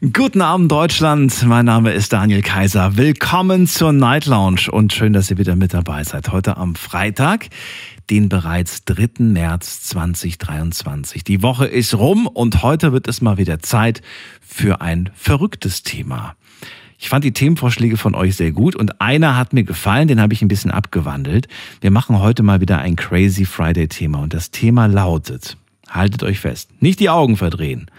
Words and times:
Guten 0.00 0.42
Abend 0.42 0.70
Deutschland, 0.70 1.42
mein 1.44 1.64
Name 1.64 1.90
ist 1.90 2.12
Daniel 2.12 2.40
Kaiser. 2.40 2.96
Willkommen 2.96 3.66
zur 3.66 3.92
Night 3.92 4.26
Lounge 4.26 4.70
und 4.70 4.92
schön, 4.92 5.12
dass 5.12 5.28
ihr 5.28 5.38
wieder 5.38 5.56
mit 5.56 5.74
dabei 5.74 6.04
seid. 6.04 6.30
Heute 6.30 6.56
am 6.56 6.76
Freitag, 6.76 7.48
den 8.08 8.28
bereits 8.28 8.84
3. 8.84 9.24
März 9.24 9.82
2023. 9.82 11.24
Die 11.24 11.42
Woche 11.42 11.66
ist 11.66 11.94
rum 11.94 12.28
und 12.28 12.62
heute 12.62 12.92
wird 12.92 13.08
es 13.08 13.20
mal 13.20 13.38
wieder 13.38 13.58
Zeit 13.58 14.00
für 14.40 14.80
ein 14.80 15.10
verrücktes 15.16 15.82
Thema. 15.82 16.36
Ich 16.96 17.08
fand 17.08 17.24
die 17.24 17.32
Themenvorschläge 17.32 17.96
von 17.96 18.14
euch 18.14 18.36
sehr 18.36 18.52
gut 18.52 18.76
und 18.76 19.00
einer 19.00 19.36
hat 19.36 19.52
mir 19.52 19.64
gefallen, 19.64 20.06
den 20.06 20.20
habe 20.20 20.32
ich 20.32 20.42
ein 20.42 20.48
bisschen 20.48 20.70
abgewandelt. 20.70 21.48
Wir 21.80 21.90
machen 21.90 22.20
heute 22.20 22.44
mal 22.44 22.60
wieder 22.60 22.78
ein 22.78 22.94
Crazy 22.94 23.44
Friday 23.44 23.88
Thema 23.88 24.20
und 24.20 24.32
das 24.32 24.52
Thema 24.52 24.86
lautet, 24.86 25.56
haltet 25.88 26.22
euch 26.22 26.38
fest, 26.38 26.70
nicht 26.78 27.00
die 27.00 27.10
Augen 27.10 27.36
verdrehen. 27.36 27.90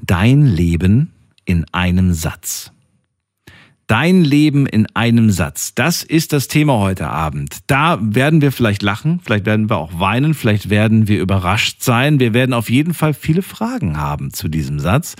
Dein 0.00 0.46
Leben 0.46 1.12
in 1.44 1.66
einem 1.72 2.12
Satz. 2.12 2.72
Dein 3.88 4.24
Leben 4.24 4.66
in 4.66 4.86
einem 4.94 5.30
Satz. 5.30 5.74
Das 5.74 6.02
ist 6.02 6.32
das 6.32 6.48
Thema 6.48 6.78
heute 6.78 7.08
Abend. 7.08 7.58
Da 7.66 7.98
werden 8.00 8.40
wir 8.40 8.52
vielleicht 8.52 8.82
lachen, 8.82 9.20
vielleicht 9.22 9.44
werden 9.44 9.68
wir 9.68 9.76
auch 9.76 10.00
weinen, 10.00 10.34
vielleicht 10.34 10.70
werden 10.70 11.08
wir 11.08 11.20
überrascht 11.20 11.82
sein. 11.82 12.18
Wir 12.18 12.32
werden 12.32 12.54
auf 12.54 12.70
jeden 12.70 12.94
Fall 12.94 13.12
viele 13.12 13.42
Fragen 13.42 13.98
haben 13.98 14.32
zu 14.32 14.48
diesem 14.48 14.78
Satz. 14.78 15.16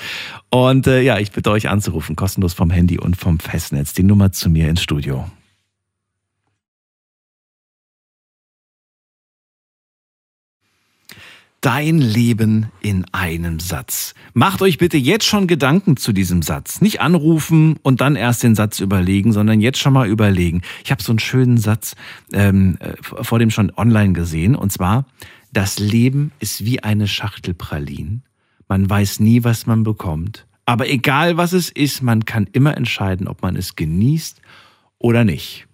Und 0.48 0.86
äh, 0.86 1.02
ja, 1.02 1.18
ich 1.18 1.32
bitte 1.32 1.50
euch 1.50 1.68
anzurufen, 1.68 2.16
kostenlos 2.16 2.54
vom 2.54 2.70
Handy 2.70 2.98
und 2.98 3.16
vom 3.16 3.40
Festnetz. 3.40 3.92
Die 3.92 4.04
Nummer 4.04 4.32
zu 4.32 4.48
mir 4.48 4.70
ins 4.70 4.82
Studio. 4.82 5.26
Dein 11.62 11.98
Leben 11.98 12.72
in 12.80 13.06
einem 13.12 13.60
Satz. 13.60 14.14
Macht 14.34 14.62
euch 14.62 14.78
bitte 14.78 14.96
jetzt 14.96 15.24
schon 15.24 15.46
Gedanken 15.46 15.96
zu 15.96 16.12
diesem 16.12 16.42
Satz. 16.42 16.80
Nicht 16.80 17.00
anrufen 17.00 17.76
und 17.82 18.00
dann 18.00 18.16
erst 18.16 18.42
den 18.42 18.56
Satz 18.56 18.80
überlegen, 18.80 19.32
sondern 19.32 19.60
jetzt 19.60 19.78
schon 19.78 19.92
mal 19.92 20.08
überlegen. 20.08 20.62
Ich 20.84 20.90
habe 20.90 21.00
so 21.00 21.12
einen 21.12 21.20
schönen 21.20 21.58
Satz 21.58 21.94
ähm, 22.32 22.78
äh, 22.80 22.94
vor 23.00 23.38
dem 23.38 23.50
schon 23.50 23.70
online 23.76 24.12
gesehen. 24.12 24.56
Und 24.56 24.72
zwar, 24.72 25.06
das 25.52 25.78
Leben 25.78 26.32
ist 26.40 26.64
wie 26.64 26.82
eine 26.82 27.06
Schachtel 27.06 27.54
Pralinen. 27.54 28.24
Man 28.66 28.90
weiß 28.90 29.20
nie, 29.20 29.44
was 29.44 29.64
man 29.64 29.84
bekommt. 29.84 30.48
Aber 30.66 30.90
egal 30.90 31.36
was 31.36 31.52
es 31.52 31.70
ist, 31.70 32.02
man 32.02 32.24
kann 32.24 32.48
immer 32.50 32.76
entscheiden, 32.76 33.28
ob 33.28 33.40
man 33.42 33.54
es 33.54 33.76
genießt 33.76 34.42
oder 34.98 35.22
nicht. 35.22 35.68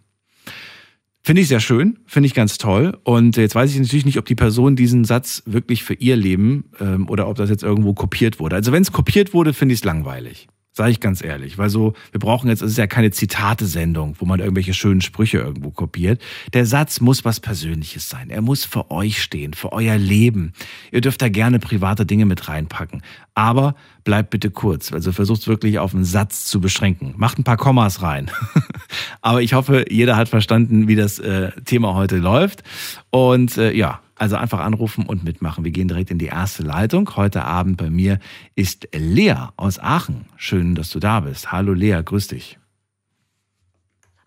Finde 1.22 1.42
ich 1.42 1.48
sehr 1.48 1.60
schön, 1.60 1.98
finde 2.06 2.26
ich 2.26 2.34
ganz 2.34 2.58
toll. 2.58 2.98
Und 3.04 3.36
jetzt 3.36 3.54
weiß 3.54 3.70
ich 3.70 3.78
natürlich 3.78 4.06
nicht, 4.06 4.18
ob 4.18 4.24
die 4.24 4.34
Person 4.34 4.76
diesen 4.76 5.04
Satz 5.04 5.42
wirklich 5.46 5.84
für 5.84 5.94
ihr 5.94 6.16
Leben 6.16 6.70
ähm, 6.80 7.08
oder 7.08 7.28
ob 7.28 7.36
das 7.36 7.50
jetzt 7.50 7.62
irgendwo 7.62 7.92
kopiert 7.92 8.40
wurde. 8.40 8.56
Also 8.56 8.72
wenn 8.72 8.82
es 8.82 8.92
kopiert 8.92 9.34
wurde, 9.34 9.52
finde 9.52 9.74
ich 9.74 9.80
es 9.80 9.84
langweilig. 9.84 10.48
Sage 10.78 10.92
ich 10.92 11.00
ganz 11.00 11.24
ehrlich. 11.24 11.58
Weil 11.58 11.70
so, 11.70 11.94
wir 12.12 12.20
brauchen 12.20 12.48
jetzt, 12.48 12.62
es 12.62 12.70
ist 12.70 12.78
ja 12.78 12.86
keine 12.86 13.10
Zitate-Sendung, 13.10 14.14
wo 14.20 14.26
man 14.26 14.38
irgendwelche 14.38 14.74
schönen 14.74 15.00
Sprüche 15.00 15.38
irgendwo 15.38 15.72
kopiert. 15.72 16.22
Der 16.52 16.66
Satz 16.66 17.00
muss 17.00 17.24
was 17.24 17.40
Persönliches 17.40 18.08
sein. 18.08 18.30
Er 18.30 18.42
muss 18.42 18.64
für 18.64 18.92
euch 18.92 19.20
stehen, 19.20 19.54
für 19.54 19.72
euer 19.72 19.98
Leben. 19.98 20.52
Ihr 20.92 21.00
dürft 21.00 21.20
da 21.20 21.28
gerne 21.30 21.58
private 21.58 22.06
Dinge 22.06 22.26
mit 22.26 22.48
reinpacken. 22.48 23.02
Aber 23.34 23.74
bleibt 24.04 24.30
bitte 24.30 24.52
kurz. 24.52 24.92
Also 24.92 25.10
versucht 25.10 25.48
wirklich 25.48 25.80
auf 25.80 25.96
einen 25.96 26.04
Satz 26.04 26.46
zu 26.46 26.60
beschränken. 26.60 27.12
Macht 27.16 27.40
ein 27.40 27.44
paar 27.44 27.56
Kommas 27.56 28.00
rein. 28.02 28.30
Aber 29.20 29.42
ich 29.42 29.54
hoffe, 29.54 29.86
jeder 29.90 30.14
hat 30.14 30.28
verstanden, 30.28 30.86
wie 30.86 30.94
das 30.94 31.18
äh, 31.18 31.50
Thema 31.64 31.94
heute 31.94 32.18
läuft. 32.18 32.62
Und 33.10 33.58
äh, 33.58 33.72
ja, 33.72 33.98
also 34.18 34.36
einfach 34.36 34.60
anrufen 34.60 35.06
und 35.06 35.24
mitmachen. 35.24 35.64
Wir 35.64 35.70
gehen 35.70 35.88
direkt 35.88 36.10
in 36.10 36.18
die 36.18 36.26
erste 36.26 36.62
Leitung. 36.62 37.16
Heute 37.16 37.44
Abend 37.44 37.76
bei 37.76 37.90
mir 37.90 38.18
ist 38.54 38.88
Lea 38.92 39.48
aus 39.56 39.78
Aachen. 39.78 40.26
Schön, 40.36 40.74
dass 40.74 40.90
du 40.90 40.98
da 40.98 41.20
bist. 41.20 41.52
Hallo 41.52 41.72
Lea, 41.72 42.00
grüß 42.04 42.28
dich. 42.28 42.58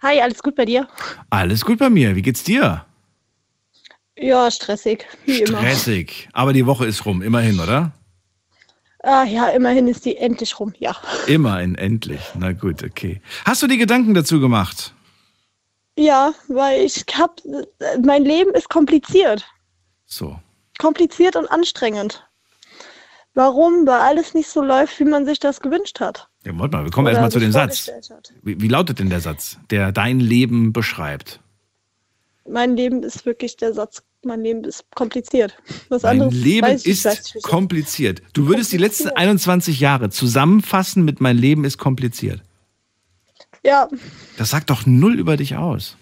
Hi, 0.02 0.20
alles 0.20 0.42
gut 0.42 0.56
bei 0.56 0.66
dir? 0.66 0.88
Alles 1.30 1.64
gut 1.64 1.78
bei 1.78 1.90
mir. 1.90 2.16
Wie 2.16 2.22
geht's 2.22 2.44
dir? 2.44 2.86
Ja, 4.18 4.50
stressig, 4.50 5.06
wie 5.26 5.42
immer. 5.42 5.60
Stressig. 5.60 6.30
Aber 6.34 6.54
die 6.54 6.66
Woche 6.66 6.86
ist 6.86 7.06
rum, 7.06 7.22
immerhin, 7.22 7.60
oder? 7.60 7.92
Ah, 9.04 9.24
ja, 9.24 9.50
immerhin 9.50 9.88
ist 9.88 10.06
die 10.06 10.18
endlich 10.18 10.60
rum, 10.60 10.74
ja. 10.78 10.96
Immerhin, 11.28 11.76
endlich. 11.76 12.22
Na 12.36 12.52
gut, 12.52 12.84
okay. 12.84 13.22
Hast 13.46 13.64
du 13.64 13.68
die 13.68 13.78
Gedanken 13.78 14.14
dazu 14.14 14.40
gemacht? 14.40 14.94
Ja, 15.98 16.34
weil 16.48 16.82
ich 16.82 17.04
hab, 17.18 17.42
mein 18.04 18.24
Leben 18.24 18.54
ist 18.54 18.70
kompliziert. 18.70 19.46
So. 20.12 20.38
Kompliziert 20.78 21.38
und 21.38 21.50
anstrengend. 21.50 22.28
Warum? 23.34 23.88
Weil 23.88 24.02
alles 24.02 24.34
nicht 24.34 24.50
so 24.50 24.62
läuft, 24.62 25.00
wie 25.00 25.06
man 25.06 25.26
sich 25.26 25.40
das 25.40 25.62
gewünscht 25.62 26.02
hat. 26.02 26.28
Ja, 26.44 26.52
warte 26.60 26.76
mal, 26.76 26.84
wir 26.84 26.92
kommen 26.92 27.08
erstmal 27.08 27.32
zu 27.32 27.40
dem 27.40 27.54
Satz. 27.54 27.90
Wie, 28.44 28.60
wie 28.60 28.68
lautet 28.68 29.00
denn 29.00 29.10
der 29.10 29.22
Satz, 29.22 29.58
der 29.70 29.94
dein 29.94 30.20
Leben 30.20 30.74
beschreibt? 30.74 31.40
Mein 32.46 32.76
Leben 32.76 33.04
ist 33.04 33.26
wirklich 33.26 33.56
der 33.56 33.74
Satz, 33.74 34.04
mein 34.26 34.42
Leben 34.42 34.66
ist 34.66 34.84
kompliziert. 34.96 35.56
Was 35.88 36.04
mein 36.04 36.14
anderes 36.14 36.34
Leben 36.34 36.76
ich, 36.76 36.86
ist 36.86 37.42
kompliziert. 37.44 38.22
Du 38.34 38.48
würdest 38.48 38.74
die 38.74 38.78
letzten 38.78 39.10
21 39.10 39.80
Jahre 39.80 40.10
zusammenfassen 40.10 41.06
mit 41.06 41.22
mein 41.22 41.38
Leben 41.38 41.64
ist 41.64 41.78
kompliziert. 41.78 42.42
Ja. 43.64 43.88
Das 44.38 44.50
sagt 44.50 44.72
doch 44.72 44.86
null 44.86 45.18
über 45.18 45.38
dich 45.38 45.56
aus. 45.56 45.96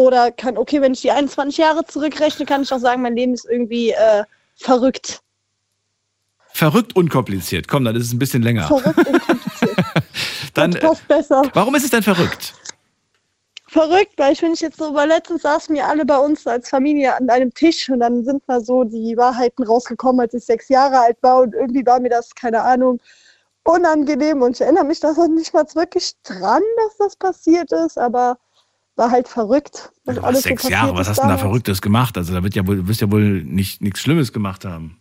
Oder 0.00 0.32
kann, 0.32 0.56
okay, 0.56 0.80
wenn 0.80 0.94
ich 0.94 1.02
die 1.02 1.10
21 1.10 1.58
Jahre 1.58 1.84
zurückrechne, 1.84 2.46
kann 2.46 2.62
ich 2.62 2.72
auch 2.72 2.78
sagen, 2.78 3.02
mein 3.02 3.16
Leben 3.16 3.34
ist 3.34 3.44
irgendwie 3.44 3.90
äh, 3.90 4.24
verrückt. 4.56 5.20
Verrückt 6.54 6.96
unkompliziert. 6.96 7.68
Komm, 7.68 7.84
dann 7.84 7.96
ist 7.96 8.06
es 8.06 8.12
ein 8.14 8.18
bisschen 8.18 8.42
länger. 8.42 8.66
Verrückt 8.66 9.06
unkompliziert. 9.06 9.76
dann, 10.54 10.70
das 10.70 10.80
passt 10.80 11.06
besser. 11.06 11.42
Warum 11.52 11.74
ist 11.74 11.84
es 11.84 11.90
denn 11.90 12.02
verrückt? 12.02 12.54
Verrückt, 13.68 14.14
weil 14.16 14.32
ich 14.32 14.40
finde 14.40 14.54
ich 14.54 14.60
jetzt 14.60 14.78
so, 14.78 14.94
weil 14.94 15.08
letztens 15.08 15.42
saßen 15.42 15.74
wir 15.74 15.86
alle 15.86 16.06
bei 16.06 16.16
uns 16.16 16.46
als 16.46 16.70
Familie 16.70 17.14
an 17.14 17.28
einem 17.28 17.52
Tisch 17.52 17.90
und 17.90 18.00
dann 18.00 18.24
sind 18.24 18.48
mal 18.48 18.64
so 18.64 18.84
die 18.84 19.18
Wahrheiten 19.18 19.64
rausgekommen, 19.64 20.22
als 20.22 20.32
ich 20.32 20.46
sechs 20.46 20.70
Jahre 20.70 20.98
alt 20.98 21.18
war 21.20 21.42
und 21.42 21.54
irgendwie 21.54 21.84
war 21.84 22.00
mir 22.00 22.08
das, 22.08 22.34
keine 22.34 22.62
Ahnung, 22.62 23.00
unangenehm 23.64 24.40
und 24.40 24.56
ich 24.56 24.62
erinnere 24.62 24.84
mich 24.84 25.00
da 25.00 25.12
nicht 25.26 25.52
mal 25.52 25.66
wirklich 25.74 26.14
dran, 26.22 26.62
dass 26.78 26.96
das 26.96 27.16
passiert 27.16 27.70
ist, 27.70 27.98
aber 27.98 28.38
war 29.00 29.10
halt 29.10 29.26
verrückt. 29.26 29.90
Was 30.04 30.16
du 30.16 30.22
warst 30.22 30.42
sechs 30.42 30.62
so 30.62 30.68
Jahre, 30.68 30.94
was 30.94 31.08
hast 31.08 31.22
du 31.22 31.26
da 31.26 31.38
Verrücktes 31.38 31.80
gemacht? 31.80 32.16
Also 32.16 32.34
da 32.34 32.44
wird 32.44 32.54
ja 32.54 32.66
wohl, 32.66 32.76
du 32.76 32.88
wirst 32.88 33.00
ja 33.00 33.10
wohl 33.10 33.42
nicht 33.42 33.80
nichts 33.80 34.00
Schlimmes 34.00 34.32
gemacht 34.32 34.64
haben. 34.64 35.00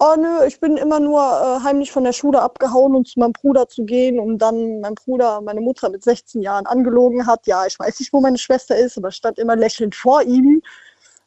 Oh 0.00 0.16
nö, 0.18 0.46
ich 0.46 0.58
bin 0.60 0.76
immer 0.76 0.98
nur 0.98 1.20
äh, 1.20 1.62
heimlich 1.62 1.92
von 1.92 2.04
der 2.04 2.12
Schule 2.12 2.42
abgehauen, 2.42 2.96
um 2.96 3.04
zu 3.04 3.20
meinem 3.20 3.32
Bruder 3.32 3.68
zu 3.68 3.84
gehen, 3.84 4.18
um 4.18 4.38
dann 4.38 4.80
mein 4.80 4.94
Bruder 4.94 5.40
meine 5.42 5.60
Mutter 5.60 5.88
mit 5.88 6.02
16 6.02 6.42
Jahren 6.42 6.66
angelogen 6.66 7.26
hat. 7.26 7.46
Ja, 7.46 7.64
ich 7.66 7.78
weiß 7.78 8.00
nicht, 8.00 8.12
wo 8.12 8.20
meine 8.20 8.38
Schwester 8.38 8.76
ist, 8.76 8.98
aber 8.98 9.12
stand 9.12 9.38
immer 9.38 9.56
lächelnd 9.56 9.94
vor 9.94 10.22
ihm. 10.22 10.62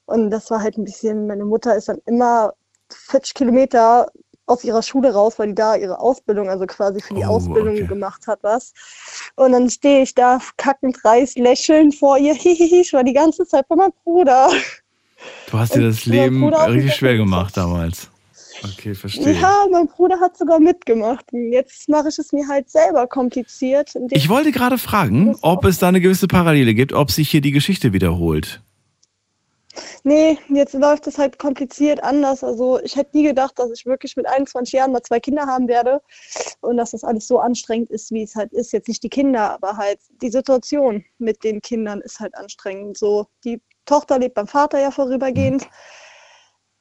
Und 0.06 0.32
das 0.32 0.52
war 0.52 0.62
halt 0.62 0.78
ein 0.78 0.84
bisschen, 0.84 1.28
meine 1.28 1.46
Mutter 1.46 1.76
ist 1.76 1.88
dann 1.88 2.00
immer 2.08 2.54
40 2.90 3.36
Kilometer 3.36 4.12
aus 4.46 4.64
ihrer 4.64 4.84
Schule 4.84 5.14
raus, 5.14 5.36
weil 5.38 5.50
die 5.50 5.56
da 5.56 5.76
ihre 5.76 6.00
Ausbildung, 6.00 6.50
also 6.50 6.66
quasi 6.66 7.02
für 7.02 7.14
die 7.14 7.24
oh, 7.24 7.36
Ausbildung 7.36 7.76
okay. 7.76 7.88
gemacht 7.88 8.28
hat, 8.28 8.40
was. 8.42 8.74
Und 9.36 9.54
dann 9.54 9.70
stehe 9.70 10.04
ich 10.04 10.16
da 10.16 10.40
kackend 10.58 11.04
reiß, 11.04 11.36
lächelnd 11.36 11.96
vor 11.96 12.18
ihr. 12.18 12.34
Hihihi, 12.44 12.82
ich 12.82 12.94
war 12.94 13.04
die 13.04 13.14
ganze 13.14 13.46
Zeit 13.46 13.68
bei 13.68 13.76
meinem 13.76 13.94
Bruder. 14.04 14.50
Du 15.50 15.58
hast 15.58 15.76
dir 15.76 15.82
das 15.82 16.06
Leben 16.06 16.44
richtig 16.54 16.96
schwer 16.96 17.16
gemacht 17.16 17.56
damals. 17.56 18.10
Okay, 18.64 18.96
verstehe. 18.96 19.34
Ja, 19.34 19.66
mein 19.72 19.88
Bruder 19.88 20.20
hat 20.20 20.38
sogar 20.38 20.60
mitgemacht. 20.60 21.26
Jetzt 21.32 21.90
mache 21.90 22.10
ich 22.10 22.18
es 22.18 22.32
mir 22.32 22.48
halt 22.48 22.70
selber 22.70 23.08
kompliziert. 23.08 23.94
Ich 24.12 24.30
wollte 24.30 24.52
gerade 24.52 24.78
fragen, 24.78 25.36
ob 25.42 25.66
es 25.66 25.80
da 25.80 25.90
eine 25.90 26.02
gewisse 26.02 26.28
Parallele 26.28 26.74
gibt, 26.74 26.94
ob 26.94 27.12
sich 27.12 27.30
hier 27.30 27.42
die 27.42 27.52
Geschichte 27.52 27.94
wiederholt. 27.94 28.62
Nee, 30.04 30.38
jetzt 30.50 30.74
läuft 30.74 31.08
es 31.08 31.18
halt 31.18 31.40
kompliziert 31.40 32.04
anders. 32.04 32.44
Also 32.44 32.80
ich 32.82 32.96
hätte 32.96 33.18
nie 33.18 33.24
gedacht, 33.24 33.58
dass 33.58 33.72
ich 33.72 33.86
wirklich 33.86 34.16
mit 34.16 34.28
21 34.28 34.74
Jahren 34.74 34.92
mal 34.92 35.02
zwei 35.02 35.20
Kinder 35.20 35.46
haben 35.46 35.68
werde 35.68 36.02
und 36.62 36.78
dass 36.78 36.92
das 36.92 37.04
alles 37.04 37.28
so 37.28 37.40
anstrengend 37.40 37.90
ist, 37.92 38.12
wie 38.12 38.24
es 38.24 38.36
halt 38.36 38.54
ist. 38.54 38.72
Jetzt 38.72 38.88
nicht 38.88 39.04
die 39.04 39.10
Kinder, 39.10 39.52
aber 39.52 39.78
halt 39.78 40.00
die 40.22 40.30
Situation 40.30 41.04
mit 41.18 41.44
den 41.44 41.62
Kindern 41.62 42.02
ist 42.02 42.20
halt 42.20 42.36
anstrengend. 42.36 42.98
So, 42.98 43.28
die 43.44 43.62
Tochter 43.86 44.20
lebt 44.20 44.36
beim 44.36 44.48
Vater 44.48 44.80
ja 44.80 44.92
vorübergehend. 44.92 45.68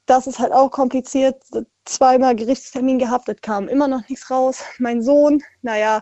Das 0.05 0.27
ist 0.27 0.39
halt 0.39 0.51
auch 0.51 0.69
kompliziert. 0.69 1.41
Zweimal 1.85 2.35
Gerichtstermin 2.35 2.99
gehabt, 2.99 3.27
es 3.29 3.41
kam 3.41 3.67
immer 3.67 3.87
noch 3.87 4.07
nichts 4.09 4.29
raus. 4.29 4.63
Mein 4.79 5.01
Sohn, 5.01 5.41
naja, 5.61 6.01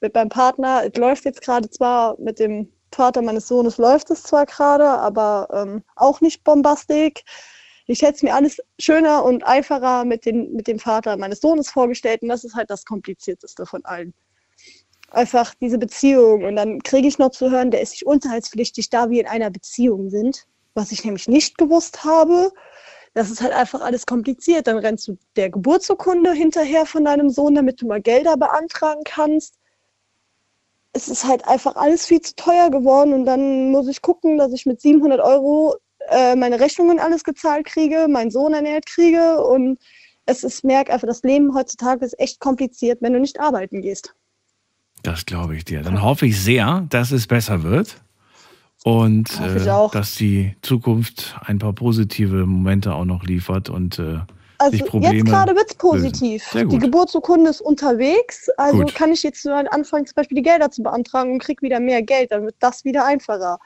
mit 0.00 0.14
meinem 0.14 0.28
Partner, 0.28 0.84
es 0.84 0.96
läuft 0.96 1.24
jetzt 1.24 1.42
gerade 1.42 1.68
zwar 1.70 2.18
mit 2.20 2.38
dem 2.38 2.72
Vater 2.98 3.22
meines 3.22 3.46
Sohnes 3.46 3.78
läuft 3.78 4.10
es 4.10 4.24
zwar 4.24 4.44
gerade, 4.44 4.88
aber 4.88 5.46
ähm, 5.52 5.84
auch 5.94 6.20
nicht 6.20 6.42
bombastisch. 6.42 7.22
Ich 7.86 8.02
hätte 8.02 8.16
es 8.16 8.22
mir 8.24 8.34
alles 8.34 8.60
schöner 8.80 9.24
und 9.24 9.44
einfacher 9.44 10.04
mit, 10.04 10.26
den, 10.26 10.52
mit 10.52 10.66
dem 10.66 10.80
Vater 10.80 11.16
meines 11.16 11.40
Sohnes 11.40 11.70
vorgestellt 11.70 12.22
und 12.22 12.28
das 12.28 12.42
ist 12.42 12.56
halt 12.56 12.70
das 12.70 12.84
Komplizierteste 12.84 13.66
von 13.66 13.84
allen. 13.84 14.14
Einfach 15.12 15.54
diese 15.54 15.78
Beziehung 15.78 16.42
und 16.42 16.56
dann 16.56 16.82
kriege 16.82 17.06
ich 17.06 17.20
noch 17.20 17.30
zu 17.30 17.52
hören, 17.52 17.70
der 17.70 17.82
ist 17.82 17.92
nicht 17.92 18.04
unterhaltspflichtig, 18.04 18.90
da 18.90 19.10
wir 19.10 19.20
in 19.20 19.28
einer 19.28 19.50
Beziehung 19.50 20.10
sind, 20.10 20.48
was 20.74 20.90
ich 20.90 21.04
nämlich 21.04 21.28
nicht 21.28 21.56
gewusst 21.56 22.04
habe. 22.04 22.50
Das 23.14 23.30
ist 23.30 23.40
halt 23.40 23.52
einfach 23.52 23.80
alles 23.80 24.06
kompliziert. 24.06 24.66
Dann 24.66 24.78
rennst 24.78 25.06
du 25.06 25.16
der 25.36 25.50
Geburtsurkunde 25.50 26.32
hinterher 26.32 26.84
von 26.84 27.04
deinem 27.04 27.30
Sohn, 27.30 27.54
damit 27.54 27.80
du 27.80 27.86
mal 27.86 28.02
Gelder 28.02 28.36
beantragen 28.36 29.02
kannst 29.04 29.57
es 30.98 31.08
ist 31.08 31.24
halt 31.24 31.46
einfach 31.46 31.76
alles 31.76 32.06
viel 32.06 32.20
zu 32.20 32.34
teuer 32.34 32.70
geworden 32.70 33.12
und 33.12 33.24
dann 33.24 33.70
muss 33.70 33.86
ich 33.86 34.02
gucken, 34.02 34.36
dass 34.36 34.52
ich 34.52 34.66
mit 34.66 34.80
700 34.80 35.20
Euro 35.20 35.76
äh, 36.10 36.34
meine 36.34 36.58
Rechnungen 36.58 36.98
alles 36.98 37.22
gezahlt 37.22 37.66
kriege, 37.66 38.06
meinen 38.08 38.32
Sohn 38.32 38.52
ernährt 38.52 38.86
kriege 38.86 39.42
und 39.44 39.78
es 40.26 40.42
ist, 40.44 40.64
merk 40.64 40.90
einfach, 40.90 41.06
das 41.06 41.22
Leben 41.22 41.54
heutzutage 41.54 42.04
ist 42.04 42.18
echt 42.18 42.40
kompliziert, 42.40 43.00
wenn 43.00 43.12
du 43.12 43.20
nicht 43.20 43.40
arbeiten 43.40 43.80
gehst. 43.80 44.14
Das 45.02 45.24
glaube 45.24 45.56
ich 45.56 45.64
dir. 45.64 45.82
Dann 45.82 46.02
hoffe 46.02 46.26
ich 46.26 46.38
sehr, 46.40 46.84
dass 46.90 47.12
es 47.12 47.28
besser 47.28 47.62
wird 47.62 48.02
und 48.82 49.40
äh, 49.40 49.64
dass 49.64 50.16
die 50.16 50.56
Zukunft 50.62 51.36
ein 51.44 51.60
paar 51.60 51.72
positive 51.72 52.44
Momente 52.44 52.94
auch 52.94 53.04
noch 53.04 53.22
liefert 53.22 53.70
und 53.70 54.00
äh, 54.00 54.18
also 54.58 54.76
jetzt 54.76 55.24
gerade 55.24 55.54
wird 55.54 55.70
es 55.70 55.74
positiv. 55.74 56.44
Die 56.52 56.78
Geburtsurkunde 56.78 57.50
ist 57.50 57.60
unterwegs, 57.60 58.48
also 58.56 58.78
Gut. 58.78 58.94
kann 58.94 59.12
ich 59.12 59.22
jetzt 59.22 59.46
anfangen, 59.46 60.06
zum 60.06 60.14
Beispiel 60.16 60.36
die 60.36 60.42
Gelder 60.42 60.70
zu 60.70 60.82
beantragen 60.82 61.32
und 61.32 61.38
kriege 61.38 61.62
wieder 61.62 61.78
mehr 61.78 62.02
Geld, 62.02 62.32
dann 62.32 62.44
wird 62.44 62.56
das 62.58 62.84
wieder 62.84 63.06
einfacher. 63.06 63.58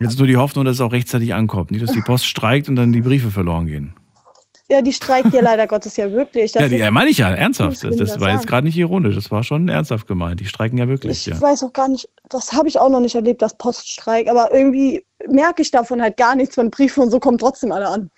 Jetzt 0.00 0.12
ist 0.12 0.18
nur 0.18 0.26
die 0.26 0.38
Hoffnung, 0.38 0.64
dass 0.64 0.76
es 0.76 0.80
auch 0.80 0.92
rechtzeitig 0.92 1.34
ankommt, 1.34 1.70
nicht, 1.70 1.82
dass 1.82 1.92
die 1.92 2.00
Post 2.00 2.24
streikt 2.24 2.68
und 2.68 2.76
dann 2.76 2.92
die 2.92 3.02
Briefe 3.02 3.30
verloren 3.30 3.66
gehen. 3.66 3.94
Ja, 4.70 4.82
die 4.82 4.92
streikt 4.92 5.32
ja 5.32 5.40
leider 5.40 5.66
Gottes 5.66 5.96
ja 5.96 6.12
wirklich. 6.12 6.52
Das 6.52 6.62
ja, 6.62 6.68
die 6.68 6.76
ja, 6.76 6.90
meine 6.90 7.08
ich 7.08 7.18
ja, 7.18 7.30
ernsthaft. 7.30 7.82
Das, 7.82 7.96
das 7.96 8.20
war 8.20 8.32
jetzt 8.32 8.46
gerade 8.46 8.66
nicht 8.66 8.76
ironisch, 8.76 9.14
das 9.14 9.30
war 9.30 9.42
schon 9.42 9.68
ernsthaft 9.68 10.06
gemeint. 10.06 10.40
Die 10.40 10.44
streiken 10.44 10.76
ja 10.76 10.86
wirklich. 10.88 11.26
Ich 11.26 11.26
ja. 11.26 11.40
weiß 11.40 11.62
auch 11.62 11.72
gar 11.72 11.88
nicht, 11.88 12.06
das 12.28 12.52
habe 12.52 12.68
ich 12.68 12.78
auch 12.78 12.90
noch 12.90 13.00
nicht 13.00 13.14
erlebt, 13.14 13.40
das 13.40 13.56
Poststreik, 13.56 14.28
aber 14.28 14.52
irgendwie 14.52 15.06
merke 15.26 15.62
ich 15.62 15.70
davon 15.70 16.02
halt 16.02 16.18
gar 16.18 16.36
nichts, 16.36 16.58
wenn 16.58 16.70
Briefe 16.70 17.00
und 17.00 17.10
so 17.10 17.18
kommen 17.18 17.38
trotzdem 17.38 17.72
alle 17.72 17.88
an 17.88 18.10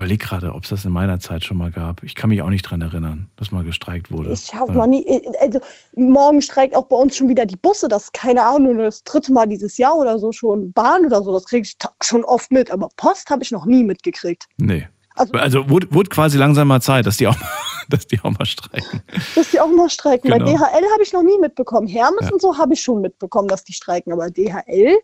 überlege 0.00 0.24
gerade, 0.24 0.54
ob 0.54 0.64
es 0.64 0.70
das 0.70 0.84
in 0.86 0.92
meiner 0.92 1.20
Zeit 1.20 1.44
schon 1.44 1.58
mal 1.58 1.70
gab. 1.70 2.02
Ich 2.02 2.14
kann 2.14 2.30
mich 2.30 2.40
auch 2.40 2.48
nicht 2.48 2.62
dran 2.62 2.80
erinnern, 2.80 3.28
dass 3.36 3.52
mal 3.52 3.64
gestreikt 3.64 4.10
wurde. 4.10 4.32
Ich 4.32 4.54
habe 4.54 4.72
ja. 4.72 4.78
noch 4.78 4.86
nie. 4.86 5.04
Also, 5.40 5.60
morgen 5.94 6.40
streikt 6.40 6.74
auch 6.74 6.86
bei 6.86 6.96
uns 6.96 7.16
schon 7.16 7.28
wieder 7.28 7.44
die 7.44 7.56
Busse. 7.56 7.86
Das 7.86 8.04
ist 8.04 8.14
keine 8.14 8.42
Ahnung, 8.42 8.78
das 8.78 9.04
dritte 9.04 9.30
Mal 9.30 9.46
dieses 9.46 9.76
Jahr 9.76 9.94
oder 9.96 10.18
so 10.18 10.32
schon. 10.32 10.72
Bahn 10.72 11.04
oder 11.04 11.22
so, 11.22 11.32
das 11.34 11.44
kriege 11.44 11.66
ich 11.66 11.76
schon 12.02 12.24
oft 12.24 12.50
mit. 12.50 12.70
Aber 12.70 12.88
Post 12.96 13.28
habe 13.28 13.42
ich 13.42 13.50
noch 13.50 13.66
nie 13.66 13.84
mitgekriegt. 13.84 14.46
Nee. 14.56 14.88
Also, 15.20 15.32
also 15.34 15.68
wurde, 15.70 15.86
wurde 15.90 16.08
quasi 16.08 16.38
langsam 16.38 16.68
mal 16.68 16.80
Zeit, 16.80 17.04
dass 17.04 17.18
die 17.18 17.26
auch, 17.26 17.36
dass 17.90 18.06
die 18.06 18.18
auch 18.20 18.30
mal 18.30 18.46
streiken. 18.46 19.02
Dass 19.34 19.50
die 19.50 19.60
auch 19.60 19.68
mal 19.68 19.90
streiken. 19.90 20.30
Genau. 20.30 20.44
Bei 20.44 20.52
DHL 20.52 20.92
habe 20.92 21.02
ich 21.02 21.12
noch 21.12 21.22
nie 21.22 21.38
mitbekommen. 21.38 21.86
Hermes 21.86 22.22
ja. 22.22 22.32
und 22.32 22.40
so 22.40 22.56
habe 22.56 22.72
ich 22.72 22.80
schon 22.80 23.02
mitbekommen, 23.02 23.48
dass 23.48 23.64
die 23.64 23.74
streiken. 23.74 24.12
Aber 24.12 24.30
DHL. 24.30 24.96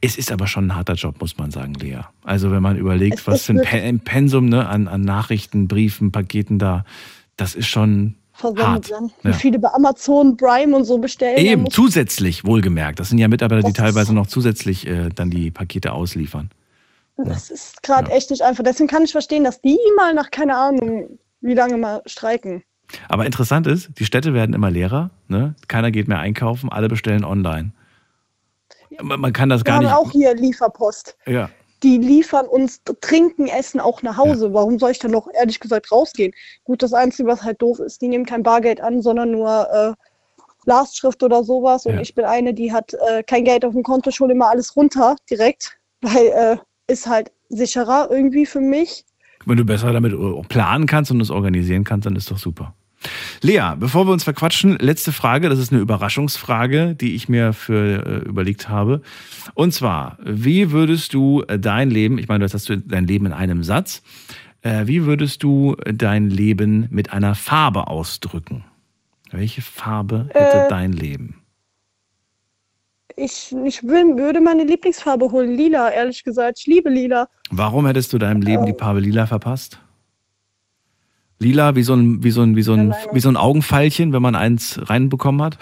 Es 0.00 0.18
ist 0.18 0.30
aber 0.30 0.46
schon 0.46 0.66
ein 0.66 0.74
harter 0.74 0.94
Job, 0.94 1.20
muss 1.20 1.38
man 1.38 1.50
sagen, 1.50 1.74
Lea. 1.74 2.00
Also 2.22 2.50
wenn 2.50 2.62
man 2.62 2.76
überlegt, 2.76 3.20
es 3.20 3.26
was 3.26 3.42
für 3.42 3.54
ein 3.54 4.00
Pensum 4.00 4.48
ne, 4.48 4.68
an, 4.68 4.88
an 4.88 5.00
Nachrichten, 5.02 5.68
Briefen, 5.68 6.12
Paketen 6.12 6.58
da, 6.58 6.84
das 7.36 7.54
ist 7.54 7.66
schon 7.66 8.16
hart. 8.42 8.90
Dann. 8.90 9.10
Wie 9.22 9.32
viele 9.32 9.58
bei 9.58 9.72
Amazon, 9.72 10.36
Prime 10.36 10.76
und 10.76 10.84
so 10.84 10.98
bestellen. 10.98 11.38
Eben, 11.38 11.70
zusätzlich, 11.70 12.44
wohlgemerkt. 12.44 13.00
Das 13.00 13.08
sind 13.08 13.18
ja 13.18 13.28
Mitarbeiter, 13.28 13.66
die 13.66 13.72
teilweise 13.72 14.14
noch 14.14 14.26
zusätzlich 14.26 14.86
äh, 14.86 15.08
dann 15.14 15.30
die 15.30 15.50
Pakete 15.50 15.92
ausliefern. 15.92 16.50
Das 17.16 17.50
ist 17.50 17.82
gerade 17.82 18.10
ja. 18.10 18.16
echt 18.16 18.30
nicht 18.30 18.42
einfach. 18.42 18.62
Deswegen 18.62 18.88
kann 18.88 19.02
ich 19.02 19.12
verstehen, 19.12 19.44
dass 19.44 19.60
die 19.60 19.78
mal 19.96 20.12
nach, 20.14 20.30
keine 20.30 20.56
Ahnung, 20.56 21.18
wie 21.40 21.54
lange 21.54 21.76
mal 21.78 22.02
streiken. 22.06 22.62
Aber 23.08 23.26
interessant 23.26 23.66
ist, 23.66 23.90
die 23.98 24.04
Städte 24.04 24.34
werden 24.34 24.54
immer 24.54 24.70
leerer. 24.70 25.10
Ne? 25.28 25.54
Keiner 25.68 25.90
geht 25.90 26.08
mehr 26.08 26.18
einkaufen, 26.18 26.70
alle 26.70 26.88
bestellen 26.88 27.24
online. 27.24 27.72
Man 29.02 29.32
kann 29.32 29.48
das 29.48 29.60
Wir 29.60 29.64
gar 29.64 29.78
nicht. 29.80 29.88
Wir 29.88 29.94
haben 29.94 30.06
auch 30.06 30.12
hier 30.12 30.34
Lieferpost. 30.34 31.16
Ja. 31.26 31.50
Die 31.82 31.98
liefern 31.98 32.46
uns 32.46 32.80
Trinken, 33.00 33.48
Essen 33.48 33.80
auch 33.80 34.02
nach 34.02 34.16
Hause. 34.16 34.46
Ja. 34.46 34.54
Warum 34.54 34.78
soll 34.78 34.92
ich 34.92 34.98
dann 34.98 35.10
noch 35.10 35.28
ehrlich 35.34 35.60
gesagt 35.60 35.90
rausgehen? 35.92 36.32
Gut, 36.64 36.82
das 36.82 36.92
Einzige, 36.92 37.28
was 37.28 37.42
halt 37.42 37.60
doof 37.60 37.80
ist, 37.80 38.00
die 38.00 38.08
nehmen 38.08 38.24
kein 38.24 38.42
Bargeld 38.42 38.80
an, 38.80 39.02
sondern 39.02 39.32
nur 39.32 39.68
äh, 39.70 39.92
Lastschrift 40.64 41.22
oder 41.22 41.44
sowas. 41.44 41.86
Und 41.86 41.94
ja. 41.94 42.00
ich 42.00 42.14
bin 42.14 42.24
eine, 42.24 42.54
die 42.54 42.72
hat 42.72 42.94
äh, 43.08 43.22
kein 43.22 43.44
Geld 43.44 43.64
auf 43.64 43.72
dem 43.72 43.82
Konto, 43.82 44.10
schon 44.10 44.30
immer 44.30 44.48
alles 44.48 44.74
runter 44.76 45.16
direkt, 45.28 45.78
weil 46.00 46.26
äh, 46.26 46.56
ist 46.86 47.06
halt 47.06 47.32
sicherer 47.48 48.08
irgendwie 48.10 48.46
für 48.46 48.60
mich. 48.60 49.04
Wenn 49.44 49.56
du 49.56 49.64
besser 49.64 49.92
damit 49.92 50.14
planen 50.48 50.86
kannst 50.86 51.10
und 51.10 51.20
es 51.20 51.30
organisieren 51.30 51.84
kannst, 51.84 52.06
dann 52.06 52.16
ist 52.16 52.30
doch 52.30 52.38
super. 52.38 52.74
Lea, 53.42 53.74
bevor 53.78 54.06
wir 54.06 54.12
uns 54.12 54.24
verquatschen, 54.24 54.78
letzte 54.78 55.12
Frage. 55.12 55.48
Das 55.48 55.58
ist 55.58 55.72
eine 55.72 55.80
Überraschungsfrage, 55.80 56.94
die 56.94 57.14
ich 57.14 57.28
mir 57.28 57.52
für 57.52 58.04
äh, 58.04 58.28
überlegt 58.28 58.68
habe. 58.68 59.02
Und 59.54 59.72
zwar, 59.72 60.18
wie 60.24 60.72
würdest 60.72 61.14
du 61.14 61.42
dein 61.42 61.90
Leben, 61.90 62.18
ich 62.18 62.28
meine, 62.28 62.44
das 62.44 62.54
hast 62.54 62.68
du 62.68 62.78
dein 62.78 63.06
Leben 63.06 63.26
in 63.26 63.32
einem 63.32 63.62
Satz, 63.62 64.02
äh, 64.62 64.86
wie 64.86 65.04
würdest 65.04 65.42
du 65.42 65.76
dein 65.84 66.30
Leben 66.30 66.88
mit 66.90 67.12
einer 67.12 67.34
Farbe 67.34 67.88
ausdrücken? 67.88 68.64
Welche 69.30 69.62
Farbe 69.62 70.28
hätte 70.32 70.66
äh, 70.66 70.68
dein 70.68 70.92
Leben? 70.92 71.42
Ich, 73.16 73.54
ich 73.64 73.82
will, 73.82 74.16
würde 74.16 74.40
meine 74.40 74.64
Lieblingsfarbe 74.64 75.30
holen, 75.30 75.56
lila, 75.56 75.90
ehrlich 75.90 76.22
gesagt. 76.22 76.58
Ich 76.60 76.66
liebe 76.66 76.90
lila. 76.90 77.28
Warum 77.50 77.86
hättest 77.86 78.12
du 78.12 78.18
deinem 78.18 78.42
Leben 78.42 78.66
die 78.66 78.72
ähm. 78.72 78.78
Farbe 78.78 79.00
lila 79.00 79.26
verpasst? 79.26 79.80
Lila 81.38 81.74
wie 81.74 81.82
so 81.82 81.94
ein, 81.94 82.22
wie 82.22 82.30
so 82.30 82.42
ein, 82.42 82.56
wie 82.56 82.62
so 82.62 82.74
ein, 82.74 82.94
wie 83.12 83.20
so 83.20 83.28
ein 83.28 83.36
Augenpfeilchen, 83.36 84.12
wenn 84.12 84.22
man 84.22 84.34
eins 84.34 84.78
reinbekommen 84.82 85.42
hat? 85.42 85.58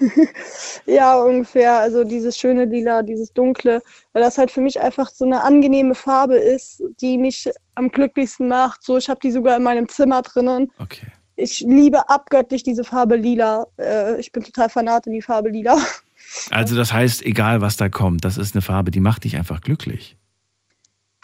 ja, 0.86 1.18
ungefähr. 1.18 1.78
Also 1.78 2.04
dieses 2.04 2.38
schöne 2.38 2.64
Lila, 2.64 3.02
dieses 3.02 3.32
dunkle, 3.32 3.82
weil 4.12 4.22
das 4.22 4.38
halt 4.38 4.50
für 4.50 4.62
mich 4.62 4.80
einfach 4.80 5.10
so 5.10 5.26
eine 5.26 5.42
angenehme 5.42 5.94
Farbe 5.94 6.36
ist, 6.36 6.82
die 7.00 7.18
mich 7.18 7.50
am 7.74 7.90
glücklichsten 7.90 8.48
macht. 8.48 8.82
So, 8.82 8.96
ich 8.96 9.10
habe 9.10 9.20
die 9.22 9.30
sogar 9.30 9.58
in 9.58 9.62
meinem 9.62 9.88
Zimmer 9.88 10.22
drinnen. 10.22 10.70
Okay 10.78 11.06
ich 11.38 11.60
liebe 11.60 12.08
abgöttlich 12.08 12.62
diese 12.62 12.84
Farbe 12.84 13.16
lila. 13.16 13.66
Äh, 13.78 14.20
ich 14.20 14.32
bin 14.32 14.42
total 14.42 14.68
fanat 14.68 15.06
in 15.06 15.12
die 15.12 15.22
Farbe 15.22 15.50
lila. 15.50 15.78
Also 16.50 16.76
das 16.76 16.92
heißt, 16.92 17.22
egal 17.22 17.62
was 17.62 17.78
da 17.78 17.88
kommt, 17.88 18.24
das 18.24 18.36
ist 18.36 18.54
eine 18.54 18.60
Farbe, 18.60 18.90
die 18.90 19.00
macht 19.00 19.24
dich 19.24 19.36
einfach 19.36 19.62
glücklich. 19.62 20.16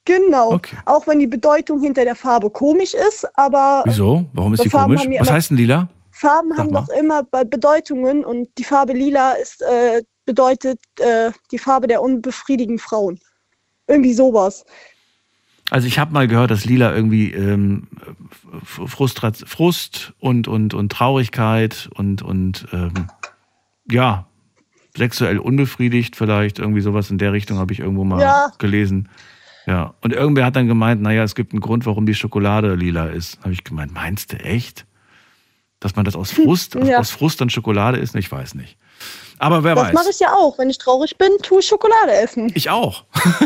Genau. 0.06 0.52
Okay. 0.52 0.76
Auch 0.86 1.06
wenn 1.06 1.18
die 1.18 1.26
Bedeutung 1.26 1.80
hinter 1.80 2.04
der 2.04 2.14
Farbe 2.14 2.48
komisch 2.48 2.94
ist, 2.94 3.26
aber. 3.36 3.82
Wieso? 3.86 4.24
Warum 4.32 4.54
ist 4.54 4.62
sie 4.62 4.70
komisch? 4.70 5.02
Was 5.18 5.30
heißt 5.30 5.50
denn 5.50 5.58
lila? 5.58 5.88
Farben 6.10 6.50
Sag 6.50 6.58
haben 6.58 6.70
mal. 6.70 6.84
doch 6.86 6.94
immer 6.96 7.22
Bedeutungen 7.24 8.24
und 8.24 8.48
die 8.56 8.64
Farbe 8.64 8.92
lila 8.92 9.32
ist, 9.32 9.62
äh, 9.62 10.02
bedeutet 10.24 10.78
äh, 11.00 11.32
die 11.50 11.58
Farbe 11.58 11.86
der 11.86 12.00
unbefriedigten 12.00 12.78
Frauen. 12.78 13.18
Irgendwie 13.88 14.14
sowas. 14.14 14.64
Also 15.70 15.86
ich 15.86 15.98
habe 15.98 16.12
mal 16.12 16.28
gehört, 16.28 16.50
dass 16.50 16.64
Lila 16.64 16.94
irgendwie 16.94 17.32
ähm, 17.32 17.88
Frustrat, 18.62 19.36
Frust 19.36 20.12
und, 20.18 20.46
und, 20.46 20.74
und 20.74 20.92
Traurigkeit 20.92 21.88
und, 21.94 22.22
und 22.22 22.66
ähm, 22.72 23.08
ja, 23.90 24.26
sexuell 24.96 25.38
unbefriedigt 25.38 26.16
vielleicht, 26.16 26.58
irgendwie 26.58 26.80
sowas 26.80 27.10
in 27.10 27.18
der 27.18 27.32
Richtung 27.32 27.58
habe 27.58 27.72
ich 27.72 27.80
irgendwo 27.80 28.04
mal 28.04 28.20
ja. 28.20 28.52
gelesen. 28.58 29.08
Ja, 29.66 29.94
und 30.02 30.12
irgendwer 30.12 30.44
hat 30.44 30.56
dann 30.56 30.66
gemeint, 30.66 31.00
naja, 31.00 31.22
es 31.22 31.34
gibt 31.34 31.52
einen 31.52 31.60
Grund, 31.60 31.86
warum 31.86 32.04
die 32.04 32.14
Schokolade 32.14 32.74
lila 32.74 33.06
ist. 33.06 33.40
Habe 33.40 33.52
ich 33.52 33.64
gemeint, 33.64 33.92
meinst 33.94 34.32
du 34.32 34.36
echt? 34.36 34.86
Dass 35.80 35.96
man 35.96 36.04
das 36.04 36.16
aus 36.16 36.32
Frust, 36.32 36.74
ja. 36.84 36.98
aus 36.98 37.10
Frust 37.10 37.40
dann 37.40 37.50
Schokolade 37.50 37.98
isst? 37.98 38.14
Ich 38.14 38.30
weiß 38.30 38.54
nicht. 38.54 38.76
Aber 39.38 39.64
wer 39.64 39.74
das 39.74 39.84
weiß. 39.84 39.92
Das 39.92 40.02
mache 40.02 40.10
ich 40.10 40.20
ja 40.20 40.32
auch. 40.32 40.58
Wenn 40.58 40.70
ich 40.70 40.78
traurig 40.78 41.18
bin, 41.18 41.28
tue 41.42 41.60
ich 41.60 41.66
Schokolade 41.66 42.12
essen. 42.12 42.50
Ich 42.54 42.70
auch. 42.70 43.04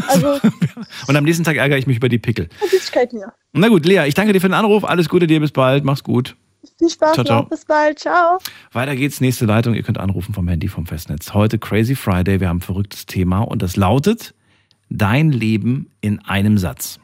Also, 0.09 0.39
und 1.09 1.17
am 1.17 1.25
nächsten 1.25 1.45
Tag 1.45 1.57
ärgere 1.57 1.79
ich 1.79 1.87
mich 1.87 1.97
über 1.97 2.09
die 2.09 2.19
Pickel. 2.19 2.49
Süßigkeiten, 2.71 3.21
ja. 3.21 3.33
Na 3.53 3.69
gut, 3.69 3.87
Lea, 3.87 4.05
ich 4.07 4.15
danke 4.15 4.33
dir 4.33 4.41
für 4.41 4.49
den 4.49 4.55
Anruf. 4.55 4.85
Alles 4.85 5.09
Gute 5.09 5.27
dir, 5.27 5.41
bis 5.41 5.53
bald. 5.53 5.85
Mach's 5.85 6.05
gut. 6.05 6.37
Viel 6.77 6.91
Spaß 6.91 7.15
ciao, 7.15 7.25
ciao. 7.25 7.43
Bis 7.45 7.65
bald. 7.65 7.99
Ciao. 7.99 8.39
Weiter 8.73 8.95
geht's. 8.97 9.21
Nächste 9.21 9.47
Leitung. 9.47 9.75
Ihr 9.75 9.83
könnt 9.83 9.99
anrufen 9.99 10.35
vom 10.35 10.47
Handy 10.49 10.69
vom 10.69 10.87
Festnetz. 10.87 11.33
Heute 11.35 11.59
Crazy 11.59 11.95
Friday. 11.95 12.41
Wir 12.41 12.49
haben 12.49 12.59
ein 12.59 12.63
verrücktes 12.63 13.07
Thema 13.07 13.41
und 13.41 13.63
das 13.63 13.77
lautet 13.77 14.35
Dein 14.91 15.31
Leben 15.31 15.91
in 16.01 16.25
einem 16.25 16.59
Satz. 16.59 16.99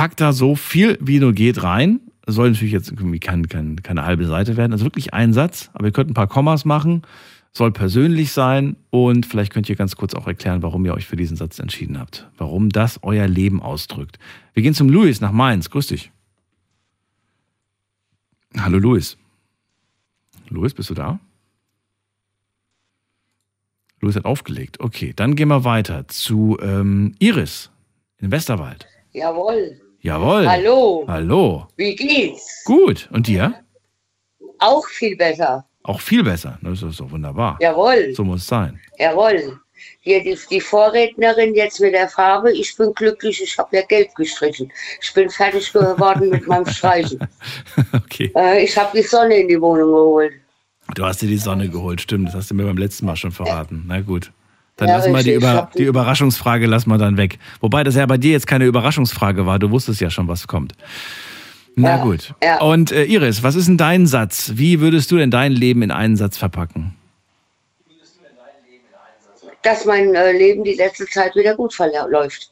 Pack 0.00 0.16
da 0.16 0.32
so 0.32 0.56
viel 0.56 0.96
wie 1.02 1.20
nur 1.20 1.34
geht 1.34 1.62
rein 1.62 2.00
soll 2.26 2.52
natürlich 2.52 2.72
jetzt 2.72 2.90
irgendwie 2.90 3.20
kein, 3.20 3.50
kein, 3.50 3.82
keine 3.82 4.06
halbe 4.06 4.24
Seite 4.24 4.56
werden. 4.56 4.72
Also 4.72 4.86
wirklich 4.86 5.12
ein 5.12 5.34
Satz, 5.34 5.68
aber 5.74 5.88
ihr 5.88 5.92
könnt 5.92 6.10
ein 6.10 6.14
paar 6.14 6.26
Kommas 6.26 6.64
machen, 6.64 7.02
soll 7.52 7.70
persönlich 7.70 8.32
sein 8.32 8.76
und 8.88 9.26
vielleicht 9.26 9.52
könnt 9.52 9.68
ihr 9.68 9.76
ganz 9.76 9.96
kurz 9.96 10.14
auch 10.14 10.26
erklären, 10.26 10.62
warum 10.62 10.86
ihr 10.86 10.94
euch 10.94 11.04
für 11.04 11.16
diesen 11.16 11.36
Satz 11.36 11.58
entschieden 11.58 11.98
habt. 11.98 12.30
Warum 12.38 12.70
das 12.70 13.00
euer 13.02 13.28
Leben 13.28 13.60
ausdrückt. 13.60 14.18
Wir 14.54 14.62
gehen 14.62 14.72
zum 14.72 14.88
Luis 14.88 15.20
nach 15.20 15.32
Mainz. 15.32 15.68
Grüß 15.68 15.88
dich. 15.88 16.10
Hallo 18.56 18.78
Luis. 18.78 19.18
Luis, 20.48 20.72
bist 20.72 20.88
du 20.88 20.94
da? 20.94 21.20
Louis 24.00 24.16
hat 24.16 24.24
aufgelegt. 24.24 24.80
Okay, 24.80 25.12
dann 25.14 25.36
gehen 25.36 25.48
wir 25.48 25.64
weiter 25.64 26.08
zu 26.08 26.56
ähm, 26.62 27.14
Iris 27.18 27.70
in 28.16 28.30
Westerwald. 28.30 28.86
Jawohl. 29.12 29.78
Jawohl. 30.02 30.48
Hallo. 30.48 31.04
Hallo. 31.06 31.66
Wie 31.76 31.94
geht's? 31.94 32.64
Gut. 32.64 33.08
Und 33.12 33.26
dir? 33.26 33.54
Auch 34.58 34.86
viel 34.86 35.14
besser. 35.14 35.66
Auch 35.82 36.00
viel 36.00 36.24
besser. 36.24 36.58
Das 36.62 36.82
ist 36.82 37.00
doch 37.00 37.10
wunderbar. 37.10 37.58
Jawohl. 37.60 38.14
So 38.14 38.24
muss 38.24 38.40
es 38.40 38.46
sein. 38.46 38.80
Jawohl. 38.98 39.58
Hier 40.00 40.22
die, 40.22 40.38
die 40.50 40.60
Vorrednerin 40.60 41.54
jetzt 41.54 41.80
mit 41.80 41.92
der 41.92 42.08
Farbe. 42.08 42.52
Ich 42.52 42.74
bin 42.76 42.92
glücklich, 42.94 43.42
ich 43.42 43.58
habe 43.58 43.76
ja 43.76 43.82
gelb 43.82 44.14
gestrichen. 44.14 44.72
Ich 45.02 45.12
bin 45.12 45.28
fertig 45.28 45.70
geworden 45.72 46.30
mit 46.30 46.46
meinem 46.46 46.66
Streichen. 46.66 47.18
okay. 47.92 48.32
Äh, 48.34 48.64
ich 48.64 48.76
habe 48.76 48.96
die 48.96 49.06
Sonne 49.06 49.36
in 49.36 49.48
die 49.48 49.60
Wohnung 49.60 49.92
geholt. 49.92 50.32
Du 50.94 51.04
hast 51.04 51.20
dir 51.20 51.28
die 51.28 51.36
Sonne 51.36 51.68
geholt, 51.68 52.00
stimmt. 52.00 52.28
Das 52.28 52.34
hast 52.34 52.50
du 52.50 52.54
mir 52.54 52.64
beim 52.64 52.78
letzten 52.78 53.06
Mal 53.06 53.16
schon 53.16 53.32
verraten. 53.32 53.84
Na 53.86 54.00
gut. 54.00 54.32
Dann 54.80 54.88
Ja, 54.88 54.96
lassen 54.96 55.14
wir 55.14 55.22
die, 55.22 55.34
Über, 55.34 55.68
die 55.74 55.78
die- 55.78 55.84
Überraschungsfrage 55.84 56.66
lassen 56.66 56.88
wir 56.90 56.96
dann 56.98 57.16
weg. 57.18 57.38
Wobei 57.60 57.84
das 57.84 57.94
ja 57.96 58.06
bei 58.06 58.16
dir 58.16 58.32
jetzt 58.32 58.46
keine 58.46 58.64
Überraschungsfrage 58.64 59.44
war. 59.46 59.58
Du 59.58 59.70
wusstest 59.70 60.00
ja 60.00 60.08
schon, 60.10 60.26
was 60.26 60.48
kommt. 60.48 60.72
Na 61.76 61.96
Ja, 61.98 62.02
gut. 62.02 62.34
ja. 62.42 62.60
Und 62.60 62.90
äh, 62.90 63.04
Iris, 63.04 63.42
was 63.42 63.54
ist 63.54 63.68
denn 63.68 63.76
dein 63.76 64.06
Satz? 64.06 64.52
Wie 64.54 64.80
würdest 64.80 65.10
du 65.10 65.16
denn 65.18 65.30
dein 65.30 65.52
Leben 65.52 65.82
in 65.82 65.90
einen 65.90 66.16
Satz 66.16 66.36
verpacken? 66.38 66.94
Dass 69.62 69.84
mein 69.84 70.14
äh, 70.14 70.32
Leben 70.32 70.64
die 70.64 70.72
letzte 70.74 71.04
Zeit 71.06 71.36
wieder 71.36 71.54
gut 71.54 71.74
verläuft. 71.74 72.50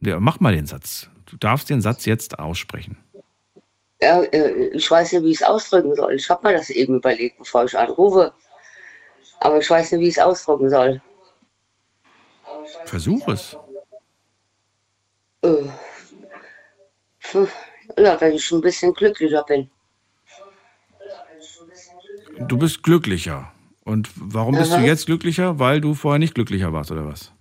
Ja, 0.00 0.20
mach 0.20 0.38
mal 0.38 0.54
den 0.54 0.66
Satz. 0.66 1.08
Du 1.26 1.36
darfst 1.36 1.68
den 1.70 1.80
Satz 1.80 2.04
jetzt 2.04 2.38
aussprechen. 2.38 2.96
Ja, 4.00 4.22
äh, 4.22 4.68
ich 4.68 4.88
weiß 4.88 5.12
nicht, 5.12 5.24
wie 5.24 5.30
ich 5.30 5.40
es 5.40 5.42
ausdrücken 5.42 5.96
soll. 5.96 6.14
Ich 6.14 6.30
habe 6.30 6.46
mir 6.46 6.56
das 6.56 6.70
eben 6.70 6.96
überlegt, 6.98 7.38
bevor 7.38 7.64
ich 7.64 7.76
anrufe. 7.76 8.32
Aber 9.40 9.58
ich 9.58 9.68
weiß 9.68 9.92
nicht, 9.92 10.00
wie 10.00 10.08
ich 10.08 10.16
es 10.16 10.22
ausdrücken 10.22 10.70
soll. 10.70 11.00
Versuch 12.84 13.26
es. 13.28 13.56
Äh, 15.42 15.64
ja, 17.98 18.20
wenn 18.20 18.32
ich 18.32 18.50
ein 18.50 18.60
bisschen 18.60 18.92
glücklicher 18.94 19.44
bin. 19.44 19.70
Du 22.40 22.56
bist 22.56 22.82
glücklicher. 22.82 23.52
Und 23.84 24.10
warum 24.16 24.56
bist 24.56 24.72
du 24.72 24.76
Aha. 24.76 24.84
jetzt 24.84 25.06
glücklicher? 25.06 25.58
Weil 25.58 25.80
du 25.80 25.94
vorher 25.94 26.18
nicht 26.18 26.34
glücklicher 26.34 26.72
warst, 26.72 26.90
oder 26.90 27.06
was? 27.06 27.32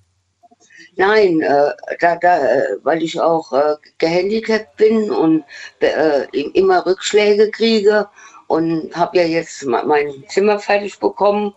Nein, 0.96 1.42
äh, 1.42 1.72
da, 2.00 2.16
da, 2.16 2.38
äh, 2.40 2.78
weil 2.84 3.04
ich 3.04 3.20
auch 3.20 3.52
äh, 3.54 3.76
gehandicapt 3.98 4.76
bin 4.78 5.12
und 5.12 5.44
äh, 5.80 6.26
immer 6.32 6.86
Rückschläge 6.86 7.52
kriege 7.52 8.08
und 8.48 8.96
habe 8.96 9.18
ja 9.18 9.24
jetzt 9.24 9.66
me- 9.66 9.84
mein 9.86 10.24
Zimmer 10.30 10.58
fertig 10.58 10.98
bekommen 11.00 11.54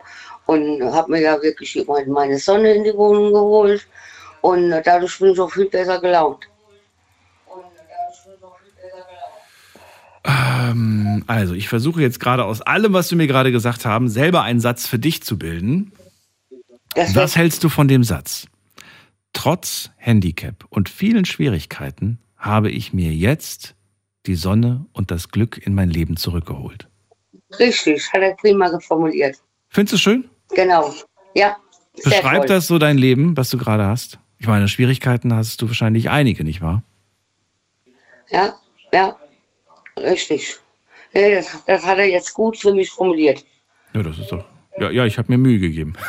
und 0.50 0.83
habe 0.83 1.12
mir 1.12 1.21
ja 1.21 1.40
wirklich 1.40 1.80
meine- 2.09 2.38
Sonne 2.38 2.75
in 2.75 2.83
die 2.83 2.95
Wohnung 2.95 3.33
geholt 3.33 3.87
und 4.40 4.71
dadurch 4.71 5.16
bin 5.21 5.30
ich 5.33 5.38
auch 5.38 5.52
viel 5.52 5.66
besser 5.66 6.00
gelaunt. 6.00 6.49
Ähm, 10.25 11.25
also, 11.28 11.54
ich 11.54 11.69
versuche 11.69 12.02
jetzt 12.02 12.19
gerade 12.19 12.45
aus 12.45 12.61
allem, 12.62 12.92
was 12.92 13.09
du 13.09 13.16
mir 13.16 13.28
gerade 13.28 13.52
gesagt 13.52 13.85
haben, 13.85 14.09
selber 14.09 14.42
einen 14.42 14.61
Satz 14.61 14.87
für 14.87 14.99
dich 14.99 15.23
zu 15.23 15.38
bilden. 15.38 15.92
Das 16.95 17.14
Was 17.14 17.37
hältst 17.37 17.62
du 17.62 17.69
von 17.69 17.87
dem 17.87 18.02
Satz? 18.02 18.49
Trotz 19.33 19.90
Handicap 19.97 20.64
und 20.69 20.88
vielen 20.88 21.25
Schwierigkeiten 21.25 22.19
habe 22.37 22.71
ich 22.71 22.92
mir 22.92 23.12
jetzt 23.12 23.76
die 24.26 24.35
Sonne 24.35 24.87
und 24.92 25.12
das 25.12 25.28
Glück 25.28 25.64
in 25.64 25.75
mein 25.75 25.90
Leben 25.90 26.16
zurückgeholt. 26.16 26.88
richtig, 27.59 28.12
hat 28.12 28.23
er 28.23 28.35
prima 28.35 28.69
formuliert. 28.80 29.37
Findest 29.69 29.92
du 29.95 29.99
schön? 29.99 30.30
Genau. 30.54 30.95
Ja. 31.35 31.57
sehr 31.95 32.21
Beschreib 32.21 32.38
toll. 32.40 32.47
das 32.49 32.66
so 32.66 32.78
dein 32.78 32.99
Leben, 32.99 33.37
was 33.37 33.50
du 33.50 33.59
gerade 33.59 33.85
hast. 33.87 34.19
Ich 34.38 34.47
meine, 34.47 34.69
Schwierigkeiten 34.69 35.35
hast 35.35 35.61
du 35.62 35.66
wahrscheinlich 35.69 36.09
einige, 36.11 36.45
nicht 36.45 36.61
wahr? 36.62 36.83
Ja, 38.30 38.54
ja, 38.92 39.16
richtig. 39.99 40.57
Das, 41.12 41.62
das 41.66 41.85
hat 41.85 41.99
er 41.99 42.07
jetzt 42.09 42.33
gut 42.35 42.57
für 42.57 42.73
mich 42.73 42.90
formuliert. 42.90 43.45
Ja, 43.92 44.02
das 44.02 44.19
ist 44.19 44.30
doch. 44.30 44.45
Ja, 44.78 44.90
ja, 44.90 45.04
ich 45.04 45.19
habe 45.19 45.30
mir 45.33 45.38
Mühe 45.38 45.59
gegeben. 45.59 45.95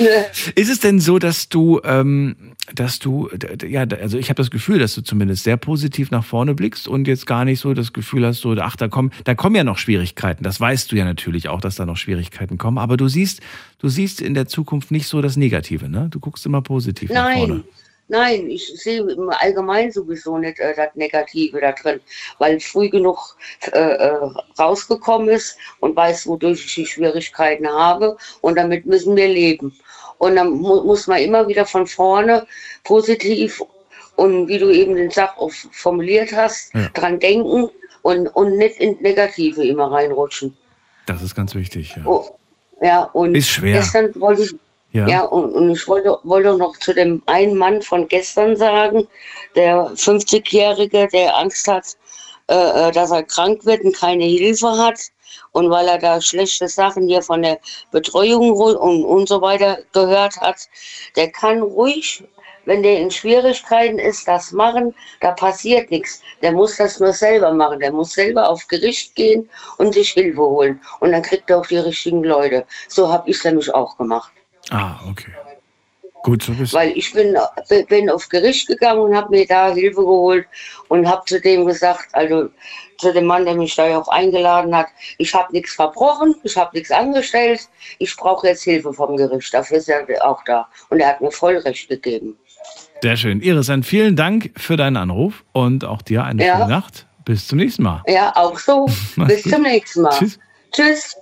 Ne, 0.00 0.26
Ist 0.56 0.68
es 0.68 0.80
denn 0.80 0.98
so, 0.98 1.18
dass 1.20 1.48
du, 1.48 1.80
ähm, 1.84 2.49
dass 2.74 2.98
du, 2.98 3.28
ja, 3.66 3.82
also 3.82 4.18
ich 4.18 4.28
habe 4.28 4.36
das 4.36 4.50
Gefühl, 4.50 4.78
dass 4.78 4.94
du 4.94 5.02
zumindest 5.02 5.44
sehr 5.44 5.56
positiv 5.56 6.10
nach 6.10 6.24
vorne 6.24 6.54
blickst 6.54 6.88
und 6.88 7.06
jetzt 7.08 7.26
gar 7.26 7.44
nicht 7.44 7.60
so 7.60 7.74
das 7.74 7.92
Gefühl 7.92 8.26
hast, 8.26 8.40
so, 8.40 8.52
ach, 8.52 8.76
da 8.76 8.88
kommen, 8.88 9.10
da 9.24 9.34
kommen 9.34 9.56
ja 9.56 9.64
noch 9.64 9.78
Schwierigkeiten. 9.78 10.44
Das 10.44 10.60
weißt 10.60 10.90
du 10.92 10.96
ja 10.96 11.04
natürlich 11.04 11.48
auch, 11.48 11.60
dass 11.60 11.76
da 11.76 11.86
noch 11.86 11.96
Schwierigkeiten 11.96 12.58
kommen. 12.58 12.78
Aber 12.78 12.96
du 12.96 13.08
siehst, 13.08 13.40
du 13.78 13.88
siehst 13.88 14.20
in 14.20 14.34
der 14.34 14.46
Zukunft 14.46 14.90
nicht 14.90 15.06
so 15.06 15.22
das 15.22 15.36
Negative, 15.36 15.88
ne? 15.88 16.08
Du 16.10 16.20
guckst 16.20 16.46
immer 16.46 16.62
positiv 16.62 17.10
nach 17.10 17.32
vorne. 17.32 17.54
Nein, 17.54 17.64
nein, 18.08 18.50
ich 18.50 18.66
sehe 18.66 19.00
im 19.00 19.30
Allgemeinen 19.30 19.92
sowieso 19.92 20.38
nicht 20.38 20.58
äh, 20.58 20.74
das 20.74 20.94
Negative 20.94 21.60
da 21.60 21.72
drin, 21.72 22.00
weil 22.38 22.56
ich 22.56 22.66
früh 22.66 22.88
genug 22.88 23.36
äh, 23.72 23.78
äh, 23.78 24.30
rausgekommen 24.58 25.28
ist 25.28 25.56
und 25.80 25.96
weiß, 25.96 26.26
wodurch 26.26 26.64
ich 26.64 26.74
die 26.74 26.86
Schwierigkeiten 26.86 27.68
habe 27.68 28.16
und 28.40 28.56
damit 28.56 28.86
müssen 28.86 29.16
wir 29.16 29.28
leben. 29.28 29.74
Und 30.20 30.36
dann 30.36 30.50
mu 30.50 30.82
muss 30.84 31.06
man 31.06 31.18
immer 31.18 31.48
wieder 31.48 31.64
von 31.64 31.86
vorne 31.86 32.46
positiv 32.84 33.62
und 34.16 34.48
wie 34.48 34.58
du 34.58 34.68
eben 34.70 34.94
den 34.94 35.10
Sach 35.10 35.36
auch 35.38 35.50
formuliert 35.72 36.30
hast, 36.32 36.74
Ja. 36.74 36.88
dran 36.92 37.18
denken 37.18 37.70
und, 38.02 38.26
und 38.28 38.58
nicht 38.58 38.76
in 38.76 38.98
Negative 39.00 39.66
immer 39.66 39.90
reinrutschen. 39.90 40.54
Das 41.06 41.22
ist 41.22 41.34
ganz 41.34 41.54
wichtig. 41.54 41.94
Ja. 41.96 42.02
Oh, 42.04 42.38
ja, 42.82 43.02
und 43.14 43.34
Ist 43.34 43.48
schwer. 43.48 43.78
gestern 43.78 44.12
wollte 44.20 44.42
ich 44.42 44.54
Ja. 44.92 45.08
ja, 45.08 45.22
und, 45.22 45.52
und 45.54 45.70
ich 45.70 45.88
wollte, 45.88 46.18
wollte 46.24 46.54
noch 46.58 46.76
zu 46.76 46.92
dem 46.92 47.22
einen 47.26 47.56
Mann 47.56 47.80
von 47.80 48.06
gestern 48.08 48.56
sagen, 48.56 49.08
der 49.56 49.90
50-Jährige, 49.94 51.08
der 51.12 51.34
Angst 51.38 51.66
hat, 51.66 51.96
äh, 52.48 52.88
äh, 52.88 52.92
dass 52.92 53.10
er 53.10 53.22
krank 53.22 53.64
wird 53.64 53.84
und 53.84 53.96
keine 53.96 54.24
Hilfe 54.24 54.68
hat. 54.76 55.00
Und 55.52 55.70
weil 55.70 55.88
er 55.88 55.98
da 55.98 56.20
schlechte 56.20 56.68
Sachen 56.68 57.08
hier 57.08 57.22
von 57.22 57.42
der 57.42 57.58
Betreuung 57.90 58.52
und, 58.52 59.04
und 59.04 59.28
so 59.28 59.40
weiter 59.40 59.78
gehört 59.92 60.40
hat, 60.40 60.68
der 61.16 61.30
kann 61.30 61.62
ruhig, 61.62 62.24
wenn 62.66 62.82
der 62.82 62.98
in 62.98 63.10
Schwierigkeiten 63.10 63.98
ist, 63.98 64.28
das 64.28 64.52
machen, 64.52 64.94
da 65.20 65.32
passiert 65.32 65.90
nichts. 65.90 66.22
Der 66.42 66.52
muss 66.52 66.76
das 66.76 67.00
nur 67.00 67.12
selber 67.12 67.52
machen. 67.52 67.80
Der 67.80 67.92
muss 67.92 68.12
selber 68.12 68.48
auf 68.48 68.66
Gericht 68.68 69.14
gehen 69.14 69.48
und 69.78 69.94
sich 69.94 70.10
Hilfe 70.10 70.42
holen. 70.42 70.80
Und 71.00 71.12
dann 71.12 71.22
kriegt 71.22 71.50
er 71.50 71.58
auch 71.58 71.66
die 71.66 71.78
richtigen 71.78 72.22
Leute. 72.22 72.66
So 72.88 73.10
habe 73.10 73.28
ich 73.30 73.38
es 73.38 73.44
nämlich 73.44 73.74
auch 73.74 73.96
gemacht. 73.96 74.32
Ah, 74.70 75.00
okay. 75.08 75.32
Gut, 76.22 76.42
so 76.42 76.52
bist 76.52 76.74
Weil 76.74 76.90
ich 76.96 77.12
bin, 77.12 77.36
bin 77.88 78.10
auf 78.10 78.28
Gericht 78.28 78.66
gegangen 78.66 79.00
und 79.00 79.14
habe 79.16 79.30
mir 79.30 79.46
da 79.46 79.72
Hilfe 79.72 80.00
geholt 80.02 80.46
und 80.88 81.08
habe 81.08 81.22
zu 81.26 81.40
dem 81.40 81.66
gesagt, 81.66 82.08
also 82.12 82.50
zu 82.98 83.12
dem 83.12 83.24
Mann, 83.24 83.46
der 83.46 83.54
mich 83.54 83.74
da 83.74 83.88
ja 83.88 83.98
auch 83.98 84.08
eingeladen 84.08 84.76
hat, 84.76 84.88
ich 85.16 85.34
habe 85.34 85.50
nichts 85.52 85.74
verbrochen, 85.74 86.34
ich 86.42 86.56
habe 86.56 86.76
nichts 86.76 86.90
angestellt, 86.90 87.60
ich 87.98 88.14
brauche 88.16 88.46
jetzt 88.48 88.62
Hilfe 88.64 88.92
vom 88.92 89.16
Gericht. 89.16 89.52
Dafür 89.54 89.78
ist 89.78 89.88
er 89.88 90.04
auch 90.22 90.42
da. 90.44 90.68
Und 90.90 91.00
er 91.00 91.08
hat 91.08 91.20
mir 91.22 91.30
voll 91.30 91.56
recht 91.56 91.88
gegeben. 91.88 92.36
Sehr 93.02 93.16
schön. 93.16 93.40
Iris, 93.40 93.68
dann 93.68 93.82
vielen 93.82 94.16
Dank 94.16 94.50
für 94.56 94.76
deinen 94.76 94.98
Anruf 94.98 95.44
und 95.52 95.84
auch 95.86 96.02
dir 96.02 96.24
eine 96.24 96.44
Ja. 96.44 96.56
schöne 96.58 96.68
Nacht. 96.68 97.06
Bis 97.24 97.48
zum 97.48 97.58
nächsten 97.58 97.82
Mal. 97.82 98.02
Ja, 98.06 98.32
auch 98.36 98.58
so. 98.58 98.86
Bis 99.16 99.42
zum 99.42 99.62
nächsten 99.62 100.02
Mal. 100.02 100.10
Tschüss. 100.18 100.38
Tschüss. 100.72 101.16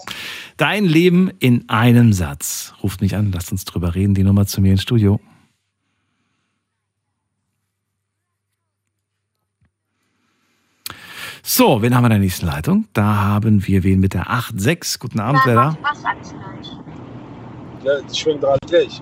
Dein 0.56 0.84
Leben 0.84 1.30
in 1.38 1.68
einem 1.68 2.12
Satz. 2.12 2.74
Ruft 2.82 3.00
mich 3.00 3.16
an, 3.16 3.32
lasst 3.32 3.52
uns 3.52 3.64
drüber 3.64 3.94
reden. 3.94 4.14
Die 4.14 4.24
Nummer 4.24 4.46
zu 4.46 4.60
mir 4.60 4.72
ins 4.72 4.82
Studio. 4.82 5.20
So, 11.42 11.82
wen 11.82 11.94
haben 11.94 12.02
wir 12.02 12.06
in 12.08 12.12
der 12.12 12.18
nächsten 12.20 12.46
Leitung? 12.46 12.88
Da 12.92 13.04
haben 13.16 13.66
wir 13.66 13.84
wen 13.84 14.00
mit 14.00 14.14
der 14.14 14.26
8.6. 14.30 14.98
Guten 14.98 15.20
Abend, 15.20 15.40
wer 15.44 15.54
da? 15.54 15.76
Was 15.82 16.02
sagst 16.02 16.32
du 16.32 16.36
gleich? 16.38 16.68
Ja, 17.84 17.92
ich 18.10 18.18
schwing 18.18 18.40
gerade 18.40 18.58
gleich. 18.66 19.00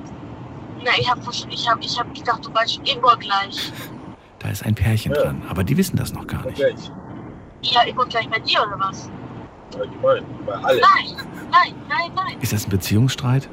Na, 0.84 0.90
ich 0.98 1.10
hab, 1.10 1.18
versch- 1.26 1.48
ich 1.50 1.68
hab, 1.68 1.82
ich 1.82 1.98
hab 1.98 2.14
gedacht, 2.14 2.44
du 2.44 2.54
weißt 2.54 2.80
Ingor 2.84 3.16
gleich. 3.18 3.72
Da 4.38 4.50
ist 4.50 4.64
ein 4.64 4.74
Pärchen 4.74 5.12
Ja. 5.14 5.22
dran, 5.22 5.42
aber 5.48 5.64
die 5.64 5.76
wissen 5.76 5.96
das 5.96 6.12
noch 6.12 6.26
gar 6.26 6.44
nicht. 6.44 6.56
Gleich. 6.56 6.90
Ja, 7.62 7.82
Ingor 7.86 8.06
gleich 8.06 8.28
bei 8.28 8.38
dir 8.38 8.60
oder 8.62 8.78
was? 8.78 9.10
Allgemein. 9.74 10.24
Bei 10.46 10.52
allen. 10.54 10.80
Nein, 10.80 11.26
nein, 11.50 11.74
nein, 11.88 12.10
nein. 12.14 12.40
Ist 12.40 12.52
das 12.52 12.66
ein 12.66 12.70
Beziehungsstreit? 12.70 13.48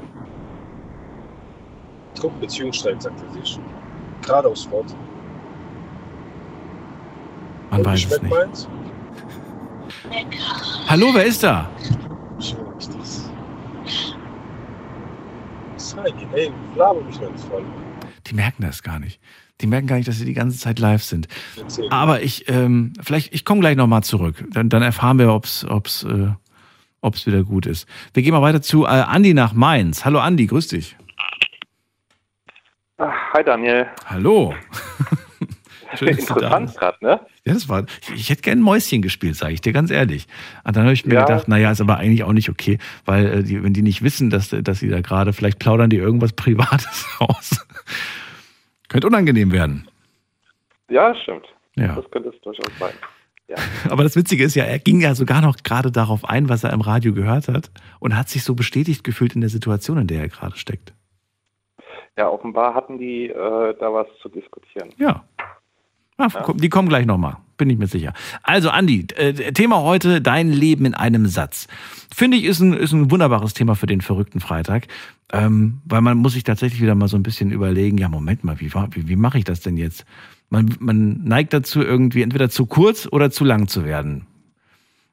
Guck, 2.20 2.38
Beziehungsstreit, 2.40 3.02
sagt 3.02 3.20
er 3.20 3.32
sich. 3.32 3.58
Geradeaus 4.22 4.64
fort. 4.64 4.94
Man 7.70 7.80
Und 7.80 7.86
weiß 7.86 8.04
es 8.06 8.22
nicht. 8.22 8.30
meins? 8.34 8.68
Lecker. 10.10 10.88
Hallo, 10.88 11.08
wer 11.12 11.24
ist 11.24 11.42
da? 11.42 11.68
Ich 12.38 12.54
das. 12.88 13.30
Zeig, 15.76 16.14
ey, 16.32 16.52
laber 16.76 17.00
mich 17.02 17.20
nicht 17.20 17.40
voll. 17.50 17.64
Die 18.26 18.34
merken 18.34 18.62
das 18.62 18.82
gar 18.82 18.98
nicht. 18.98 19.20
Die 19.60 19.66
merken 19.68 19.86
gar 19.86 19.96
nicht, 19.96 20.08
dass 20.08 20.18
sie 20.18 20.24
die 20.24 20.34
ganze 20.34 20.58
Zeit 20.58 20.78
live 20.78 21.02
sind. 21.02 21.28
Aber 21.90 22.22
ich, 22.22 22.48
ähm, 22.48 22.92
vielleicht, 23.00 23.32
ich 23.32 23.44
komme 23.44 23.60
gleich 23.60 23.76
nochmal 23.76 24.02
zurück. 24.02 24.44
Dann, 24.50 24.68
dann 24.68 24.82
erfahren 24.82 25.18
wir, 25.18 25.32
ob's, 25.32 25.64
ob's, 25.64 26.02
äh, 26.04 26.28
ob 27.00 27.14
es 27.14 27.26
wieder 27.26 27.44
gut 27.44 27.66
ist. 27.66 27.86
Wir 28.14 28.22
gehen 28.22 28.32
mal 28.32 28.42
weiter 28.42 28.62
zu 28.62 28.84
äh, 28.84 28.88
Andi 28.88 29.32
nach 29.32 29.52
Mainz. 29.52 30.04
Hallo 30.04 30.18
Andi, 30.18 30.46
grüß 30.46 30.68
dich. 30.68 30.96
Ah, 32.98 33.12
Hi 33.32 33.44
Daniel. 33.44 33.86
Hallo. 34.06 34.54
Schön, 35.98 36.16
dass 36.16 36.26
du 36.26 36.34
da 36.34 36.58
Interessant 36.58 36.76
gerade, 36.76 36.98
ne? 37.04 37.20
Ja, 37.44 37.52
das 37.54 37.68
war, 37.68 37.84
ich, 38.02 38.14
ich 38.14 38.30
hätte 38.30 38.42
gern 38.42 38.58
ein 38.58 38.62
Mäuschen 38.62 39.02
gespielt, 39.02 39.36
sage 39.36 39.52
ich 39.54 39.60
dir 39.60 39.72
ganz 39.72 39.90
ehrlich. 39.92 40.26
Und 40.64 40.74
dann 40.74 40.84
habe 40.84 40.94
ich 40.94 41.06
mir 41.06 41.14
Ja. 41.14 41.24
gedacht, 41.24 41.46
naja, 41.46 41.70
ist 41.70 41.80
aber 41.80 41.98
eigentlich 41.98 42.24
auch 42.24 42.32
nicht 42.32 42.48
okay, 42.48 42.78
weil 43.04 43.26
äh, 43.26 43.42
die, 43.44 43.62
wenn 43.62 43.72
die 43.72 43.82
nicht 43.82 44.02
wissen, 44.02 44.28
dass, 44.30 44.48
dass 44.50 44.80
sie 44.80 44.88
da 44.88 45.00
gerade, 45.00 45.32
vielleicht 45.32 45.60
plaudern 45.60 45.90
die 45.90 45.96
irgendwas 45.98 46.32
Privates 46.32 47.06
aus. 47.20 47.64
Könnte 48.94 49.08
unangenehm 49.08 49.50
werden. 49.50 49.88
Ja, 50.88 51.16
stimmt. 51.16 51.46
Ja. 51.74 51.96
Das 51.96 52.08
könnte 52.12 52.28
es 52.28 52.40
durchaus 52.42 52.70
sein. 52.78 52.94
Ja. 53.48 53.56
Aber 53.90 54.04
das 54.04 54.14
Witzige 54.14 54.44
ist 54.44 54.54
ja, 54.54 54.62
er 54.62 54.78
ging 54.78 55.00
ja 55.00 55.16
sogar 55.16 55.40
noch 55.40 55.56
gerade 55.64 55.90
darauf 55.90 56.24
ein, 56.24 56.48
was 56.48 56.62
er 56.62 56.72
im 56.72 56.80
Radio 56.80 57.12
gehört 57.12 57.48
hat 57.48 57.72
und 57.98 58.16
hat 58.16 58.28
sich 58.28 58.44
so 58.44 58.54
bestätigt 58.54 59.02
gefühlt 59.02 59.34
in 59.34 59.40
der 59.40 59.50
Situation, 59.50 59.98
in 59.98 60.06
der 60.06 60.20
er 60.20 60.28
gerade 60.28 60.56
steckt. 60.56 60.94
ja, 62.16 62.28
offenbar 62.28 62.72
hatten 62.76 62.98
die 62.98 63.30
äh, 63.30 63.74
da 63.80 63.92
was 63.92 64.06
zu 64.22 64.28
diskutieren. 64.28 64.90
Ja. 64.96 65.24
Ah, 66.16 66.28
komm, 66.30 66.58
Die 66.58 66.68
kommen 66.68 66.88
gleich 66.88 67.06
nochmal, 67.06 67.36
bin 67.56 67.68
ich 67.70 67.78
mir 67.78 67.88
sicher. 67.88 68.12
Also, 68.42 68.70
Andi, 68.70 69.06
äh, 69.16 69.32
Thema 69.52 69.82
heute, 69.82 70.20
dein 70.20 70.50
Leben 70.50 70.84
in 70.84 70.94
einem 70.94 71.26
Satz. 71.26 71.66
Finde 72.14 72.36
ich, 72.36 72.44
ist 72.44 72.60
ein, 72.60 72.72
ist 72.72 72.92
ein 72.92 73.10
wunderbares 73.10 73.52
Thema 73.52 73.74
für 73.74 73.86
den 73.86 74.00
verrückten 74.00 74.38
Freitag, 74.38 74.86
ähm, 75.32 75.80
weil 75.84 76.02
man 76.02 76.18
muss 76.18 76.34
sich 76.34 76.44
tatsächlich 76.44 76.80
wieder 76.80 76.94
mal 76.94 77.08
so 77.08 77.16
ein 77.16 77.24
bisschen 77.24 77.50
überlegen, 77.50 77.98
ja, 77.98 78.08
Moment 78.08 78.44
mal, 78.44 78.60
wie, 78.60 78.72
wie, 78.72 79.08
wie 79.08 79.16
mache 79.16 79.38
ich 79.38 79.44
das 79.44 79.60
denn 79.60 79.76
jetzt? 79.76 80.04
Man, 80.50 80.76
man 80.78 81.24
neigt 81.24 81.52
dazu, 81.52 81.82
irgendwie 81.82 82.22
entweder 82.22 82.48
zu 82.48 82.66
kurz 82.66 83.08
oder 83.10 83.30
zu 83.32 83.44
lang 83.44 83.66
zu 83.66 83.84
werden. 83.84 84.26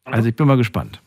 Also, 0.05 0.29
ich 0.29 0.36
bin 0.36 0.46
mal 0.46 0.58
gespannt. 0.58 1.01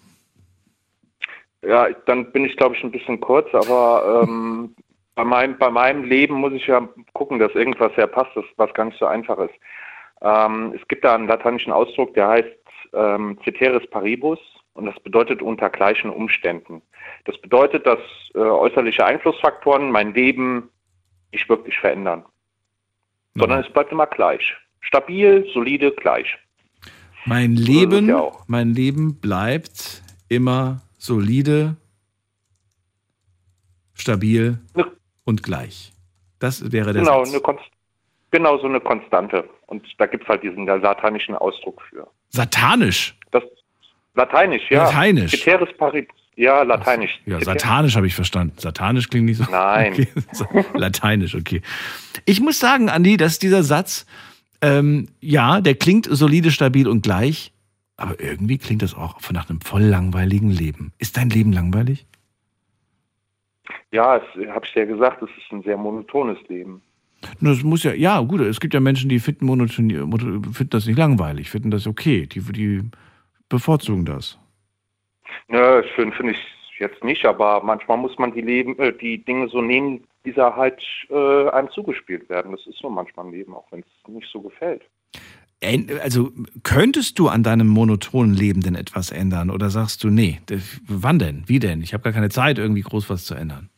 Ja, 1.63 1.87
dann 2.07 2.33
bin 2.33 2.45
ich, 2.45 2.57
glaube 2.57 2.75
ich, 2.75 2.83
ein 2.83 2.91
bisschen 2.91 3.21
kurz, 3.21 3.49
aber 3.55 4.25
ähm, 4.25 4.75
bei, 5.15 5.25
meinem, 5.25 5.57
bei 5.57 5.71
meinem 5.71 6.05
Leben 6.05 6.35
muss 6.35 6.53
ich 6.53 6.67
ja 6.67 6.87
gucken, 7.13 7.39
dass 7.39 7.55
irgendwas 7.55 7.97
herpasst, 7.97 8.33
was 8.57 8.75
gar 8.75 8.87
nicht 8.87 8.99
so 8.99 9.07
einfach 9.07 9.39
ist. 9.39 9.55
Ähm, 10.25 10.73
es 10.75 10.89
gibt 10.89 11.05
da 11.05 11.15
einen 11.15 11.29
lateinischen 11.29 11.71
Ausdruck, 11.73 12.15
der 12.15 12.29
heißt 12.29 12.49
ähm, 12.95 13.39
ceteris 13.45 13.89
paribus 13.91 14.39
und 14.73 14.87
das 14.87 14.99
bedeutet 15.01 15.43
unter 15.43 15.69
gleichen 15.69 16.11
Umständen. 16.11 16.81
Das 17.27 17.39
bedeutet, 17.39 17.87
dass 17.87 17.99
äh, 18.35 18.39
äußerliche 18.39 19.05
Einflussfaktoren 19.05 19.91
mein 19.91 20.15
Leben 20.15 20.71
nicht 21.31 21.49
wirklich 21.51 21.79
verändern, 21.79 22.25
sondern 23.35 23.61
es 23.61 23.71
bleibt 23.71 23.93
immer 23.93 24.07
gleich. 24.07 24.57
Stabil, 24.81 25.47
solide, 25.53 25.93
gleich. 25.93 26.39
Mein 27.27 27.55
Leben, 27.55 28.09
ja 28.09 28.31
mein 28.47 28.73
Leben 28.75 29.21
bleibt 29.21 30.03
immer 30.29 30.81
solide, 30.99 31.77
stabil 33.95 34.59
Ne- 34.75 34.91
und 35.25 35.43
gleich. 35.43 35.93
Das 36.39 36.73
wäre 36.73 36.93
der 36.93 37.03
Genau, 37.03 37.25
Satz. 37.25 37.35
eine 37.35 37.43
Konst 37.43 37.65
genau 38.31 38.59
so 38.59 38.67
eine 38.67 38.81
Konstante. 38.81 39.49
Und 39.75 39.87
da 39.99 40.07
gibt 40.07 40.23
es 40.23 40.29
halt 40.29 40.43
diesen 40.45 40.67
lateinischen 40.67 41.35
Ausdruck 41.35 41.83
für. 41.91 42.07
Satanisch. 42.29 43.17
Das 43.33 43.43
Lateinisch, 44.15 44.63
ja. 44.71 44.85
Lateinisch. 44.85 45.33
Ceteris 45.33 45.77
paribus. 45.77 46.17
Ja, 46.37 46.63
Lateinisch. 46.63 47.21
Ja, 47.27 47.41
satanisch 47.41 47.97
habe 47.97 48.07
ich 48.07 48.15
verstanden. 48.15 48.55
Satanisch 48.59 49.09
klingt 49.09 49.27
nicht 49.27 49.39
so. 49.39 49.51
Nein. 49.51 49.95
Okay. 50.41 50.65
Lateinisch, 50.75 51.35
okay. 51.35 51.63
Ich 52.25 52.41
muss 52.41 52.59
sagen, 52.59 52.89
Andi, 52.89 53.17
dass 53.17 53.39
dieser 53.39 53.63
Satz, 53.63 54.07
ähm, 54.61 55.09
ja, 55.21 55.61
der 55.61 55.75
klingt 55.75 56.07
solide, 56.11 56.51
stabil 56.51 56.89
und 56.89 57.03
gleich, 57.03 57.53
aber 57.97 58.19
irgendwie 58.21 58.59
klingt 58.59 58.83
das 58.83 58.95
auch 58.95 59.21
von 59.21 59.35
nach 59.35 59.49
einem 59.49 59.61
voll 59.61 59.83
langweiligen 59.83 60.51
Leben. 60.51 60.93
Ist 60.99 61.17
dein 61.17 61.31
Leben 61.31 61.53
langweilig? 61.53 62.07
Ja, 63.93 64.21
habe 64.49 64.67
ich 64.67 64.75
ja 64.75 64.85
gesagt, 64.85 65.23
es 65.23 65.31
ist 65.31 65.53
ein 65.53 65.63
sehr 65.63 65.77
monotones 65.77 66.39
Leben. 66.49 66.83
Das 67.41 67.63
muss 67.63 67.83
ja, 67.83 67.93
ja, 67.95 68.21
gut, 68.21 68.41
es 68.41 68.61
gibt 68.61 68.75
ja 68.75 68.81
Menschen, 68.81 69.09
die 69.09 69.19
finden, 69.19 69.47
Monotonie, 69.47 69.99
mono- 69.99 70.43
finden 70.53 70.71
das 70.71 70.87
nicht 70.87 70.99
langweilig, 70.99 71.51
finden 71.51 71.71
das 71.71 71.87
okay, 71.87 72.27
die, 72.27 72.41
die 72.41 72.83
bevorzugen 73.49 74.05
das. 74.05 74.39
Nö, 75.49 75.83
schön 75.95 76.13
finde 76.13 76.33
ich 76.33 76.39
jetzt 76.79 77.03
nicht, 77.05 77.25
aber 77.25 77.63
manchmal 77.63 77.99
muss 77.99 78.19
man 78.19 78.33
die 78.33 78.41
Leben, 78.41 78.79
äh, 78.79 78.93
die 78.93 79.25
Dinge 79.25 79.49
so 79.49 79.61
nehmen, 79.63 80.05
wie 80.23 80.33
sie 80.33 80.57
halt 80.57 80.83
äh, 81.11 81.49
einem 81.51 81.71
zugespielt 81.71 82.29
werden. 82.29 82.53
Das 82.53 82.67
ist 82.67 82.79
so 82.79 82.89
manchmal 82.89 83.27
im 83.27 83.33
Leben, 83.33 83.55
auch 83.55 83.67
wenn 83.71 83.81
es 83.81 84.09
nicht 84.09 84.29
so 84.33 84.41
gefällt. 84.41 84.83
Also 86.03 86.31
könntest 86.63 87.19
du 87.19 87.29
an 87.29 87.43
deinem 87.43 87.69
monotonen 87.69 88.35
Leben 88.35 88.61
denn 88.61 88.75
etwas 88.75 89.11
ändern 89.11 89.51
oder 89.51 89.71
sagst 89.71 90.05
du, 90.05 90.11
nee, 90.11 90.41
wann 90.87 91.19
denn? 91.19 91.45
Wie 91.47 91.59
denn? 91.59 91.81
Ich 91.81 91.95
habe 91.95 92.03
gar 92.03 92.13
keine 92.13 92.29
Zeit, 92.29 92.59
irgendwie 92.59 92.83
groß 92.83 93.09
was 93.09 93.25
zu 93.25 93.35
ändern. 93.35 93.71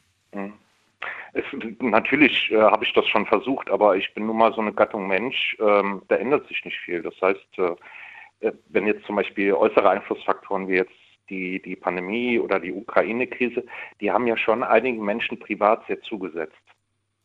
Natürlich 1.81 2.51
äh, 2.51 2.61
habe 2.61 2.85
ich 2.85 2.93
das 2.93 3.07
schon 3.09 3.27
versucht, 3.27 3.71
aber 3.71 3.97
ich 3.97 4.13
bin 4.15 4.27
nun 4.27 4.39
mal 4.39 4.53
so 4.55 4.61
eine 4.61 4.73
Gattung 4.73 5.07
Mensch, 5.07 5.57
ähm, 5.61 6.03
da 6.09 6.17
ändert 6.17 6.47
sich 6.49 6.65
nicht 6.65 6.79
viel. 6.79 7.03
Das 7.03 7.15
heißt, 7.21 7.59
äh, 7.59 8.47
äh, 8.47 8.53
wenn 8.69 8.87
jetzt 8.87 9.05
zum 9.07 9.17
Beispiel 9.17 9.53
äußere 9.53 9.89
Einflussfaktoren 9.89 10.69
wie 10.69 10.77
jetzt 10.77 10.93
die, 11.29 11.61
die 11.61 11.77
Pandemie 11.77 12.39
oder 12.39 12.61
die 12.61 12.73
Ukraine-Krise, 12.73 13.65
die 14.01 14.11
haben 14.11 14.27
ja 14.27 14.37
schon 14.37 14.63
einigen 14.63 15.05
Menschen 15.05 15.39
privat 15.39 15.87
sehr 15.87 16.01
zugesetzt. 16.03 16.55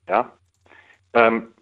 Ja, 0.09 0.33
ähm, 1.13 1.53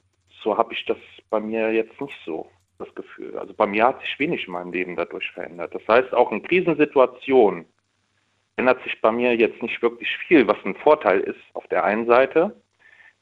so 0.44 0.58
habe 0.58 0.74
ich 0.74 0.86
das 0.86 0.98
bei 1.30 1.40
mir 1.40 1.72
jetzt 1.74 2.00
nicht 2.00 2.18
so, 2.26 2.50
das 2.78 2.94
Gefühl. 2.96 3.38
Also 3.38 3.54
bei 3.54 3.68
mir 3.68 3.86
hat 3.88 4.00
sich 4.02 4.18
wenig 4.20 4.48
in 4.48 4.54
meinem 4.54 4.72
Leben 4.72 4.96
dadurch 4.96 5.30
verändert. 5.32 5.76
Das 5.76 5.88
heißt, 5.88 6.14
auch 6.14 6.32
in 6.32 6.42
Krisensituationen 6.44 7.66
ändert 8.60 8.84
sich 8.84 9.00
bei 9.02 9.12
mir 9.12 9.36
jetzt 9.36 9.62
nicht 9.62 9.82
wirklich 9.82 10.10
viel, 10.28 10.48
was 10.48 10.58
ein 10.66 10.76
Vorteil 10.76 11.22
ist 11.22 11.40
auf 11.54 11.66
der 11.68 11.84
einen 11.86 12.06
Seite. 12.06 12.56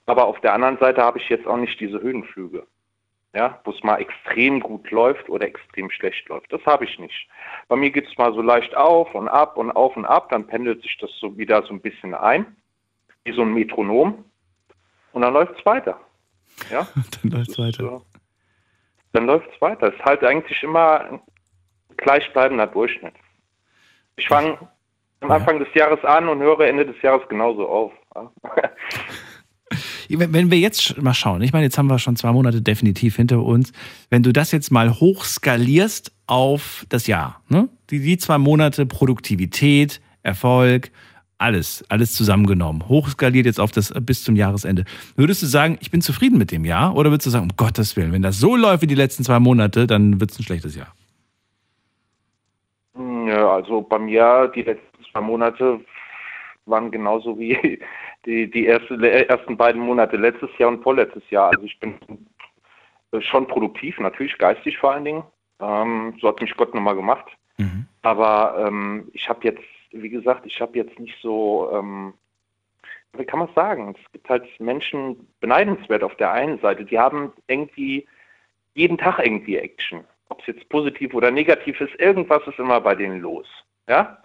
Aber 0.07 0.25
auf 0.25 0.39
der 0.41 0.53
anderen 0.53 0.77
Seite 0.79 1.01
habe 1.01 1.19
ich 1.19 1.29
jetzt 1.29 1.45
auch 1.45 1.57
nicht 1.57 1.79
diese 1.79 2.01
Höhenflüge, 2.01 2.65
ja, 3.35 3.59
wo 3.63 3.71
es 3.71 3.83
mal 3.83 3.97
extrem 3.97 4.59
gut 4.61 4.89
läuft 4.89 5.29
oder 5.29 5.45
extrem 5.45 5.91
schlecht 5.91 6.27
läuft. 6.29 6.51
Das 6.51 6.65
habe 6.65 6.85
ich 6.85 6.97
nicht. 6.97 7.27
Bei 7.67 7.75
mir 7.75 7.91
geht 7.91 8.07
es 8.07 8.17
mal 8.17 8.33
so 8.33 8.41
leicht 8.41 8.75
auf 8.75 9.13
und 9.13 9.27
ab 9.27 9.57
und 9.57 9.71
auf 9.71 9.95
und 9.95 10.05
ab, 10.05 10.29
dann 10.29 10.47
pendelt 10.47 10.81
sich 10.81 10.97
das 10.97 11.11
so 11.19 11.37
wieder 11.37 11.61
so 11.63 11.73
ein 11.73 11.81
bisschen 11.81 12.15
ein, 12.15 12.55
wie 13.25 13.33
so 13.33 13.41
ein 13.41 13.53
Metronom. 13.53 14.25
Und 15.11 15.21
dann 15.21 15.33
läuft 15.33 15.59
es 15.59 15.65
weiter. 15.65 15.99
Ja, 16.71 16.87
Dann 17.21 17.31
läuft's 17.31 17.59
weiter. 17.59 17.83
so. 17.83 18.05
Dann 19.13 19.25
läuft 19.25 19.49
es 19.53 19.61
weiter. 19.61 19.87
Es 19.89 19.95
ist 19.95 20.05
halt 20.05 20.23
eigentlich 20.23 20.63
immer 20.63 21.01
ein 21.01 21.21
gleichbleibender 21.97 22.67
Durchschnitt. 22.67 23.13
Ich 24.15 24.27
fange 24.27 24.57
am. 25.21 25.31
Anfang 25.31 25.59
des 25.59 25.67
Jahres 25.73 26.03
an 26.03 26.27
und 26.29 26.39
höre 26.39 26.61
Ende 26.61 26.85
des 26.85 27.01
Jahres 27.01 27.27
genauso 27.29 27.67
auf. 27.67 27.91
Wenn 30.09 30.51
wir 30.51 30.57
jetzt 30.57 31.01
mal 31.01 31.13
schauen, 31.13 31.41
ich 31.41 31.51
meine, 31.51 31.65
jetzt 31.65 31.77
haben 31.77 31.87
wir 31.87 31.99
schon 31.99 32.15
zwei 32.15 32.31
Monate 32.31 32.61
definitiv 32.61 33.17
hinter 33.17 33.43
uns. 33.43 33.73
Wenn 34.09 34.23
du 34.23 34.31
das 34.31 34.53
jetzt 34.53 34.71
mal 34.71 34.91
hochskalierst 34.91 36.13
auf 36.27 36.85
das 36.87 37.07
Jahr, 37.07 37.41
ne? 37.49 37.67
Die, 37.89 37.99
die 37.99 38.17
zwei 38.17 38.37
Monate 38.37 38.85
Produktivität, 38.85 39.99
Erfolg, 40.23 40.91
alles, 41.37 41.85
alles 41.89 42.13
zusammengenommen, 42.13 42.87
hochskaliert 42.87 43.45
jetzt 43.45 43.59
auf 43.59 43.71
das 43.71 43.93
bis 44.01 44.23
zum 44.23 44.35
Jahresende. 44.35 44.85
Würdest 45.15 45.41
du 45.43 45.45
sagen, 45.45 45.77
ich 45.81 45.91
bin 45.91 46.01
zufrieden 46.01 46.37
mit 46.37 46.51
dem 46.51 46.65
Jahr? 46.65 46.95
Oder 46.95 47.11
würdest 47.11 47.27
du 47.27 47.29
sagen, 47.29 47.49
um 47.49 47.57
Gottes 47.57 47.95
Willen, 47.95 48.11
wenn 48.11 48.21
das 48.21 48.39
so 48.39 48.55
läuft 48.55 48.81
wie 48.81 48.87
die 48.87 48.95
letzten 48.95 49.23
zwei 49.23 49.39
Monate, 49.39 49.87
dann 49.87 50.19
wird 50.19 50.31
es 50.31 50.39
ein 50.39 50.43
schlechtes 50.43 50.75
Jahr? 50.75 50.93
Ja, 53.27 53.51
also 53.51 53.81
bei 53.81 53.99
mir 53.99 54.51
die 54.55 54.63
letzten 54.63 54.96
zwei 55.11 55.21
Monate 55.21 55.79
waren 56.65 56.91
genauso 56.91 57.37
wie 57.39 57.79
die, 58.25 58.49
die 58.49 58.65
erste, 58.65 58.95
ersten 59.29 59.57
beiden 59.57 59.81
Monate 59.81 60.17
letztes 60.17 60.49
Jahr 60.57 60.69
und 60.69 60.83
vorletztes 60.83 61.29
Jahr. 61.29 61.49
Also 61.49 61.63
ich 61.63 61.79
bin 61.79 61.95
schon 63.19 63.47
produktiv, 63.47 63.99
natürlich 63.99 64.37
geistig 64.37 64.77
vor 64.77 64.93
allen 64.93 65.05
Dingen. 65.05 65.23
Ähm, 65.59 66.15
so 66.21 66.27
hat 66.27 66.41
mich 66.41 66.55
Gott 66.55 66.73
nochmal 66.73 66.95
gemacht. 66.95 67.25
Mhm. 67.57 67.87
Aber 68.01 68.65
ähm, 68.67 69.09
ich 69.13 69.27
habe 69.27 69.39
jetzt, 69.43 69.63
wie 69.91 70.09
gesagt, 70.09 70.45
ich 70.45 70.61
habe 70.61 70.77
jetzt 70.77 70.99
nicht 70.99 71.15
so, 71.21 71.69
ähm, 71.73 72.13
wie 73.13 73.25
kann 73.25 73.39
man 73.39 73.49
sagen, 73.55 73.95
es 73.97 74.11
gibt 74.11 74.29
halt 74.29 74.45
Menschen 74.59 75.27
beneidenswert 75.39 76.03
auf 76.03 76.15
der 76.15 76.31
einen 76.31 76.59
Seite, 76.59 76.85
die 76.85 76.99
haben 76.99 77.33
irgendwie 77.47 78.07
jeden 78.75 78.97
Tag 78.97 79.19
irgendwie 79.19 79.57
Action. 79.57 80.03
Ob 80.29 80.41
es 80.41 80.47
jetzt 80.47 80.69
positiv 80.69 81.13
oder 81.13 81.31
negativ 81.31 81.79
ist, 81.81 81.99
irgendwas 81.99 82.45
ist 82.45 82.59
immer 82.59 82.79
bei 82.81 82.93
denen 82.93 83.21
los. 83.21 83.47
Ja, 83.89 84.21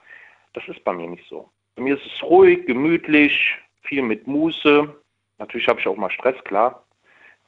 das 0.55 0.67
ist 0.69 0.85
bei 0.85 0.93
mir 0.93 1.09
nicht 1.09 1.29
so. 1.29 1.49
Bei 1.77 1.83
mir 1.83 1.97
ist 1.97 2.07
es 2.07 2.23
ruhig, 2.23 2.67
gemütlich, 2.67 3.57
viel 3.83 4.03
mit 4.03 4.27
Muße. 4.27 4.95
Natürlich 5.39 5.69
habe 5.69 5.81
ich 5.81 5.87
auch 5.87 5.97
mal 5.97 6.11
Stress, 6.11 6.37
klar. 6.45 6.85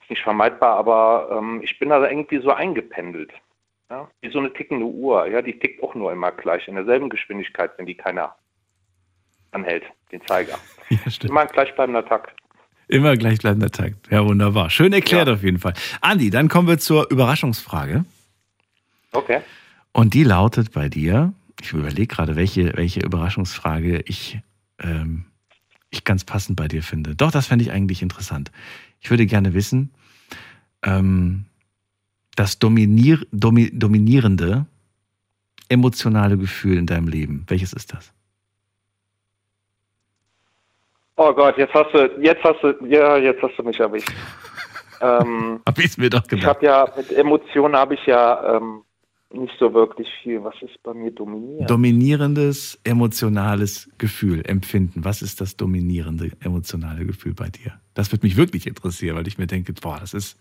Ist 0.03 0.11
nicht 0.11 0.23
vermeidbar, 0.23 0.77
aber 0.77 1.37
ähm, 1.39 1.61
ich 1.63 1.79
bin 1.79 1.91
da 1.91 2.09
irgendwie 2.09 2.39
so 2.39 2.51
eingependelt. 2.51 3.33
Ja? 3.91 4.09
Wie 4.21 4.31
so 4.31 4.39
eine 4.39 4.53
tickende 4.53 4.87
Uhr. 4.87 5.27
Ja, 5.27 5.43
die 5.43 5.59
tickt 5.59 5.83
auch 5.83 5.95
nur 5.95 6.13
immer 6.13 6.33
gleich, 6.33 6.69
in 6.69 6.75
derselben 6.75 7.11
Geschwindigkeit, 7.11 7.73
wenn 7.77 7.87
die 7.87 7.95
keiner 7.95 8.35
anhält, 9.53 9.85
den 10.13 10.25
Zeiger. 10.27 10.59
Ja. 10.91 10.99
Immer 11.29 11.41
ein 11.41 11.49
gleichbleibender 11.49 12.05
Takt. 12.05 12.37
Immer 12.89 13.17
gleichbleibender 13.17 13.71
Takt. 13.71 14.11
Ja, 14.11 14.23
wunderbar. 14.25 14.69
Schön 14.69 14.93
erklärt 14.93 15.31
auf 15.31 15.43
jeden 15.43 15.59
Fall. 15.59 15.73
Andi, 16.03 16.29
dann 16.29 16.49
kommen 16.49 16.69
wir 16.69 16.79
zur 16.79 17.11
Überraschungsfrage. 17.11 18.05
Okay. 19.13 19.41
Und 19.93 20.13
die 20.13 20.25
lautet 20.25 20.73
bei 20.73 20.91
dir, 20.91 21.33
Ich 21.65 21.73
überlege 21.73 22.07
gerade, 22.07 22.37
welche, 22.37 22.77
welche 22.77 23.01
Überraschungsfrage 23.01 24.03
ich, 24.07 24.39
ähm, 24.83 25.25
ich 25.89 26.05
ganz 26.05 26.23
passend 26.23 26.57
bei 26.57 26.69
dir 26.69 26.83
finde. 26.83 27.17
Doch, 27.17 27.31
das 27.31 27.47
fände 27.47 27.65
ich 27.65 27.71
eigentlich 27.71 28.03
interessant. 28.03 28.53
Ich 29.01 29.09
würde 29.09 29.25
gerne 29.25 29.55
wissen, 29.55 29.91
ähm, 30.83 31.47
das 32.37 32.59
dominier, 32.59 33.19
domi, 33.33 33.71
dominierende 33.73 34.67
emotionale 35.71 36.37
Gefühl 36.37 36.77
in 36.77 36.85
deinem 36.85 37.09
Leben, 37.09 37.45
welches 37.49 37.73
ist 37.73 37.95
das? 37.95 38.13
Oh 41.17 41.33
Gott, 41.33 41.57
jetzt 41.57 41.73
hast 41.73 41.95
du, 41.95 42.21
jetzt 42.21 42.45
hast 42.45 42.63
du, 42.63 42.75
ja, 42.87 43.17
jetzt 43.17 43.41
hast 43.43 43.57
du 43.57 43.63
mich 43.63 43.81
erwischt. 43.81 44.13
ähm, 45.01 45.63
Hab 45.65 45.79
ich 45.79 45.97
mir 45.97 46.11
doch 46.11 46.25
ich 46.25 46.29
gedacht. 46.29 46.57
habe 46.57 46.67
ja, 46.67 46.93
mit 46.95 47.11
Emotionen 47.11 47.75
habe 47.75 47.95
ich 47.95 48.05
ja 48.05 48.57
ähm, 48.57 48.85
nicht 49.37 49.55
so 49.59 49.73
wirklich 49.75 50.09
viel. 50.23 50.43
Was 50.43 50.55
ist 50.63 50.83
bei 50.83 50.95
mir 50.95 51.11
dominierend? 51.11 51.71
Dominierendes 51.71 52.81
emotionales 52.85 53.91
Gefühl, 53.99 54.43
Empfinden. 54.47 55.05
Was 55.05 55.23
ist 55.23 55.41
das 55.41 55.57
dominierende 55.57 56.31
emotionale 56.41 57.05
Gefühl 57.05 57.35
bei 57.35 57.49
dir? 57.49 57.81
Das 57.95 58.13
würde 58.13 58.27
mich 58.27 58.37
wirklich 58.37 58.67
interessieren, 58.67 59.17
weil 59.17 59.27
ich 59.27 59.39
mir 59.39 59.47
denke, 59.47 59.73
boah, 59.73 59.99
das 60.01 60.15
ist, 60.15 60.39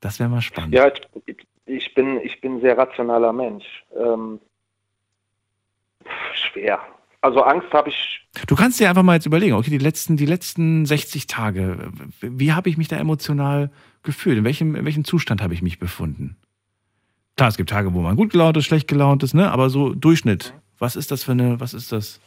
das 0.00 0.18
wäre 0.18 0.28
mal 0.28 0.42
spannend. 0.42 0.74
ja, 0.74 0.90
ich, 1.26 1.36
ich 1.66 1.94
bin, 1.94 2.20
ich 2.20 2.40
bin 2.40 2.56
ein 2.56 2.60
sehr 2.60 2.76
rationaler 2.76 3.32
Mensch. 3.32 3.64
Ähm, 3.96 4.40
schwer. 6.34 6.80
Also 7.20 7.42
Angst 7.42 7.72
habe 7.72 7.88
ich 7.88 8.26
Du 8.46 8.54
kannst 8.54 8.78
dir 8.78 8.88
einfach 8.88 9.02
mal 9.02 9.14
jetzt 9.14 9.26
überlegen, 9.26 9.54
okay, 9.54 9.70
die 9.70 9.78
letzten, 9.78 10.16
die 10.16 10.26
letzten 10.26 10.84
60 10.84 11.26
Tage, 11.26 11.90
wie 12.20 12.52
habe 12.52 12.68
ich 12.68 12.76
mich 12.76 12.88
da 12.88 12.96
emotional 12.96 13.70
gefühlt? 14.02 14.38
In 14.38 14.44
welchem, 14.44 14.74
in 14.74 14.84
welchem 14.84 15.04
Zustand 15.04 15.42
habe 15.42 15.54
ich 15.54 15.62
mich 15.62 15.78
befunden? 15.78 16.36
Klar, 17.36 17.50
es 17.50 17.56
gibt 17.58 17.68
Tage, 17.68 17.92
wo 17.92 18.00
man 18.00 18.16
gut 18.16 18.30
gelaunt 18.32 18.56
ist, 18.56 18.64
schlecht 18.64 18.88
gelaunt 18.88 19.22
ist, 19.22 19.34
ne? 19.34 19.50
Aber 19.52 19.68
so 19.68 19.92
Durchschnitt. 19.94 20.54
Was 20.78 20.96
ist 20.96 21.10
das 21.10 21.22
für 21.22 21.32
eine, 21.32 21.60
was 21.60 21.74
ist 21.74 21.92
das? 21.92 22.18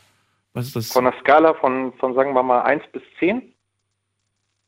Was 0.53 0.67
ist 0.67 0.75
das? 0.75 0.91
von 0.91 1.03
der 1.03 1.13
Skala 1.19 1.53
von, 1.55 1.93
von 1.93 2.13
sagen 2.13 2.33
wir 2.33 2.41
mal 2.43 2.61
1 2.61 2.83
bis 2.91 3.01
10 3.19 3.41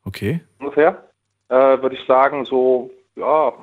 Okay. 0.04 0.42
ungefähr, 0.60 1.04
äh, 1.50 1.54
würde 1.56 1.96
ich 1.96 2.06
sagen, 2.08 2.46
so, 2.46 2.90
ja, 3.16 3.54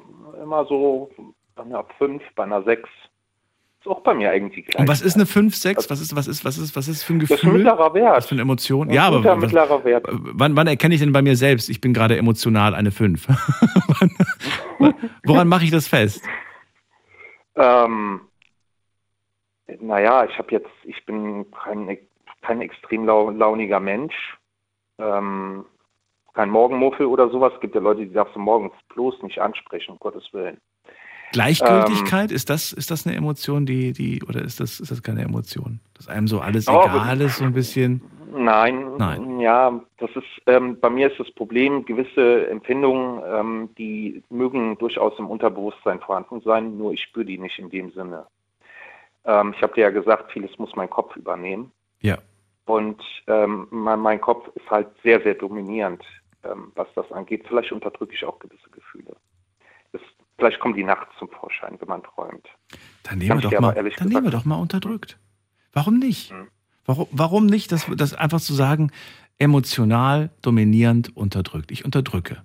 immer 0.43 0.64
so 0.67 1.11
bei 1.57 1.62
einer 1.64 1.85
5, 1.99 2.23
bei 2.37 2.45
einer 2.45 2.62
6. 2.62 2.83
Ist 3.81 3.87
auch 3.88 4.01
bei 4.03 4.14
mir 4.14 4.33
irgendwie 4.33 4.62
gleich. 4.62 4.81
Und 4.81 4.88
was 4.88 5.01
ist 5.01 5.14
eine 5.17 5.27
5, 5.27 5.55
6? 5.57 5.91
Was 5.91 6.01
ist, 6.01 6.14
was 6.14 6.29
ist, 6.29 6.45
was 6.45 6.59
ist, 6.59 6.77
was 6.77 6.87
ist 6.88 7.03
für 7.03 7.14
ein 7.14 7.21
Das 7.21 7.31
ist 7.31 7.43
ein 7.43 7.51
Gefühl? 7.51 7.53
mittlerer 7.64 7.95
Wert. 7.95 8.17
Was 8.19 8.27
für 8.27 8.33
eine 8.37 8.43
Emotion? 8.43 8.88
Ein 8.88 8.95
Ja, 8.95 9.07
aber 9.09 9.17
guter 9.19 9.35
was, 9.37 9.43
mittlerer 9.43 9.85
Wert. 9.85 10.07
wann, 10.11 10.55
wann 10.57 10.67
erkenne 10.69 10.95
ich 10.95 11.01
denn 11.01 11.12
bei 11.12 11.23
mir 11.23 11.35
selbst, 11.37 11.69
ich 11.71 11.81
bin 11.81 11.93
gerade 11.93 12.17
emotional 12.17 12.75
eine 12.77 12.93
5? 12.93 13.27
Wann- 14.79 14.95
Woran 15.25 15.49
mache 15.49 15.64
ich 15.64 15.71
das 15.73 15.88
fest? 15.88 16.23
Ähm, 17.59 18.21
naja, 19.81 20.25
ich 20.25 20.38
habe 20.38 20.53
jetzt, 20.53 20.71
ich 20.85 21.05
bin 21.05 21.51
kein, 21.51 21.99
kein 22.42 22.61
extrem 22.61 23.05
lau, 23.05 23.31
launiger 23.31 23.81
Mensch. 23.81 24.38
Ähm, 24.99 25.64
kein 26.35 26.51
Morgenmuffel 26.51 27.07
oder 27.07 27.29
sowas. 27.31 27.53
Es 27.55 27.61
gibt 27.61 27.75
ja 27.75 27.81
Leute, 27.81 28.07
die 28.07 28.12
darfst 28.12 28.35
du 28.37 28.38
morgens 28.38 28.73
bloß 28.94 29.23
nicht 29.23 29.40
ansprechen, 29.40 29.92
um 29.92 29.99
Gottes 29.99 30.33
Willen. 30.33 30.59
Gleichgültigkeit, 31.33 32.31
ist 32.31 32.49
das, 32.49 32.73
ist 32.73 32.90
das 32.90 33.07
eine 33.07 33.16
Emotion, 33.16 33.66
die, 33.66 33.92
die, 33.92 34.23
oder 34.23 34.40
ist 34.40 34.61
das, 34.61 34.81
ist 34.81 34.90
das 34.90 35.03
keine 35.03 35.23
Emotion? 35.23 35.81
Dass 35.94 36.09
einem 36.09 36.27
so 36.27 36.40
alles 36.40 36.68
Oh, 36.68 36.81
egal 36.83 37.21
ist, 37.21 37.37
so 37.37 37.44
ein 37.44 37.53
bisschen. 37.53 38.03
Nein, 38.33 38.97
Nein. 38.97 39.41
ja, 39.41 39.81
das 39.99 40.11
ist, 40.14 40.27
ähm, 40.47 40.79
bei 40.81 40.91
mir 40.91 41.11
ist 41.11 41.19
das 41.19 41.31
Problem, 41.33 41.85
gewisse 41.85 42.49
Empfindungen, 42.49 43.23
ähm, 43.27 43.71
die 43.79 44.23
mögen 44.29 44.77
durchaus 44.79 45.19
im 45.19 45.29
Unterbewusstsein 45.29 46.01
vorhanden 46.01 46.41
sein, 46.41 46.77
nur 46.77 46.93
ich 46.93 47.03
spüre 47.03 47.25
die 47.25 47.38
nicht 47.38 47.59
in 47.59 47.71
dem 47.71 47.91
Sinne. 47.93 48.27
Ähm, 49.25 49.55
ich 49.57 49.62
habe 49.62 49.75
dir 49.75 49.83
ja 49.83 49.91
gesagt, 49.91 50.33
vieles 50.33 50.59
muss 50.59 50.75
mein 50.77 50.91
Kopf 50.91 51.17
übernehmen. 51.17 51.73
Ja. 52.01 52.19
Und 52.67 53.03
ähm, 53.27 53.67
mein, 53.71 54.01
mein 54.01 54.21
Kopf 54.21 54.49
ist 54.55 54.71
halt 54.71 54.88
sehr, 55.03 55.23
sehr 55.23 55.35
dominierend, 55.35 56.03
ähm, 56.45 56.73
was 56.75 56.88
das 56.95 57.11
angeht. 57.12 57.47
Vielleicht 57.49 57.73
unterdrücke 57.73 58.14
ich 58.14 58.25
auch 58.25 58.38
gewisse 58.38 58.69
Gefühle. 58.71 59.17
Das, 59.93 60.03
vielleicht 60.37 60.61
kommen 60.61 60.75
die 60.75 60.85
nachts 60.85 61.17
zum 61.19 61.29
Vorschein, 61.31 61.77
wenn 61.81 61.88
man 61.88 62.03
träumt. 62.03 62.47
Dann 63.05 63.19
nehmen 63.19 63.43
wir 63.43 63.51
doch 63.51 63.61
mal, 63.61 63.75
dann 63.75 64.09
nehmen 64.09 64.25
wir 64.25 64.31
doch 64.31 64.45
mal 64.45 64.61
unterdrückt. 64.61 65.19
Warum 65.73 65.99
nicht? 65.99 66.31
Hm. 66.31 66.49
Warum, 66.88 67.07
warum 67.11 67.44
nicht, 67.46 67.70
das, 67.70 67.85
das 67.94 68.14
einfach 68.14 68.40
zu 68.40 68.55
sagen, 68.55 68.90
emotional, 69.37 70.31
dominierend, 70.40 71.14
unterdrückt? 71.14 71.70
Ich 71.70 71.85
unterdrücke. 71.85 72.38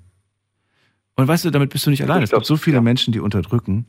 Und 1.15 1.29
weißt 1.29 1.45
du, 1.45 1.49
damit 1.49 1.69
bist 1.69 1.85
du 1.85 1.91
nicht 1.91 2.03
alleine. 2.03 2.25
Es 2.25 2.31
gibt 2.31 2.45
so 2.45 2.57
viele 2.57 2.75
ja. 2.77 2.81
Menschen, 2.81 3.13
die 3.13 3.21
unterdrücken. 3.21 3.85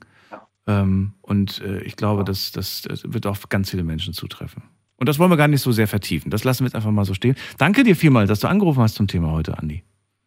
Ähm, 0.69 1.15
und 1.23 1.61
äh, 1.61 1.81
ich 1.81 1.97
glaube, 1.97 2.21
Ja. 2.21 2.25
das, 2.25 2.53
das, 2.53 2.83
das 2.83 3.03
wird 3.13 3.27
auf 3.27 3.49
ganz 3.49 3.71
viele 3.71 3.83
Menschen 3.83 4.15
zutreffen. 4.15 4.63
Und 4.97 5.09
das 5.09 5.19
wollen 5.19 5.31
wir 5.33 5.37
gar 5.37 5.49
nicht 5.49 5.61
so 5.61 5.73
sehr 5.73 5.89
vertiefen. 5.89 6.31
Das 6.31 6.45
lassen 6.45 6.61
wir 6.61 6.67
jetzt 6.69 6.77
einfach 6.77 6.93
mal 6.93 7.05
so 7.05 7.15
stehen. 7.15 7.35
Danke 7.59 7.83
dir 7.83 7.97
vielmals, 7.97 8.29
dass 8.29 8.39
du 8.39 8.47
angerufen 8.47 8.81
hast 8.81 8.95
zum 8.95 9.09
Thema 9.09 9.33
heute, 9.33 9.59
Andi. 9.59 9.83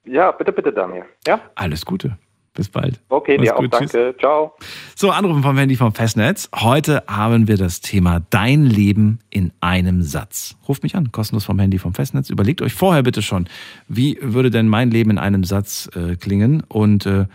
Ja, 0.06 0.32
bitte, 0.34 0.52
bitte, 0.52 0.74
Daniel. 0.74 1.06
Ja? 1.26 1.40
Alles 1.56 1.86
Gute. 1.86 2.18
Bis 2.58 2.70
bald. 2.70 3.00
Okay, 3.10 3.38
Mach's 3.38 3.50
dir 3.50 3.56
auch, 3.56 3.60
gut, 3.60 3.72
tschüss. 3.72 3.92
danke. 3.92 4.18
Ciao. 4.18 4.54
So, 4.96 5.12
Anrufen 5.12 5.44
vom 5.44 5.56
Handy 5.60 5.76
vom 5.76 5.94
Festnetz. 5.94 6.50
Heute 6.56 7.04
haben 7.08 7.48
wir 7.48 7.56
das 7.56 7.82
Thema 7.82 8.20
Dein 8.32 8.66
Leben 8.66 9.20
in 9.30 9.52
einem 9.62 10.02
Satz. 10.02 10.56
Ruft 10.68 10.82
mich 10.82 10.96
an, 10.96 11.12
kostenlos 11.12 11.46
vom 11.46 11.60
Handy 11.60 11.78
vom 11.78 11.94
Festnetz. 11.94 12.32
Überlegt 12.32 12.64
euch 12.64 12.74
vorher 12.74 13.04
bitte 13.04 13.22
schon, 13.22 13.48
wie 13.88 14.18
würde 14.22 14.50
denn 14.50 14.68
mein 14.68 14.90
Leben 14.90 15.12
in 15.12 15.18
einem 15.20 15.44
Satz 15.44 15.88
äh, 15.96 16.16
klingen? 16.16 16.64
Und 16.68 17.06
äh, 17.06 17.28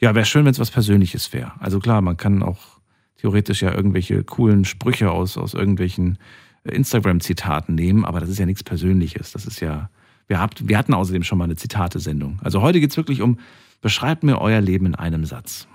ja, 0.00 0.14
wäre 0.14 0.24
schön, 0.24 0.46
wenn 0.46 0.52
es 0.52 0.58
was 0.58 0.70
Persönliches 0.70 1.30
wäre. 1.34 1.52
Also 1.60 1.78
klar, 1.78 2.00
man 2.00 2.16
kann 2.16 2.42
auch 2.42 2.80
theoretisch 3.18 3.60
ja 3.60 3.74
irgendwelche 3.74 4.24
coolen 4.24 4.64
Sprüche 4.64 5.10
aus, 5.10 5.36
aus 5.36 5.52
irgendwelchen 5.52 6.16
äh, 6.64 6.74
Instagram-Zitaten 6.74 7.74
nehmen, 7.74 8.06
aber 8.06 8.20
das 8.20 8.30
ist 8.30 8.38
ja 8.38 8.46
nichts 8.46 8.64
Persönliches. 8.64 9.32
Das 9.32 9.44
ist 9.44 9.60
ja, 9.60 9.90
wir, 10.26 10.40
habt, 10.40 10.66
wir 10.66 10.78
hatten 10.78 10.94
außerdem 10.94 11.22
schon 11.22 11.36
mal 11.36 11.44
eine 11.44 11.56
Zitate-Sendung. 11.56 12.38
Also 12.42 12.62
heute 12.62 12.80
geht's 12.80 12.96
wirklich 12.96 13.20
um, 13.20 13.36
beschreibt 13.80 14.22
mir 14.22 14.40
euer 14.40 14.60
Leben 14.60 14.86
in 14.86 14.94
einem 14.94 15.24
Satz. 15.24 15.66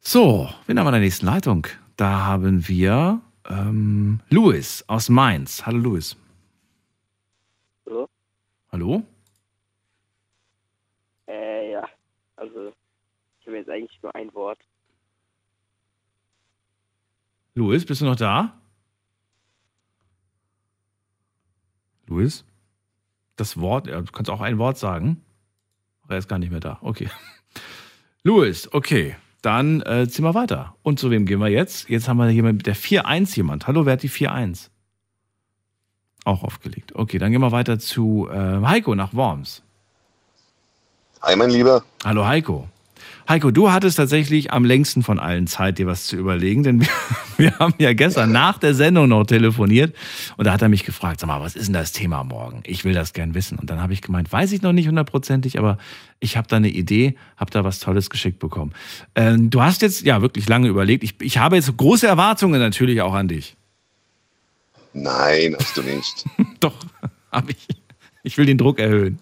So, 0.00 0.50
wen 0.66 0.78
haben 0.78 0.84
wir 0.84 0.90
in 0.90 0.94
der 0.94 1.00
nächsten 1.00 1.26
Leitung? 1.26 1.66
Da 1.96 2.24
haben 2.24 2.68
wir 2.68 3.20
ähm, 3.48 4.20
Louis 4.28 4.84
aus 4.86 5.08
Mainz. 5.08 5.64
Hallo 5.64 5.78
Louis. 5.78 6.16
Hallo? 7.86 8.08
Hallo? 8.70 9.02
Äh, 11.26 11.72
ja. 11.72 11.88
Also, 12.36 12.74
ich 13.40 13.46
habe 13.46 13.56
jetzt 13.56 13.70
eigentlich 13.70 14.02
nur 14.02 14.14
ein 14.14 14.32
Wort. 14.34 14.58
Louis, 17.54 17.84
bist 17.86 18.00
du 18.00 18.04
noch 18.04 18.16
da? 18.16 18.60
Louis? 22.14 22.44
Das 23.36 23.58
Wort, 23.58 23.88
du 23.88 24.04
kannst 24.12 24.30
auch 24.30 24.40
ein 24.40 24.58
Wort 24.58 24.78
sagen. 24.78 25.20
Er 26.08 26.18
ist 26.18 26.28
gar 26.28 26.38
nicht 26.38 26.50
mehr 26.50 26.60
da. 26.60 26.78
Okay. 26.80 27.10
Louis, 28.22 28.72
okay. 28.72 29.16
Dann 29.42 29.82
äh, 29.82 30.08
ziehen 30.08 30.24
wir 30.24 30.34
weiter. 30.34 30.76
Und 30.82 30.98
zu 30.98 31.10
wem 31.10 31.26
gehen 31.26 31.40
wir 31.40 31.48
jetzt? 31.48 31.88
Jetzt 31.88 32.08
haben 32.08 32.18
wir 32.18 32.30
jemand 32.30 32.58
mit 32.58 32.66
der 32.66 32.76
4-1 32.76 33.36
jemand. 33.36 33.66
Hallo, 33.66 33.84
wer 33.84 33.94
hat 33.94 34.02
die 34.02 34.10
4-1? 34.10 34.70
Auch 36.24 36.42
aufgelegt. 36.42 36.94
Okay, 36.94 37.18
dann 37.18 37.32
gehen 37.32 37.42
wir 37.42 37.52
weiter 37.52 37.78
zu 37.78 38.28
äh, 38.30 38.64
Heiko 38.64 38.94
nach 38.94 39.12
Worms. 39.12 39.62
Hi, 41.20 41.36
mein 41.36 41.50
Lieber. 41.50 41.84
Hallo 42.04 42.24
Heiko. 42.24 42.68
Heiko, 43.26 43.50
du 43.50 43.72
hattest 43.72 43.96
tatsächlich 43.96 44.52
am 44.52 44.66
längsten 44.66 45.02
von 45.02 45.18
allen 45.18 45.46
Zeit, 45.46 45.78
dir 45.78 45.86
was 45.86 46.06
zu 46.06 46.16
überlegen, 46.16 46.62
denn 46.62 46.80
wir, 46.80 46.88
wir 47.38 47.58
haben 47.58 47.74
ja 47.78 47.94
gestern 47.94 48.32
nach 48.32 48.58
der 48.58 48.74
Sendung 48.74 49.08
noch 49.08 49.24
telefoniert 49.24 49.96
und 50.36 50.46
da 50.46 50.52
hat 50.52 50.60
er 50.60 50.68
mich 50.68 50.84
gefragt, 50.84 51.20
sag 51.20 51.28
mal, 51.28 51.40
was 51.40 51.56
ist 51.56 51.66
denn 51.66 51.74
das 51.74 51.92
Thema 51.92 52.22
morgen? 52.22 52.62
Ich 52.66 52.84
will 52.84 52.92
das 52.92 53.14
gern 53.14 53.34
wissen. 53.34 53.58
Und 53.58 53.70
dann 53.70 53.80
habe 53.80 53.94
ich 53.94 54.02
gemeint, 54.02 54.30
weiß 54.30 54.52
ich 54.52 54.60
noch 54.60 54.72
nicht 54.72 54.88
hundertprozentig, 54.88 55.58
aber 55.58 55.78
ich 56.20 56.36
habe 56.36 56.48
da 56.48 56.56
eine 56.56 56.68
Idee, 56.68 57.16
habe 57.38 57.50
da 57.50 57.64
was 57.64 57.78
Tolles 57.80 58.10
geschickt 58.10 58.38
bekommen. 58.40 58.72
Ähm, 59.14 59.48
du 59.48 59.62
hast 59.62 59.80
jetzt 59.80 60.02
ja 60.02 60.20
wirklich 60.20 60.46
lange 60.46 60.68
überlegt. 60.68 61.02
Ich, 61.02 61.14
ich 61.20 61.38
habe 61.38 61.56
jetzt 61.56 61.74
große 61.74 62.06
Erwartungen 62.06 62.60
natürlich 62.60 63.00
auch 63.00 63.14
an 63.14 63.28
dich. 63.28 63.56
Nein, 64.92 65.56
hast 65.58 65.76
du 65.76 65.82
nicht. 65.82 66.24
Doch, 66.60 66.74
habe 67.32 67.52
ich. 67.52 67.66
Ich 68.22 68.38
will 68.38 68.46
den 68.46 68.56
Druck 68.56 68.78
erhöhen. 68.78 69.18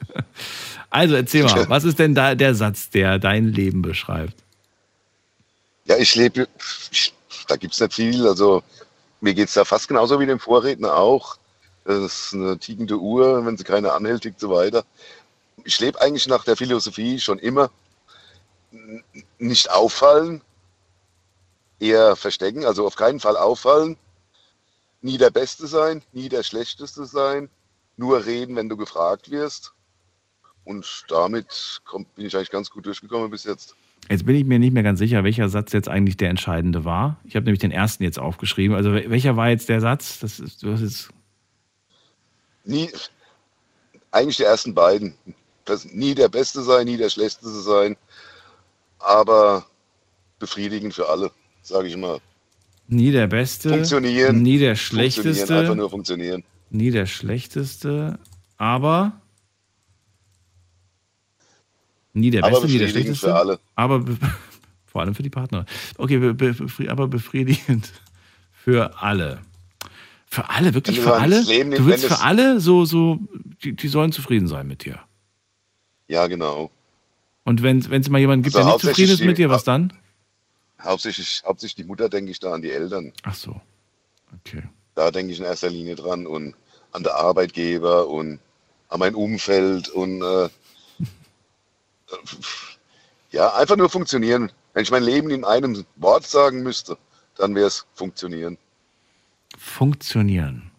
Also 0.93 1.15
erzähl 1.15 1.45
mal, 1.45 1.71
was 1.71 1.85
ist 1.85 1.99
denn 1.99 2.15
da 2.15 2.35
der 2.35 2.55
Satz, 2.55 2.91
der 2.91 3.19
dein 3.19 3.49
Leben 3.49 3.81
beschreibt? 3.81 4.37
Ja, 5.87 5.97
ich 5.97 6.15
lebe, 6.15 6.47
ich, 6.91 7.15
da 7.49 7.57
gibt 7.57 7.73
es 7.73 7.81
nicht 7.81 7.95
viel. 7.95 8.29
Also 8.29 8.63
mir 9.23 9.33
geht 9.33 9.49
es 9.49 9.55
da 9.55 9.65
fast 9.65 9.89
genauso 9.89 10.21
wie 10.21 10.27
dem 10.27 10.39
Vorredner 10.39 10.95
auch. 10.95 11.39
Das 11.87 11.97
ist 11.97 12.35
eine 12.35 12.59
tickende 12.59 12.99
Uhr, 12.99 13.45
wenn 13.47 13.57
sie 13.57 13.65
keine 13.65 13.93
anhält, 13.95 14.23
tickt 14.23 14.39
so 14.39 14.51
weiter. 14.51 14.85
Ich 15.65 15.81
lebe 15.81 15.99
eigentlich 15.99 16.29
nach 16.29 16.45
der 16.45 16.59
Philosophie 16.59 17.19
schon 17.19 17.39
immer 17.39 17.71
nicht 19.39 19.71
auffallen, 19.71 20.43
eher 21.81 22.17
verstecken, 22.17 22.67
also 22.67 22.87
auf 22.87 22.97
keinen 22.97 23.19
Fall 23.19 23.39
auffallen. 23.39 23.97
Nie 25.01 25.17
der 25.17 25.31
Beste 25.31 25.67
sein, 25.67 26.03
nie 26.13 26.29
der 26.29 26.43
Schlechteste 26.43 27.07
sein, 27.07 27.49
nur 27.97 28.27
reden, 28.27 28.57
wenn 28.57 28.69
du 28.69 28.77
gefragt 28.77 29.31
wirst. 29.31 29.73
Und 30.65 31.05
damit 31.09 31.81
kommt, 31.85 32.15
bin 32.15 32.27
ich 32.27 32.37
eigentlich 32.37 32.51
ganz 32.51 32.71
gut 32.71 32.87
durchgekommen 32.87 33.31
bis 33.31 33.45
jetzt. 33.45 33.75
Jetzt 34.09 34.27
bin 34.27 34.37
ich 34.37 34.45
mir 34.45 34.59
nicht 34.59 34.73
mehr 34.73 34.83
ganz 34.83 34.99
sicher, 34.99 35.23
welcher 35.25 35.49
Satz 35.49 35.73
jetzt 35.73 35.89
eigentlich 35.89 36.17
der 36.17 36.31
entscheidende 36.31 36.85
war. 36.85 37.19
Ich 37.25 37.37
habe 37.37 37.45
nämlich 37.45 37.61
den 37.61 37.71
ersten 37.71 38.03
jetzt 38.05 38.19
aufgeschrieben. 38.19 38.77
Also 38.77 38.91
wel- 38.91 39.11
welcher 39.11 39.37
war 39.37 39.49
jetzt 39.49 39.69
der 39.69 39.81
Satz? 39.81 40.19
Das 40.21 40.41
ist, 40.41 40.63
du 40.63 40.73
hast 40.73 40.81
jetzt 40.83 41.11
Nie, 42.65 42.91
eigentlich 44.13 44.37
die 44.37 44.43
ersten 44.45 44.75
beiden. 44.75 45.15
Das, 45.65 45.85
nie 45.85 46.15
der 46.15 46.29
Beste 46.29 46.63
sein, 46.63 46.87
nie 46.87 46.97
der 46.97 47.11
Schlechteste 47.11 47.61
sein, 47.61 47.97
aber 48.99 49.67
befriedigend 50.39 50.95
für 50.95 51.09
alle, 51.09 51.31
sage 51.63 51.89
ich 51.89 51.97
mal. 51.97 52.19
nie 52.89 53.11
der 53.13 53.29
Beste, 53.29 53.69
Funktionieren. 53.71 54.43
nie 54.43 54.59
der 54.59 54.75
Funktionieren, 54.77 55.07
einfach 55.07 55.23
Schlechteste, 55.25 55.77
nur 55.77 55.91
funktionieren. 55.91 56.45
nie 56.71 56.91
der 56.91 57.07
Schlechteste, 57.07 58.19
aber 58.59 59.21
nie 62.13 62.31
der 62.31 62.43
Beste, 62.43 62.67
nie 62.67 62.79
der 62.79 62.89
Schlechteste, 62.89 63.27
für 63.27 63.35
alle. 63.35 63.61
aber 63.75 64.01
be 64.01 64.17
vor 64.87 65.01
allem 65.01 65.15
für 65.15 65.23
die 65.23 65.31
Partner. 65.31 65.65
Okay, 65.97 66.19
be 66.19 66.35
be 66.35 66.55
aber 66.89 67.09
befriedigend 67.09 67.93
für 68.53 69.03
alle. 69.03 69.41
Für 70.27 70.49
alle, 70.49 70.73
wirklich 70.73 70.99
für 70.99 71.15
alle? 71.15 71.43
Leben 71.43 71.73
Du 71.73 71.85
willst 71.85 72.07
für 72.07 72.21
alle 72.21 72.59
so, 72.59 72.87
so, 72.87 73.19
die, 73.63 73.75
die 73.77 73.89
sollen 73.89 74.13
zufrieden 74.13 74.49
sein 74.49 74.67
mit 74.67 74.85
dir. 74.85 74.99
Ja, 76.09 76.27
genau. 76.27 76.71
Und 77.45 77.63
wenn 77.63 77.79
es 77.81 78.09
mal 78.09 78.19
jemanden 78.19 78.43
gibt, 78.43 78.57
Also 78.57 78.67
der 78.67 78.75
nicht 78.77 78.85
zufrieden 78.87 79.13
ist 79.13 79.25
mit 79.25 79.37
dir, 79.37 79.51
was 79.51 79.65
dann? 79.65 79.93
Hauptsächlich, 80.81 81.43
hauptsächlich 81.45 81.85
die 81.85 81.85
Mutter 81.85 82.09
denke 82.09 82.31
ich 82.31 82.41
da 82.41 82.53
an 82.55 82.63
die 82.63 82.71
Eltern. 82.71 83.13
Ach 83.25 83.35
so. 83.35 83.61
Okay. 84.41 84.63
Da 84.95 85.11
denke 85.11 85.33
ich 85.33 85.39
in 85.39 85.45
erster 85.45 85.71
Linie 85.71 85.97
dran 85.97 86.27
und 86.27 86.55
an 86.93 87.03
der 87.03 87.15
Arbeitgeber 87.17 88.09
und 88.09 88.39
an 88.89 89.01
mein 89.01 89.15
Umfeld 89.15 89.89
und 89.91 90.23
äh, 90.23 90.49
ja, 93.31 93.55
einfach 93.55 93.77
nur 93.77 93.89
funktionieren. 93.91 94.51
Wenn 94.75 94.83
ich 94.83 94.91
mein 94.91 95.03
Leben 95.03 95.31
in 95.31 95.45
einem 95.45 95.85
Wort 95.97 96.27
sagen 96.27 96.63
müsste, 96.63 96.97
dann 97.37 97.55
wäre 97.55 97.67
es 97.67 97.87
funktionieren. 97.95 98.59
Funktionieren. 99.59 100.71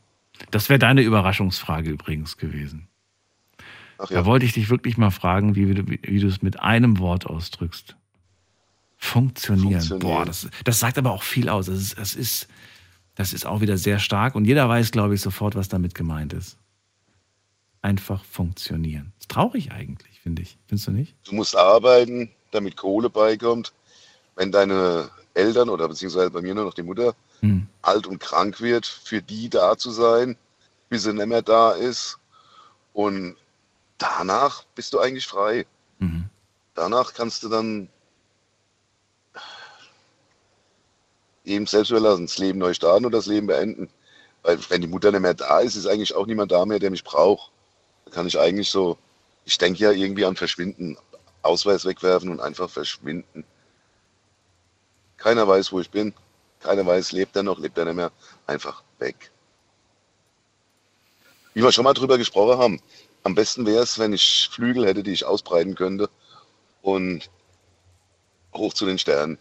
Das 0.52 0.70
wäre 0.70 0.80
deine 0.80 1.02
Überraschungsfrage 1.02 1.90
übrigens 1.92 2.38
gewesen. 2.38 2.88
Ach 3.98 4.08
Da 4.10 4.16
ja, 4.16 4.26
wollte 4.26 4.46
ich 4.46 4.54
dich 4.54 4.70
wirklich 4.70 4.98
mal 4.98 5.12
fragen, 5.12 5.56
wie, 5.56 5.74
du- 5.74 5.88
wie, 5.88 6.00
wie 6.04 6.20
du 6.20 6.28
es 6.28 6.42
mit 6.42 6.60
einem 6.60 6.98
Wort 7.00 7.26
ausdrückst. 7.28 7.96
Funktionieren. 8.98 9.82
Funktionieren. 9.82 10.00
Boah, 10.00 10.26
das, 10.26 10.50
das 10.64 10.80
sagt 10.80 10.98
aber 10.98 11.12
auch 11.12 11.24
viel 11.24 11.50
aus. 11.50 11.68
Das 11.68 11.78
ist, 11.78 11.98
das, 12.00 12.16
ist, 12.16 12.48
das 13.16 13.34
ist 13.34 13.46
auch 13.46 13.62
wieder 13.62 13.78
sehr 13.78 14.00
stark 14.00 14.36
und 14.36 14.46
jeder 14.46 14.68
weiß, 14.68 14.92
glaube 14.92 15.14
ich, 15.16 15.22
sofort, 15.22 15.56
was 15.56 15.70
damit 15.70 15.94
gemeint 15.94 16.34
ist. 16.34 16.58
Einfach 17.84 18.24
funktionieren. 18.24 19.12
Ist 19.20 19.30
traurig 19.30 19.72
eigentlich, 19.72 20.20
finde 20.22 20.42
ich. 20.42 20.58
Findest 20.68 20.88
du 20.88 20.92
nicht? 20.92 21.16
du 21.26 21.36
musst 21.36 21.56
arbeiten, 21.56 22.32
damit 22.52 22.78
Kohle 22.78 23.10
beikommt. 23.10 23.74
Wenn 24.36 24.52
deine 24.52 25.10
Eltern 25.36 25.70
oder 25.70 25.88
beziehungsweise 25.88 26.32
bei 26.32 26.42
mir 26.42 26.56
nur 26.56 26.66
noch 26.66 26.74
die 26.74 26.82
Mutter 26.84 27.14
Hm. 27.42 27.68
alt 27.82 28.08
und 28.08 28.20
krank 28.20 28.62
wird, 28.62 28.86
für 28.86 29.22
die 29.22 29.50
da 29.50 29.78
zu 29.78 29.92
sein, 29.92 30.38
bis 30.88 31.04
sie 31.04 31.14
nicht 31.14 31.26
mehr 31.28 31.42
da 31.42 31.74
ist. 31.74 32.18
Und 32.94 33.36
danach 33.98 34.64
bist 34.76 34.94
du 34.94 35.00
eigentlich 35.00 35.28
frei. 35.28 35.66
Mhm. 36.00 36.30
Danach 36.76 37.14
kannst 37.14 37.44
du 37.44 37.50
dann 37.50 37.90
eben 41.44 41.68
selbst 41.68 41.90
überlassen, 41.90 42.28
das 42.28 42.38
Leben 42.38 42.60
neu 42.60 42.74
starten 42.74 43.06
oder 43.06 43.18
das 43.18 43.26
Leben 43.26 43.48
beenden. 43.48 43.90
Weil 44.44 44.58
wenn 44.70 44.82
die 44.82 44.88
Mutter 44.88 45.12
nicht 45.12 45.20
mehr 45.22 45.34
da 45.34 45.60
ist, 45.60 45.76
ist 45.76 45.88
eigentlich 45.88 46.16
auch 46.16 46.26
niemand 46.26 46.52
da 46.54 46.66
mehr, 46.66 46.80
der 46.80 46.92
mich 46.92 47.04
braucht. 47.04 47.52
Kann 48.12 48.28
ich 48.28 48.40
eigentlich 48.40 48.70
so, 48.70 48.98
ich 49.46 49.58
denke 49.58 49.80
ja 49.80 49.92
irgendwie 49.92 50.26
an 50.26 50.36
Verschwinden, 50.36 50.98
Ausweis 51.42 51.86
wegwerfen 51.86 52.30
und 52.30 52.40
einfach 52.40 52.70
verschwinden. 52.70 53.44
Keiner 55.18 55.48
weiß, 55.48 55.72
wo 55.72 55.80
ich 55.80 55.90
bin. 55.90 56.14
Keiner 56.62 56.86
weiß, 56.86 57.12
lebt 57.12 57.36
er 57.36 57.44
noch, 57.44 57.60
lebt 57.60 57.78
er 57.78 57.86
nicht 57.86 57.96
mehr. 57.96 58.12
Einfach 58.48 58.84
weg. 59.00 59.32
Wie 61.54 61.62
wir 61.62 61.72
schon 61.72 61.84
mal 61.84 61.94
drüber 61.94 62.18
gesprochen 62.18 62.58
haben, 62.58 62.82
am 63.24 63.36
besten 63.36 63.66
wäre 63.66 63.84
es, 63.84 64.00
wenn 64.00 64.14
ich 64.14 64.50
Flügel 64.52 64.86
hätte, 64.86 65.04
die 65.04 65.12
ich 65.12 65.26
ausbreiten 65.26 65.76
könnte 65.76 66.10
und 66.82 67.30
hoch 68.54 68.74
zu 68.74 68.86
den 68.86 68.98
Sternen. 68.98 69.38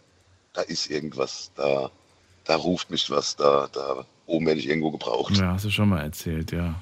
Da 0.53 0.61
ist 0.61 0.89
irgendwas, 0.89 1.51
da, 1.55 1.89
da 2.45 2.55
ruft 2.55 2.89
mich 2.91 3.09
was, 3.09 3.35
da, 3.35 3.67
da 3.71 4.05
oben 4.25 4.45
werde 4.45 4.59
ich 4.59 4.67
irgendwo 4.67 4.91
gebraucht. 4.91 5.37
Ja, 5.37 5.53
hast 5.53 5.65
du 5.65 5.69
schon 5.69 5.89
mal 5.89 6.01
erzählt, 6.01 6.51
ja. 6.51 6.81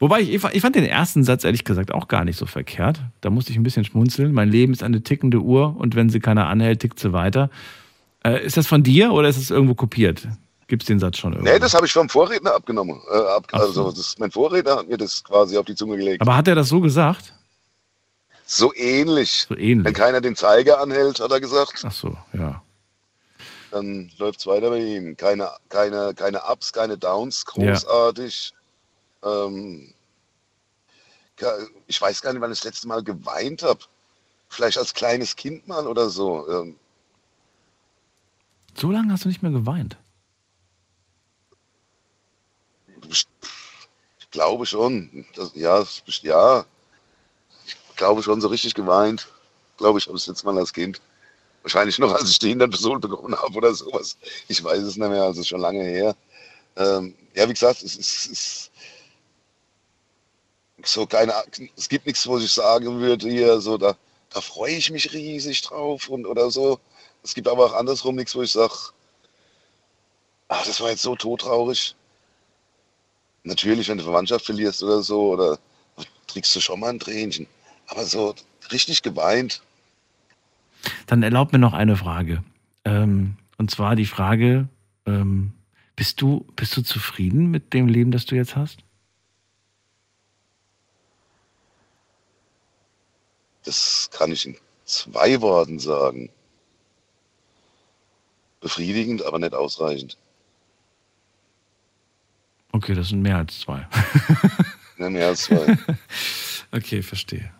Wobei, 0.00 0.20
ich, 0.22 0.30
ich 0.32 0.60
fand- 0.60 0.74
den 0.74 0.84
ersten 0.84 1.22
Satz 1.24 1.44
ehrlich 1.44 1.64
gesagt 1.64 1.92
auch 1.92 2.08
gar 2.08 2.24
nicht 2.24 2.36
so 2.38 2.46
verkehrt. 2.46 3.00
Da 3.20 3.30
musste 3.30 3.52
ich 3.52 3.58
ein 3.58 3.62
bisschen 3.62 3.84
schmunzeln. 3.84 4.32
Mein 4.32 4.48
Leben 4.50 4.72
ist 4.72 4.82
eine 4.82 5.02
tickende 5.02 5.38
Uhr 5.40 5.76
und 5.78 5.94
wenn 5.94 6.08
sie 6.08 6.20
keiner 6.20 6.48
anhält, 6.48 6.80
tickt 6.80 6.98
sie 6.98 7.12
weiter. 7.12 7.50
Äh, 8.24 8.44
ist 8.44 8.56
das 8.56 8.66
von 8.66 8.82
dir 8.82 9.12
oder 9.12 9.28
ist 9.28 9.36
es 9.36 9.50
irgendwo 9.50 9.74
kopiert? 9.74 10.26
Gibt 10.68 10.82
es 10.82 10.86
den 10.86 10.98
Satz 10.98 11.18
schon 11.18 11.32
irgendwo? 11.32 11.52
Nee, 11.52 11.58
das 11.58 11.74
habe 11.74 11.84
ich 11.86 11.92
vom 11.92 12.08
Vorredner 12.08 12.54
abgenommen. 12.54 12.98
Äh, 13.12 13.16
ab, 13.16 13.46
so. 13.52 13.58
also 13.58 13.90
das, 13.92 14.16
mein 14.18 14.30
Vorredner 14.30 14.76
hat 14.76 14.88
mir 14.88 14.96
das 14.96 15.22
quasi 15.22 15.56
auf 15.58 15.66
die 15.66 15.74
Zunge 15.74 15.96
gelegt. 15.96 16.22
Aber 16.22 16.34
hat 16.36 16.48
er 16.48 16.54
das 16.54 16.68
so 16.68 16.80
gesagt? 16.80 17.34
So 18.46 18.72
ähnlich. 18.74 19.46
So 19.48 19.56
ähnlich. 19.56 19.84
Wenn 19.84 19.94
keiner 19.94 20.20
den 20.20 20.34
Zeiger 20.34 20.80
anhält, 20.80 21.20
hat 21.20 21.30
er 21.30 21.40
gesagt, 21.40 21.82
Ach 21.84 21.92
so, 21.92 22.16
ja. 22.32 22.62
dann 23.70 24.10
läuft 24.18 24.40
es 24.40 24.46
weiter 24.46 24.70
bei 24.70 24.78
ihm. 24.80 25.16
Keine, 25.16 25.50
keine, 25.68 26.14
keine 26.14 26.40
Ups, 26.50 26.72
keine 26.72 26.96
Downs, 26.96 27.44
großartig. 27.46 28.52
Ähm, 29.22 29.92
ich 31.86 32.00
weiß 32.00 32.20
gar 32.20 32.32
nicht, 32.32 32.42
wann 32.42 32.52
ich 32.52 32.58
das 32.58 32.64
letzte 32.64 32.88
Mal 32.88 33.02
geweint 33.02 33.62
habe. 33.62 33.80
Vielleicht 34.48 34.78
als 34.78 34.92
kleines 34.94 35.36
Kind 35.36 35.66
mal 35.68 35.86
oder 35.86 36.10
so. 36.10 36.46
Ähm, 36.48 36.76
So 38.74 38.90
lange 38.90 39.12
hast 39.12 39.24
du 39.24 39.28
nicht 39.28 39.42
mehr 39.42 39.52
geweint. 39.52 39.96
ich 43.08 43.26
glaube 44.30 44.66
schon. 44.66 45.24
Das, 45.34 45.52
ja, 45.54 45.84
ja, 46.22 46.64
ich 47.66 47.76
glaube 47.96 48.22
schon 48.22 48.40
so 48.40 48.48
richtig 48.48 48.74
geweint. 48.74 49.28
Glaube 49.76 49.98
ich, 49.98 50.06
habe 50.06 50.16
es 50.16 50.26
letztes 50.26 50.44
Mal 50.44 50.58
als 50.58 50.72
Kind. 50.72 51.00
Wahrscheinlich 51.62 51.98
noch, 51.98 52.12
als 52.12 52.30
ich 52.30 52.38
die 52.38 52.48
Hinterperson 52.48 53.00
bekommen 53.00 53.34
habe 53.34 53.54
oder 53.54 53.74
sowas. 53.74 54.16
Ich 54.48 54.62
weiß 54.62 54.82
es 54.82 54.96
nicht 54.96 55.08
mehr, 55.08 55.22
also 55.24 55.42
schon 55.42 55.60
lange 55.60 55.82
her. 55.82 56.16
Ähm, 56.76 57.14
ja, 57.34 57.48
wie 57.48 57.52
gesagt, 57.52 57.82
es 57.82 57.96
ist 57.96 58.70
so 60.84 61.06
keine, 61.06 61.34
es 61.76 61.88
gibt 61.88 62.06
nichts, 62.06 62.26
wo 62.26 62.38
ich 62.38 62.50
sagen 62.52 63.00
würde, 63.00 63.28
hier, 63.28 63.60
so, 63.60 63.78
da, 63.78 63.96
da 64.30 64.40
freue 64.40 64.74
ich 64.74 64.90
mich 64.90 65.12
riesig 65.12 65.62
drauf 65.62 66.08
und 66.08 66.26
oder 66.26 66.50
so. 66.50 66.78
Es 67.22 67.34
gibt 67.34 67.48
aber 67.48 67.66
auch 67.66 67.74
andersrum 67.74 68.16
nichts, 68.16 68.34
wo 68.34 68.42
ich 68.42 68.52
sage, 68.52 68.74
ach, 70.48 70.64
das 70.66 70.80
war 70.80 70.90
jetzt 70.90 71.02
so 71.02 71.16
todtraurig. 71.16 71.94
Natürlich, 73.42 73.88
wenn 73.88 73.98
du 73.98 74.04
Verwandtschaft 74.04 74.44
verlierst 74.46 74.82
oder 74.82 75.02
so, 75.02 75.30
oder 75.30 75.58
trinkst 76.26 76.54
du 76.54 76.60
schon 76.60 76.80
mal 76.80 76.90
ein 76.90 77.00
Tränchen. 77.00 77.46
Aber 77.88 78.04
so 78.04 78.34
richtig 78.70 79.02
geweint, 79.02 79.62
Dann 81.06 81.22
erlaub 81.22 81.52
mir 81.52 81.58
noch 81.58 81.72
eine 81.72 81.96
Frage. 81.96 82.42
Ähm, 82.84 83.36
und 83.58 83.70
zwar 83.70 83.96
die 83.96 84.06
Frage, 84.06 84.68
ähm, 85.06 85.52
bist, 85.96 86.20
du, 86.20 86.46
bist 86.56 86.76
du 86.76 86.82
zufrieden 86.82 87.50
mit 87.50 87.74
dem 87.74 87.88
Leben, 87.88 88.10
das 88.10 88.26
du 88.26 88.34
jetzt 88.34 88.56
hast? 88.56 88.78
Das 93.64 94.08
kann 94.12 94.32
ich 94.32 94.46
in 94.46 94.56
zwei 94.84 95.40
Worten 95.40 95.78
sagen. 95.78 96.30
Befriedigend, 98.60 99.24
aber 99.24 99.38
nicht 99.38 99.54
ausreichend. 99.54 100.18
Okay, 102.72 102.94
das 102.94 103.08
sind 103.08 103.22
mehr 103.22 103.36
als 103.36 103.60
zwei. 103.60 103.86
Ne, 105.00 105.08
mehr 105.08 105.28
als 105.28 105.44
zwei. 105.44 105.78
okay, 106.72 107.00
verstehe. 107.00 107.50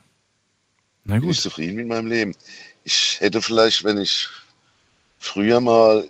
Na 1.05 1.15
Bin 1.15 1.31
ich 1.31 1.37
gut. 1.39 1.43
zufrieden 1.43 1.77
mit 1.77 1.87
meinem 1.89 2.07
Leben. 2.07 2.37
Ich 2.85 3.19
hätte 3.19 3.41
vielleicht, 3.41 3.83
wenn 3.83 3.97
ich 3.97 4.29
früher 5.19 5.59
mal, 5.59 6.07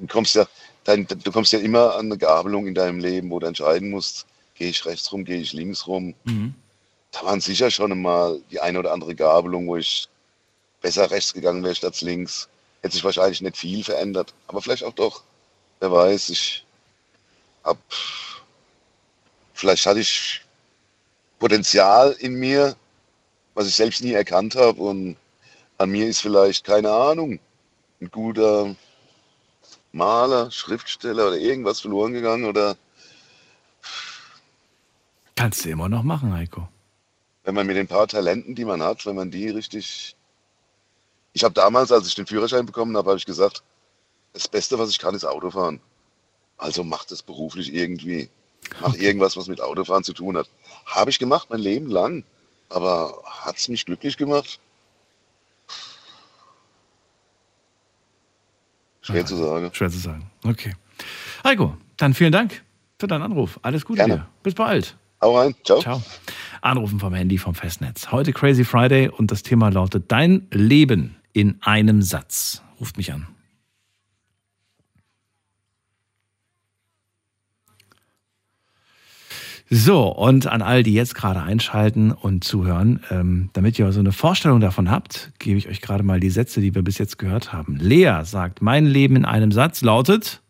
du 0.00 0.06
kommst 0.08 0.34
ja, 0.34 0.48
dein, 0.82 1.06
du 1.06 1.30
kommst 1.30 1.52
ja 1.52 1.60
immer 1.60 1.94
an 1.94 2.06
eine 2.06 2.18
Gabelung 2.18 2.66
in 2.66 2.74
deinem 2.74 2.98
Leben, 2.98 3.30
wo 3.30 3.38
du 3.38 3.46
entscheiden 3.46 3.88
musst, 3.90 4.26
gehe 4.56 4.68
ich 4.68 4.84
rechts 4.84 5.12
rum, 5.12 5.24
gehe 5.24 5.38
ich 5.38 5.52
links 5.52 5.86
rum. 5.86 6.16
Mhm. 6.24 6.54
Da 7.14 7.24
waren 7.24 7.40
sicher 7.40 7.70
schon 7.70 8.02
mal 8.02 8.40
die 8.50 8.58
eine 8.60 8.80
oder 8.80 8.92
andere 8.92 9.14
Gabelung, 9.14 9.68
wo 9.68 9.76
ich 9.76 10.08
besser 10.82 11.12
rechts 11.12 11.32
gegangen 11.32 11.62
wäre 11.62 11.74
statt 11.76 12.00
links. 12.00 12.48
Hätte 12.82 12.94
sich 12.94 13.04
wahrscheinlich 13.04 13.40
nicht 13.40 13.56
viel 13.56 13.84
verändert, 13.84 14.34
aber 14.48 14.60
vielleicht 14.60 14.82
auch 14.82 14.92
doch. 14.92 15.22
Wer 15.78 15.92
weiß, 15.92 16.30
ich 16.30 16.66
hab, 17.62 17.78
vielleicht 19.52 19.86
hatte 19.86 20.00
ich 20.00 20.40
Potenzial 21.38 22.12
in 22.18 22.34
mir, 22.34 22.74
was 23.54 23.68
ich 23.68 23.76
selbst 23.76 24.02
nie 24.02 24.12
erkannt 24.12 24.56
habe 24.56 24.82
und 24.82 25.16
an 25.78 25.90
mir 25.90 26.08
ist 26.08 26.20
vielleicht, 26.20 26.64
keine 26.64 26.90
Ahnung, 26.90 27.38
ein 28.00 28.10
guter 28.10 28.74
Maler, 29.92 30.50
Schriftsteller 30.50 31.28
oder 31.28 31.36
irgendwas 31.36 31.80
verloren 31.80 32.12
gegangen 32.12 32.44
oder 32.44 32.76
Kannst 35.36 35.64
du 35.64 35.70
immer 35.70 35.88
noch 35.88 36.02
machen, 36.02 36.32
Heiko. 36.32 36.68
Wenn 37.44 37.54
man 37.54 37.66
mit 37.66 37.76
den 37.76 37.86
paar 37.86 38.08
Talenten, 38.08 38.54
die 38.54 38.64
man 38.64 38.82
hat, 38.82 39.06
wenn 39.06 39.14
man 39.14 39.30
die 39.30 39.48
richtig. 39.50 40.16
Ich 41.32 41.44
habe 41.44 41.54
damals, 41.54 41.92
als 41.92 42.06
ich 42.06 42.14
den 42.14 42.26
Führerschein 42.26 42.66
bekommen 42.66 42.96
habe, 42.96 43.10
habe 43.10 43.18
ich 43.18 43.26
gesagt, 43.26 43.62
das 44.32 44.48
Beste, 44.48 44.78
was 44.78 44.90
ich 44.90 44.98
kann, 44.98 45.14
ist 45.14 45.24
Autofahren. 45.24 45.80
Also 46.56 46.84
mach 46.84 47.04
das 47.04 47.22
beruflich 47.22 47.72
irgendwie. 47.72 48.28
Mach 48.80 48.94
irgendwas, 48.94 49.36
was 49.36 49.46
mit 49.46 49.60
Autofahren 49.60 50.04
zu 50.04 50.14
tun 50.14 50.36
hat. 50.36 50.48
Habe 50.86 51.10
ich 51.10 51.18
gemacht, 51.18 51.48
mein 51.50 51.60
Leben 51.60 51.88
lang. 51.90 52.24
Aber 52.70 53.22
hat 53.24 53.56
es 53.56 53.68
mich 53.68 53.84
glücklich 53.84 54.16
gemacht? 54.16 54.58
Schwer 59.02 59.26
zu 59.26 59.36
sagen. 59.36 59.70
Schwer 59.74 59.90
zu 59.90 59.98
sagen. 59.98 60.30
Okay. 60.44 60.74
Heiko, 61.44 61.76
dann 61.98 62.14
vielen 62.14 62.32
Dank 62.32 62.64
für 62.98 63.06
deinen 63.06 63.22
Anruf. 63.22 63.60
Alles 63.60 63.84
Gute 63.84 63.98
Gerne. 63.98 64.14
dir. 64.14 64.28
Bis 64.42 64.54
bald. 64.54 64.96
Hau 65.24 65.38
rein. 65.38 65.54
Ciao. 65.64 65.80
Ciao. 65.80 66.02
Anrufen 66.60 67.00
vom 67.00 67.14
Handy 67.14 67.38
vom 67.38 67.54
Festnetz. 67.54 68.12
Heute 68.12 68.34
Crazy 68.34 68.62
Friday 68.62 69.08
und 69.08 69.30
das 69.30 69.42
Thema 69.42 69.70
lautet 69.70 70.12
Dein 70.12 70.48
Leben 70.50 71.16
in 71.32 71.56
einem 71.62 72.02
Satz. 72.02 72.62
Ruft 72.78 72.98
mich 72.98 73.10
an. 73.10 73.26
So, 79.70 80.08
und 80.08 80.46
an 80.46 80.60
all 80.60 80.82
die 80.82 80.92
jetzt 80.92 81.14
gerade 81.14 81.40
einschalten 81.40 82.12
und 82.12 82.44
zuhören, 82.44 83.00
ähm, 83.10 83.48
damit 83.54 83.78
ihr 83.78 83.90
so 83.92 84.00
eine 84.00 84.12
Vorstellung 84.12 84.60
davon 84.60 84.90
habt, 84.90 85.32
gebe 85.38 85.56
ich 85.56 85.70
euch 85.70 85.80
gerade 85.80 86.02
mal 86.02 86.20
die 86.20 86.28
Sätze, 86.28 86.60
die 86.60 86.74
wir 86.74 86.82
bis 86.82 86.98
jetzt 86.98 87.18
gehört 87.18 87.50
haben. 87.54 87.76
Lea 87.76 88.20
sagt, 88.24 88.60
mein 88.60 88.84
Leben 88.84 89.16
in 89.16 89.24
einem 89.24 89.52
Satz 89.52 89.80
lautet, 89.80 90.42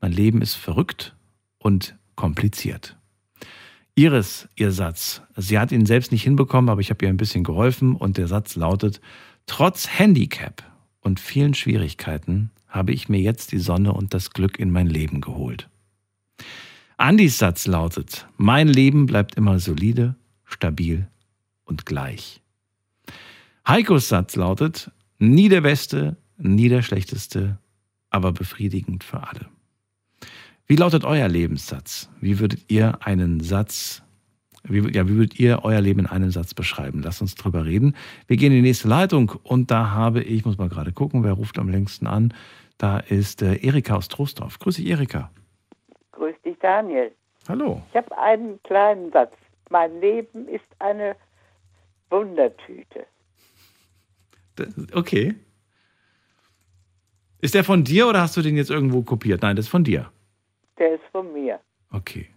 mein 0.00 0.12
Leben 0.12 0.40
ist 0.40 0.54
verrückt 0.54 1.16
und 1.58 1.96
kompliziert. 2.14 2.96
Iris, 3.96 4.48
ihr 4.56 4.72
Satz, 4.72 5.22
sie 5.36 5.56
hat 5.56 5.70
ihn 5.70 5.86
selbst 5.86 6.10
nicht 6.10 6.24
hinbekommen, 6.24 6.68
aber 6.68 6.80
ich 6.80 6.90
habe 6.90 7.04
ihr 7.04 7.08
ein 7.08 7.16
bisschen 7.16 7.44
geholfen 7.44 7.94
und 7.94 8.16
der 8.16 8.26
Satz 8.26 8.56
lautet, 8.56 9.00
trotz 9.46 9.88
Handicap 9.88 10.64
und 11.00 11.20
vielen 11.20 11.54
Schwierigkeiten 11.54 12.50
habe 12.66 12.92
ich 12.92 13.08
mir 13.08 13.20
jetzt 13.20 13.52
die 13.52 13.60
Sonne 13.60 13.92
und 13.92 14.12
das 14.12 14.30
Glück 14.30 14.58
in 14.58 14.72
mein 14.72 14.88
Leben 14.88 15.20
geholt. 15.20 15.68
Andys 16.96 17.38
Satz 17.38 17.68
lautet, 17.68 18.26
mein 18.36 18.66
Leben 18.66 19.06
bleibt 19.06 19.36
immer 19.36 19.60
solide, 19.60 20.16
stabil 20.44 21.06
und 21.64 21.86
gleich. 21.86 22.40
Heikos 23.66 24.08
Satz 24.08 24.34
lautet, 24.34 24.90
nie 25.20 25.48
der 25.48 25.60
Beste, 25.60 26.16
nie 26.36 26.68
der 26.68 26.82
Schlechteste, 26.82 27.58
aber 28.10 28.32
befriedigend 28.32 29.04
für 29.04 29.22
alle. 29.22 29.46
Wie 30.66 30.76
lautet 30.76 31.04
euer 31.04 31.28
Lebenssatz? 31.28 32.08
Wie 32.20 32.38
würdet 32.38 32.70
ihr 32.70 32.98
einen 33.02 33.40
Satz, 33.40 34.02
wie, 34.62 34.78
ja, 34.94 35.06
wie 35.06 35.16
würdet 35.16 35.38
ihr 35.38 35.60
euer 35.62 35.82
Leben 35.82 36.00
in 36.00 36.06
einem 36.06 36.30
Satz 36.30 36.54
beschreiben? 36.54 37.02
Lasst 37.02 37.20
uns 37.20 37.34
drüber 37.34 37.66
reden. 37.66 37.94
Wir 38.26 38.38
gehen 38.38 38.50
in 38.50 38.62
die 38.62 38.68
nächste 38.68 38.88
Leitung 38.88 39.32
und 39.42 39.70
da 39.70 39.90
habe 39.90 40.22
ich, 40.22 40.46
muss 40.46 40.56
mal 40.56 40.70
gerade 40.70 40.92
gucken, 40.92 41.22
wer 41.22 41.32
ruft 41.32 41.58
am 41.58 41.68
längsten 41.68 42.06
an. 42.06 42.32
Da 42.78 42.98
ist 42.98 43.42
äh, 43.42 43.56
Erika 43.56 43.94
aus 43.94 44.08
Trostorf. 44.08 44.58
Grüß 44.58 44.76
dich, 44.76 44.86
Erika. 44.86 45.30
Grüß 46.12 46.34
dich, 46.44 46.56
Daniel. 46.60 47.12
Hallo. 47.46 47.82
Ich 47.90 47.96
habe 47.96 48.16
einen 48.16 48.62
kleinen 48.62 49.12
Satz. 49.12 49.34
Mein 49.68 50.00
Leben 50.00 50.48
ist 50.48 50.64
eine 50.78 51.14
Wundertüte. 52.08 53.06
Okay. 54.92 55.34
Ist 57.42 57.54
der 57.54 57.64
von 57.64 57.84
dir 57.84 58.08
oder 58.08 58.22
hast 58.22 58.36
du 58.38 58.40
den 58.40 58.56
jetzt 58.56 58.70
irgendwo 58.70 59.02
kopiert? 59.02 59.42
Nein, 59.42 59.56
das 59.56 59.66
ist 59.66 59.70
von 59.70 59.84
dir. 59.84 60.10
Der 60.78 60.94
ist 60.94 61.04
von 61.12 61.32
mir. 61.32 61.60
Okay. 61.92 62.28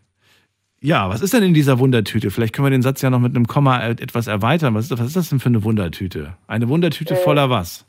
Ja, 0.80 1.10
was 1.10 1.22
ist 1.22 1.34
denn 1.34 1.42
in 1.44 1.54
dieser 1.56 1.80
Wundertüte? 1.80 2.30
Vielleicht 2.30 2.54
können 2.54 2.68
wir 2.68 2.70
den 2.72 2.84
Satz 2.84 3.02
ja 3.02 3.10
noch 3.10 3.20
mit 3.20 3.36
einem 3.36 3.48
Komma 3.48 3.80
äh, 3.82 3.92
etwas 3.92 4.28
erweitern. 4.28 4.76
Was 4.76 4.86
ist, 4.86 4.92
was 5.00 5.08
ist 5.08 5.16
das 5.16 5.30
denn 5.30 5.40
für 5.40 5.50
eine 5.50 5.64
Wundertüte? 5.64 6.38
Eine 6.48 6.70
Wundertüte 6.70 7.16
Äh. 7.16 7.18
voller 7.18 7.50
was? 7.50 7.86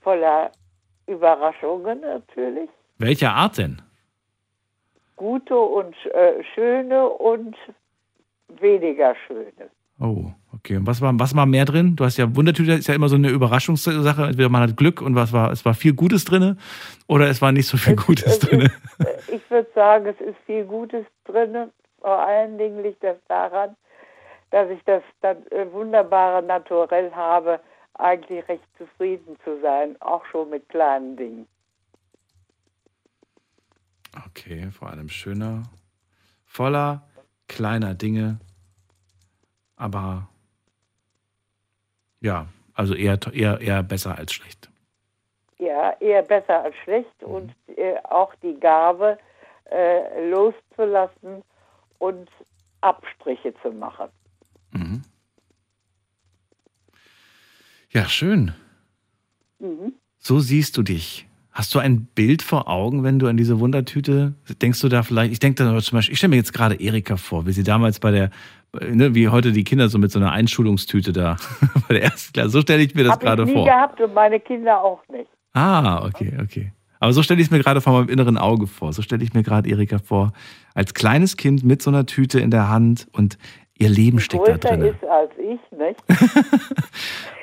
Voller 0.00 0.50
Überraschungen 1.06 2.00
natürlich. 2.00 2.68
Welcher 2.98 3.32
Art 3.34 3.58
denn? 3.58 3.80
Gute 5.16 5.56
und 5.56 5.94
äh, 6.06 6.42
schöne 6.54 7.08
und 7.08 7.54
weniger 8.60 9.14
schöne. 9.26 9.70
Oh, 10.00 10.32
okay. 10.62 10.76
Und 10.76 10.86
was 10.86 11.00
war, 11.00 11.12
was 11.18 11.34
war 11.34 11.46
mehr 11.46 11.64
drin? 11.64 11.96
Du 11.96 12.04
hast 12.04 12.16
ja, 12.16 12.34
Wundertüte 12.34 12.72
ist 12.72 12.86
ja 12.86 12.94
immer 12.94 13.08
so 13.08 13.16
eine 13.16 13.28
Überraschungssache. 13.28 14.24
Entweder 14.24 14.48
man 14.48 14.62
hat 14.62 14.76
Glück 14.76 15.00
und 15.00 15.14
was 15.14 15.32
war, 15.32 15.50
es 15.50 15.64
war 15.64 15.74
viel 15.74 15.94
Gutes 15.94 16.24
drin 16.24 16.58
oder 17.06 17.28
es 17.28 17.42
war 17.42 17.52
nicht 17.52 17.66
so 17.66 17.76
viel 17.76 17.96
Gutes 17.96 18.34
es 18.34 18.38
drin. 18.38 18.60
Ist, 18.62 19.06
äh, 19.06 19.36
ich 19.36 19.50
würde 19.50 19.68
sagen, 19.74 20.06
es 20.06 20.20
ist 20.20 20.36
viel 20.46 20.64
Gutes 20.64 21.04
drin. 21.24 21.70
Vor 22.00 22.18
allen 22.18 22.58
Dingen 22.58 22.82
liegt 22.82 23.02
das 23.02 23.16
daran, 23.28 23.76
dass 24.50 24.70
ich 24.70 24.82
das, 24.84 25.02
das 25.20 25.36
äh, 25.50 25.70
wunderbare 25.72 26.42
Naturell 26.42 27.12
habe, 27.12 27.60
eigentlich 27.94 28.46
recht 28.48 28.64
zufrieden 28.78 29.36
zu 29.44 29.60
sein, 29.60 29.96
auch 30.00 30.24
schon 30.26 30.50
mit 30.50 30.68
kleinen 30.68 31.16
Dingen. 31.16 31.46
Okay, 34.26 34.70
vor 34.70 34.90
allem 34.90 35.08
schöner, 35.08 35.62
voller 36.44 37.06
kleiner 37.48 37.94
Dinge, 37.94 38.40
aber 39.76 40.28
ja, 42.22 42.46
also 42.74 42.94
eher, 42.94 43.18
eher, 43.32 43.60
eher 43.60 43.82
besser 43.82 44.16
als 44.16 44.32
schlecht. 44.32 44.70
Ja, 45.58 45.94
eher 46.00 46.22
besser 46.22 46.62
als 46.62 46.74
schlecht 46.82 47.22
und 47.22 47.54
äh, 47.76 47.96
auch 48.04 48.34
die 48.36 48.58
Gabe, 48.58 49.18
äh, 49.70 50.28
loszulassen 50.30 51.42
und 51.98 52.28
Abstriche 52.80 53.54
zu 53.62 53.70
machen. 53.70 54.08
Mhm. 54.72 55.02
Ja, 57.90 58.06
schön. 58.08 58.54
Mhm. 59.58 59.94
So 60.18 60.40
siehst 60.40 60.76
du 60.76 60.82
dich. 60.82 61.28
Hast 61.52 61.74
du 61.74 61.78
ein 61.78 62.06
Bild 62.06 62.40
vor 62.40 62.66
Augen, 62.66 63.04
wenn 63.04 63.18
du 63.18 63.26
an 63.26 63.36
diese 63.36 63.60
Wundertüte 63.60 64.32
denkst 64.62 64.80
du 64.80 64.88
da 64.88 65.02
vielleicht? 65.02 65.32
Ich 65.32 65.38
denke 65.38 65.62
da 65.62 65.78
zum 65.80 65.96
Beispiel, 65.96 66.12
ich 66.12 66.18
stelle 66.18 66.30
mir 66.30 66.36
jetzt 66.36 66.54
gerade 66.54 66.76
Erika 66.76 67.16
vor, 67.18 67.46
wie 67.46 67.52
sie 67.52 67.62
damals 67.62 68.00
bei 68.00 68.10
der, 68.10 68.30
ne, 68.80 69.14
wie 69.14 69.28
heute 69.28 69.52
die 69.52 69.62
Kinder 69.62 69.90
so 69.90 69.98
mit 69.98 70.10
so 70.10 70.18
einer 70.18 70.32
Einschulungstüte 70.32 71.12
da 71.12 71.36
bei 71.88 71.94
der 71.94 72.04
ersten 72.04 72.32
Klasse. 72.32 72.48
So 72.48 72.62
stelle 72.62 72.82
ich 72.82 72.94
mir 72.94 73.04
das 73.04 73.12
Hab 73.12 73.20
gerade 73.20 73.42
ich 73.42 73.48
nie 73.48 73.54
vor. 73.54 73.66
gehabt 73.66 74.00
und 74.00 74.14
meine 74.14 74.40
Kinder 74.40 74.82
auch 74.82 75.00
nicht. 75.08 75.28
Ah, 75.52 76.06
okay, 76.06 76.32
okay. 76.42 76.72
Aber 77.00 77.12
so 77.12 77.22
stelle 77.22 77.40
ich 77.40 77.48
es 77.48 77.50
mir 77.50 77.58
gerade 77.58 77.82
vor 77.82 77.92
meinem 77.92 78.08
inneren 78.08 78.38
Auge 78.38 78.66
vor. 78.66 78.94
So 78.94 79.02
stelle 79.02 79.22
ich 79.22 79.34
mir 79.34 79.42
gerade 79.42 79.68
Erika 79.68 79.98
vor, 79.98 80.32
als 80.72 80.94
kleines 80.94 81.36
Kind 81.36 81.64
mit 81.64 81.82
so 81.82 81.90
einer 81.90 82.06
Tüte 82.06 82.40
in 82.40 82.50
der 82.50 82.70
Hand 82.70 83.08
und 83.12 83.36
ihr 83.76 83.90
Leben 83.90 84.20
steckt 84.20 84.48
da 84.48 84.56
drin. 84.56 84.82
ist 84.82 85.04
als 85.04 85.32
ich, 85.36 85.78
nicht? 85.78 86.00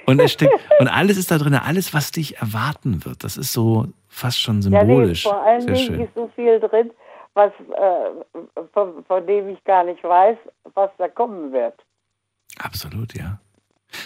Und 0.10 0.19
es 0.19 0.32
steckt, 0.32 0.54
und 0.80 0.88
alles 0.88 1.17
ist 1.17 1.30
da 1.30 1.38
drin, 1.38 1.54
alles, 1.54 1.93
was 1.93 2.10
dich 2.10 2.38
erwarten 2.38 3.06
wird. 3.06 3.24
Das 3.24 3.38
ist 3.38 3.54
so 3.54 3.89
fast 4.10 4.39
schon 4.41 4.62
Ja, 4.62 4.84
nee, 4.84 4.86
symbolisch. 4.93 5.24
vor 5.24 5.41
allen 5.41 5.62
Sehr 5.62 5.74
Dingen 5.74 5.86
schön. 5.88 6.00
ist 6.02 6.13
so 6.15 6.30
viel 6.36 6.60
drin, 6.60 6.91
was, 7.34 7.52
äh, 7.54 8.43
von, 8.74 9.04
von 9.06 9.26
dem 9.26 9.50
ich 9.50 9.63
gar 9.63 9.84
nicht 9.86 10.04
weiß, 10.04 10.38
was 10.74 10.91
da 10.98 11.08
kommen 11.08 11.52
wird. 11.54 11.76
Absolut, 12.58 13.13
ja. 13.15 13.39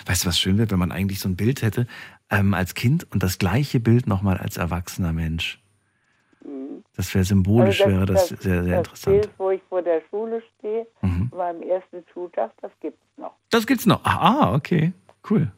Weißt 0.06 0.24
du, 0.24 0.28
was 0.30 0.40
schön 0.40 0.58
wäre, 0.58 0.70
wenn 0.72 0.80
man 0.80 0.92
eigentlich 0.92 1.20
so 1.20 1.28
ein 1.28 1.36
Bild 1.36 1.62
hätte 1.62 1.88
ähm, 2.30 2.54
als 2.54 2.74
Kind 2.76 3.06
und 3.12 3.24
das 3.24 3.38
gleiche 3.40 3.80
Bild 3.80 4.08
nochmal 4.08 4.38
als 4.38 4.58
erwachsener 4.58 5.12
Mensch. 5.14 5.60
Das 6.96 7.14
wäre 7.16 7.24
symbolisch, 7.24 7.82
Also 7.82 7.92
wäre 7.96 8.06
das, 8.06 8.28
sehr, 8.30 8.38
sehr 8.38 8.64
das 8.64 8.78
interessant. 8.78 9.22
Bild, 9.22 9.30
wo 9.40 9.50
ich 9.50 9.62
vor 9.68 9.82
der 9.82 10.02
Schule 10.10 10.44
stehe, 10.60 10.86
Mhm. 11.02 11.32
meinem 11.36 11.64
ersten 11.64 12.04
Schultag, 12.14 12.52
das 12.62 12.72
gibt 12.82 12.98
es 13.02 13.18
noch. 13.18 13.34
Das 13.50 13.66
gibt's 13.66 13.86
noch. 13.86 14.04
Ah, 14.06 14.20
ah, 14.52 14.54
okay. 14.54 14.94
Cool. 15.28 15.52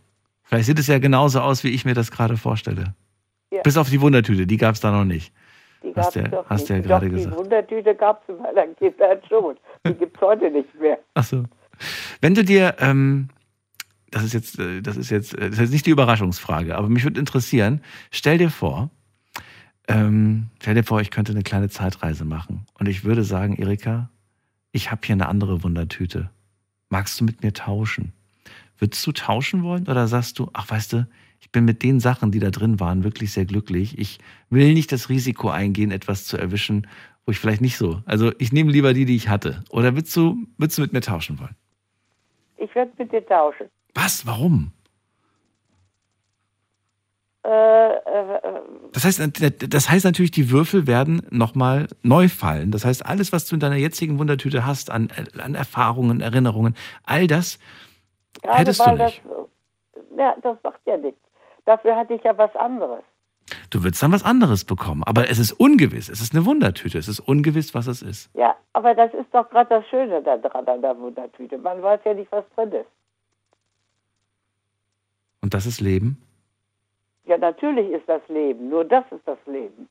Vielleicht 0.43 0.67
sieht 0.67 0.79
es 0.79 0.87
ja 0.87 0.97
genauso 0.99 1.41
aus, 1.41 1.63
wie 1.63 1.69
ich 1.69 1.83
mir 1.85 1.93
das 1.93 2.09
gerade 2.11 2.37
vorstelle. 2.37 2.95
Ja. 3.51 3.61
Bis 3.61 3.77
auf 3.77 3.89
die 3.89 4.01
Wundertüte, 4.01 4.47
die 4.47 4.57
gab 4.57 4.75
es 4.75 4.81
da 4.81 4.91
noch 4.91 5.05
nicht. 5.05 5.33
Die 5.83 5.89
Hast 5.89 5.95
gab's 5.95 6.13
du 6.13 6.19
ja- 6.21 6.27
doch 6.29 6.49
hast 6.49 6.61
nicht. 6.61 6.69
ja 6.69 6.77
Doch, 6.79 6.87
gerade 6.87 7.09
die 7.09 7.15
gesagt. 7.15 7.37
Wundertüte 7.37 7.95
gab 7.95 8.23
es 8.23 8.35
in 8.35 8.41
meiner 8.41 8.67
Kindheit 8.73 9.23
schon. 9.29 9.55
Die 9.87 9.93
gibt 9.93 10.15
es 10.17 10.21
heute 10.21 10.49
nicht 10.51 10.73
mehr. 10.79 10.97
Ach 11.13 11.23
so. 11.23 11.43
Wenn 12.21 12.33
du 12.33 12.43
dir, 12.43 12.75
ähm, 12.79 13.29
das 14.11 14.23
ist 14.23 14.33
jetzt, 14.33 14.59
äh, 14.59 14.81
das 14.81 14.97
ist 14.97 15.09
jetzt, 15.09 15.35
äh, 15.37 15.41
das 15.41 15.53
ist 15.53 15.59
jetzt 15.59 15.71
nicht 15.71 15.85
die 15.85 15.91
Überraschungsfrage, 15.91 16.75
aber 16.75 16.89
mich 16.89 17.03
würde 17.03 17.19
interessieren, 17.19 17.81
stell 18.11 18.37
dir 18.37 18.49
vor, 18.49 18.89
ähm, 19.87 20.47
stell 20.61 20.73
dir 20.75 20.83
vor, 20.83 21.01
ich 21.01 21.11
könnte 21.11 21.31
eine 21.31 21.43
kleine 21.43 21.69
Zeitreise 21.69 22.25
machen 22.25 22.65
und 22.79 22.87
ich 22.87 23.03
würde 23.03 23.23
sagen, 23.23 23.55
Erika, 23.55 24.09
ich 24.71 24.89
habe 24.91 25.01
hier 25.05 25.13
eine 25.13 25.27
andere 25.27 25.63
Wundertüte. 25.63 26.29
Magst 26.89 27.19
du 27.19 27.25
mit 27.25 27.43
mir 27.43 27.53
tauschen? 27.53 28.13
Würdest 28.77 29.05
du 29.05 29.11
tauschen 29.11 29.63
wollen 29.63 29.87
oder 29.87 30.07
sagst 30.07 30.39
du, 30.39 30.49
ach 30.53 30.69
weißt 30.69 30.93
du, 30.93 31.07
ich 31.39 31.51
bin 31.51 31.65
mit 31.65 31.83
den 31.83 31.99
Sachen, 31.99 32.31
die 32.31 32.39
da 32.39 32.49
drin 32.49 32.79
waren, 32.79 33.03
wirklich 33.03 33.31
sehr 33.31 33.45
glücklich. 33.45 33.97
Ich 33.97 34.19
will 34.49 34.73
nicht 34.73 34.91
das 34.91 35.09
Risiko 35.09 35.49
eingehen, 35.49 35.91
etwas 35.91 36.25
zu 36.25 36.37
erwischen, 36.37 36.87
wo 37.25 37.31
ich 37.31 37.39
vielleicht 37.39 37.61
nicht 37.61 37.77
so. 37.77 38.01
Also 38.05 38.31
ich 38.39 38.51
nehme 38.51 38.71
lieber 38.71 38.93
die, 38.93 39.05
die 39.05 39.15
ich 39.15 39.29
hatte. 39.29 39.63
Oder 39.69 39.95
würdest 39.95 40.15
du, 40.15 40.37
würdest 40.57 40.77
du 40.77 40.81
mit 40.81 40.93
mir 40.93 41.01
tauschen 41.01 41.39
wollen? 41.39 41.55
Ich 42.57 42.73
werde 42.75 42.91
mit 42.97 43.11
dir 43.11 43.25
tauschen. 43.25 43.67
Was? 43.93 44.25
Warum? 44.25 44.71
Äh, 47.43 47.49
äh, 47.49 47.91
äh, 47.91 48.61
Das 48.91 49.05
heißt, 49.05 49.21
das 49.69 49.89
heißt 49.89 50.05
natürlich, 50.05 50.31
die 50.31 50.49
Würfel 50.49 50.87
werden 50.87 51.21
nochmal 51.29 51.87
neu 52.01 52.27
fallen. 52.27 52.71
Das 52.71 52.85
heißt, 52.85 53.05
alles, 53.05 53.31
was 53.31 53.45
du 53.45 53.55
in 53.55 53.59
deiner 53.59 53.75
jetzigen 53.75 54.17
Wundertüte 54.19 54.65
hast, 54.65 54.89
an, 54.89 55.09
an 55.37 55.55
Erfahrungen, 55.55 56.21
Erinnerungen, 56.21 56.75
all 57.03 57.27
das 57.27 57.59
Gerade 58.41 58.59
Hättest 58.59 58.85
du 58.85 58.91
nicht. 58.91 59.21
Das, 59.25 60.17
ja, 60.17 60.35
das 60.41 60.57
macht 60.63 60.79
ja 60.85 60.97
nichts. 60.97 61.19
Dafür 61.65 61.95
hatte 61.95 62.13
ich 62.13 62.23
ja 62.23 62.37
was 62.37 62.55
anderes. 62.55 63.03
Du 63.69 63.83
würdest 63.83 64.01
dann 64.01 64.11
was 64.11 64.23
anderes 64.23 64.65
bekommen. 64.65 65.03
Aber 65.03 65.29
es 65.29 65.37
ist 65.37 65.51
ungewiss. 65.53 66.09
Es 66.09 66.21
ist 66.21 66.33
eine 66.33 66.45
Wundertüte. 66.45 66.97
Es 66.97 67.07
ist 67.07 67.19
ungewiss, 67.19 67.73
was 67.75 67.87
es 67.87 68.01
ist. 68.01 68.29
Ja, 68.35 68.55
aber 68.73 68.95
das 68.95 69.13
ist 69.13 69.27
doch 69.31 69.49
gerade 69.49 69.69
das 69.69 69.87
Schöne 69.87 70.21
daran 70.21 70.65
an 70.67 70.81
der 70.81 70.97
Wundertüte. 70.97 71.57
Man 71.57 71.81
weiß 71.81 71.99
ja 72.05 72.13
nicht, 72.13 72.31
was 72.31 72.43
drin 72.55 72.71
ist. 72.71 72.87
Und 75.41 75.53
das 75.53 75.65
ist 75.65 75.79
Leben. 75.79 76.21
Ja, 77.25 77.37
natürlich 77.37 77.89
ist 77.91 78.07
das 78.07 78.21
Leben. 78.29 78.69
Nur 78.69 78.85
das 78.85 79.05
ist 79.11 79.27
das 79.27 79.37
Leben. 79.45 79.87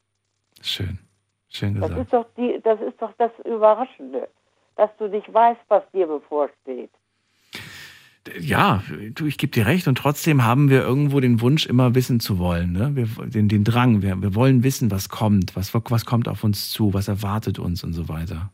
Schön. 0.61 0.99
Schön 1.49 1.81
Das 1.81 1.91
gesagt. 1.91 2.05
ist 2.05 2.13
doch 2.13 2.27
die, 2.37 2.61
das 2.63 2.81
ist 2.81 3.01
doch 3.01 3.13
das 3.19 3.31
Überraschende, 3.45 4.29
dass 4.77 4.91
du 4.99 5.07
nicht 5.07 5.33
weißt, 5.33 5.61
was 5.69 5.85
dir 5.93 6.07
bevorsteht. 6.09 6.91
Ja, 8.39 8.83
du, 9.15 9.27
ich 9.27 9.39
gebe 9.39 9.53
dir 9.53 9.67
recht. 9.67 9.87
Und 9.87 9.99
trotzdem 9.99 10.45
haben 10.45 10.71
wir 10.71 10.83
irgendwo 10.83 11.21
den 11.21 11.41
Wunsch, 11.41 11.67
immer 11.67 11.95
wissen 11.95 12.21
zu 12.21 12.39
wollen. 12.39 12.73
Ne? 12.73 12.91
Wir, 12.95 13.07
den, 13.29 13.49
den 13.49 13.65
Drang. 13.65 14.03
Wir, 14.03 14.21
wir 14.21 14.35
wollen 14.35 14.63
wissen, 14.63 14.91
was 14.91 15.09
kommt. 15.09 15.57
Was, 15.57 15.75
was 15.75 16.07
kommt 16.07 16.29
auf 16.29 16.45
uns 16.45 16.71
zu. 16.71 16.95
Was 16.95 17.09
erwartet 17.09 17.59
uns 17.59 17.85
und 17.85 17.93
so 17.93 18.09
weiter. 18.09 18.51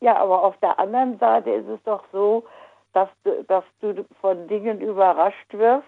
Ja, 0.00 0.16
aber 0.16 0.42
auf 0.42 0.56
der 0.58 0.78
anderen 0.78 1.18
Seite 1.18 1.50
ist 1.50 1.68
es 1.68 1.82
doch 1.84 2.04
so, 2.12 2.44
dass 2.92 3.08
du, 3.24 3.44
dass 3.44 3.64
du 3.80 4.04
von 4.20 4.46
Dingen 4.48 4.80
überrascht 4.80 5.52
wirst 5.52 5.84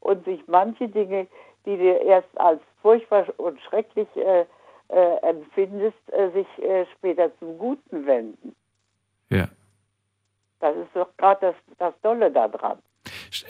und 0.00 0.24
sich 0.24 0.40
manche 0.46 0.88
Dinge, 0.88 1.26
die 1.64 1.76
du 1.76 1.84
erst 1.84 2.28
als 2.38 2.60
furchtbar 2.82 3.26
und 3.38 3.60
schrecklich 3.62 4.08
äh, 4.16 4.44
äh, 4.88 5.16
empfindest, 5.22 5.96
äh, 6.12 6.30
sich 6.30 6.46
äh, 6.62 6.86
später 6.96 7.30
zum 7.38 7.58
Guten 7.58 8.06
wenden. 8.06 8.54
Ja. 9.30 9.48
Das 10.60 10.76
ist 10.76 10.90
doch 10.94 11.08
gerade 11.16 11.40
das, 11.40 11.54
das 11.78 11.94
Tolle 12.02 12.30
daran. 12.30 12.78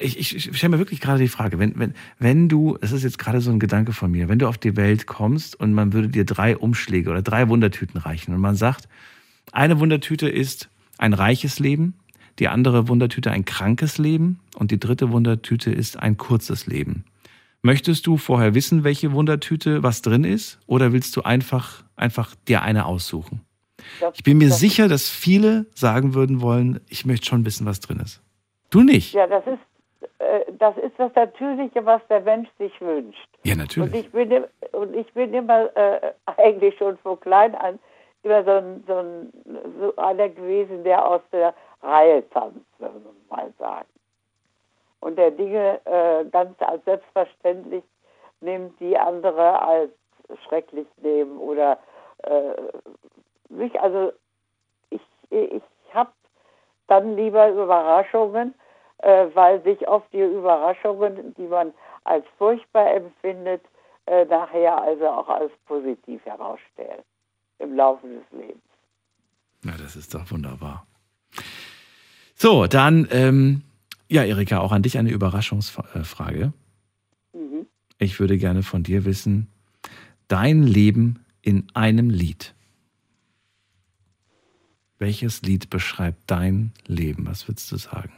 Ich, 0.00 0.18
ich, 0.18 0.36
ich 0.36 0.56
stelle 0.56 0.72
mir 0.72 0.78
wirklich 0.78 1.00
gerade 1.00 1.20
die 1.20 1.28
Frage, 1.28 1.58
wenn, 1.58 1.78
wenn, 1.78 1.94
wenn 2.18 2.48
du, 2.48 2.76
es 2.80 2.92
ist 2.92 3.04
jetzt 3.04 3.18
gerade 3.18 3.40
so 3.40 3.50
ein 3.50 3.60
Gedanke 3.60 3.92
von 3.92 4.10
mir, 4.10 4.28
wenn 4.28 4.38
du 4.38 4.48
auf 4.48 4.58
die 4.58 4.76
Welt 4.76 5.06
kommst 5.06 5.58
und 5.58 5.74
man 5.74 5.92
würde 5.92 6.08
dir 6.08 6.24
drei 6.24 6.56
Umschläge 6.56 7.10
oder 7.10 7.22
drei 7.22 7.48
Wundertüten 7.48 8.00
reichen 8.00 8.34
und 8.34 8.40
man 8.40 8.56
sagt, 8.56 8.88
eine 9.52 9.78
Wundertüte 9.78 10.28
ist 10.28 10.70
ein 10.98 11.12
reiches 11.12 11.58
Leben, 11.60 11.94
die 12.38 12.48
andere 12.48 12.88
Wundertüte 12.88 13.30
ein 13.30 13.44
krankes 13.44 13.98
Leben 13.98 14.40
und 14.56 14.70
die 14.70 14.80
dritte 14.80 15.12
Wundertüte 15.12 15.70
ist 15.70 15.98
ein 15.98 16.16
kurzes 16.16 16.66
Leben. 16.66 17.04
Möchtest 17.62 18.06
du 18.06 18.16
vorher 18.16 18.54
wissen, 18.54 18.84
welche 18.84 19.12
Wundertüte 19.12 19.82
was 19.82 20.02
drin 20.02 20.24
ist 20.24 20.58
oder 20.66 20.92
willst 20.92 21.16
du 21.16 21.22
einfach, 21.22 21.84
einfach 21.96 22.34
dir 22.48 22.62
eine 22.62 22.86
aussuchen? 22.86 23.40
Ich 24.14 24.24
bin 24.24 24.38
mir 24.38 24.50
sicher, 24.50 24.88
dass 24.88 25.08
viele 25.08 25.66
sagen 25.74 26.14
würden 26.14 26.40
wollen, 26.40 26.80
ich 26.88 27.04
möchte 27.06 27.26
schon 27.26 27.44
wissen, 27.44 27.66
was 27.66 27.80
drin 27.80 28.00
ist. 28.00 28.22
Du 28.70 28.82
nicht. 28.82 29.14
Ja, 29.14 29.26
das 29.26 29.46
ist, 29.46 30.10
äh, 30.18 30.40
das 30.58 30.76
ist 30.78 30.94
das 30.98 31.14
Natürliche, 31.14 31.84
was 31.84 32.00
der 32.08 32.20
Mensch 32.20 32.48
sich 32.58 32.72
wünscht. 32.80 33.28
Ja, 33.44 33.52
Und 33.52 33.58
natürlich. 33.60 33.94
ich 33.94 34.10
bin, 34.10 34.44
und 34.72 34.94
ich 34.94 35.12
bin 35.12 35.32
immer 35.34 35.74
äh, 35.76 36.12
eigentlich 36.36 36.76
schon 36.78 36.98
von 36.98 37.18
klein 37.20 37.54
an 37.54 37.78
immer 38.24 38.42
so, 38.42 38.50
ein, 38.50 38.84
so, 38.86 38.96
ein, 38.96 39.32
so 39.78 39.96
einer 39.96 40.28
gewesen, 40.30 40.82
der 40.82 41.06
aus 41.06 41.20
der 41.30 41.54
Reihe 41.82 42.28
tanzt, 42.30 42.58
würde 42.78 43.00
man 43.00 43.14
mal 43.28 43.52
sagen. 43.58 43.88
Und 45.00 45.16
der 45.16 45.30
Dinge 45.30 45.78
äh, 45.84 46.24
ganz 46.30 46.60
als 46.62 46.82
selbstverständlich 46.86 47.84
nimmt, 48.40 48.80
die 48.80 48.96
andere 48.96 49.60
als 49.60 49.90
schrecklich 50.48 50.86
nehmen 51.02 51.36
oder 51.38 51.78
äh, 52.22 52.54
mich, 53.54 53.78
also 53.80 54.12
ich, 54.90 55.00
ich 55.30 55.62
habe 55.92 56.10
dann 56.86 57.16
lieber 57.16 57.48
Überraschungen, 57.50 58.54
äh, 58.98 59.26
weil 59.34 59.62
sich 59.62 59.86
oft 59.88 60.12
die 60.12 60.20
Überraschungen, 60.20 61.34
die 61.34 61.46
man 61.46 61.72
als 62.04 62.24
furchtbar 62.38 62.94
empfindet, 62.94 63.62
äh, 64.06 64.24
nachher 64.26 64.80
also 64.80 65.08
auch 65.08 65.28
als 65.28 65.52
positiv 65.66 66.24
herausstellen 66.24 67.02
im 67.58 67.74
Laufe 67.74 68.06
des 68.06 68.24
Lebens. 68.38 68.62
Na, 69.62 69.72
das 69.78 69.96
ist 69.96 70.14
doch 70.14 70.30
wunderbar. 70.30 70.86
So, 72.34 72.66
dann, 72.66 73.08
ähm, 73.10 73.62
ja, 74.08 74.24
Erika, 74.24 74.60
auch 74.60 74.72
an 74.72 74.82
dich 74.82 74.98
eine 74.98 75.10
Überraschungsfrage. 75.10 76.52
Mhm. 77.32 77.66
Ich 77.98 78.20
würde 78.20 78.36
gerne 78.36 78.62
von 78.62 78.82
dir 78.82 79.04
wissen, 79.04 79.48
dein 80.28 80.62
Leben 80.64 81.24
in 81.40 81.68
einem 81.74 82.10
Lied. 82.10 82.53
Welches 85.04 85.42
Lied 85.42 85.68
beschreibt 85.68 86.30
dein 86.30 86.72
Leben? 86.86 87.26
Was 87.26 87.46
würdest 87.46 87.70
du 87.70 87.76
sagen? 87.76 88.14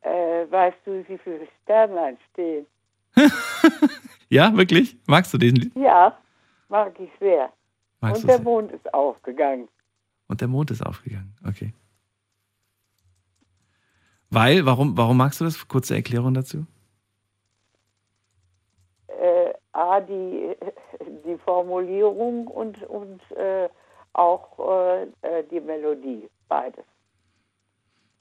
Äh, 0.00 0.50
weißt 0.50 0.78
du, 0.86 1.06
wie 1.06 1.18
viele 1.18 1.46
Sternlein 1.62 2.16
stehen? 2.32 2.66
Ja, 4.30 4.56
wirklich? 4.56 4.96
Magst 5.06 5.34
du 5.34 5.38
diesen 5.38 5.56
Lied? 5.56 5.76
Ja, 5.76 6.18
mag 6.70 6.98
ich 6.98 7.10
sehr. 7.20 7.52
Magst 8.00 8.22
Und 8.22 8.28
der 8.28 8.36
es? 8.38 8.42
Mond 8.42 8.72
ist 8.72 8.94
aufgegangen. 8.94 9.68
Und 10.26 10.40
der 10.40 10.48
Mond 10.48 10.70
ist 10.70 10.84
aufgegangen. 10.84 11.36
Okay. 11.46 11.74
Weil, 14.30 14.64
warum, 14.64 14.96
warum 14.96 15.18
magst 15.18 15.40
du 15.40 15.44
das? 15.44 15.68
Kurze 15.68 15.94
Erklärung 15.96 16.32
dazu. 16.32 16.66
Äh, 19.08 19.52
A, 19.72 20.00
die, 20.00 20.56
die 21.26 21.36
Formulierung 21.44 22.48
und, 22.48 22.82
und 22.84 23.20
äh, 23.32 23.68
auch 24.18 24.58
äh, 24.58 25.02
äh, 25.22 25.44
die 25.50 25.60
Melodie, 25.60 26.28
beides. 26.48 26.84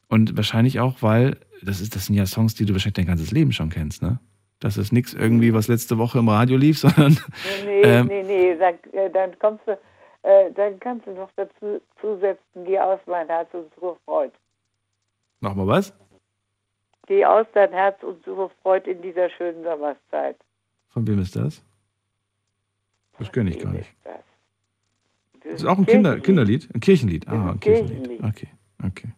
Und 0.07 0.37
wahrscheinlich 0.37 0.79
auch, 0.79 1.01
weil 1.01 1.37
das, 1.63 1.81
ist, 1.81 1.95
das 1.95 2.05
sind 2.05 2.15
ja 2.15 2.25
Songs, 2.25 2.53
die 2.55 2.65
du 2.65 2.73
wahrscheinlich 2.73 2.95
dein 2.95 3.07
ganzes 3.07 3.31
Leben 3.31 3.51
schon 3.51 3.69
kennst, 3.69 4.01
ne? 4.01 4.19
Das 4.59 4.77
ist 4.77 4.93
nichts 4.93 5.13
irgendwie, 5.13 5.53
was 5.53 5.67
letzte 5.67 5.97
Woche 5.97 6.19
im 6.19 6.29
Radio 6.29 6.57
lief, 6.57 6.79
sondern 6.83 7.17
Nee, 7.65 7.65
nee, 7.65 7.81
Ähm. 7.81 8.07
nee, 8.07 8.23
nee. 8.23 8.55
Dann, 8.57 8.75
äh, 8.93 9.09
dann 9.09 9.37
kommst 9.39 9.67
du, 9.67 9.71
äh, 10.23 10.51
dann 10.53 10.79
kannst 10.79 11.07
du 11.07 11.11
noch 11.11 11.29
dazu 11.35 11.81
zusetzen, 11.99 12.65
geh 12.65 12.79
aus 12.79 12.99
mein 13.05 13.27
Herz 13.27 13.49
und 13.53 13.73
suche 13.75 13.97
Freud. 14.05 14.31
nochmal 15.41 15.67
was? 15.67 15.93
Geh 17.07 17.25
aus 17.25 17.45
dein 17.53 17.71
Herz 17.71 18.01
und 18.01 18.23
suche 18.25 18.49
Freud 18.63 18.89
in 18.89 19.01
dieser 19.01 19.29
schönen 19.31 19.63
Sommerszeit. 19.63 20.37
Von 20.89 21.05
wem 21.07 21.19
ist 21.19 21.35
das? 21.35 21.61
Das 23.19 23.31
kenne 23.31 23.49
ich 23.51 23.59
gar 23.59 23.71
nicht. 23.73 23.93
Das 24.03 24.15
Das 25.45 25.61
ist 25.61 25.65
auch 25.65 25.77
ein 25.77 25.85
Kinder. 25.85 26.19
Kinderlied? 26.19 26.67
Ein 26.73 26.79
Kirchenlied. 26.79 27.27
Ah, 27.27 27.51
ein 27.51 27.59
Kirchenlied. 27.59 28.23
Okay, 28.23 28.47
okay. 28.83 29.09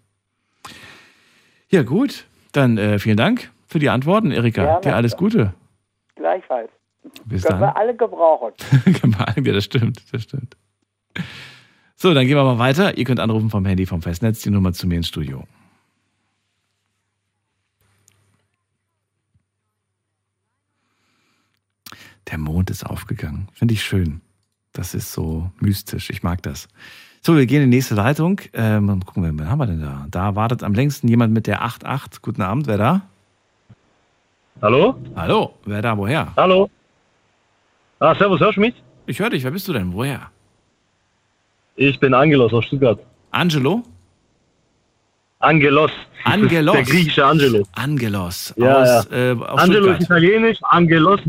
Ja, 1.70 1.84
gut. 1.84 2.26
Dann 2.52 2.78
äh, 2.78 3.00
vielen 3.00 3.18
Dank 3.18 3.52
für 3.66 3.80
die 3.80 3.90
Antworten, 3.90 4.32
Erika. 4.32 4.64
Gerne. 4.64 4.82
Dir 4.82 4.96
alles 4.96 5.16
Gute. 5.16 5.54
Gleichfalls. 6.16 6.70
Bis 7.26 7.44
Können 7.44 7.62
dann. 7.62 7.70
wir 7.70 7.78
alle 7.78 7.96
gebrauchen. 7.96 8.54
ja, 9.46 9.54
das 9.54 9.64
stimmt, 9.64 10.14
das 10.14 10.24
stimmt. 10.24 10.58
So, 11.96 12.14
dann 12.14 12.28
gehen 12.28 12.36
wir 12.36 12.44
mal 12.44 12.60
weiter. 12.60 12.98
Ihr 12.98 13.06
könnt 13.06 13.20
anrufen 13.20 13.50
vom 13.50 13.66
Handy 13.66 13.86
vom 13.86 14.02
Festnetz, 14.02 14.42
die 14.42 14.50
Nummer 14.50 14.74
zu 14.74 14.88
mir 14.88 14.96
ins 14.96 15.08
Studio. 15.08 15.44
Der 22.30 22.38
Mond 22.38 22.70
ist 22.70 22.86
aufgegangen. 22.86 23.48
Finde 23.54 23.74
ich 23.74 23.84
schön. 23.84 24.22
Das 24.78 24.94
ist 24.94 25.12
so 25.12 25.50
mystisch. 25.60 26.12
Ich 26.12 26.22
mag 26.22 26.44
das. 26.44 26.68
So, 27.22 27.36
wir 27.36 27.48
gehen 27.48 27.64
in 27.64 27.72
die 27.72 27.78
nächste 27.78 27.96
Leitung. 27.96 28.40
Ähm, 28.54 28.86
mal 28.86 29.00
gucken, 29.00 29.24
wir, 29.24 29.34
wen 29.34 29.50
haben 29.50 29.58
wir 29.58 29.66
denn 29.66 29.82
da? 29.82 30.06
Da 30.12 30.36
wartet 30.36 30.62
am 30.62 30.76
längsten 30.76 31.08
jemand 31.08 31.34
mit 31.34 31.48
der 31.48 31.64
88. 31.64 32.22
Guten 32.22 32.44
Abend, 32.44 32.68
wer 32.68 32.78
da? 32.78 33.02
Hallo? 34.62 34.96
Hallo, 35.16 35.56
wer 35.66 35.82
da, 35.82 35.98
woher? 35.98 36.32
Hallo? 36.38 36.70
Ah, 38.00 38.14
servus, 38.14 38.40
hörst 38.40 38.58
du 38.58 38.62
mich? 38.62 38.76
Ich 39.08 39.18
höre 39.18 39.32
dich, 39.32 39.44
wer 39.44 39.50
bist 39.50 39.68
du 39.68 39.74
denn? 39.74 39.94
Woher? 39.94 40.30
Ich 41.76 42.00
bin 42.00 42.14
Angelos 42.14 42.54
aus 42.54 42.66
Stuttgart. 42.66 43.00
Angelo? 43.32 43.82
Angelos. 45.40 45.92
Angelos. 46.24 46.76
Der 46.76 46.84
griechische 46.84 47.26
Angelos. 47.26 47.68
Angelos. 47.74 48.54
Ja, 48.58 48.76
aus, 48.76 49.08
ja. 49.10 49.32
Äh, 49.32 49.32
aus 49.32 49.60
Angelo 49.60 49.88
ist 49.88 49.96
Stuttgart. 49.96 50.22
italienisch, 50.22 50.60
Angelos. 50.62 51.20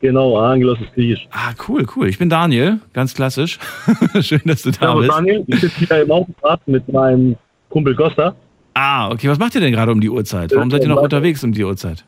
Genau, 0.00 0.38
Angelos 0.38 0.78
ist 0.80 0.94
griechisch. 0.94 1.26
Ah, 1.32 1.52
cool, 1.68 1.84
cool. 1.96 2.08
Ich 2.08 2.18
bin 2.18 2.28
Daniel, 2.28 2.80
ganz 2.92 3.14
klassisch. 3.14 3.58
Schön, 4.20 4.42
dass 4.44 4.62
du 4.62 4.70
da 4.70 4.78
Servus 4.78 5.06
bist. 5.06 5.18
Daniel, 5.18 5.44
ich 5.46 5.60
sitze 5.60 5.86
hier 5.86 6.02
im 6.02 6.10
Autofahrt 6.12 6.66
mit 6.68 6.88
meinem 6.92 7.36
Kumpel 7.68 7.96
Costa. 7.96 8.34
Ah, 8.74 9.10
okay. 9.10 9.28
Was 9.28 9.38
macht 9.38 9.56
ihr 9.56 9.60
denn 9.60 9.72
gerade 9.72 9.90
um 9.90 10.00
die 10.00 10.08
Uhrzeit? 10.08 10.54
Warum 10.54 10.70
seid 10.70 10.82
ihr 10.82 10.88
noch 10.88 11.02
unterwegs 11.02 11.42
um 11.42 11.52
die 11.52 11.64
Uhrzeit? 11.64 12.04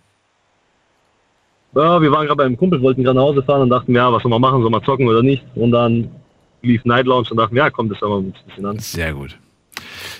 Ja, 1.74 2.00
wir 2.00 2.10
waren 2.12 2.26
gerade 2.26 2.36
beim 2.36 2.56
Kumpel, 2.56 2.80
wollten 2.80 3.02
gerade 3.02 3.16
nach 3.16 3.24
Hause 3.24 3.42
fahren 3.42 3.62
und 3.62 3.70
dachten, 3.70 3.94
ja, 3.94 4.12
was 4.12 4.22
soll 4.22 4.30
man 4.30 4.40
machen, 4.40 4.60
soll 4.60 4.70
man 4.70 4.82
zocken 4.84 5.08
oder 5.08 5.22
nicht? 5.22 5.44
Und 5.56 5.72
dann 5.72 6.10
lief 6.62 6.84
Night 6.84 7.06
Lounge 7.06 7.28
und 7.30 7.36
dachten, 7.36 7.56
ja, 7.56 7.70
komm, 7.70 7.88
das 7.88 7.98
schauen 7.98 8.10
wir 8.10 8.28
uns 8.28 8.36
ein 8.36 8.46
bisschen 8.46 8.66
an. 8.66 8.78
Sehr 8.78 9.12
gut. 9.14 9.36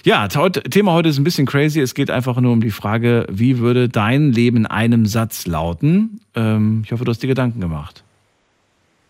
Ja, 0.02 0.28
Thema 0.28 0.92
heute 0.92 1.10
ist 1.10 1.18
ein 1.18 1.24
bisschen 1.24 1.46
crazy. 1.46 1.80
Es 1.80 1.94
geht 1.94 2.10
einfach 2.10 2.40
nur 2.40 2.52
um 2.52 2.60
die 2.60 2.70
Frage, 2.70 3.26
wie 3.30 3.58
würde 3.58 3.88
dein 3.88 4.32
Leben 4.32 4.58
in 4.58 4.66
einem 4.66 5.04
Satz 5.04 5.46
lauten? 5.46 6.20
Ähm, 6.34 6.82
ich 6.84 6.92
hoffe, 6.92 7.04
du 7.04 7.10
hast 7.10 7.22
dir 7.22 7.26
Gedanken 7.26 7.60
gemacht. 7.60 8.02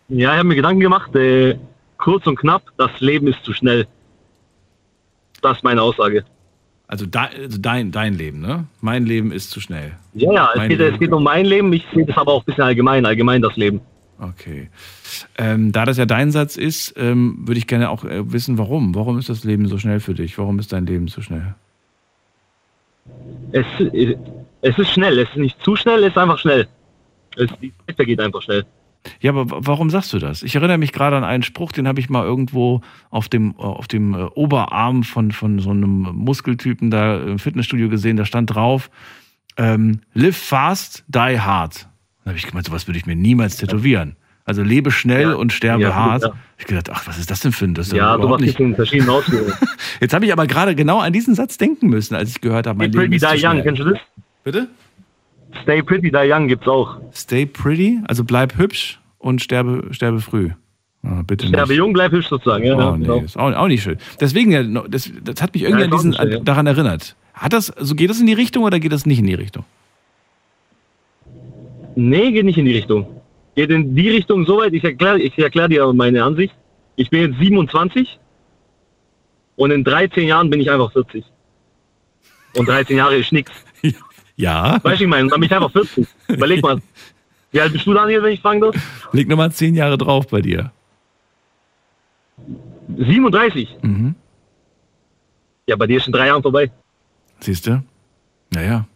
Ja, 0.09 0.31
ich 0.33 0.37
habe 0.39 0.49
mir 0.49 0.55
Gedanken 0.55 0.81
gemacht, 0.81 1.15
äh, 1.15 1.57
kurz 1.97 2.27
und 2.27 2.37
knapp, 2.37 2.63
das 2.77 2.91
Leben 2.99 3.27
ist 3.27 3.41
zu 3.45 3.53
schnell. 3.53 3.87
Das 5.41 5.57
ist 5.57 5.63
meine 5.63 5.81
Aussage. 5.81 6.25
Also, 6.87 7.05
de, 7.05 7.21
also 7.21 7.57
dein, 7.57 7.93
dein 7.93 8.15
Leben, 8.15 8.41
ne? 8.41 8.65
Mein 8.81 9.05
Leben 9.05 9.31
ist 9.31 9.49
zu 9.51 9.61
schnell. 9.61 9.93
Ja, 10.13 10.33
ja, 10.33 10.49
es 10.55 10.67
geht, 10.67 10.81
es 10.81 10.99
geht 10.99 11.13
um 11.13 11.23
mein 11.23 11.45
Leben. 11.45 11.71
Ich 11.71 11.85
sehe 11.93 12.05
das 12.05 12.17
aber 12.17 12.33
auch 12.33 12.41
ein 12.41 12.45
bisschen 12.45 12.65
allgemein, 12.65 13.05
allgemein 13.05 13.41
das 13.41 13.55
Leben. 13.55 13.79
Okay. 14.23 14.69
Ähm, 15.39 15.71
da 15.71 15.83
das 15.85 15.97
ja 15.97 16.05
dein 16.05 16.31
Satz 16.31 16.55
ist, 16.55 16.93
ähm, 16.95 17.39
würde 17.39 17.57
ich 17.57 17.65
gerne 17.65 17.89
auch 17.89 18.05
äh, 18.05 18.31
wissen, 18.31 18.59
warum. 18.59 18.93
Warum 18.93 19.17
ist 19.17 19.29
das 19.29 19.43
Leben 19.43 19.67
so 19.67 19.79
schnell 19.79 19.99
für 19.99 20.13
dich? 20.13 20.37
Warum 20.37 20.59
ist 20.59 20.71
dein 20.73 20.85
Leben 20.85 21.07
so 21.07 21.21
schnell? 21.21 21.55
Es, 23.51 23.65
es 24.61 24.77
ist 24.77 24.91
schnell, 24.91 25.17
es 25.17 25.29
ist 25.29 25.37
nicht 25.37 25.63
zu 25.63 25.75
schnell, 25.75 26.03
es 26.03 26.11
ist 26.11 26.17
einfach 26.19 26.37
schnell. 26.37 26.67
Es, 27.35 27.49
die 27.59 27.73
Zeit 27.87 27.95
vergeht 27.95 28.19
einfach 28.19 28.43
schnell. 28.43 28.63
Ja, 29.21 29.31
aber 29.31 29.49
wa- 29.49 29.59
warum 29.61 29.89
sagst 29.89 30.13
du 30.13 30.19
das? 30.19 30.43
Ich 30.43 30.53
erinnere 30.53 30.77
mich 30.77 30.91
gerade 30.93 31.17
an 31.17 31.23
einen 31.23 31.41
Spruch, 31.41 31.71
den 31.71 31.87
habe 31.87 31.99
ich 31.99 32.07
mal 32.11 32.23
irgendwo 32.23 32.81
auf 33.09 33.27
dem, 33.27 33.55
äh, 33.57 33.63
auf 33.63 33.87
dem 33.87 34.13
äh, 34.13 34.25
Oberarm 34.35 35.01
von, 35.01 35.31
von 35.31 35.57
so 35.57 35.71
einem 35.71 36.01
Muskeltypen 36.13 36.91
da 36.91 37.19
im 37.23 37.39
Fitnessstudio 37.39 37.89
gesehen. 37.89 38.17
Da 38.17 38.25
stand 38.25 38.53
drauf, 38.53 38.91
ähm, 39.57 40.01
live 40.13 40.37
fast, 40.37 41.03
die 41.07 41.39
hard. 41.39 41.87
Da 42.23 42.29
habe 42.29 42.37
ich 42.37 42.45
gemeint, 42.47 42.67
sowas 42.67 42.87
würde 42.87 42.97
ich 42.99 43.05
mir 43.05 43.15
niemals 43.15 43.57
tätowieren. 43.57 44.15
Also 44.43 44.63
lebe 44.63 44.91
schnell 44.91 45.33
und 45.33 45.53
sterbe 45.53 45.83
Ja, 45.83 45.93
hart. 45.95 46.23
ja. 46.23 46.31
Ich 46.57 46.65
gedacht, 46.65 46.89
ach, 46.91 47.05
was 47.07 47.17
ist 47.19 47.29
das 47.29 47.41
denn 47.41 47.51
für 47.51 47.65
ein? 47.65 47.73
Das 47.73 47.87
ist 47.87 47.93
Ja, 47.93 48.15
überhaupt 48.15 48.23
sowas 48.23 48.41
nicht. 48.41 48.59
in 48.59 48.75
verschiedenen 48.75 49.09
Ausführungen. 49.11 49.53
Jetzt 50.01 50.13
habe 50.13 50.25
ich 50.25 50.33
aber 50.33 50.47
gerade 50.47 50.75
genau 50.75 50.99
an 50.99 51.13
diesen 51.13 51.35
Satz 51.35 51.57
denken 51.57 51.87
müssen, 51.89 52.15
als 52.15 52.31
ich 52.31 52.41
gehört 52.41 52.65
habe, 52.67 52.77
mein 52.79 52.89
Stay 52.91 53.01
Leben 53.01 53.11
Pretty 53.19 53.33
ist 53.35 53.41
Die 53.43 53.45
Young, 53.47 53.61
kennst 53.63 53.81
du 53.81 53.85
das? 53.85 53.99
Bitte? 54.43 54.67
Stay 55.63 55.81
Pretty 55.83 56.09
Die 56.11 56.17
Young 56.31 56.47
gibt's 56.47 56.67
auch. 56.67 56.97
Stay 57.13 57.45
pretty, 57.45 57.99
also 58.07 58.23
bleib 58.23 58.57
hübsch 58.57 58.99
und 59.19 59.41
sterbe, 59.41 59.87
sterbe 59.91 60.19
früh. 60.21 60.49
Ah, 61.03 61.21
bitte 61.25 61.47
Sterbe 61.47 61.69
nicht. 61.69 61.77
jung, 61.77 61.93
bleib 61.93 62.11
hübsch 62.11 62.27
sozusagen. 62.29 62.63
Ja, 62.63 62.75
Oh, 62.75 62.79
ja, 62.79 62.97
nee, 62.97 63.05
genau. 63.05 63.17
ist 63.21 63.37
auch, 63.37 63.51
auch 63.53 63.67
nicht 63.67 63.83
schön. 63.83 63.97
Deswegen, 64.19 64.51
ja, 64.51 64.63
das, 64.63 65.11
das 65.23 65.41
hat 65.41 65.53
mich 65.53 65.63
irgendwie 65.63 65.81
Ja, 65.81 65.85
an 65.85 65.91
diesen, 65.91 66.13
schön, 66.13 66.31
ja. 66.31 66.37
an, 66.39 66.45
daran 66.45 66.67
erinnert. 66.67 67.15
Hat 67.33 67.53
das, 67.53 67.73
so 67.79 67.95
geht 67.95 68.09
das 68.09 68.19
in 68.19 68.27
die 68.27 68.33
Richtung 68.33 68.63
oder 68.63 68.79
geht 68.79 68.91
das 68.91 69.05
nicht 69.05 69.19
in 69.19 69.25
die 69.27 69.33
Richtung? 69.33 69.65
Nee, 71.95 72.31
geht 72.31 72.45
nicht 72.45 72.57
in 72.57 72.65
die 72.65 72.75
Richtung. 72.75 73.21
Geht 73.55 73.69
in 73.69 73.95
die 73.95 74.09
Richtung 74.09 74.45
soweit, 74.45 74.73
ich 74.73 74.83
erkläre 74.83 75.19
ich 75.19 75.37
erklär 75.37 75.67
dir 75.67 75.91
meine 75.93 76.23
Ansicht. 76.23 76.55
Ich 76.95 77.09
bin 77.09 77.21
jetzt 77.21 77.39
27 77.39 78.19
und 79.55 79.71
in 79.71 79.83
13 79.83 80.27
Jahren 80.27 80.49
bin 80.49 80.61
ich 80.61 80.71
einfach 80.71 80.91
40. 80.91 81.23
Und 82.57 82.67
13 82.67 82.97
Jahre 82.97 83.15
ist 83.15 83.31
nix. 83.31 83.51
Ja. 84.37 84.79
Weißt 84.81 84.99
du, 84.99 85.03
ich 85.03 85.09
meine, 85.09 85.27
dann 85.27 85.39
bin 85.39 85.47
ich 85.47 85.53
einfach 85.53 85.71
40. 85.71 86.07
Überleg 86.29 86.63
mal. 86.63 86.81
Wie 87.51 87.61
alt 87.61 87.73
bist 87.73 87.85
du, 87.85 87.93
Daniel, 87.93 88.23
wenn 88.23 88.33
ich 88.33 88.39
fragen 88.39 88.59
darf? 88.61 88.75
Leg 89.11 89.27
nochmal 89.27 89.51
zehn 89.51 89.75
Jahre 89.75 89.99
drauf 89.99 90.25
bei 90.27 90.41
dir. 90.41 90.71
37. 92.97 93.69
Mhm. 93.83 94.15
Ja, 95.67 95.75
bei 95.75 95.85
dir 95.85 95.97
ist 95.97 96.07
in 96.07 96.13
drei 96.13 96.27
Jahren 96.27 96.41
vorbei. 96.41 96.71
Siehst 97.39 97.67
du? 97.67 97.83
Naja, 98.49 98.87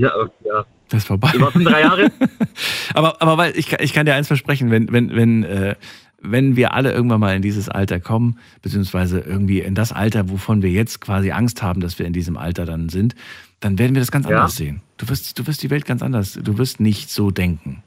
Ja, 0.00 0.12
ja. 0.44 0.64
das 0.88 1.02
ist 1.02 1.06
vorbei. 1.06 1.30
Was 1.38 1.52
sind 1.52 1.64
drei 1.64 1.80
Jahre? 1.82 2.10
aber, 2.94 3.20
aber 3.20 3.36
weil 3.38 3.56
ich, 3.56 3.68
kann- 3.68 3.80
ich 3.82 3.92
kann 3.92 4.06
dir 4.06 4.14
eins 4.14 4.26
versprechen, 4.28 4.70
wenn, 4.70 4.90
wenn, 4.92 5.14
wenn, 5.14 5.42
äh, 5.44 5.74
wenn 6.22 6.56
wir 6.56 6.74
alle 6.74 6.92
irgendwann 6.92 7.20
mal 7.20 7.34
in 7.36 7.42
dieses 7.42 7.68
Alter 7.68 7.98
kommen, 8.00 8.38
beziehungsweise 8.62 9.20
irgendwie 9.20 9.60
in 9.60 9.74
das 9.74 9.92
Alter, 9.92 10.28
wovon 10.30 10.62
wir 10.62 10.70
jetzt 10.70 11.00
quasi 11.00 11.30
Angst 11.32 11.62
haben, 11.62 11.80
dass 11.80 11.98
wir 11.98 12.06
in 12.06 12.12
diesem 12.12 12.36
Alter 12.36 12.64
dann 12.66 12.88
sind, 12.88 13.14
dann 13.60 13.78
werden 13.78 13.94
wir 13.94 14.00
das 14.00 14.10
ganz 14.12 14.26
Ja. 14.28 14.36
anders 14.36 14.56
sehen. 14.56 14.82
Du 14.98 15.08
wirst, 15.08 15.38
du 15.38 15.46
wirst 15.46 15.62
die 15.62 15.70
Welt 15.70 15.84
ganz 15.86 16.02
anders, 16.02 16.38
du 16.42 16.58
wirst 16.58 16.80
nicht 16.80 17.10
so 17.10 17.30
denken. 17.30 17.82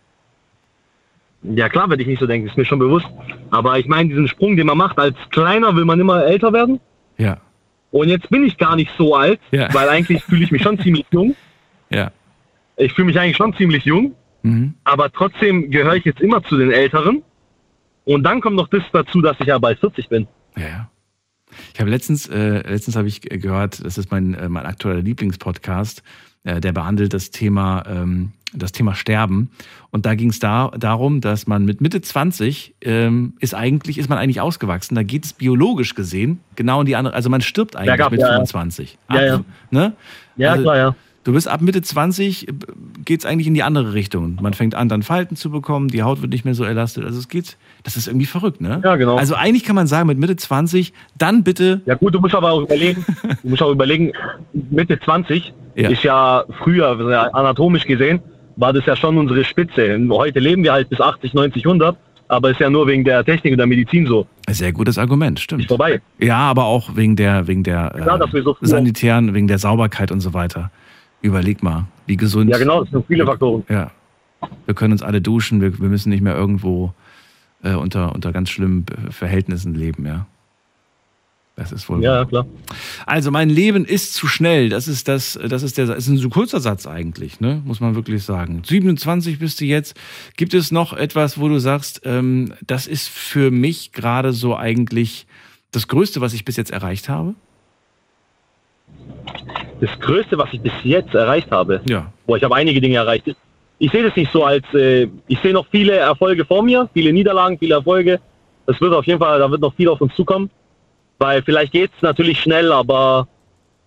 Ja, 1.44 1.68
klar 1.68 1.90
werde 1.90 2.02
ich 2.02 2.08
nicht 2.08 2.20
so 2.20 2.26
denken, 2.28 2.48
ist 2.48 2.56
mir 2.58 2.66
schon 2.66 2.80
bewusst. 2.80 3.08
Aber 3.52 3.78
ich 3.78 3.86
meine, 3.88 4.08
diesen 4.10 4.28
Sprung, 4.28 4.56
den 4.56 4.66
man 4.68 4.78
macht, 4.78 4.98
als 4.98 5.16
Kleiner 5.32 5.76
will 5.76 5.84
man 5.86 6.00
immer 6.00 6.24
älter 6.24 6.54
werden. 6.54 6.80
Ja, 7.18 7.38
Und 7.92 8.08
jetzt 8.10 8.30
bin 8.30 8.44
ich 8.44 8.58
gar 8.58 8.76
nicht 8.76 8.92
so 8.98 9.14
alt, 9.16 9.40
Ja. 9.52 9.72
weil 9.74 9.90
eigentlich 9.90 10.24
fühle 10.24 10.44
ich 10.44 10.52
mich 10.52 10.62
schon 10.64 10.80
ziemlich 10.80 11.06
jung. 11.12 11.36
ja. 11.94 12.12
Ich 12.78 12.94
fühle 12.94 13.06
mich 13.06 13.20
eigentlich 13.20 13.38
schon 13.38 13.54
ziemlich 13.56 13.86
jung, 13.86 14.16
Mhm. 14.42 14.74
aber 14.84 15.12
trotzdem 15.12 15.70
gehöre 15.72 15.96
ich 15.96 16.06
jetzt 16.06 16.20
immer 16.20 16.44
zu 16.44 16.58
den 16.58 16.72
Älteren. 16.72 17.22
Und 18.06 18.24
dann 18.24 18.42
kommt 18.42 18.58
noch 18.58 18.68
das 18.68 18.84
dazu, 18.92 19.22
dass 19.22 19.38
ich 19.40 19.48
ja 19.48 19.58
bald 19.58 19.80
40 19.80 20.10
bin. 20.10 20.28
Ja, 20.58 20.68
ja. 20.68 20.90
Ich 21.74 21.80
habe 21.80 21.90
letztens, 21.90 22.28
äh, 22.28 22.68
letztens 22.70 22.96
habe 22.96 23.08
ich 23.08 23.22
gehört, 23.22 23.86
das 23.86 23.98
ist 23.98 24.12
mein, 24.12 24.34
äh, 24.34 24.50
mein 24.50 24.66
aktueller 24.66 25.02
Lieblingspodcast, 25.02 26.04
äh, 26.44 26.60
der 26.60 26.74
behandelt 26.74 27.14
das 27.14 27.32
Thema, 27.32 27.84
ähm, 27.88 28.32
das 28.54 28.72
Thema 28.72 28.96
Sterben. 28.96 29.50
Und 29.92 30.06
da 30.06 30.16
ging 30.16 30.30
es 30.30 30.40
da, 30.40 30.72
darum, 30.78 31.22
dass 31.22 31.48
man 31.48 31.64
mit 31.64 31.80
Mitte 31.80 32.02
20 32.02 32.76
ähm, 32.82 33.34
ist 33.40 33.54
eigentlich, 33.56 33.98
ist 33.98 34.10
man 34.10 34.18
eigentlich 34.18 34.42
ausgewachsen. 34.42 34.96
Da 34.96 35.04
geht 35.04 35.26
es 35.26 35.34
biologisch 35.34 35.96
gesehen 35.96 36.40
genau 36.56 36.82
in 36.82 36.86
die 36.88 36.96
andere, 36.96 37.14
also 37.14 37.30
man 37.30 37.42
stirbt 37.42 37.76
eigentlich 37.76 37.88
Bergab, 37.92 38.12
mit 38.12 38.20
ja, 38.22 38.28
ja. 38.28 38.34
25. 38.34 38.98
Ja, 39.10 39.24
ja. 39.24 39.46
Ne? 39.72 39.94
Ja, 40.36 40.52
Also, 40.52 40.64
klar, 40.64 40.78
ja. 40.78 40.96
Du 41.24 41.32
bist 41.32 41.48
ab 41.48 41.62
Mitte 41.62 41.82
20, 41.82 42.48
geht 43.06 43.22
es 43.22 43.26
eigentlich 43.26 43.48
in 43.48 43.54
die 43.54 43.64
andere 43.64 43.94
Richtung. 43.94 44.38
Man 44.42 44.54
fängt 44.54 44.76
an, 44.76 44.90
dann 44.90 45.04
Falten 45.04 45.38
zu 45.38 45.50
bekommen, 45.50 45.88
die 45.88 46.04
Haut 46.04 46.22
wird 46.22 46.34
nicht 46.34 46.44
mehr 46.44 46.54
so 46.54 46.66
elastet. 46.66 47.06
Also 47.06 47.18
es 47.18 47.30
geht, 47.30 47.58
das 47.84 47.96
ist 47.96 48.08
irgendwie 48.08 48.26
verrückt, 48.26 48.60
ne? 48.60 48.82
Ja, 48.84 48.98
genau. 48.98 49.16
Also 49.16 49.36
eigentlich 49.36 49.64
kann 49.64 49.76
man 49.76 49.88
sagen, 49.88 50.08
mit 50.08 50.18
Mitte 50.18 50.36
20, 50.36 50.92
dann 51.18 51.44
bitte. 51.44 51.82
Ja 51.86 51.96
gut, 51.96 52.14
du 52.14 52.20
musst 52.20 52.36
aber 52.36 52.52
auch 52.52 52.62
überlegen, 52.62 53.06
du 53.42 53.50
musst 53.50 53.62
auch 53.62 53.72
überlegen, 53.72 54.12
Mitte 54.52 55.00
20 55.00 55.54
Ja. 55.76 55.90
ist 55.90 56.04
ja 56.04 56.44
früher, 56.62 56.90
anatomisch 57.34 57.86
gesehen, 57.86 58.20
war 58.58 58.74
das 58.74 58.86
ja 58.86 58.96
schon 58.96 59.18
unsere 59.18 59.46
Spitze. 59.46 59.98
Heute 60.10 60.40
leben 60.40 60.64
wir 60.64 60.74
halt 60.74 60.90
bis 60.90 61.00
80, 61.00 61.34
90, 61.34 61.66
100, 61.66 61.98
aber 62.28 62.52
ist 62.52 62.60
ja 62.60 62.70
nur 62.70 62.86
wegen 62.88 63.06
der 63.06 63.24
Technik 63.24 63.54
und 63.54 63.60
der 63.60 63.68
Medizin 63.68 64.06
so. 64.08 64.28
Sehr 64.50 64.74
gutes 64.74 64.98
Argument, 64.98 65.40
stimmt. 65.40 65.62
Ist 65.62 65.68
vorbei. 65.70 66.02
Ja, 66.20 66.38
aber 66.40 66.66
auch 66.66 66.96
wegen 66.96 67.16
der, 67.16 67.48
wegen 67.48 67.64
der 67.64 67.92
Klar, 67.92 68.20
wir 68.32 68.44
so 68.44 68.58
sanitären, 68.62 69.34
wegen 69.34 69.48
der 69.48 69.58
Sauberkeit 69.58 70.12
und 70.12 70.20
so 70.20 70.34
weiter. 70.34 70.70
Überleg 71.24 71.64
mal, 71.64 71.88
wie 72.06 72.18
gesund. 72.18 72.52
Ja 72.52 72.58
genau, 72.60 72.84
das 72.84 72.92
sind 72.92 73.08
viele 73.08 73.26
Faktoren. 73.26 73.64
Ja. 73.70 73.90
Wir 74.66 74.76
können 74.76 74.92
uns 74.92 75.02
alle 75.02 75.22
duschen, 75.22 75.62
wir, 75.62 75.80
wir 75.80 75.88
müssen 75.90 76.10
nicht 76.10 76.22
mehr 76.22 76.36
irgendwo 76.36 76.94
äh, 77.64 77.74
unter, 77.74 78.14
unter 78.14 78.32
ganz 78.32 78.50
schlimmen 78.50 78.86
Verhältnissen 79.10 79.74
leben, 79.74 80.06
ja. 80.06 80.28
Das 81.56 81.72
ist 81.72 81.88
wohl. 81.88 82.04
Ja, 82.04 82.26
klar. 82.26 82.48
Also 83.06 83.30
mein 83.30 83.50
Leben 83.50 83.86
ist 83.86 84.16
zu 84.16 84.28
schnell. 84.28 84.70
Das 84.70 84.88
ist 84.88 85.08
das, 85.08 85.40
das 85.48 85.62
ist 85.62 85.78
der, 85.78 85.96
ist 85.96 86.08
ein 86.08 86.18
so 86.18 86.30
kurzer 86.30 86.60
Satz 86.60 86.88
eigentlich, 86.88 87.40
ne? 87.40 87.62
Muss 87.64 87.80
man 87.80 87.94
wirklich 87.94 88.24
sagen. 88.24 88.64
27 88.66 89.38
bist 89.38 89.62
du 89.62 89.66
jetzt. 89.66 89.96
Gibt 90.36 90.56
es 90.56 90.72
noch 90.72 90.94
etwas, 90.94 91.40
wo 91.40 91.48
du 91.48 91.60
sagst, 91.60 92.02
ähm, 92.06 92.54
das 92.66 92.88
ist 92.88 93.08
für 93.08 93.52
mich 93.52 93.92
gerade 93.92 94.34
so 94.34 94.58
eigentlich 94.58 95.28
das 95.72 95.88
Größte, 95.88 96.22
was 96.22 96.34
ich 96.34 96.44
bis 96.44 96.58
jetzt 96.58 96.72
erreicht 96.72 97.08
habe? 97.08 97.36
Das 99.82 99.90
Größte, 100.00 100.38
was 100.38 100.50
ich 100.54 100.62
bis 100.62 100.72
jetzt 100.84 101.14
erreicht 101.14 101.52
habe, 101.52 101.82
Ja. 101.88 102.12
boah, 102.26 102.38
ich 102.38 102.44
habe 102.44 102.56
einige 102.56 102.80
Dinge 102.80 102.96
erreicht. 102.98 103.26
Ich 103.80 103.92
sehe 103.92 104.04
das 104.04 104.16
nicht 104.16 104.32
so 104.32 104.46
als, 104.46 104.64
äh, 104.74 105.08
ich 105.28 105.40
sehe 105.40 105.52
noch 105.52 105.66
viele 105.72 105.94
Erfolge 105.94 106.46
vor 106.46 106.64
mir, 106.64 106.90
viele 106.94 107.12
Niederlagen, 107.12 107.58
viele 107.58 107.76
Erfolge. 107.76 108.20
Es 108.66 108.80
wird 108.80 108.94
auf 108.94 109.06
jeden 109.06 109.20
Fall, 109.20 109.40
da 109.40 109.52
wird 109.52 109.60
noch 109.62 109.74
viel 109.76 109.90
auf 109.90 110.00
uns 110.00 110.14
zukommen. 110.16 110.50
Weil 111.20 111.42
vielleicht 111.44 111.74
geht 111.74 111.92
es 111.96 112.02
natürlich 112.02 112.40
schnell, 112.40 112.72
aber 112.72 113.28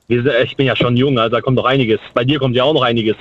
sind- 0.09 0.29
ich 0.45 0.57
bin 0.57 0.67
ja 0.67 0.77
schon 0.77 0.97
jung, 0.97 1.19
also 1.19 1.35
da 1.37 1.41
kommt 1.41 1.57
noch 1.57 1.65
einiges. 1.65 1.99
Bei 2.15 2.25
dir 2.25 2.39
kommt 2.39 2.55
ja 2.55 2.65
auch 2.65 2.75
noch 2.75 2.83
einiges. 2.83 3.17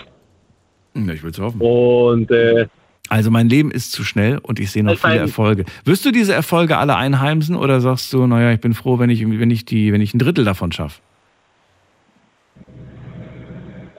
Ja, 0.96 1.14
ich 1.14 1.24
will 1.24 1.32
es 1.32 1.40
hoffen. 1.40 1.60
Und 1.62 2.30
äh, 2.32 2.68
Also 3.10 3.30
mein 3.32 3.48
Leben 3.50 3.72
ist 3.72 3.92
zu 3.92 4.04
schnell 4.04 4.40
und 4.42 4.60
ich 4.60 4.72
sehe 4.72 4.84
noch 4.84 4.98
viele 4.98 5.18
Erfolge. 5.20 5.66
Wirst 5.86 6.06
du 6.06 6.12
diese 6.12 6.34
Erfolge 6.34 6.78
alle 6.78 6.96
einheimsen 6.96 7.56
oder 7.56 7.80
sagst 7.80 8.12
du, 8.12 8.26
naja, 8.28 8.52
ich 8.52 8.60
bin 8.60 8.74
froh, 8.74 8.98
wenn 9.00 9.10
ich, 9.10 9.22
wenn 9.28 9.52
ich 9.52 9.64
die, 9.66 9.94
wenn 9.94 10.02
ich 10.02 10.14
ein 10.14 10.20
Drittel 10.20 10.44
davon 10.44 10.72
schaffe? 10.72 11.02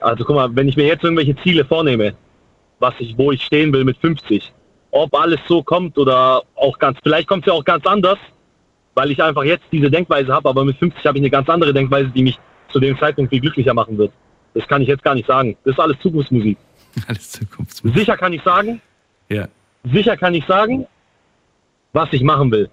Also 0.01 0.23
guck 0.23 0.35
mal, 0.35 0.55
wenn 0.55 0.67
ich 0.67 0.75
mir 0.77 0.85
jetzt 0.85 1.03
irgendwelche 1.03 1.35
Ziele 1.37 1.65
vornehme, 1.65 2.13
was 2.79 2.93
ich, 2.99 3.17
wo 3.17 3.31
ich 3.31 3.43
stehen 3.43 3.73
will 3.73 3.83
mit 3.83 3.97
50, 3.97 4.51
ob 4.91 5.13
alles 5.15 5.39
so 5.47 5.63
kommt 5.63 5.97
oder 5.97 6.41
auch 6.55 6.77
ganz, 6.79 6.97
vielleicht 7.03 7.27
kommt 7.27 7.43
es 7.45 7.47
ja 7.51 7.53
auch 7.53 7.65
ganz 7.65 7.85
anders, 7.85 8.17
weil 8.95 9.11
ich 9.11 9.21
einfach 9.21 9.43
jetzt 9.43 9.65
diese 9.71 9.89
Denkweise 9.91 10.33
habe, 10.33 10.49
aber 10.49 10.63
mit 10.65 10.77
50 10.77 11.05
habe 11.05 11.17
ich 11.17 11.21
eine 11.21 11.29
ganz 11.29 11.49
andere 11.49 11.73
Denkweise, 11.73 12.09
die 12.09 12.23
mich 12.23 12.39
zu 12.71 12.79
dem 12.79 12.97
Zeitpunkt 12.99 13.31
viel 13.31 13.41
glücklicher 13.41 13.73
machen 13.73 13.97
wird. 13.97 14.11
Das 14.53 14.67
kann 14.67 14.81
ich 14.81 14.87
jetzt 14.87 15.03
gar 15.03 15.13
nicht 15.15 15.27
sagen. 15.27 15.55
Das 15.63 15.73
ist 15.73 15.79
alles 15.79 15.97
Zukunftsmusik. 15.99 16.57
Alles 17.07 17.31
Zukunftsmusik. 17.31 17.99
Sicher 17.99 18.17
kann 18.17 18.33
ich 18.33 18.41
sagen, 18.41 18.81
Ja. 19.29 19.47
sicher 19.83 20.17
kann 20.17 20.33
ich 20.33 20.43
sagen, 20.47 20.87
was 21.93 22.11
ich 22.11 22.23
machen 22.23 22.49
will. 22.51 22.69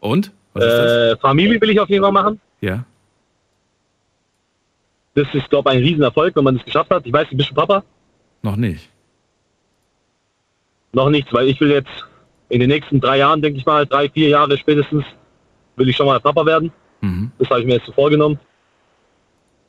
Und? 0.00 0.32
Was? 0.54 0.64
Äh, 0.64 1.16
Familie 1.18 1.60
will 1.60 1.70
ich 1.70 1.78
auf 1.78 1.88
jeden 1.88 2.02
Fall 2.02 2.10
machen. 2.12 2.40
Ja. 2.60 2.84
Das 5.18 5.26
ist, 5.34 5.50
glaube 5.50 5.70
ich, 5.70 5.76
ein 5.76 5.82
Riesenerfolg, 5.82 6.36
wenn 6.36 6.44
man 6.44 6.54
das 6.54 6.64
geschafft 6.64 6.90
hat. 6.90 7.04
Ich 7.04 7.12
weiß, 7.12 7.28
du 7.28 7.36
bist 7.36 7.48
schon 7.48 7.56
Papa. 7.56 7.82
Noch 8.42 8.54
nicht. 8.54 8.88
Noch 10.92 11.10
nichts, 11.10 11.32
weil 11.32 11.48
ich 11.48 11.60
will 11.60 11.72
jetzt 11.72 11.90
in 12.50 12.60
den 12.60 12.68
nächsten 12.68 13.00
drei 13.00 13.18
Jahren, 13.18 13.42
denke 13.42 13.58
ich 13.58 13.66
mal, 13.66 13.84
drei, 13.84 14.08
vier 14.08 14.28
Jahre 14.28 14.56
spätestens, 14.56 15.04
will 15.74 15.88
ich 15.88 15.96
schon 15.96 16.06
mal 16.06 16.20
Papa 16.20 16.46
werden. 16.46 16.70
Mhm. 17.00 17.32
Das 17.36 17.50
habe 17.50 17.60
ich 17.60 17.66
mir 17.66 17.74
jetzt 17.74 17.86
so 17.86 17.92
vorgenommen. 17.92 18.38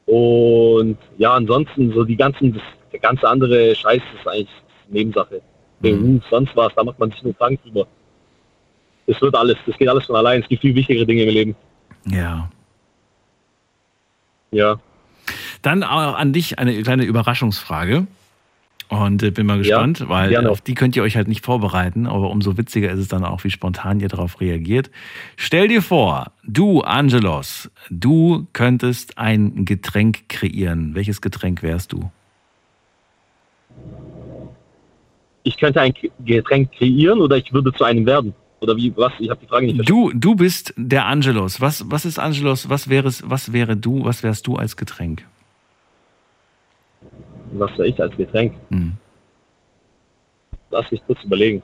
Und 0.05 0.99
ja, 1.17 1.33
ansonsten 1.33 1.91
so 1.93 2.03
die 2.03 2.15
ganzen, 2.15 2.53
das, 2.53 2.63
der 2.91 2.99
ganze 2.99 3.27
andere 3.27 3.73
Scheiß 3.73 4.03
ist 4.19 4.27
eigentlich 4.27 4.49
Nebensache. 4.87 5.41
Beruf, 5.79 6.21
sonst 6.29 6.55
was, 6.55 6.75
da 6.75 6.83
macht 6.83 6.99
man 6.99 7.09
sich 7.09 7.23
nur 7.23 7.35
krank 7.35 7.59
drüber. 7.63 7.87
Es 9.07 9.19
wird 9.19 9.33
alles, 9.33 9.57
das 9.65 9.75
geht 9.79 9.89
alles 9.89 10.05
von 10.05 10.15
allein. 10.15 10.41
Es 10.43 10.47
gibt 10.47 10.61
viel 10.61 10.75
wichtigere 10.75 11.07
Dinge 11.07 11.23
im 11.23 11.29
Leben. 11.29 11.55
Ja. 12.05 12.51
Ja. 14.51 14.79
Dann 15.61 15.83
auch 15.83 16.15
an 16.15 16.33
dich 16.33 16.59
eine 16.59 16.81
kleine 16.81 17.03
Überraschungsfrage. 17.03 18.07
Und 18.87 19.21
äh, 19.21 19.29
bin 19.29 19.45
mal 19.45 19.59
gespannt, 19.59 19.99
Ja, 19.99 20.09
weil 20.09 20.29
gerne. 20.29 20.49
auf 20.49 20.61
die 20.61 20.73
könnt 20.73 20.95
ihr 20.95 21.03
euch 21.03 21.15
halt 21.15 21.27
nicht 21.27 21.45
vorbereiten, 21.45 22.07
aber 22.07 22.31
umso 22.31 22.57
witziger 22.57 22.89
ist 22.89 22.97
es 22.97 23.07
dann 23.07 23.23
auch, 23.23 23.43
wie 23.43 23.51
spontan 23.51 23.99
ihr 23.99 24.07
darauf 24.07 24.41
reagiert. 24.41 24.89
Stell 25.37 25.67
dir 25.67 25.83
vor, 25.83 26.31
du, 26.43 26.81
Angelos, 26.81 27.69
du 27.91 28.47
könntest 28.51 29.19
ein 29.19 29.65
Getränk 29.65 30.27
kreieren. 30.27 30.95
Welches 30.95 31.21
Getränk 31.21 31.61
wärst 31.61 31.93
du? 31.93 32.09
Ich 35.43 35.57
könnte 35.57 35.81
ein 35.81 35.93
Getränk 36.25 36.71
kreieren 36.73 37.19
oder 37.21 37.37
ich 37.37 37.53
würde 37.53 37.71
zu 37.73 37.83
einem 37.83 38.07
werden. 38.07 38.33
Oder 38.59 38.75
wie, 38.75 38.91
was? 38.97 39.13
Ich 39.19 39.29
habe 39.29 39.39
die 39.39 39.47
Frage 39.47 39.67
nicht 39.67 39.75
verstanden. 39.75 40.19
Du, 40.19 40.19
du 40.19 40.35
bist 40.35 40.73
der 40.75 41.05
Angelos. 41.05 41.61
Was, 41.61 41.89
was 41.91 42.05
ist 42.05 42.17
Angelos? 42.19 42.69
Was 42.69 42.89
wäre 42.89 43.07
es, 43.07 43.23
was 43.29 43.53
wäre 43.53 43.77
du, 43.77 44.03
was 44.03 44.23
wärst 44.23 44.47
du 44.47 44.55
als 44.55 44.75
Getränk? 44.75 45.25
Was 47.53 47.71
wäre 47.77 47.87
ich 47.87 48.01
als 48.01 48.15
Getränk? 48.15 48.53
Hm. 48.69 48.93
Lass 50.71 50.89
mich 50.91 51.01
kurz 51.07 51.23
überlegen. 51.23 51.61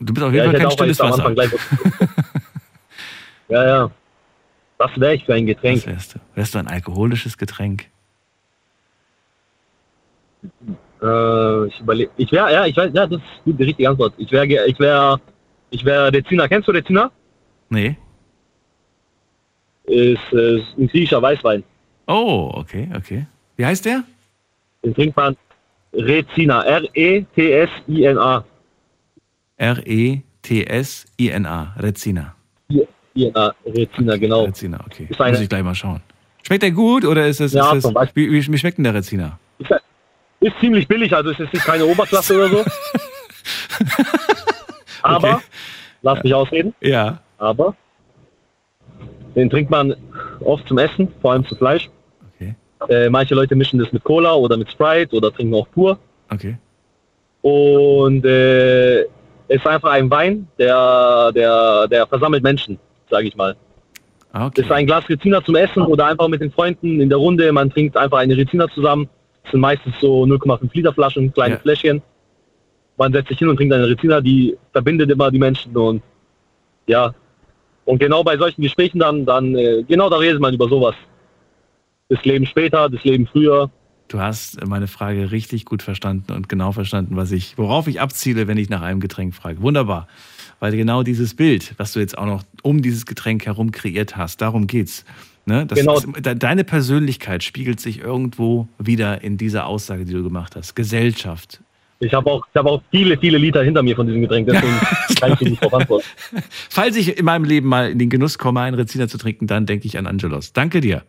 Du 0.00 0.12
bist 0.12 0.24
auf 0.26 0.32
Ja, 0.32 0.44
jeden 0.44 0.56
ich 0.56 0.60
Fall 0.60 0.68
kein 0.68 0.94
stilles 0.94 1.00
Wasser. 1.00 1.34
Ja, 3.48 3.66
ja. 3.66 3.90
Was 4.78 4.90
wäre 5.00 5.14
ich 5.14 5.24
für 5.24 5.34
ein 5.34 5.44
Getränk? 5.44 5.78
Was 5.78 5.86
wärst 5.86 6.14
du? 6.14 6.18
Wärst 6.36 6.54
du 6.54 6.58
ein 6.60 6.68
alkoholisches 6.68 7.36
Getränk? 7.36 7.86
Äh, 11.02 11.66
ich 11.66 11.80
überlege. 11.80 12.10
Ich 12.16 12.30
wäre, 12.30 12.52
ja, 12.52 12.64
ich 12.66 12.76
weiß, 12.76 12.92
ja, 12.94 13.06
das 13.06 13.18
ist 13.20 13.44
gut, 13.44 13.58
die 13.58 13.64
richtige 13.64 13.88
Antwort. 13.88 14.14
Ich 14.18 14.30
wäre, 14.30 14.46
ich 14.66 14.78
wäre, 14.78 15.20
ich 15.70 15.84
wäre 15.84 16.12
Dezina. 16.12 16.46
Kennst 16.46 16.68
du 16.68 16.72
Dezina? 16.72 17.10
Nee. 17.70 17.96
Ist, 19.84 20.32
ist 20.32 20.78
ein 20.78 20.86
griechischer 20.86 21.20
Weißwein. 21.20 21.64
Oh, 22.06 22.50
okay, 22.54 22.88
okay. 22.96 23.26
Wie 23.56 23.66
heißt 23.66 23.84
der? 23.84 24.04
Den 24.84 24.94
trinkt 24.94 25.16
man 25.16 25.36
Rezina. 25.92 26.62
R-E-T-S-I-N-A. 26.62 28.44
R-E-T-S-I-N-A. 30.42 31.74
Rezina. 31.78 32.34
I-N-A. 33.14 33.54
Rezina, 33.66 34.16
genau. 34.16 34.44
Rezina, 34.44 34.80
okay. 34.86 35.06
Ist 35.10 35.20
eine- 35.20 35.32
Muss 35.32 35.40
ich 35.42 35.48
gleich 35.48 35.62
mal 35.62 35.74
schauen. 35.74 36.00
Schmeckt 36.42 36.62
der 36.62 36.70
gut 36.70 37.04
oder 37.04 37.26
ist 37.26 37.40
es. 37.40 37.52
Ja, 37.52 37.72
ist 37.74 37.84
es 37.84 37.92
wie, 38.14 38.30
wie, 38.32 38.58
schmeckt 38.58 38.78
denn 38.78 38.84
der 38.84 38.94
Rezina? 38.94 39.38
Ist, 39.58 39.70
ist 40.40 40.54
ziemlich 40.60 40.88
billig, 40.88 41.14
also 41.14 41.30
es 41.30 41.38
ist 41.40 41.52
keine 41.64 41.84
Oberklasse 41.84 42.34
oder 42.36 42.48
so. 42.48 42.64
Aber, 45.02 45.34
Okay. 45.34 45.44
lass 46.02 46.22
mich 46.22 46.34
ausreden. 46.34 46.74
Ja. 46.80 47.20
Aber, 47.38 47.74
den 49.34 49.50
trinkt 49.50 49.70
man 49.70 49.94
oft 50.40 50.66
zum 50.68 50.78
Essen, 50.78 51.08
vor 51.20 51.32
allem 51.32 51.44
zu 51.46 51.54
Fleisch. 51.56 51.88
Okay. 52.80 53.06
Äh, 53.06 53.10
manche 53.10 53.34
Leute 53.34 53.54
mischen 53.54 53.78
das 53.78 53.92
mit 53.92 54.02
Cola 54.04 54.34
oder 54.34 54.56
mit 54.56 54.70
Sprite 54.70 55.14
oder 55.16 55.32
trinken 55.32 55.54
auch 55.54 55.68
pur. 55.70 55.98
Okay. 56.30 56.56
Und 57.42 58.24
äh, 58.24 59.00
es 59.02 59.08
ist 59.48 59.66
einfach 59.66 59.90
ein 59.92 60.10
Wein, 60.10 60.46
der, 60.58 61.32
der, 61.34 61.88
der 61.88 62.06
versammelt 62.06 62.42
Menschen, 62.42 62.78
sage 63.10 63.28
ich 63.28 63.36
mal. 63.36 63.56
Ah, 64.32 64.48
Es 64.54 64.64
ist 64.64 64.70
ein 64.70 64.86
Glas 64.86 65.08
Rezina 65.08 65.42
zum 65.42 65.56
Essen 65.56 65.82
oder 65.82 66.06
einfach 66.06 66.28
mit 66.28 66.40
den 66.40 66.52
Freunden 66.52 67.00
in 67.00 67.08
der 67.08 67.18
Runde. 67.18 67.50
Man 67.52 67.68
trinkt 67.70 67.96
einfach 67.96 68.18
eine 68.18 68.36
Rezina 68.36 68.68
zusammen. 68.68 69.08
Das 69.42 69.50
sind 69.52 69.60
meistens 69.60 69.94
so 70.00 70.22
0,5 70.24 70.68
Liter 70.72 70.92
Flaschen, 70.92 71.32
kleine 71.32 71.54
Ja. 71.54 71.60
Fläschchen. 71.60 72.00
Man 72.96 73.12
setzt 73.12 73.28
sich 73.28 73.38
hin 73.38 73.48
und 73.48 73.56
trinkt 73.56 73.74
eine 73.74 73.88
Rezina, 73.88 74.20
die 74.20 74.56
verbindet 74.72 75.10
immer 75.10 75.30
die 75.30 75.38
Menschen 75.38 75.76
und 75.76 76.02
ja. 76.86 77.12
Und 77.86 77.98
genau 77.98 78.22
bei 78.22 78.36
solchen 78.36 78.62
Gesprächen 78.62 78.98
dann, 79.00 79.24
dann 79.26 79.56
äh, 79.56 79.82
genau 79.88 80.08
da 80.10 80.16
redet 80.18 80.40
man 80.40 80.54
über 80.54 80.68
sowas. 80.68 80.94
Das 82.10 82.22
Leben 82.24 82.44
später, 82.44 82.90
das 82.90 83.02
Leben 83.04 83.26
früher. 83.26 83.70
Du 84.08 84.18
hast 84.20 84.66
meine 84.66 84.88
Frage 84.88 85.30
richtig 85.30 85.64
gut 85.64 85.82
verstanden 85.82 86.32
und 86.32 86.48
genau 86.48 86.72
verstanden, 86.72 87.16
was 87.16 87.30
ich, 87.30 87.56
worauf 87.56 87.86
ich 87.86 88.00
abziele, 88.00 88.48
wenn 88.48 88.58
ich 88.58 88.68
nach 88.68 88.82
einem 88.82 88.98
Getränk 89.00 89.34
frage. 89.34 89.62
Wunderbar. 89.62 90.08
Weil 90.58 90.76
genau 90.76 91.02
dieses 91.04 91.34
Bild, 91.34 91.72
was 91.78 91.92
du 91.92 92.00
jetzt 92.00 92.18
auch 92.18 92.26
noch 92.26 92.42
um 92.62 92.82
dieses 92.82 93.06
Getränk 93.06 93.46
herum 93.46 93.70
kreiert 93.70 94.16
hast, 94.16 94.42
darum 94.42 94.66
geht's. 94.66 95.04
Ne? 95.46 95.64
Das 95.64 95.78
Genau. 95.78 95.98
de- 96.00 96.34
deine 96.34 96.64
Persönlichkeit 96.64 97.44
spiegelt 97.44 97.80
sich 97.80 98.00
irgendwo 98.00 98.68
wieder 98.78 99.22
in 99.22 99.36
dieser 99.38 99.66
Aussage, 99.66 100.04
die 100.04 100.12
du 100.12 100.22
gemacht 100.24 100.56
hast. 100.56 100.74
Gesellschaft. 100.74 101.60
Ich 102.00 102.12
habe 102.12 102.30
auch, 102.30 102.44
ich 102.52 102.58
hab 102.58 102.66
auch 102.66 102.82
viele, 102.90 103.16
viele 103.16 103.38
Liter 103.38 103.62
hinter 103.62 103.82
mir 103.82 103.94
von 103.94 104.06
diesem 104.06 104.22
Getränk, 104.22 104.48
deswegen 104.50 104.72
kann 105.20 105.32
ich 105.34 105.38
dir 105.38 105.50
nicht 105.50 105.62
drauf 105.62 105.74
antworten. 105.74 106.04
Falls 106.68 106.96
ich 106.96 107.16
in 107.18 107.24
meinem 107.24 107.44
Leben 107.44 107.68
mal 107.68 107.90
in 107.90 107.98
den 107.98 108.10
Genuss 108.10 108.38
komme, 108.38 108.60
einen 108.60 108.74
Reziner 108.74 109.06
zu 109.06 109.18
trinken, 109.18 109.46
dann 109.46 109.66
denke 109.66 109.86
ich 109.86 109.96
an 109.98 110.06
Angelos. 110.06 110.52
Danke 110.52 110.80
dir. 110.80 111.04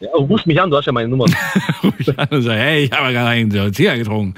Ja, 0.00 0.10
ruf 0.12 0.44
mich 0.44 0.60
an, 0.60 0.70
du 0.70 0.76
hast 0.76 0.86
ja 0.86 0.92
meine 0.92 1.08
Nummer. 1.08 1.24
Ruf 1.82 1.94
ich 1.98 2.18
an 2.18 2.28
und 2.30 2.42
sage, 2.42 2.58
hey, 2.60 2.84
ich 2.84 2.92
habe 2.92 3.12
gar 3.12 3.26
keinen 3.26 3.50
Reziner 3.52 3.96
getrunken. 3.96 4.34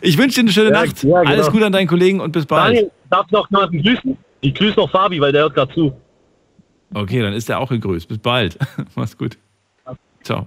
Ich 0.00 0.16
wünsche 0.16 0.36
dir 0.36 0.40
eine 0.42 0.52
schöne 0.52 0.70
Ja, 0.70 0.84
Nacht. 0.84 1.02
ja, 1.02 1.20
genau. 1.20 1.30
Alles 1.30 1.50
Gute 1.50 1.66
an 1.66 1.72
deinen 1.72 1.88
Kollegen 1.88 2.20
und 2.20 2.32
bis 2.32 2.46
bald. 2.46 2.76
Daniel, 2.76 2.90
darf 3.10 3.30
noch 3.30 3.50
jemanden 3.50 3.82
grüßen? 3.82 4.16
Ich 4.40 4.54
grüße 4.54 4.76
noch 4.76 4.90
Fabi, 4.90 5.20
weil 5.20 5.32
der 5.32 5.42
hört 5.42 5.54
gerade 5.54 5.74
zu. 5.74 5.92
Okay, 6.94 7.20
dann 7.20 7.32
ist 7.34 7.50
er 7.50 7.58
auch 7.58 7.68
gegrüßt. 7.68 8.08
Bis 8.08 8.18
bald. 8.18 8.56
Mach's 8.94 9.16
gut. 9.18 9.36
Ciao. 10.22 10.46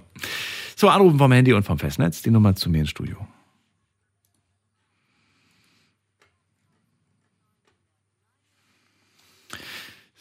So, 0.76 0.88
anrufen 0.88 1.18
vom 1.18 1.30
Handy 1.30 1.52
und 1.52 1.62
vom 1.62 1.78
Festnetz. 1.78 2.22
Die 2.22 2.30
Nummer 2.30 2.54
zu 2.56 2.68
mir 2.70 2.78
ins 2.80 2.90
Studio. 2.90 3.16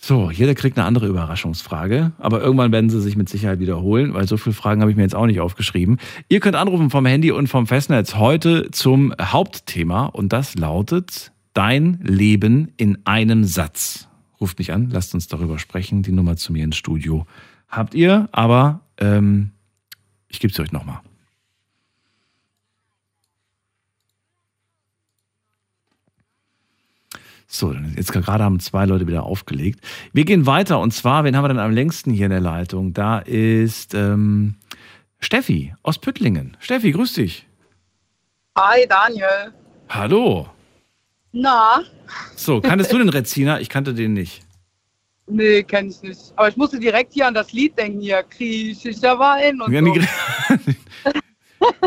So, 0.06 0.30
jeder 0.30 0.54
kriegt 0.54 0.78
eine 0.78 0.86
andere 0.86 1.08
Überraschungsfrage, 1.08 2.12
aber 2.18 2.42
irgendwann 2.42 2.74
werden 2.74 2.90
sie 2.90 3.00
sich 3.00 3.16
mit 3.16 3.30
Sicherheit 3.30 3.62
wiederholen, 3.62 4.14
weil 4.14 4.28
so 4.28 4.36
viele 4.36 4.54
Fragen 4.54 4.82
habe 4.82 4.92
ich 4.92 4.98
mir 4.98 5.04
jetzt 5.04 5.16
auch 5.16 5.28
nicht 5.28 5.40
aufgeschrieben. 5.40 5.98
Ihr 6.28 6.42
könnt 6.42 6.58
anrufen 6.58 6.90
vom 6.90 7.06
Handy 7.06 7.32
und 7.32 7.48
vom 7.48 7.68
Festnetz 7.68 8.16
heute 8.16 8.70
zum 8.72 9.14
Hauptthema 9.18 10.08
und 10.08 10.34
das 10.34 10.56
lautet 10.56 11.32
Dein 11.54 12.02
Leben 12.04 12.74
in 12.76 12.98
einem 13.06 13.46
Satz. 13.46 14.10
Ruft 14.42 14.60
mich 14.60 14.74
an, 14.74 14.90
lasst 14.90 15.14
uns 15.14 15.30
darüber 15.30 15.58
sprechen. 15.58 16.04
Die 16.04 16.12
Nummer 16.12 16.36
zu 16.36 16.52
mir 16.52 16.66
ins 16.66 16.76
Studio 16.76 17.26
habt 17.70 17.96
ihr, 17.96 18.28
aber 18.34 18.82
ähm, 18.98 19.52
ich 20.28 20.42
gebe 20.42 20.52
es 20.52 20.60
euch 20.60 20.74
nochmal. 20.74 21.00
So, 27.54 27.72
jetzt 27.96 28.12
gerade 28.12 28.44
haben 28.44 28.60
zwei 28.60 28.86
Leute 28.86 29.06
wieder 29.06 29.24
aufgelegt. 29.24 29.80
Wir 30.12 30.26
gehen 30.26 30.48
weiter 30.48 30.80
und 30.80 30.92
zwar, 30.92 31.24
wen 31.24 31.38
haben 31.38 31.44
wir 31.44 31.50
denn 31.50 31.60
am 31.60 31.72
längsten 31.72 32.10
hier 32.12 32.26
in 32.26 32.32
der 32.32 32.40
Leitung? 32.40 32.94
Da 32.94 33.20
ist 33.20 33.94
ähm, 33.94 34.56
Steffi 35.20 35.76
aus 35.84 36.00
Püttlingen. 36.00 36.58
Steffi, 36.60 36.92
grüß 36.92 37.14
dich. 37.14 37.46
Hi 38.58 38.88
Daniel. 38.90 39.54
Hallo. 39.88 40.50
Na? 41.32 41.84
So, 42.36 42.60
kanntest 42.60 42.92
du 42.92 42.98
den 42.98 43.10
Reziner? 43.10 43.62
Ich 43.62 43.70
kannte 43.70 43.94
den 43.94 44.14
nicht. 44.14 44.42
Nee, 45.28 45.62
kenn 45.62 45.90
ich 45.90 46.02
nicht. 46.02 46.34
Aber 46.36 46.50
ich 46.50 46.58
musste 46.58 46.80
direkt 46.80 47.14
hier 47.14 47.28
an 47.28 47.36
das 47.36 47.54
Lied 47.54 47.78
denken, 47.78 48.02
hier, 48.02 48.24
griechischer 48.24 49.20
Wein 49.20 49.62
und 49.62 49.72
Ja, 49.72 49.82
so. 49.84 51.12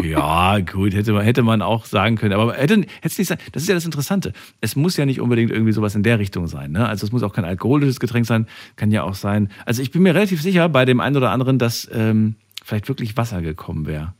Ja, 0.03 0.59
gut, 0.61 0.95
hätte 0.95 1.12
man, 1.12 1.24
hätte 1.24 1.43
man 1.43 1.62
auch 1.62 1.85
sagen 1.85 2.16
können. 2.16 2.35
Aber 2.35 2.55
hätte, 2.55 2.74
hätte 2.77 2.89
es 3.03 3.18
nicht 3.18 3.29
sein. 3.29 3.39
Das 3.53 3.62
ist 3.62 3.68
ja 3.68 3.74
das 3.74 3.85
Interessante. 3.85 4.33
Es 4.61 4.77
muss 4.77 4.97
ja 4.97 5.07
nicht 5.07 5.20
unbedingt 5.20 5.51
irgendwie 5.51 5.72
sowas 5.72 5.95
in 5.95 6.03
der 6.03 6.18
Richtung 6.18 6.47
sein. 6.47 6.72
Ne? 6.72 6.87
Also 6.87 7.07
es 7.07 7.12
muss 7.12 7.22
auch 7.22 7.33
kein 7.33 7.45
alkoholisches 7.45 8.01
Getränk 8.01 8.27
sein, 8.27 8.47
kann 8.77 8.91
ja 8.91 9.03
auch 9.03 9.14
sein. 9.14 9.51
Also 9.64 9.83
ich 9.83 9.91
bin 9.91 10.03
mir 10.03 10.14
relativ 10.14 10.43
sicher 10.43 10.68
bei 10.68 10.85
dem 10.85 11.01
einen 11.01 11.16
oder 11.16 11.31
anderen, 11.31 11.59
dass 11.59 11.89
ähm, 11.93 12.37
vielleicht 12.62 12.89
wirklich 12.89 13.16
Wasser 13.16 13.43
gekommen 13.43 13.87
wäre. 13.87 14.14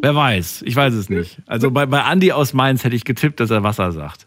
Wer 0.00 0.14
weiß, 0.16 0.62
ich 0.66 0.74
weiß 0.74 0.94
es 0.94 1.08
nicht. 1.08 1.40
Also 1.46 1.70
bei, 1.70 1.86
bei 1.86 2.02
Andi 2.02 2.32
aus 2.32 2.54
Mainz 2.54 2.82
hätte 2.82 2.96
ich 2.96 3.04
getippt, 3.04 3.38
dass 3.38 3.50
er 3.50 3.62
Wasser 3.62 3.92
sagt. 3.92 4.26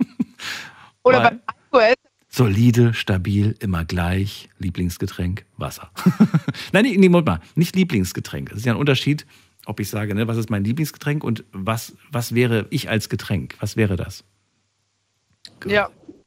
Oder 1.04 1.20
beim 1.20 1.40
Aktuell. 1.46 1.94
Solide, 2.34 2.94
stabil, 2.94 3.54
immer 3.60 3.84
gleich. 3.84 4.48
Lieblingsgetränk, 4.58 5.44
Wasser. 5.58 5.90
Nein, 6.72 6.84
nee, 6.84 6.96
nee, 6.96 7.10
Moment 7.10 7.26
mal. 7.26 7.40
Nicht 7.56 7.76
Lieblingsgetränk. 7.76 8.50
Es 8.50 8.58
ist 8.58 8.66
ja 8.66 8.72
ein 8.72 8.78
Unterschied, 8.78 9.26
ob 9.66 9.80
ich 9.80 9.90
sage, 9.90 10.14
ne, 10.14 10.26
was 10.28 10.38
ist 10.38 10.48
mein 10.48 10.64
Lieblingsgetränk 10.64 11.24
und 11.24 11.44
was, 11.52 11.94
was 12.10 12.34
wäre 12.34 12.66
ich 12.70 12.88
als 12.88 13.10
Getränk? 13.10 13.56
Was 13.60 13.76
wäre 13.76 13.96
das? 13.96 14.24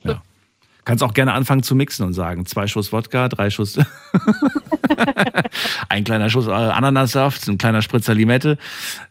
Ja. 0.03 0.21
Kannst 0.85 1.03
auch 1.03 1.15
gerne 1.15 1.33
anfangen 1.33 1.63
zu 1.63 1.73
mixen 1.73 2.05
und 2.05 2.13
sagen, 2.13 2.45
zwei 2.45 2.67
Schuss 2.67 2.93
Wodka, 2.93 3.27
drei 3.27 3.49
Schuss, 3.49 3.79
ein 5.89 6.03
kleiner 6.03 6.29
Schuss 6.29 6.45
äh, 6.45 6.51
Ananassaft, 6.51 7.47
ein 7.47 7.57
kleiner 7.57 7.81
Spritzer 7.81 8.13
Limette, 8.13 8.59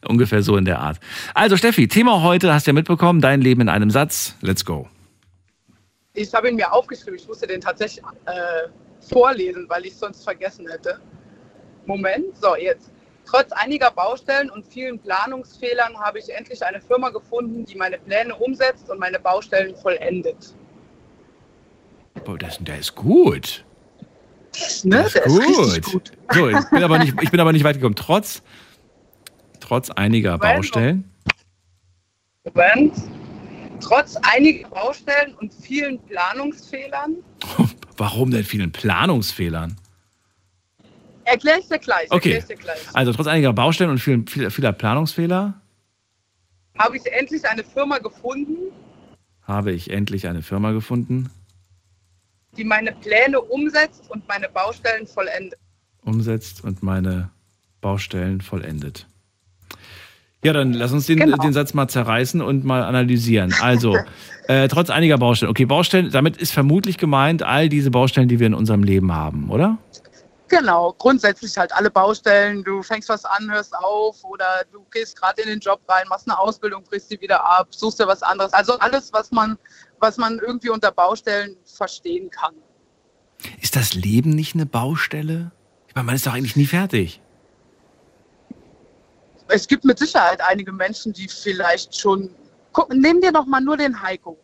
ungefähr 0.07 0.45
so 0.45 0.57
in 0.57 0.65
der 0.65 0.79
Art. 0.79 1.01
Also 1.35 1.57
Steffi, 1.57 1.89
Thema 1.89 2.23
heute 2.23 2.55
hast 2.55 2.69
du 2.69 2.71
ja 2.71 2.75
mitbekommen, 2.75 3.21
dein 3.21 3.41
Leben 3.41 3.63
in 3.63 3.69
einem 3.69 3.91
Satz. 3.91 4.37
Let's 4.41 4.65
go. 4.65 4.89
Ich 6.15 6.33
habe 6.33 6.49
ihn 6.49 6.57
mir 6.57 6.73
aufgeschrieben. 6.73 7.19
Ich 7.19 7.27
musste 7.27 7.47
den 7.47 7.61
tatsächlich 7.61 8.05
äh, 8.27 8.69
vorlesen, 9.01 9.67
weil 9.69 9.85
ich 9.85 9.93
es 9.93 10.01
sonst 10.01 10.23
vergessen 10.23 10.69
hätte. 10.69 11.01
Moment, 11.87 12.37
so 12.41 12.57
jetzt. 12.57 12.91
Trotz 13.27 13.51
einiger 13.53 13.91
Baustellen 13.91 14.51
und 14.51 14.67
vielen 14.67 14.99
Planungsfehlern 14.99 15.99
habe 15.99 16.19
ich 16.19 16.33
endlich 16.33 16.65
eine 16.65 16.81
Firma 16.81 17.11
gefunden, 17.11 17.65
die 17.65 17.75
meine 17.75 17.99
Pläne 17.99 18.35
umsetzt 18.35 18.89
und 18.91 19.01
meine 19.01 19.19
Baustellen 19.19 19.75
vollendet. 19.77 20.55
Boah, 22.25 22.39
das, 22.39 22.59
der 22.61 22.79
ist 22.79 22.95
gut. 22.95 23.65
Ne? 24.85 25.07
Der 25.13 25.27
ist 25.27 25.83
Gut. 25.83 25.93
gut. 25.93 26.13
So, 26.33 26.49
ich 26.49 26.71
bin, 26.71 26.83
aber 26.83 26.99
nicht, 26.99 27.15
ich 27.21 27.31
bin 27.31 27.41
aber 27.41 27.53
nicht 27.53 27.65
weit 27.65 27.77
gekommen. 27.77 27.97
Trotz, 27.97 28.43
trotz 29.59 29.91
einiger 29.91 30.39
Moment. 30.39 30.57
Baustellen. 30.57 31.11
Moment. 32.45 32.95
Trotz 33.81 34.17
einiger 34.17 34.69
Baustellen 34.69 35.35
und 35.35 35.53
vielen 35.55 35.99
Planungsfehlern 36.05 37.17
Warum 37.97 38.31
denn 38.33 38.45
vielen 38.45 38.73
Planungsfehlern? 38.73 39.77
erkläre 41.27 41.61
ich 41.61 41.69
dir 41.69 41.79
gleich. 41.79 42.11
Okay. 42.11 42.43
Dir 42.49 42.57
gleich. 42.57 42.79
Also 42.93 43.13
trotz 43.13 43.27
einiger 43.29 43.53
Baustellen 43.53 43.91
und 43.91 43.99
vielen, 43.99 44.27
viel- 44.27 44.51
vieler 44.51 44.73
Planungsfehler 44.73 45.61
Habe 46.79 46.97
ich 46.97 47.07
endlich 47.13 47.49
eine 47.49 47.65
Firma 47.65 47.99
gefunden, 47.99 48.57
habe 49.43 49.73
ich 49.73 49.91
endlich 49.91 50.27
eine 50.27 50.43
Firma 50.43 50.73
gefunden, 50.73 51.31
die 52.57 52.65
meine 52.65 52.93
Pläne 52.93 53.41
umsetzt 53.41 54.11
und 54.11 54.27
meine 54.29 54.49
Baustellen 54.49 55.07
vollendet. 55.07 55.59
umsetzt 56.03 56.63
und 56.65 56.83
meine 56.83 57.31
Baustellen 57.81 58.41
vollendet. 58.41 59.07
Ja, 60.45 60.53
dann 60.53 60.75
lass 60.75 60.93
uns 60.93 61.07
den, 61.07 61.19
Genau. 61.19 61.37
den 61.39 61.53
Satz 61.53 61.73
mal 61.75 61.89
zerreißen 61.89 62.43
und 62.43 62.65
mal 62.65 62.83
analysieren. 62.83 63.55
Also, 63.61 63.97
äh, 64.49 64.69
trotz 64.69 64.91
einiger 64.91 65.17
Baustellen. 65.17 65.51
Okay, 65.51 65.65
Baustellen, 65.65 66.11
damit 66.11 66.37
ist 66.37 66.53
vermutlich 66.53 66.99
gemeint 66.99 67.43
all 67.43 67.69
diese 67.69 67.91
Baustellen, 67.91 68.29
die 68.29 68.39
wir 68.39 68.47
in 68.47 68.55
unserem 68.55 68.83
Leben 68.83 69.15
haben, 69.15 69.49
oder? 69.51 69.79
Genau, 70.49 70.95
grundsätzlich 70.99 71.57
halt 71.57 71.73
alle 71.75 71.91
Baustellen. 71.91 72.63
Du 72.63 72.83
fängst 72.83 73.09
was 73.09 73.25
an, 73.25 73.51
hörst 73.51 73.75
auf 73.75 74.23
oder 74.25 74.45
du 74.71 74.85
gehst 74.93 75.19
gerade 75.19 75.41
in 75.43 75.49
den 75.49 75.61
Job 75.61 75.81
rein, 75.89 76.05
machst 76.09 76.29
eine 76.29 76.39
Ausbildung, 76.39 76.85
brichst 76.85 77.09
sie 77.09 77.21
wieder 77.21 77.43
ab, 77.45 77.69
suchst 77.71 77.99
dir 77.99 78.07
was 78.07 78.23
anderes. 78.23 78.53
Also 78.53 78.79
alles, 78.79 79.13
was 79.13 79.33
man, 79.33 79.57
was 79.99 80.19
man 80.19 80.39
irgendwie 80.39 80.69
unter 80.69 80.93
Baustellen 80.93 81.57
verstehen 81.65 82.29
kann. 82.31 82.55
Ist 83.63 83.77
das 83.77 83.95
Leben 83.95 84.31
nicht 84.31 84.55
eine 84.55 84.67
Baustelle? 84.67 85.53
Ich 85.89 85.95
meine, 85.95 86.05
man 86.07 86.15
ist 86.15 86.27
doch 86.27 86.35
eigentlich 86.35 86.57
nie 86.57 86.67
fertig. 86.67 87.21
Es 89.49 89.69
gibt 89.69 89.85
mit 89.85 89.99
Sicherheit 89.99 90.41
einige 90.41 90.73
Menschen, 90.73 91.13
die 91.13 91.29
vielleicht 91.29 91.97
schon. 91.97 92.35
Guck, 92.73 92.93
nimm 92.93 93.21
dir 93.21 93.31
doch 93.33 93.47
mal 93.47 93.61
nur 93.61 93.77
den 93.77 94.01
Heiko. 94.03 94.39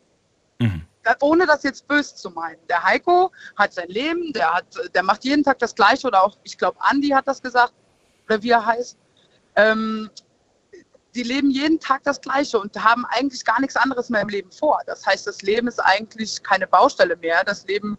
Da- 1.03 1.17
Ohne 1.21 1.47
das 1.47 1.63
jetzt 1.63 1.89
böse 1.89 2.15
zu 2.15 2.31
meinen. 2.31 2.59
Der 2.69 2.83
Heiko 2.85 3.33
hat 3.57 3.73
sein 3.73 3.89
Leben, 3.89 4.33
der, 4.35 4.53
hat, 4.55 4.67
der 4.95 5.03
macht 5.03 5.25
jeden 5.25 5.43
Tag 5.43 5.59
das 5.59 5.75
Gleiche 5.75 6.07
oder 6.07 6.23
auch, 6.23 6.37
ich 6.45 6.59
glaube, 6.59 6.77
Andi 6.81 7.09
hat 7.09 7.27
das 7.27 7.41
gesagt, 7.43 7.73
oder 8.27 8.43
wie 8.43 8.51
er 8.51 8.65
heißt. 8.65 8.97
Ähm, 9.57 10.11
die 11.15 11.23
leben 11.25 11.51
jeden 11.51 11.81
Tag 11.81 12.05
das 12.05 12.21
Gleiche 12.21 12.61
und 12.61 12.77
haben 12.85 13.05
eigentlich 13.07 13.45
gar 13.45 13.61
nichts 13.61 13.75
anderes 13.77 14.11
mehr 14.11 14.21
im 14.21 14.29
Leben 14.29 14.53
vor. 14.53 14.79
Das 14.87 15.05
heißt, 15.07 15.27
das 15.27 15.43
Leben 15.43 15.67
ist 15.67 15.81
eigentlich 15.81 16.41
keine 16.43 16.67
Baustelle 16.69 17.17
mehr. 17.17 17.43
Das 17.43 17.67
Leben 17.67 17.99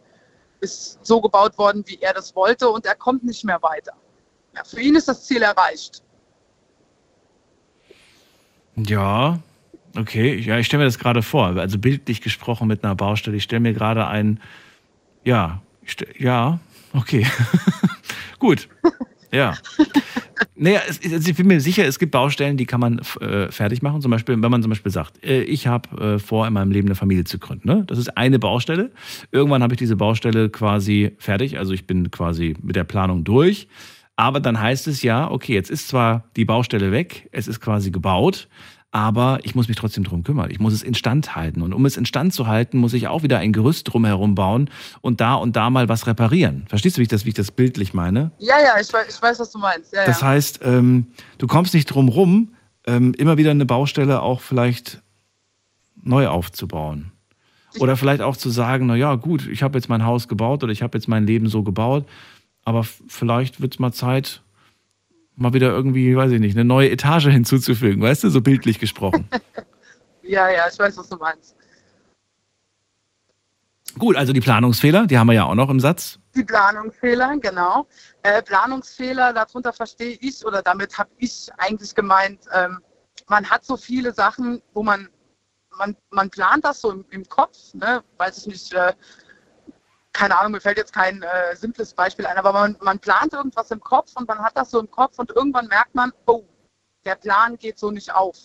ist 0.61 0.99
so 1.05 1.19
gebaut 1.19 1.57
worden, 1.57 1.83
wie 1.87 1.97
er 1.99 2.13
das 2.13 2.35
wollte 2.35 2.69
und 2.69 2.85
er 2.85 2.95
kommt 2.95 3.23
nicht 3.23 3.43
mehr 3.43 3.61
weiter. 3.63 3.93
Ja, 4.55 4.63
für 4.63 4.79
ihn 4.79 4.95
ist 4.95 5.07
das 5.09 5.25
Ziel 5.25 5.41
erreicht. 5.41 6.03
Ja, 8.76 9.39
okay. 9.97 10.36
Ja, 10.39 10.57
ich 10.57 10.65
stelle 10.67 10.82
mir 10.82 10.86
das 10.88 10.99
gerade 10.99 11.22
vor. 11.22 11.47
Also 11.57 11.78
bildlich 11.78 12.22
gesprochen 12.22 12.67
mit 12.67 12.84
einer 12.84 12.95
Baustelle. 12.95 13.38
Ich 13.38 13.43
stelle 13.43 13.59
mir 13.61 13.74
gerade 13.74 14.07
ein, 14.07 14.39
ja, 15.24 15.61
ja, 16.17 16.59
okay. 16.93 17.26
Gut. 18.39 18.67
Ja. 19.34 19.53
Naja, 20.55 20.82
es, 20.88 20.99
es- 20.99 21.28
ich 21.28 21.36
bin 21.36 21.47
mir 21.47 21.61
sicher, 21.61 21.86
es 21.86 21.99
gibt 21.99 22.11
Baustellen, 22.11 22.57
die 22.57 22.65
kann 22.65 22.80
man 22.80 22.99
äh, 23.22 23.49
fertig 23.51 23.82
machen. 23.82 24.01
Zum 24.01 24.11
Beispiel, 24.11 24.41
wenn 24.41 24.51
man 24.51 24.61
zum 24.61 24.69
Beispiel 24.69 24.91
sagt, 24.91 25.24
äh, 25.24 25.41
ich 25.43 25.67
habe 25.67 26.15
äh, 26.15 26.19
vor, 26.19 26.45
in 26.47 26.53
meinem 26.53 26.72
Leben 26.72 26.88
eine 26.88 26.95
Familie 26.95 27.24
zu 27.24 27.39
gründen. 27.39 27.67
Ne? 27.67 27.84
Das 27.88 27.97
ist 27.97 28.17
eine 28.17 28.39
Baustelle. 28.39 28.91
Irgendwann 29.32 29.63
habe 29.63 29.74
ich 29.74 29.78
diese 29.80 29.95
Baustelle 29.95 30.49
quasi 30.49 31.13
fertig. 31.17 31.57
Also 31.59 31.74
ich 31.74 31.88
bin 31.88 32.11
quasi 32.11 32.55
mit 32.61 32.76
der 32.76 32.84
Planung 32.84 33.24
durch. 33.24 33.67
Aber 34.22 34.39
dann 34.39 34.59
heißt 34.59 34.88
es 34.88 35.01
ja, 35.01 35.32
okay, 35.32 35.55
jetzt 35.55 35.72
ist 35.72 35.88
zwar 35.88 36.26
die 36.36 36.45
Baustelle 36.45 36.91
weg, 36.91 37.28
es 37.32 37.47
ist 37.47 37.59
quasi 37.59 37.89
gebaut, 37.89 38.49
aber 38.91 39.39
ich 39.41 39.55
muss 39.55 39.67
mich 39.67 39.78
trotzdem 39.78 40.03
drum 40.03 40.24
kümmern. 40.24 40.51
Ich 40.51 40.59
muss 40.59 40.74
es 40.74 40.84
instand 40.84 41.36
halten. 41.36 41.63
Und 41.63 41.74
um 41.74 41.88
es 41.88 41.97
instand 41.97 42.32
zu 42.32 42.45
halten, 42.45 42.78
muss 42.78 42.93
ich 42.93 43.07
auch 43.07 43.24
wieder 43.24 43.39
ein 43.39 43.51
Gerüst 43.51 43.91
drumherum 43.91 44.36
bauen 44.36 44.69
und 45.01 45.22
da 45.22 45.34
und 45.34 45.55
da 45.55 45.72
mal 45.72 45.89
was 45.89 46.05
reparieren. 46.05 46.65
Verstehst 46.69 46.97
du, 46.97 46.99
wie 46.99 47.03
ich 47.03 47.09
das, 47.09 47.26
wie 47.26 47.30
ich 47.30 47.34
das 47.34 47.49
bildlich 47.49 47.95
meine? 47.95 48.30
Ja, 48.38 48.57
ja, 48.63 48.80
ich 48.80 48.93
weiß, 48.93 49.07
ich 49.09 49.19
weiß 49.19 49.39
was 49.39 49.49
du 49.49 49.57
meinst. 49.57 49.91
Ja, 49.91 50.05
Das 50.05 50.22
ja. 50.22 50.28
heißt, 50.28 50.59
ähm, 50.65 51.07
du 51.39 51.47
kommst 51.47 51.74
nicht 51.74 51.88
drum 51.88 52.07
rum, 52.07 52.53
ähm, 52.86 53.15
immer 53.17 53.38
wieder 53.38 53.49
eine 53.49 53.65
Baustelle 53.65 54.22
auch 54.22 54.41
vielleicht 54.41 55.01
neu 56.03 56.28
aufzubauen. 56.28 57.11
Oder 57.80 57.97
vielleicht 57.97 58.22
auch 58.22 58.38
zu 58.38 58.51
sagen, 58.51 58.86
na 58.86 58.95
ja, 58.95 59.15
gut, 59.15 59.47
ich 59.47 59.63
habe 59.63 59.80
jetzt 59.80 59.89
mein 59.89 60.05
Haus 60.05 60.28
gebaut 60.28 60.63
oder 60.63 60.74
ich 60.74 60.84
habe 60.84 60.95
jetzt 60.95 61.07
mein 61.07 61.26
Leben 61.26 61.47
so 61.47 61.63
gebaut, 61.63 62.05
aber 62.64 62.84
vielleicht 62.84 63.62
wird 63.62 63.74
es 63.74 63.80
mal 63.80 63.91
Zeit, 63.91 64.41
mal 65.36 65.53
wieder 65.53 65.70
irgendwie, 65.70 66.16
weiß 66.16 66.32
ich 66.32 66.39
nicht, 66.39 66.55
eine 66.55 66.66
neue 66.66 66.89
Etage 66.89 67.26
hinzuzufügen, 67.30 68.01
weißt 68.01 68.24
du, 68.24 68.30
so 68.30 68.41
bildlich 68.41 68.80
gesprochen. 68.80 69.28
ja, 70.24 70.49
ja, 70.49 70.66
ich 70.72 70.78
weiß, 70.78 70.97
was 70.97 71.09
du 71.09 71.18
meinst. 71.18 71.55
gut, 73.97 74.16
also 74.16 74.34
die 74.34 74.41
Planungsfehler, 74.41 75.07
die 75.07 75.18
haben 75.18 75.28
wir 75.28 75.34
ja 75.34 75.45
auch 75.45 75.55
noch 75.55 75.70
im 75.70 75.80
Satz. 75.80 76.20
Die 76.36 76.43
Planungsfehler, 76.43 77.38
genau. 77.39 77.88
Äh, 78.24 78.41
Planungsfehler, 78.41 79.34
darunter 79.34 79.74
verstehe 79.74 80.18
ich 80.22 80.45
oder 80.45 80.62
damit 80.62 80.97
habe 80.97 81.09
ich 81.18 81.49
eigentlich 81.57 81.93
gemeint, 81.93 82.45
ähm, 82.53 82.80
man 83.28 83.49
hat 83.49 83.66
so 83.66 83.78
viele 83.78 84.14
Sachen, 84.14 84.62
wo 84.74 84.84
man, 84.84 85.09
man, 85.78 85.95
man 86.09 86.30
plant 86.30 86.64
das 86.66 86.82
so 86.82 86.91
im, 86.91 87.05
im 87.09 87.26
Kopf, 87.28 87.74
ne? 87.74 88.03
weiß 88.18 88.39
ich 88.39 88.47
nicht, 88.47 88.74
äh, 88.74 88.93
keine 90.14 90.38
Ahnung, 90.38 90.53
mir 90.53 90.62
fällt 90.62 90.78
jetzt 90.78 90.93
kein 90.93 91.22
äh, 91.24 91.55
simples 91.55 91.93
Beispiel 91.93 92.26
ein, 92.26 92.38
aber 92.38 92.51
man, 92.51 92.78
man 92.82 92.99
plant 92.99 93.34
irgendwas 93.34 93.72
im 93.72 93.80
Kopf 93.80 94.12
und 94.16 94.28
man 94.28 94.39
hat 94.39 94.57
das 94.57 94.72
so 94.72 94.80
im 94.80 94.89
Kopf 94.91 95.20
und 95.20 95.32
irgendwann 95.32 95.68
merkt 95.68 95.95
man, 95.95 96.12
oh, 96.26 96.43
der 97.05 97.16
Plan 97.16 97.57
geht 97.57 97.80
so 97.80 97.91
nicht 97.91 98.14
auf. 98.14 98.38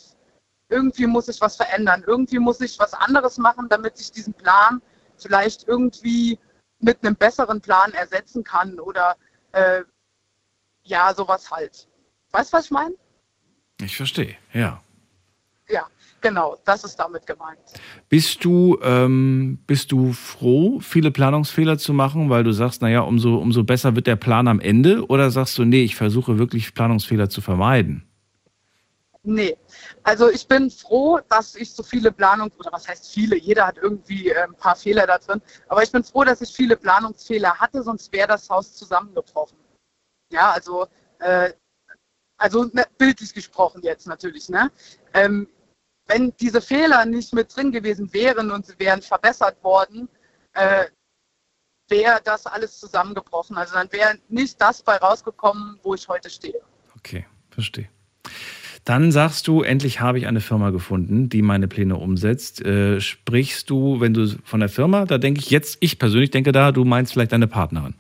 Irgendwie 0.69 1.07
muss 1.07 1.29
ich 1.29 1.41
was 1.41 1.57
verändern, 1.57 2.05
irgendwie 2.07 2.39
muss 2.39 2.61
ich 2.61 2.79
was 2.79 2.95
anderes 2.95 3.39
machen, 3.39 3.69
damit 3.69 4.01
ich 4.01 4.11
diesen 4.13 4.35
Plan 4.35 4.81
vielleicht 5.17 5.67
irgendwie 5.69 6.39
mit 6.81 7.03
einem 7.03 7.17
besseren 7.17 7.61
Plan 7.61 7.93
ersetzen 7.93 8.45
kann 8.45 8.79
oder 8.79 9.17
äh, 9.53 9.83
ja, 10.83 11.13
sowas 11.15 11.51
halt. 11.51 11.89
Weißt 12.33 12.53
du, 12.53 12.57
was 12.59 12.65
ich 12.67 12.71
meine? 12.71 12.95
Ich 13.81 13.97
verstehe, 13.97 14.37
ja. 14.53 14.83
Ja, 15.69 15.89
genau, 16.21 16.57
das 16.65 16.85
ist 16.85 16.97
damit 16.97 17.27
gemeint. 17.27 17.59
Bist 18.09 18.45
du, 18.45 18.79
ähm, 18.83 19.59
bist 19.67 19.93
du 19.93 20.13
froh, 20.13 20.81
viele 20.81 21.11
Planungsfehler 21.11 21.79
zu 21.79 21.93
machen, 21.93 22.31
weil 22.31 22.45
du 22.45 22.53
sagst, 22.53 22.83
naja, 22.83 23.01
umso, 23.01 23.37
umso 23.37 23.65
besser 23.65 23.97
wird 23.97 24.07
der 24.07 24.17
Plan 24.17 24.49
am 24.49 24.61
Ende? 24.61 25.07
Oder 25.07 25.31
sagst 25.31 25.59
du, 25.59 25.65
nee, 25.65 25.83
ich 25.83 25.97
versuche 25.97 26.39
wirklich 26.39 26.75
Planungsfehler 26.75 27.29
zu 27.29 27.41
vermeiden? 27.41 28.07
Nee, 29.29 29.57
also 30.05 30.31
ich 30.31 30.47
bin 30.47 30.71
froh, 30.71 31.19
dass 31.29 31.57
ich 31.57 31.73
so 31.73 31.83
viele 31.83 32.13
Planungen, 32.13 32.53
oder 32.61 32.71
was 32.73 32.87
heißt 32.87 33.11
viele, 33.13 33.37
jeder 33.37 33.67
hat 33.67 33.77
irgendwie 33.77 34.33
ein 34.33 34.55
paar 34.55 34.77
Fehler 34.77 35.05
da 35.05 35.19
drin, 35.19 35.43
aber 35.69 35.83
ich 35.83 35.91
bin 35.91 36.05
froh, 36.05 36.23
dass 36.23 36.41
ich 36.43 36.55
viele 36.55 36.77
Planungsfehler 36.77 37.59
hatte, 37.59 37.83
sonst 37.83 38.13
wäre 38.13 38.29
das 38.29 38.49
Haus 38.49 38.73
zusammengebrochen. 38.75 39.59
Ja, 40.31 40.53
also, 40.53 40.87
äh, 41.19 41.53
also 42.37 42.67
ne, 42.73 42.85
bildlich 42.99 43.35
gesprochen 43.35 43.81
jetzt 43.83 44.07
natürlich, 44.07 44.49
ne? 44.49 44.71
Ähm, 45.13 45.49
wenn 46.07 46.33
diese 46.41 46.61
Fehler 46.61 47.05
nicht 47.05 47.35
mit 47.35 47.55
drin 47.55 47.73
gewesen 47.73 48.13
wären 48.13 48.51
und 48.51 48.67
sie 48.67 48.75
wären 48.79 49.03
verbessert 49.03 49.63
worden, 49.63 50.09
äh, 50.55 50.87
wäre 51.89 52.21
das 52.25 52.47
alles 52.47 52.79
zusammengebrochen. 52.79 53.57
Also 53.57 53.75
dann 53.75 53.93
wäre 53.93 54.19
nicht 54.29 54.61
das 54.61 54.83
bei 54.83 54.97
rausgekommen, 54.97 55.79
wo 55.83 55.95
ich 55.95 56.09
heute 56.09 56.31
stehe. 56.31 56.61
Okay, 56.97 57.27
verstehe. 57.51 57.89
Dann 58.85 59.11
sagst 59.11 59.49
du, 59.49 59.63
endlich 59.63 60.01
habe 60.01 60.19
ich 60.19 60.29
eine 60.29 60.41
Firma 60.41 60.71
gefunden, 60.71 61.29
die 61.29 61.43
meine 61.43 61.67
Pläne 61.67 61.97
umsetzt. 61.97 62.65
Äh, 62.65 63.01
sprichst 63.01 63.69
du, 63.69 64.01
wenn 64.01 64.15
du 64.15 64.29
von 64.45 64.61
der 64.61 64.69
Firma, 64.69 65.07
da 65.07 65.19
denke 65.19 65.41
ich 65.41 65.51
jetzt, 65.51 65.79
ich 65.81 65.99
persönlich 65.99 66.31
denke 66.31 66.53
da, 66.53 66.71
du 66.71 66.85
meinst 66.85 67.13
vielleicht 67.13 67.33
deine 67.33 67.49
Partnerin. 67.49 67.95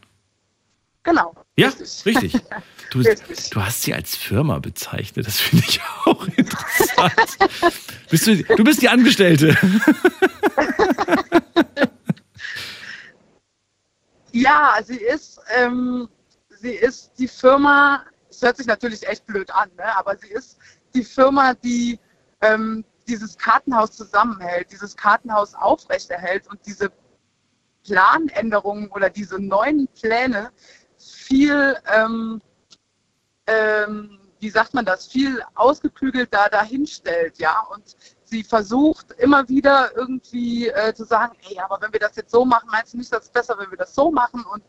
Genau. 1.02 1.34
Ja, 1.56 1.68
richtig. 1.68 2.06
Richtig. 2.06 2.42
du 2.90 3.60
hast 3.60 3.82
sie 3.82 3.94
als 3.94 4.16
Firma 4.16 4.58
bezeichnet, 4.58 5.26
das 5.26 5.40
finde 5.40 5.64
ich 5.68 5.80
auch 6.04 6.26
interessant. 6.36 7.38
bist 8.10 8.26
du, 8.26 8.42
du 8.42 8.64
bist 8.64 8.82
die 8.82 8.88
Angestellte. 8.88 9.56
Ja, 14.38 14.76
sie 14.84 14.98
ist, 14.98 15.40
ähm, 15.56 16.10
sie 16.60 16.74
ist 16.74 17.12
die 17.18 17.26
Firma, 17.26 18.04
es 18.28 18.42
hört 18.42 18.58
sich 18.58 18.66
natürlich 18.66 19.08
echt 19.08 19.24
blöd 19.24 19.50
an, 19.50 19.70
ne? 19.78 19.96
aber 19.96 20.14
sie 20.18 20.28
ist 20.28 20.58
die 20.94 21.04
Firma, 21.04 21.54
die 21.54 21.98
ähm, 22.42 22.84
dieses 23.08 23.38
Kartenhaus 23.38 23.92
zusammenhält, 23.92 24.70
dieses 24.70 24.94
Kartenhaus 24.94 25.54
aufrechterhält 25.54 26.48
und 26.48 26.60
diese 26.66 26.92
Planänderungen 27.82 28.90
oder 28.90 29.08
diese 29.08 29.38
neuen 29.38 29.88
Pläne 29.98 30.50
viel, 30.98 31.74
ähm, 31.86 32.42
ähm, 33.46 34.18
wie 34.40 34.50
sagt 34.50 34.74
man 34.74 34.84
das, 34.84 35.06
viel 35.06 35.42
ausgeklügelter 35.54 36.48
dahinstellt, 36.50 37.38
ja, 37.38 37.60
und 37.72 37.96
sie 38.24 38.44
versucht 38.44 39.12
immer 39.18 39.48
wieder 39.48 39.96
irgendwie 39.96 40.68
äh, 40.68 40.94
zu 40.94 41.04
sagen, 41.04 41.36
ey, 41.48 41.58
aber 41.58 41.80
wenn 41.80 41.92
wir 41.92 42.00
das 42.00 42.16
jetzt 42.16 42.32
so 42.32 42.44
machen, 42.44 42.68
meinst 42.70 42.92
du 42.92 42.98
nicht, 42.98 43.12
das 43.12 43.24
ist 43.24 43.32
besser, 43.32 43.56
wenn 43.58 43.70
wir 43.70 43.78
das 43.78 43.94
so 43.94 44.10
machen? 44.10 44.44
Und 44.52 44.62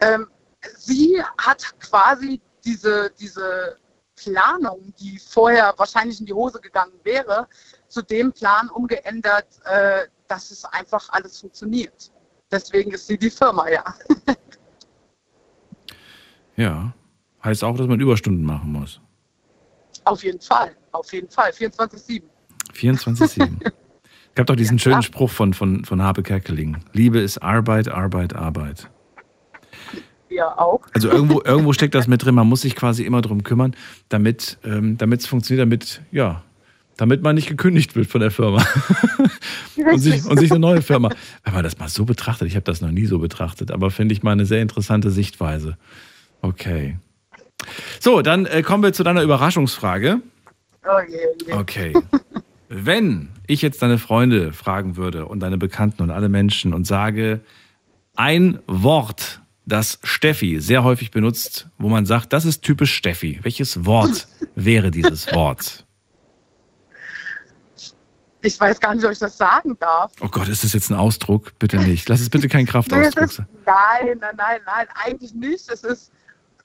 ähm, 0.00 0.28
sie 0.76 1.22
hat 1.38 1.78
quasi 1.80 2.40
diese, 2.64 3.10
diese 3.18 3.76
Planung, 4.16 4.94
die 4.98 5.18
vorher 5.18 5.74
wahrscheinlich 5.76 6.20
in 6.20 6.26
die 6.26 6.34
Hose 6.34 6.60
gegangen 6.60 6.98
wäre, 7.02 7.48
zu 7.88 8.02
dem 8.02 8.32
Plan 8.32 8.68
umgeändert, 8.70 9.46
äh, 9.64 10.06
dass 10.28 10.50
es 10.50 10.64
einfach 10.64 11.08
alles 11.10 11.40
funktioniert. 11.40 12.12
Deswegen 12.50 12.92
ist 12.92 13.06
sie 13.06 13.18
die 13.18 13.30
Firma, 13.30 13.68
ja. 13.68 13.84
Ja. 16.56 16.92
Heißt 17.42 17.64
auch, 17.64 17.76
dass 17.76 17.86
man 17.86 18.00
Überstunden 18.00 18.44
machen 18.44 18.72
muss. 18.72 19.00
Auf 20.04 20.22
jeden 20.22 20.40
Fall, 20.40 20.76
auf 20.92 21.12
jeden 21.12 21.30
Fall. 21.30 21.50
24-7. 21.50 22.22
24-7. 22.74 23.72
Es 24.30 24.34
gab 24.34 24.46
doch 24.46 24.56
diesen 24.56 24.78
schönen 24.78 25.02
Spruch 25.02 25.30
von, 25.30 25.54
von, 25.54 25.84
von 25.84 26.02
Habe 26.02 26.22
Kerkeling. 26.22 26.78
Liebe 26.92 27.18
ist 27.18 27.38
Arbeit, 27.38 27.88
Arbeit, 27.88 28.34
Arbeit. 28.34 28.88
Ja, 30.28 30.56
auch. 30.56 30.82
Also 30.94 31.10
irgendwo, 31.10 31.42
irgendwo 31.42 31.72
steckt 31.72 31.94
das 31.94 32.06
mit 32.06 32.24
drin. 32.24 32.36
Man 32.36 32.48
muss 32.48 32.60
sich 32.60 32.76
quasi 32.76 33.02
immer 33.02 33.20
darum 33.20 33.42
kümmern, 33.42 33.74
damit 34.08 34.58
ähm, 34.64 34.96
es 35.00 35.26
funktioniert, 35.26 35.64
damit, 35.66 36.00
ja, 36.12 36.44
damit 36.96 37.22
man 37.22 37.34
nicht 37.34 37.48
gekündigt 37.48 37.96
wird 37.96 38.06
von 38.06 38.20
der 38.20 38.30
Firma. 38.30 38.64
und, 39.76 39.98
sich, 39.98 40.24
und 40.24 40.38
sich 40.38 40.52
eine 40.52 40.60
neue 40.60 40.82
Firma. 40.82 41.10
Wenn 41.42 41.54
man 41.54 41.64
das 41.64 41.78
mal 41.78 41.88
so 41.88 42.04
betrachtet, 42.04 42.46
ich 42.46 42.54
habe 42.54 42.64
das 42.64 42.80
noch 42.80 42.92
nie 42.92 43.06
so 43.06 43.18
betrachtet, 43.18 43.72
aber 43.72 43.90
finde 43.90 44.12
ich 44.12 44.22
mal 44.22 44.32
eine 44.32 44.46
sehr 44.46 44.62
interessante 44.62 45.10
Sichtweise. 45.10 45.76
Okay. 46.40 46.98
So, 48.00 48.22
dann 48.22 48.46
äh, 48.46 48.62
kommen 48.62 48.82
wir 48.82 48.92
zu 48.92 49.02
deiner 49.02 49.22
Überraschungsfrage. 49.22 50.20
Oh 50.84 51.00
je, 51.08 51.18
je. 51.46 51.52
Okay. 51.52 51.92
Wenn 52.68 53.30
ich 53.46 53.62
jetzt 53.62 53.82
deine 53.82 53.98
Freunde 53.98 54.52
fragen 54.52 54.96
würde 54.96 55.26
und 55.26 55.40
deine 55.40 55.58
Bekannten 55.58 56.02
und 56.02 56.10
alle 56.10 56.28
Menschen 56.28 56.72
und 56.72 56.86
sage, 56.86 57.40
ein 58.14 58.60
Wort, 58.66 59.40
das 59.66 59.98
Steffi 60.02 60.60
sehr 60.60 60.84
häufig 60.84 61.10
benutzt, 61.10 61.68
wo 61.78 61.88
man 61.88 62.06
sagt, 62.06 62.32
das 62.32 62.44
ist 62.44 62.62
typisch 62.62 62.94
Steffi. 62.94 63.40
Welches 63.42 63.84
Wort 63.86 64.28
wäre 64.54 64.90
dieses 64.90 65.32
Wort? 65.32 65.84
Ich 68.42 68.58
weiß 68.58 68.80
gar 68.80 68.94
nicht, 68.94 69.04
ob 69.04 69.12
ich 69.12 69.18
das 69.18 69.36
sagen 69.36 69.76
darf. 69.78 70.12
Oh 70.20 70.28
Gott, 70.28 70.48
ist 70.48 70.64
das 70.64 70.72
jetzt 70.72 70.90
ein 70.90 70.96
Ausdruck? 70.96 71.58
Bitte 71.58 71.76
nicht. 71.78 72.08
Lass 72.08 72.20
es 72.20 72.30
bitte 72.30 72.48
kein 72.48 72.66
Kraftausdruck 72.66 73.30
sein. 73.30 73.46
nein, 73.66 74.18
nein, 74.20 74.34
nein, 74.36 74.60
nein, 74.64 74.86
eigentlich 75.04 75.34
nicht. 75.34 75.70
Es 75.70 75.84
ist, 75.84 76.10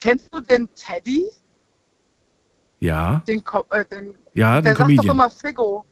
kennst 0.00 0.32
du 0.32 0.40
den 0.40 0.68
Teddy? 0.74 1.24
Ja, 2.80 3.22
Den, 3.26 3.42
Ko- 3.42 3.64
äh, 3.70 3.84
den, 3.86 4.14
ja, 4.34 4.60
der 4.60 4.74
den 4.74 4.76
sagt 4.76 4.98
doch 4.98 5.12
immer 5.12 5.30
Figo. 5.30 5.84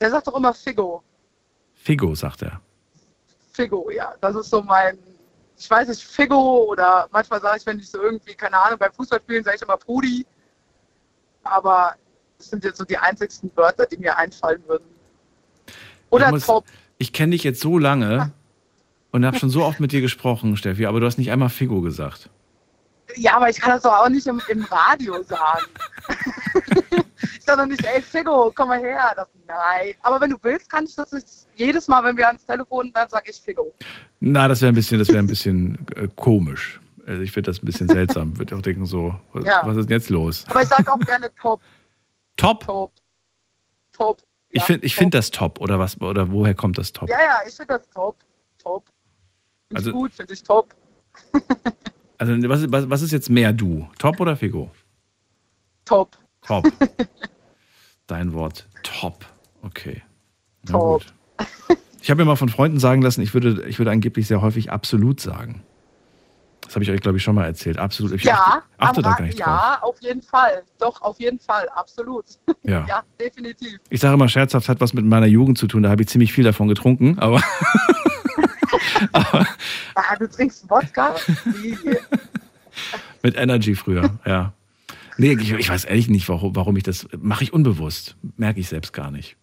Der 0.00 0.10
sagt 0.10 0.26
doch 0.26 0.36
immer 0.36 0.52
Figo. 0.54 1.02
Figo, 1.74 2.14
sagt 2.14 2.42
er. 2.42 2.60
Figo, 3.52 3.90
ja. 3.90 4.14
Das 4.20 4.36
ist 4.36 4.50
so 4.50 4.62
mein, 4.62 4.98
ich 5.56 5.68
weiß 5.70 5.88
nicht, 5.88 6.02
Figo 6.04 6.64
oder 6.70 7.08
manchmal 7.10 7.40
sage 7.40 7.58
ich, 7.58 7.66
wenn 7.66 7.78
ich 7.78 7.90
so 7.90 8.00
irgendwie, 8.00 8.34
keine 8.34 8.58
Ahnung, 8.60 8.78
beim 8.78 8.92
Fußballspielen 8.92 9.42
sage 9.42 9.56
ich 9.56 9.62
immer 9.62 9.76
Brudi. 9.78 10.26
Aber 11.42 11.94
das 12.36 12.50
sind 12.50 12.62
jetzt 12.64 12.76
so 12.78 12.84
die 12.84 12.98
einzigsten 12.98 13.50
Wörter, 13.56 13.86
die 13.86 13.96
mir 13.96 14.16
einfallen 14.16 14.62
würden. 14.68 14.84
Oder 16.10 16.30
muss- 16.30 16.46
Top. 16.46 16.64
Ich 16.98 17.12
kenne 17.12 17.32
dich 17.32 17.42
jetzt 17.44 17.60
so 17.60 17.78
lange 17.78 18.32
und 19.12 19.24
habe 19.24 19.38
schon 19.38 19.50
so 19.50 19.64
oft 19.64 19.80
mit 19.80 19.92
dir 19.92 20.00
gesprochen, 20.02 20.56
Steffi, 20.56 20.84
aber 20.86 21.00
du 21.00 21.06
hast 21.06 21.16
nicht 21.16 21.30
einmal 21.32 21.48
Figo 21.48 21.80
gesagt. 21.80 22.28
Ja, 23.16 23.36
aber 23.36 23.48
ich 23.50 23.58
kann 23.60 23.70
das 23.70 23.82
doch 23.82 23.92
auch 23.92 24.08
nicht 24.08 24.26
im, 24.26 24.40
im 24.48 24.64
Radio 24.64 25.22
sagen. 25.22 25.64
ich 27.22 27.44
sage 27.44 27.58
doch 27.62 27.66
nicht, 27.66 27.84
ey 27.84 28.02
Figo, 28.02 28.52
komm 28.54 28.68
mal 28.68 28.78
her. 28.80 29.12
Das, 29.16 29.28
nein. 29.46 29.94
Aber 30.02 30.20
wenn 30.20 30.30
du 30.30 30.36
willst, 30.42 30.70
kann 30.70 30.84
ich 30.84 30.94
das 30.94 31.12
jetzt 31.12 31.48
jedes 31.56 31.88
Mal, 31.88 32.04
wenn 32.04 32.16
wir 32.16 32.26
ans 32.26 32.44
Telefon, 32.44 32.90
dann 32.92 33.08
sage 33.08 33.30
ich 33.30 33.36
Figo. 33.40 33.74
Na, 34.20 34.46
das 34.48 34.60
wäre 34.60 34.72
ein 34.72 34.74
bisschen, 34.74 34.98
das 34.98 35.08
wäre 35.08 35.18
ein 35.20 35.26
bisschen 35.26 35.78
äh, 35.96 36.08
komisch. 36.16 36.80
Also 37.06 37.22
ich 37.22 37.32
finde 37.32 37.50
das 37.50 37.62
ein 37.62 37.66
bisschen 37.66 37.88
seltsam. 37.88 38.36
Würde 38.38 38.54
auch 38.56 38.60
denken 38.62 38.84
so, 38.84 39.14
was, 39.32 39.44
Ja. 39.46 39.62
was 39.64 39.76
ist 39.78 39.88
denn 39.88 39.96
jetzt 39.98 40.10
los? 40.10 40.44
Aber 40.48 40.62
ich 40.62 40.68
sage 40.68 40.92
auch 40.92 40.98
gerne 41.00 41.30
Top. 41.40 41.60
Top. 42.36 42.64
Top. 42.66 42.92
Top. 43.92 44.22
Ich 44.50 44.62
finde, 44.62 44.86
ich 44.86 44.94
finde 44.94 45.18
das 45.18 45.30
top 45.30 45.60
oder 45.60 45.78
was 45.78 46.00
oder 46.00 46.30
woher 46.30 46.54
kommt 46.54 46.78
das 46.78 46.92
top? 46.92 47.08
Ja, 47.08 47.18
ja, 47.20 47.38
ich 47.46 47.54
finde 47.54 47.78
das 47.78 47.88
top. 47.90 48.16
Top. 48.62 48.84
Finde 49.68 49.78
Also- 49.80 49.92
gut, 49.92 50.12
finde 50.12 50.34
ich 50.34 50.42
top. 50.42 50.74
Also 52.18 52.34
was, 52.48 52.70
was, 52.70 52.90
was 52.90 53.02
ist 53.02 53.12
jetzt 53.12 53.30
mehr 53.30 53.52
du? 53.52 53.88
Top 53.98 54.20
oder 54.20 54.36
Figo? 54.36 54.70
Top. 55.84 56.18
Top. 56.42 56.66
Dein 58.06 58.32
Wort. 58.32 58.66
Top. 58.82 59.24
Okay. 59.62 60.02
Na 60.64 60.72
Top. 60.72 61.04
gut. 61.04 61.14
Ich 62.02 62.10
habe 62.10 62.22
mir 62.22 62.26
mal 62.26 62.36
von 62.36 62.48
Freunden 62.48 62.80
sagen 62.80 63.02
lassen, 63.02 63.22
ich 63.22 63.34
würde, 63.34 63.64
ich 63.68 63.78
würde 63.78 63.90
angeblich 63.90 64.26
sehr 64.26 64.40
häufig 64.40 64.70
absolut 64.70 65.20
sagen. 65.20 65.62
Das 66.68 66.74
habe 66.74 66.84
ich 66.84 66.90
euch, 66.90 67.00
glaube 67.00 67.16
ich, 67.16 67.24
schon 67.24 67.34
mal 67.34 67.46
erzählt. 67.46 67.78
Absolut. 67.78 68.12
Ich 68.12 68.24
ja, 68.24 68.34
achte, 68.34 68.62
achte 68.76 69.02
da 69.02 69.12
gar 69.14 69.22
nicht 69.22 69.38
drauf. 69.38 69.46
ja, 69.46 69.78
auf 69.80 69.96
jeden 70.02 70.20
Fall. 70.20 70.62
Doch, 70.78 71.00
auf 71.00 71.18
jeden 71.18 71.38
Fall, 71.38 71.66
absolut. 71.74 72.26
Ja. 72.62 72.84
ja, 72.88 73.02
definitiv. 73.18 73.78
Ich 73.88 74.00
sage 74.00 74.14
immer 74.14 74.28
scherzhaft, 74.28 74.68
hat 74.68 74.80
was 74.80 74.92
mit 74.92 75.06
meiner 75.06 75.26
Jugend 75.26 75.56
zu 75.56 75.66
tun. 75.66 75.82
Da 75.82 75.88
habe 75.88 76.02
ich 76.02 76.08
ziemlich 76.08 76.32
viel 76.32 76.44
davon 76.44 76.68
getrunken. 76.68 77.18
Aber 77.18 77.42
Ah, 79.94 80.16
du 80.18 80.28
trinkst 80.28 80.68
Wodka? 80.70 81.14
Mit 83.22 83.36
Energy 83.36 83.74
früher, 83.74 84.18
ja. 84.24 84.52
Nee, 85.16 85.32
ich, 85.32 85.52
ich 85.52 85.68
weiß 85.68 85.84
ehrlich 85.84 86.08
nicht, 86.08 86.28
warum, 86.28 86.54
warum 86.54 86.76
ich 86.76 86.84
das 86.84 87.08
mache 87.18 87.42
ich 87.42 87.52
unbewusst. 87.52 88.16
Merke 88.36 88.60
ich 88.60 88.68
selbst 88.68 88.92
gar 88.92 89.10
nicht. 89.10 89.36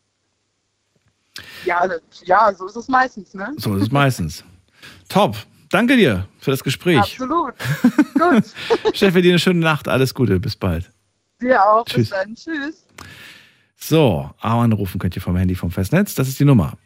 ja, 1.66 1.86
das- 1.88 2.02
ja, 2.24 2.54
so 2.54 2.66
ist 2.68 2.78
es 2.78 2.88
meistens, 2.88 3.34
ne? 3.34 3.52
So 3.58 3.76
ist 3.76 3.84
es 3.84 3.92
meistens. 3.92 4.44
Top. 5.10 5.36
Danke 5.70 5.98
dir 5.98 6.28
für 6.40 6.52
das 6.52 6.64
Gespräch. 6.64 7.00
Absolut. 7.00 7.54
Gut. 8.14 8.46
Steffi, 8.96 9.22
dir 9.22 9.32
eine 9.32 9.40
schöne 9.40 9.60
Nacht. 9.60 9.88
Alles 9.90 10.14
Gute. 10.14 10.40
Bis 10.40 10.56
bald. 10.56 10.90
Dir 11.42 11.62
auch. 11.62 11.84
Tschüss. 11.86 12.10
Bis 12.10 12.18
dann. 12.18 12.36
Tschüss. 12.36 12.86
So, 13.76 14.32
aber 14.40 14.62
anrufen 14.62 15.00
könnt 15.00 15.16
ihr 15.18 15.22
vom 15.22 15.36
Handy 15.36 15.56
vom 15.56 15.72
Festnetz. 15.72 16.16
Das 16.16 16.30
ist 16.30 16.40
die 16.40 16.46
Nummer. 16.46 16.78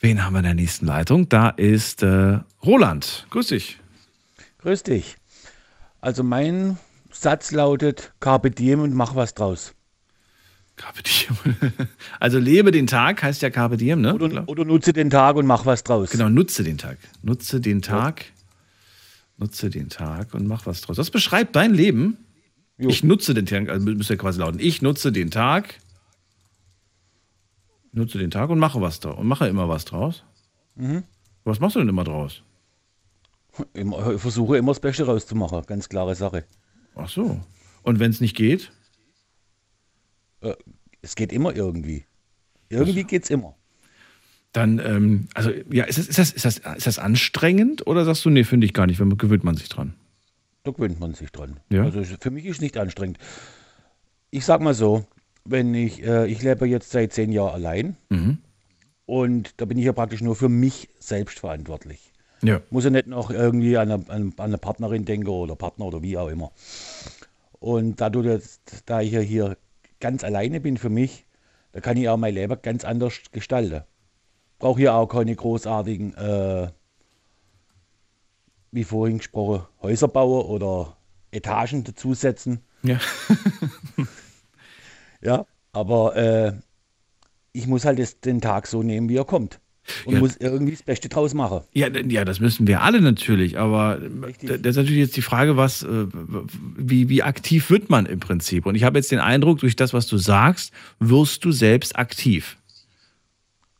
Wen 0.00 0.24
haben 0.24 0.32
wir 0.32 0.38
in 0.38 0.44
der 0.44 0.54
nächsten 0.54 0.86
Leitung? 0.86 1.28
Da 1.28 1.50
ist 1.50 2.02
äh, 2.02 2.38
Roland. 2.64 3.26
Grüß 3.30 3.48
dich. 3.48 3.78
Grüß 4.58 4.82
dich. 4.82 5.16
Also 6.00 6.22
mein 6.22 6.78
Satz 7.10 7.52
lautet 7.52 8.12
Carpe 8.18 8.50
diem 8.50 8.80
und 8.80 8.94
mach 8.94 9.14
was 9.14 9.34
draus. 9.34 9.74
Carpe 10.76 11.02
diem. 11.02 11.36
Also 12.18 12.38
lebe 12.38 12.70
den 12.70 12.86
Tag 12.86 13.22
heißt 13.22 13.42
ja 13.42 13.50
Carpe 13.50 13.76
diem, 13.76 14.00
ne? 14.00 14.14
Oder, 14.14 14.48
oder 14.48 14.64
nutze 14.64 14.94
den 14.94 15.10
Tag 15.10 15.36
und 15.36 15.46
mach 15.46 15.66
was 15.66 15.84
draus. 15.84 16.10
Genau, 16.10 16.30
nutze 16.30 16.64
den 16.64 16.78
Tag. 16.78 16.96
Nutze 17.22 17.60
den 17.60 17.82
Tag. 17.82 18.24
Nutze 19.36 19.68
den 19.68 19.90
Tag 19.90 20.32
und 20.32 20.46
mach 20.46 20.64
was 20.64 20.80
draus. 20.80 20.96
Das 20.96 21.10
beschreibt 21.10 21.56
dein 21.56 21.74
Leben. 21.74 22.16
Ich 22.78 23.04
nutze 23.04 23.34
den 23.34 23.44
Tag, 23.44 23.68
also 23.68 23.86
müsste 23.90 24.14
ja 24.14 24.18
quasi 24.18 24.40
lauten. 24.40 24.60
Ich 24.60 24.80
nutze 24.80 25.12
den 25.12 25.30
Tag. 25.30 25.74
Nutze 27.92 28.18
den 28.18 28.30
Tag 28.30 28.50
und 28.50 28.58
mache 28.58 28.80
was 28.80 29.00
draus. 29.00 29.18
Und 29.18 29.26
mache 29.26 29.48
immer 29.48 29.68
was 29.68 29.84
draus. 29.84 30.24
Mhm. 30.76 31.04
Was 31.44 31.60
machst 31.60 31.76
du 31.76 31.80
denn 31.80 31.88
immer 31.88 32.04
draus? 32.04 32.42
Ich 33.74 33.84
versuche 34.20 34.56
immer 34.56 34.72
das 34.72 34.80
Beste 34.80 35.06
rauszumachen, 35.06 35.62
ganz 35.66 35.88
klare 35.88 36.14
Sache. 36.14 36.44
Ach 36.94 37.08
so. 37.08 37.40
Und 37.82 37.98
wenn 37.98 38.10
es 38.10 38.20
nicht 38.20 38.36
geht? 38.36 38.72
Äh, 40.40 40.54
Es 41.02 41.16
geht 41.16 41.32
immer 41.32 41.54
irgendwie. 41.54 42.04
Irgendwie 42.68 43.04
geht's 43.04 43.30
immer. 43.30 43.56
Dann, 44.52 44.78
ähm, 44.78 45.28
also, 45.34 45.50
ja, 45.70 45.84
ist 45.84 45.98
das, 45.98 46.08
ist, 46.08 46.18
das, 46.18 46.32
ist, 46.32 46.44
das, 46.44 46.76
ist 46.76 46.86
das 46.86 46.98
anstrengend 46.98 47.86
oder 47.86 48.04
sagst 48.04 48.24
du, 48.24 48.30
nee, 48.30 48.44
finde 48.44 48.66
ich 48.66 48.74
gar 48.74 48.86
nicht, 48.86 49.00
wenn 49.00 49.16
gewöhnt 49.16 49.44
man 49.44 49.56
sich 49.56 49.68
dran? 49.68 49.94
Da 50.64 50.72
gewöhnt 50.72 51.00
man 51.00 51.14
sich 51.14 51.30
dran. 51.30 51.60
Ja. 51.70 51.84
Also 51.84 52.02
für 52.20 52.30
mich 52.30 52.44
ist 52.46 52.60
nicht 52.60 52.76
anstrengend. 52.76 53.18
Ich 54.30 54.44
sag 54.44 54.60
mal 54.60 54.74
so, 54.74 55.06
wenn 55.44 55.74
ich, 55.74 56.02
äh, 56.02 56.26
ich 56.26 56.42
lebe 56.42 56.66
jetzt 56.66 56.90
seit 56.90 57.12
zehn 57.12 57.32
Jahren 57.32 57.52
allein 57.54 57.96
Mhm. 58.08 58.38
und 59.06 59.60
da 59.60 59.64
bin 59.64 59.78
ich 59.78 59.84
ja 59.84 59.92
praktisch 59.92 60.20
nur 60.20 60.36
für 60.36 60.48
mich 60.48 60.88
selbst 60.98 61.38
verantwortlich. 61.40 62.12
Ja. 62.42 62.60
Muss 62.70 62.84
ja 62.84 62.90
nicht 62.90 63.06
noch 63.06 63.30
irgendwie 63.30 63.76
an 63.76 63.90
eine, 63.90 64.08
an, 64.10 64.32
eine 64.38 64.58
Partnerin 64.58 65.04
denken 65.04 65.28
oder 65.28 65.56
Partner 65.56 65.84
oder 65.86 66.02
wie 66.02 66.16
auch 66.16 66.28
immer. 66.28 66.52
Und 67.58 68.00
dadurch, 68.00 68.26
dass, 68.26 68.60
da 68.86 69.00
ich 69.02 69.12
ja 69.12 69.20
hier 69.20 69.58
ganz 70.00 70.24
alleine 70.24 70.60
bin 70.60 70.78
für 70.78 70.88
mich, 70.88 71.26
da 71.72 71.80
kann 71.80 71.96
ich 71.98 72.08
auch 72.08 72.16
mein 72.16 72.34
Leben 72.34 72.56
ganz 72.62 72.84
anders 72.84 73.20
gestalten. 73.32 73.82
Brauche 74.58 74.78
hier 74.80 74.94
auch 74.94 75.06
keine 75.08 75.34
großartigen, 75.36 76.14
äh, 76.14 76.68
wie 78.72 78.84
vorhin 78.84 79.18
gesprochen, 79.18 79.66
Häuser 79.82 80.08
bauen 80.08 80.46
oder 80.46 80.96
Etagen 81.32 81.84
dazusetzen. 81.84 82.60
Ja. 82.82 82.98
Ja, 85.22 85.44
aber 85.72 86.16
äh, 86.16 86.52
ich 87.52 87.66
muss 87.66 87.84
halt 87.84 87.98
das, 87.98 88.20
den 88.20 88.40
Tag 88.40 88.66
so 88.66 88.82
nehmen, 88.82 89.08
wie 89.08 89.16
er 89.16 89.24
kommt. 89.24 89.60
Und 90.04 90.14
Ja. 90.14 90.20
muss 90.20 90.36
irgendwie 90.36 90.72
das 90.72 90.82
Beste 90.82 91.08
draus 91.08 91.34
machen. 91.34 91.62
Ja, 91.72 91.88
ja, 91.88 92.24
das 92.24 92.38
müssen 92.38 92.66
wir 92.66 92.82
alle 92.82 93.00
natürlich, 93.00 93.58
aber 93.58 93.98
d- 93.98 94.58
das 94.58 94.70
ist 94.72 94.76
natürlich 94.76 94.98
jetzt 95.00 95.16
die 95.16 95.22
Frage, 95.22 95.56
was, 95.56 95.82
äh, 95.82 96.06
wie, 96.76 97.08
wie 97.08 97.22
aktiv 97.22 97.70
wird 97.70 97.90
man 97.90 98.06
im 98.06 98.20
Prinzip? 98.20 98.66
Und 98.66 98.74
ich 98.76 98.84
habe 98.84 98.98
jetzt 98.98 99.10
den 99.10 99.18
Eindruck, 99.18 99.58
durch 99.58 99.74
das, 99.76 99.92
was 99.92 100.06
du 100.06 100.16
sagst, 100.18 100.72
wirst 101.00 101.44
du 101.44 101.50
selbst 101.50 101.96
aktiv. 101.96 102.56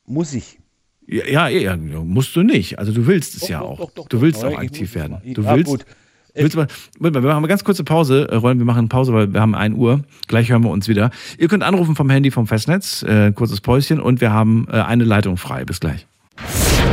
muss 0.06 0.34
ich. 0.34 0.58
Ja, 1.06 1.48
ja, 1.48 1.48
ja, 1.48 1.76
musst 1.76 2.34
du 2.36 2.42
nicht. 2.42 2.78
Also 2.78 2.92
du 2.92 3.06
willst 3.06 3.34
es 3.34 3.40
Doch, 3.42 3.48
ja 3.48 3.60
doch, 3.60 3.80
auch. 3.80 3.90
doch, 3.92 4.08
du 4.08 4.20
willst 4.20 4.44
auch 4.44 4.56
aktiv 4.56 4.94
werden. 4.94 5.18
Du 5.34 5.42
Ja, 5.42 5.54
willst. 5.56 5.70
gut. 5.70 5.86
Willst 6.34 6.56
mal, 6.56 6.66
Moment 6.98 7.14
mal, 7.14 7.22
wir 7.22 7.28
machen 7.28 7.38
eine 7.38 7.48
ganz 7.48 7.64
kurze 7.64 7.84
Pause. 7.84 8.28
Äh, 8.30 8.36
Rollen, 8.36 8.58
wir 8.58 8.66
machen 8.66 8.88
Pause, 8.88 9.12
weil 9.12 9.32
wir 9.32 9.40
haben 9.40 9.54
1 9.54 9.76
Uhr. 9.76 10.00
Gleich 10.28 10.50
hören 10.50 10.62
wir 10.62 10.70
uns 10.70 10.88
wieder. 10.88 11.10
Ihr 11.38 11.48
könnt 11.48 11.62
anrufen 11.62 11.96
vom 11.96 12.10
Handy 12.10 12.30
vom 12.30 12.46
Festnetz, 12.46 13.02
äh, 13.02 13.32
kurzes 13.32 13.60
Päuschen 13.60 14.00
und 14.00 14.20
wir 14.20 14.32
haben 14.32 14.66
äh, 14.70 14.80
eine 14.80 15.04
Leitung 15.04 15.36
frei. 15.36 15.64
Bis 15.64 15.80
gleich. 15.80 16.06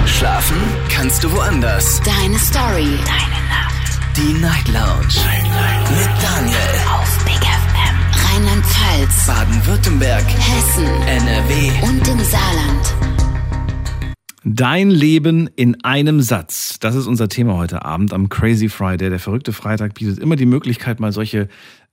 Schlafen 0.05 0.57
kannst 0.89 1.23
du 1.23 1.31
woanders. 1.31 2.01
Deine 2.01 2.37
Story. 2.39 2.97
Deine 3.05 3.41
Nacht. 3.49 3.99
Die 4.17 4.33
Night 4.41 4.67
Lounge. 4.67 5.17
Mit 5.89 6.09
Daniel. 6.23 6.57
Auf 6.91 7.25
Big 7.25 7.35
FM. 7.35 8.33
Rheinland-Pfalz. 8.33 9.27
Baden-Württemberg. 9.27 10.25
Hessen. 10.27 10.85
NRW. 11.07 11.71
Und 11.87 12.07
im 12.07 12.19
Saarland. 12.19 13.26
Dein 14.49 14.89
Leben 14.89 15.49
in 15.57 15.83
einem 15.83 16.21
Satz. 16.21 16.79
Das 16.79 16.95
ist 16.95 17.05
unser 17.05 17.27
Thema 17.27 17.57
heute 17.57 17.83
Abend 17.83 18.13
am 18.13 18.29
Crazy 18.29 18.69
Friday. 18.69 19.09
Der 19.09 19.19
verrückte 19.19 19.51
Freitag 19.51 19.95
bietet 19.95 20.19
immer 20.19 20.37
die 20.37 20.45
Möglichkeit, 20.45 21.01
mal 21.01 21.11
solche 21.11 21.49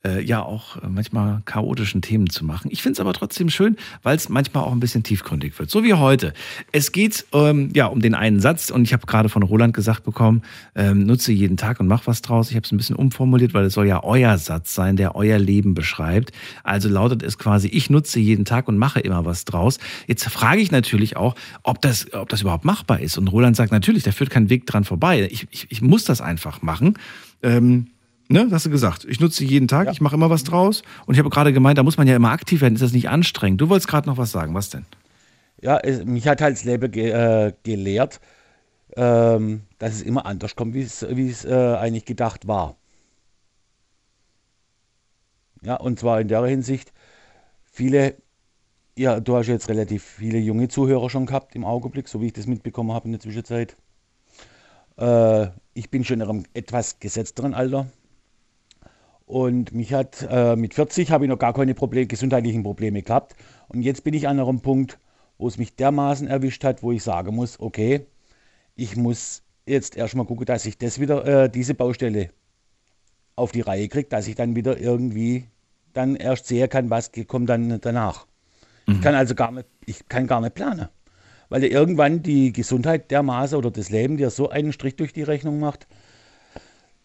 äh, 0.06 0.22
ja 0.22 0.42
auch 0.42 0.76
äh, 0.76 0.88
manchmal 0.88 1.42
chaotischen 1.44 2.02
Themen 2.02 2.28
zu 2.30 2.44
machen. 2.44 2.68
Ich 2.70 2.82
finde 2.82 2.94
es 2.94 3.00
aber 3.00 3.12
trotzdem 3.12 3.50
schön, 3.50 3.76
weil 4.02 4.16
es 4.16 4.28
manchmal 4.28 4.64
auch 4.64 4.72
ein 4.72 4.80
bisschen 4.80 5.02
tiefgründig 5.02 5.58
wird. 5.58 5.70
So 5.70 5.82
wie 5.82 5.94
heute. 5.94 6.32
Es 6.72 6.92
geht 6.92 7.26
ähm, 7.32 7.70
ja 7.74 7.86
um 7.86 8.00
den 8.00 8.14
einen 8.14 8.40
Satz 8.40 8.70
und 8.70 8.82
ich 8.82 8.92
habe 8.92 9.06
gerade 9.06 9.28
von 9.28 9.42
Roland 9.42 9.74
gesagt 9.74 10.04
bekommen, 10.04 10.42
ähm, 10.74 11.04
nutze 11.04 11.32
jeden 11.32 11.56
Tag 11.56 11.80
und 11.80 11.86
mach 11.86 12.06
was 12.06 12.22
draus. 12.22 12.50
Ich 12.50 12.56
habe 12.56 12.64
es 12.64 12.72
ein 12.72 12.76
bisschen 12.76 12.96
umformuliert, 12.96 13.54
weil 13.54 13.64
es 13.64 13.74
soll 13.74 13.86
ja 13.86 14.02
euer 14.04 14.36
Satz 14.38 14.74
sein, 14.74 14.96
der 14.96 15.16
euer 15.16 15.38
Leben 15.38 15.74
beschreibt. 15.74 16.32
Also 16.62 16.88
lautet 16.88 17.22
es 17.22 17.38
quasi, 17.38 17.68
ich 17.68 17.90
nutze 17.90 18.20
jeden 18.20 18.44
Tag 18.44 18.68
und 18.68 18.78
mache 18.78 19.00
immer 19.00 19.24
was 19.24 19.44
draus. 19.44 19.78
Jetzt 20.06 20.24
frage 20.24 20.60
ich 20.60 20.70
natürlich 20.70 21.16
auch, 21.16 21.34
ob 21.62 21.80
das, 21.80 22.12
ob 22.12 22.28
das 22.28 22.42
überhaupt 22.42 22.64
machbar 22.64 23.00
ist. 23.00 23.18
Und 23.18 23.28
Roland 23.28 23.56
sagt 23.56 23.72
natürlich, 23.72 24.02
da 24.02 24.12
führt 24.12 24.30
kein 24.30 24.50
Weg 24.50 24.66
dran 24.66 24.84
vorbei. 24.84 25.28
Ich, 25.30 25.46
ich, 25.50 25.66
ich 25.70 25.82
muss 25.82 26.04
das 26.04 26.20
einfach 26.20 26.62
machen. 26.62 26.94
Ähm, 27.42 27.88
Ne, 28.28 28.44
das 28.44 28.52
hast 28.52 28.66
du 28.66 28.70
gesagt. 28.70 29.04
Ich 29.04 29.20
nutze 29.20 29.44
jeden 29.44 29.68
Tag, 29.68 29.90
ich 29.92 30.00
mache 30.00 30.14
immer 30.14 30.30
was 30.30 30.44
draus. 30.44 30.82
Und 31.06 31.14
ich 31.14 31.18
habe 31.18 31.28
gerade 31.30 31.52
gemeint, 31.52 31.76
da 31.78 31.82
muss 31.82 31.98
man 31.98 32.06
ja 32.06 32.16
immer 32.16 32.30
aktiv 32.30 32.62
werden. 32.62 32.74
Ist 32.74 32.82
das 32.82 32.92
nicht 32.92 33.08
anstrengend? 33.08 33.60
Du 33.60 33.68
wolltest 33.68 33.88
gerade 33.88 34.08
noch 34.08 34.16
was 34.16 34.32
sagen. 34.32 34.54
Was 34.54 34.70
denn? 34.70 34.86
Ja, 35.60 35.78
es, 35.78 36.04
mich 36.04 36.26
hat 36.26 36.40
halt 36.40 36.56
das 36.56 36.64
Leben 36.64 36.90
ge, 36.90 37.10
äh, 37.10 37.52
gelehrt, 37.62 38.20
ähm, 38.96 39.62
dass 39.78 39.94
es 39.94 40.02
immer 40.02 40.26
anders 40.26 40.56
kommt, 40.56 40.74
wie 40.74 40.82
es, 40.82 41.06
wie 41.08 41.28
es 41.28 41.44
äh, 41.44 41.52
eigentlich 41.52 42.06
gedacht 42.06 42.46
war. 42.46 42.76
Ja, 45.62 45.76
und 45.76 45.98
zwar 45.98 46.20
in 46.20 46.28
der 46.28 46.44
Hinsicht, 46.44 46.92
viele, 47.64 48.16
ja, 48.96 49.20
du 49.20 49.36
hast 49.36 49.46
jetzt 49.46 49.68
relativ 49.68 50.02
viele 50.02 50.38
junge 50.38 50.68
Zuhörer 50.68 51.08
schon 51.08 51.26
gehabt 51.26 51.54
im 51.56 51.64
Augenblick, 51.64 52.08
so 52.08 52.20
wie 52.20 52.26
ich 52.26 52.32
das 52.34 52.46
mitbekommen 52.46 52.92
habe 52.92 53.06
in 53.06 53.12
der 53.12 53.20
Zwischenzeit. 53.20 53.76
Äh, 54.98 55.48
ich 55.72 55.90
bin 55.90 56.04
schon 56.04 56.20
in 56.20 56.28
einem 56.28 56.44
etwas 56.52 56.98
gesetzteren 57.00 57.54
Alter. 57.54 57.86
Und 59.26 59.72
mich 59.72 59.94
hat 59.94 60.26
äh, 60.30 60.54
mit 60.56 60.74
40 60.74 61.10
habe 61.10 61.24
ich 61.24 61.30
noch 61.30 61.38
gar 61.38 61.54
keine 61.54 61.74
Probleme, 61.74 62.06
gesundheitlichen 62.06 62.62
Probleme 62.62 63.02
gehabt. 63.02 63.34
Und 63.68 63.82
jetzt 63.82 64.04
bin 64.04 64.14
ich 64.14 64.28
an 64.28 64.38
einem 64.38 64.60
Punkt, 64.60 64.98
wo 65.38 65.48
es 65.48 65.56
mich 65.58 65.74
dermaßen 65.76 66.28
erwischt 66.28 66.62
hat, 66.64 66.82
wo 66.82 66.92
ich 66.92 67.02
sagen 67.02 67.34
muss, 67.34 67.58
okay, 67.58 68.06
ich 68.76 68.96
muss 68.96 69.42
jetzt 69.66 69.96
erstmal 69.96 70.26
gucken, 70.26 70.44
dass 70.46 70.66
ich 70.66 70.76
das 70.76 71.00
wieder, 71.00 71.24
äh, 71.26 71.50
diese 71.50 71.74
Baustelle 71.74 72.30
auf 73.36 73.52
die 73.52 73.62
Reihe 73.62 73.88
kriege, 73.88 74.08
dass 74.08 74.28
ich 74.28 74.34
dann 74.34 74.54
wieder 74.54 74.78
irgendwie 74.78 75.44
dann 75.92 76.16
erst 76.16 76.46
sehen 76.46 76.68
kann, 76.68 76.90
was 76.90 77.10
kommt 77.26 77.48
dann 77.48 77.80
danach. 77.80 78.26
Ich 78.86 79.00
kann 79.00 79.14
also 79.14 79.34
gar 79.34 79.50
nicht, 79.50 79.66
ich 79.86 80.08
kann 80.08 80.26
gar 80.26 80.40
nicht 80.40 80.54
planen. 80.54 80.88
Weil 81.48 81.64
irgendwann 81.64 82.22
die 82.22 82.52
Gesundheit 82.52 83.10
dermaßen 83.10 83.56
oder 83.56 83.70
das 83.70 83.90
Leben 83.90 84.16
dir 84.16 84.30
so 84.30 84.50
einen 84.50 84.72
Strich 84.72 84.96
durch 84.96 85.12
die 85.12 85.22
Rechnung 85.22 85.60
macht, 85.60 85.86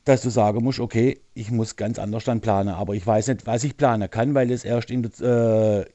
dass 0.06 0.22
du 0.22 0.30
sagen 0.30 0.64
musst, 0.64 0.80
okay, 0.80 1.20
ich 1.34 1.52
muss 1.52 1.76
ganz 1.76 2.00
anders 2.00 2.24
dann 2.24 2.41
planen. 2.41 2.70
Aber 2.70 2.93
ich 2.95 3.06
weiß 3.06 3.28
nicht, 3.28 3.45
was 3.45 3.64
ich 3.64 3.78
planen 3.78 4.10
kann, 4.10 4.34
weil 4.34 4.52
es 4.52 4.64
erst 4.64 4.91
in 4.91 5.04
der, 5.04 5.82
äh, 5.82 5.86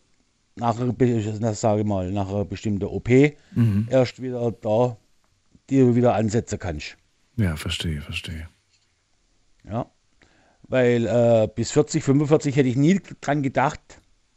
nach, 0.56 0.78
einer 0.78 1.54
sage 1.54 1.84
mal, 1.84 2.10
nach 2.12 2.28
einer 2.28 2.44
bestimmten 2.44 2.84
OP 2.84 3.08
Mhm. 3.54 3.88
erst 3.90 4.22
wieder 4.22 4.52
da, 4.52 4.96
die 5.70 5.80
du 5.80 5.96
wieder 5.96 6.14
ansetzen 6.14 6.58
kannst. 6.58 6.96
Ja, 7.36 7.56
verstehe, 7.56 8.00
verstehe. 8.00 8.48
Ja. 9.68 9.86
Weil 10.68 11.06
äh, 11.06 11.48
bis 11.54 11.72
40, 11.72 12.04
45 12.04 12.56
hätte 12.56 12.68
ich 12.68 12.76
nie 12.76 13.00
dran 13.20 13.42
gedacht, 13.42 13.80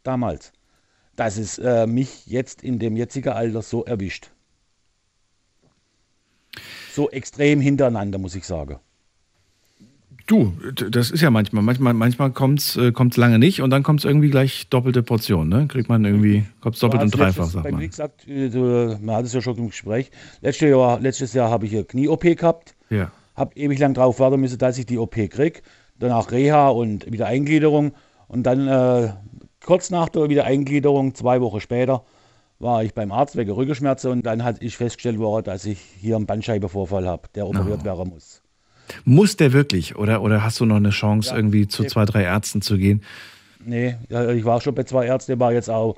damals, 0.02 0.52
dass 1.16 1.36
es 1.36 1.58
äh, 1.58 1.86
mich 1.86 2.26
jetzt 2.26 2.62
in 2.62 2.78
dem 2.78 2.96
jetzigen 2.96 3.30
Alter 3.30 3.62
so 3.62 3.84
erwischt. 3.84 4.30
So 6.92 7.10
extrem 7.10 7.60
hintereinander, 7.60 8.18
muss 8.18 8.34
ich 8.34 8.44
sagen. 8.44 8.80
Du, 10.28 10.52
das 10.90 11.10
ist 11.10 11.22
ja 11.22 11.30
manchmal. 11.30 11.62
Manchmal, 11.62 11.94
manchmal 11.94 12.30
kommt 12.32 12.58
es 12.60 12.76
äh, 12.76 12.92
kommt's 12.92 13.16
lange 13.16 13.38
nicht 13.38 13.62
und 13.62 13.70
dann 13.70 13.82
kommt 13.82 14.00
es 14.00 14.04
irgendwie 14.04 14.28
gleich 14.28 14.68
doppelte 14.68 15.02
Portion. 15.02 15.48
Ne? 15.48 15.66
Kriegt 15.68 15.88
man 15.88 16.04
irgendwie, 16.04 16.44
kommt 16.60 16.74
es 16.74 16.80
doppelt 16.82 17.02
und 17.02 17.10
dreifach, 17.16 17.44
letztes- 17.44 17.52
sagt 17.52 17.72
man. 17.72 17.80
gesagt, 17.80 18.26
du, 18.26 18.98
man 19.00 19.16
hat 19.16 19.24
es 19.24 19.32
ja 19.32 19.40
schon 19.40 19.56
im 19.56 19.68
Gespräch. 19.68 20.10
Letztes 20.42 20.68
Jahr, 20.68 21.00
letztes 21.00 21.32
Jahr 21.32 21.48
habe 21.50 21.64
ich 21.64 21.72
eine 21.72 21.84
Knie-OP 21.84 22.36
gehabt. 22.36 22.74
Ja. 22.90 23.10
Habe 23.36 23.56
ewig 23.56 23.78
lang 23.78 23.94
drauf 23.94 24.20
warten 24.20 24.38
müssen, 24.38 24.58
dass 24.58 24.76
ich 24.76 24.84
die 24.84 24.98
OP 24.98 25.14
kriege. 25.14 25.62
Danach 25.98 26.30
Reha 26.30 26.68
und 26.68 27.10
wieder 27.10 27.26
Eingliederung. 27.26 27.92
Und 28.28 28.42
dann 28.42 28.68
äh, 28.68 29.14
kurz 29.64 29.88
nach 29.88 30.10
der 30.10 30.28
Wiedereingliederung, 30.28 31.14
zwei 31.14 31.40
Wochen 31.40 31.60
später, 31.60 32.04
war 32.58 32.84
ich 32.84 32.92
beim 32.92 33.12
Arzt 33.12 33.36
wegen 33.36 33.50
Rückenschmerzen 33.50 34.10
und 34.10 34.26
dann 34.26 34.44
hat 34.44 34.60
ich 34.60 34.76
festgestellt 34.76 35.18
worden, 35.18 35.44
dass 35.44 35.64
ich 35.64 35.78
hier 35.78 36.16
einen 36.16 36.26
Bandscheibenvorfall 36.26 37.06
habe, 37.06 37.28
der 37.34 37.46
operiert 37.46 37.84
werden 37.84 38.10
muss. 38.10 38.42
Muss 39.04 39.36
der 39.36 39.52
wirklich? 39.52 39.96
Oder, 39.96 40.22
oder 40.22 40.42
hast 40.42 40.60
du 40.60 40.64
noch 40.64 40.76
eine 40.76 40.90
Chance, 40.90 41.30
Ja, 41.30 41.36
irgendwie 41.36 41.68
zu 41.68 41.84
zwei, 41.84 42.04
drei 42.04 42.22
Ärzten 42.24 42.62
zu 42.62 42.78
gehen? 42.78 43.02
Nee, 43.64 43.96
ich 44.08 44.44
war 44.44 44.60
schon 44.60 44.74
bei 44.74 44.84
zwei 44.84 45.06
Ärzten, 45.06 45.38
war 45.40 45.52
jetzt 45.52 45.68
auch 45.70 45.96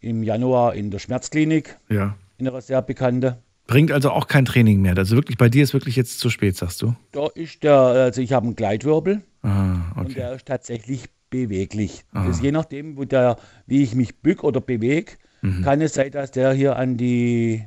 im 0.00 0.22
Januar 0.22 0.74
in 0.74 0.90
der 0.90 0.98
Schmerzklinik, 0.98 1.76
Ja. 1.88 2.16
in 2.38 2.46
einer 2.48 2.60
sehr 2.60 2.82
bekannte. 2.82 3.38
Bringt 3.66 3.90
also 3.90 4.10
auch 4.10 4.28
kein 4.28 4.44
Training 4.44 4.80
mehr. 4.82 4.96
Also 4.96 5.16
wirklich, 5.16 5.38
bei 5.38 5.48
dir 5.48 5.62
ist 5.64 5.72
wirklich 5.72 5.96
jetzt 5.96 6.20
zu 6.20 6.30
spät, 6.30 6.56
sagst 6.56 6.82
du? 6.82 6.94
Da 7.12 7.26
ist 7.34 7.62
der, 7.64 7.74
also 7.74 8.20
ich 8.20 8.32
habe 8.32 8.46
einen 8.46 8.54
Gleitwirbel 8.56 9.22
Ah, 9.42 9.92
und 9.96 10.06
okay. 10.06 10.14
der 10.14 10.34
ist 10.34 10.46
tatsächlich 10.46 11.04
beweglich. 11.30 12.04
Ah. 12.12 12.26
Das 12.26 12.40
je 12.40 12.52
nachdem, 12.52 12.96
wo 12.96 13.04
der, 13.04 13.36
wie 13.66 13.82
ich 13.82 13.94
mich 13.94 14.16
bück 14.16 14.44
oder 14.44 14.60
bewege, 14.60 15.12
Mhm. 15.42 15.62
kann 15.62 15.80
es 15.80 15.94
sein, 15.94 16.10
dass 16.12 16.30
der 16.30 16.52
hier 16.52 16.76
an 16.76 16.96
die 16.96 17.66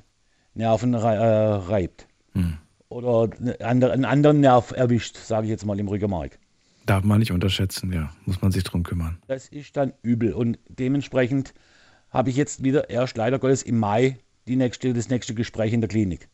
Nerven 0.54 0.96
rei- 0.96 1.16
äh, 1.16 1.54
reibt. 1.56 2.08
Mhm. 2.34 2.58
Oder 2.90 3.30
andere- 3.62 3.92
einen 3.92 4.06
anderen 4.06 4.40
Nerv 4.40 4.72
erwischt, 4.72 5.16
sage 5.18 5.46
ich 5.46 5.52
jetzt 5.52 5.66
mal 5.66 5.80
im 5.80 5.88
Rückenmark. 5.88 6.40
Darf 6.86 7.04
man 7.04 7.20
nicht 7.20 7.32
unterschätzen, 7.32 7.94
ja. 7.94 8.12
Muss 8.26 8.42
man 8.42 8.52
sich 8.52 8.64
drum 8.64 8.82
kümmern. 8.84 9.20
Das 9.28 9.48
ist 9.48 9.78
dann 9.78 9.94
übel. 10.02 10.34
Und 10.34 10.58
dementsprechend 10.68 11.54
habe 12.10 12.32
ich 12.32 12.36
jetzt 12.36 12.64
wieder 12.64 12.90
erst 12.90 13.16
leider 13.16 13.38
Gottes 13.38 13.62
im 13.62 13.78
Mai 13.78 14.18
die 14.48 14.56
nächste, 14.56 14.92
das 14.94 15.10
nächste 15.10 15.36
Gespräch 15.36 15.72
in 15.72 15.82
der 15.82 15.88
Klinik. 15.88 16.28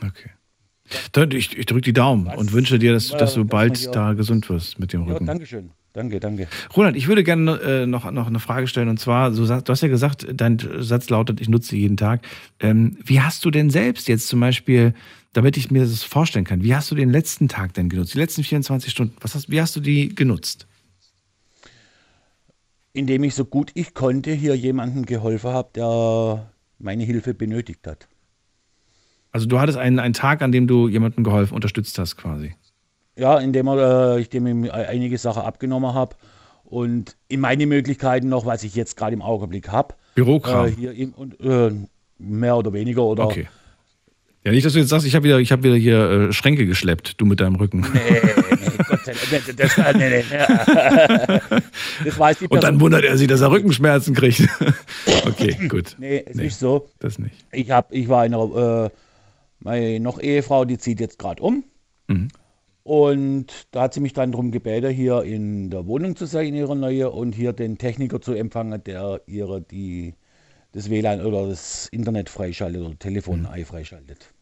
Okay. 0.00 0.30
Dann, 1.10 1.32
Ich, 1.32 1.58
ich 1.58 1.66
drücke 1.66 1.80
die 1.80 1.92
Daumen 1.92 2.28
und 2.28 2.52
wünsche 2.52 2.78
dir, 2.78 2.92
dass, 2.92 3.10
Ja, 3.10 3.18
dass 3.18 3.34
du 3.34 3.44
bald 3.44 3.92
da 3.92 4.12
gesund 4.12 4.48
wirst 4.48 4.78
mit 4.78 4.92
dem 4.92 5.08
Ja, 5.08 5.14
Rücken. 5.14 5.26
danke 5.26 5.44
schön. 5.44 5.70
Danke, 5.96 6.20
danke. 6.20 6.46
Roland, 6.76 6.94
ich 6.94 7.08
würde 7.08 7.24
gerne 7.24 7.58
äh, 7.62 7.86
noch, 7.86 8.10
noch 8.10 8.26
eine 8.26 8.38
Frage 8.38 8.66
stellen. 8.66 8.90
Und 8.90 9.00
zwar, 9.00 9.30
du, 9.30 9.48
hast 9.48 9.80
ja 9.80 9.88
gesagt, 9.88 10.26
dein 10.30 10.58
Satz 10.80 11.08
lautet, 11.08 11.40
ich 11.40 11.48
nutze 11.48 11.74
jeden 11.74 11.96
Tag. 11.96 12.20
Ähm, 12.60 12.98
wie 13.02 13.22
hast 13.22 13.46
du 13.46 13.50
denn 13.50 13.70
selbst 13.70 14.06
jetzt 14.06 14.28
zum 14.28 14.40
Beispiel, 14.40 14.92
damit 15.32 15.56
ich 15.56 15.70
mir 15.70 15.80
das 15.80 16.02
vorstellen 16.02 16.44
kann, 16.44 16.62
wie 16.62 16.74
hast 16.74 16.90
du 16.90 16.94
den 16.94 17.08
letzten 17.08 17.48
Tag 17.48 17.72
denn 17.72 17.88
genutzt? 17.88 18.12
Die 18.12 18.18
letzten 18.18 18.44
24 18.44 18.90
Stunden, 18.90 19.16
was 19.22 19.34
hast, 19.34 19.50
wie 19.50 19.58
hast 19.58 19.74
du 19.74 19.80
die 19.80 20.14
genutzt? 20.14 20.66
Indem 22.92 23.24
ich 23.24 23.34
so 23.34 23.46
gut 23.46 23.70
ich 23.72 23.94
konnte 23.94 24.32
hier 24.32 24.54
jemandem 24.54 25.06
geholfen 25.06 25.48
habe, 25.48 25.70
der 25.74 26.50
meine 26.78 27.04
Hilfe 27.04 27.32
benötigt 27.32 27.86
hat. 27.86 28.06
Also 29.32 29.46
du 29.46 29.58
hattest 29.60 29.78
einen, 29.78 29.98
einen 29.98 30.12
Tag, 30.12 30.42
an 30.42 30.52
dem 30.52 30.66
du 30.66 30.88
jemandem 30.88 31.24
geholfen, 31.24 31.54
unterstützt 31.54 31.98
hast 31.98 32.16
quasi. 32.16 32.54
Ja, 33.16 33.38
indem 33.38 33.66
er, 33.68 34.16
äh, 34.16 34.20
ich 34.20 34.28
dem 34.28 34.46
ihm 34.46 34.70
einige 34.70 35.16
Sachen 35.18 35.42
abgenommen 35.42 35.94
habe 35.94 36.16
und 36.64 37.16
in 37.28 37.40
meine 37.40 37.66
Möglichkeiten 37.66 38.28
noch, 38.28 38.44
was 38.46 38.62
ich 38.62 38.74
jetzt 38.74 38.96
gerade 38.96 39.14
im 39.14 39.22
Augenblick 39.22 39.68
habe. 39.70 39.94
Bürokram. 40.14 40.66
Äh, 40.66 40.70
hier 40.72 40.92
im, 40.92 41.12
und, 41.12 41.40
äh, 41.40 41.70
mehr 42.18 42.56
oder 42.56 42.72
weniger 42.72 43.02
oder 43.02 43.24
Okay. 43.24 43.48
Ja, 44.44 44.52
nicht, 44.52 44.64
dass 44.64 44.74
du 44.74 44.78
jetzt 44.78 44.90
sagst, 44.90 45.04
ich 45.06 45.14
habe 45.16 45.24
wieder, 45.24 45.40
ich 45.40 45.50
hab 45.50 45.64
wieder 45.64 45.74
hier 45.74 46.28
äh, 46.28 46.32
Schränke 46.32 46.66
geschleppt, 46.66 47.20
du 47.20 47.24
mit 47.26 47.40
deinem 47.40 47.56
Rücken. 47.56 47.80
Nee, 47.92 48.20
nee, 48.20 48.84
Gott 48.86 49.04
sei 49.04 49.12
Dank. 49.30 49.56
Das, 49.56 49.74
das, 49.74 49.96
nee, 49.96 50.22
das 52.04 52.18
weiß 52.18 52.38
die 52.38 52.44
Und 52.46 52.62
dann 52.62 52.74
Person. 52.74 52.80
wundert 52.80 53.04
er 53.04 53.18
sich, 53.18 53.26
dass 53.26 53.40
er 53.40 53.50
Rückenschmerzen 53.50 54.14
kriegt. 54.14 54.48
okay, 55.26 55.56
gut. 55.68 55.96
Nee, 55.98 56.22
es 56.26 56.36
Nee. 56.36 56.46
ist 56.46 56.60
so. 56.60 56.88
Das 57.00 57.18
nicht. 57.18 57.34
Ich, 57.50 57.72
hab, 57.72 57.92
ich 57.92 58.08
war 58.08 58.24
in 58.24 58.34
einer, 58.34 58.84
äh, 58.86 58.90
meine 59.58 59.98
noch 59.98 60.20
Ehefrau, 60.20 60.64
die 60.64 60.78
zieht 60.78 61.00
jetzt 61.00 61.18
gerade 61.18 61.42
um. 61.42 61.64
Mhm. 62.06 62.28
Und 62.86 63.66
da 63.72 63.82
hat 63.82 63.94
sie 63.94 64.00
mich 64.00 64.12
dann 64.12 64.30
darum 64.30 64.52
gebeten, 64.52 64.92
hier 64.92 65.22
in 65.24 65.70
der 65.70 65.88
Wohnung 65.88 66.14
zu 66.14 66.24
sein, 66.24 66.46
in 66.46 66.54
ihrer 66.54 66.76
neue, 66.76 67.10
und 67.10 67.34
hier 67.34 67.52
den 67.52 67.78
Techniker 67.78 68.20
zu 68.20 68.32
empfangen, 68.32 68.80
der 68.84 69.22
ihre 69.26 69.60
die 69.60 70.14
das 70.70 70.88
WLAN 70.88 71.20
oder 71.26 71.48
das 71.48 71.88
Internet 71.88 72.28
freischaltet 72.28 72.80
oder 72.80 72.96
Telefon 72.96 73.40
Mhm. 73.40 73.46
ei 73.46 73.64
freischaltet. 73.64 74.32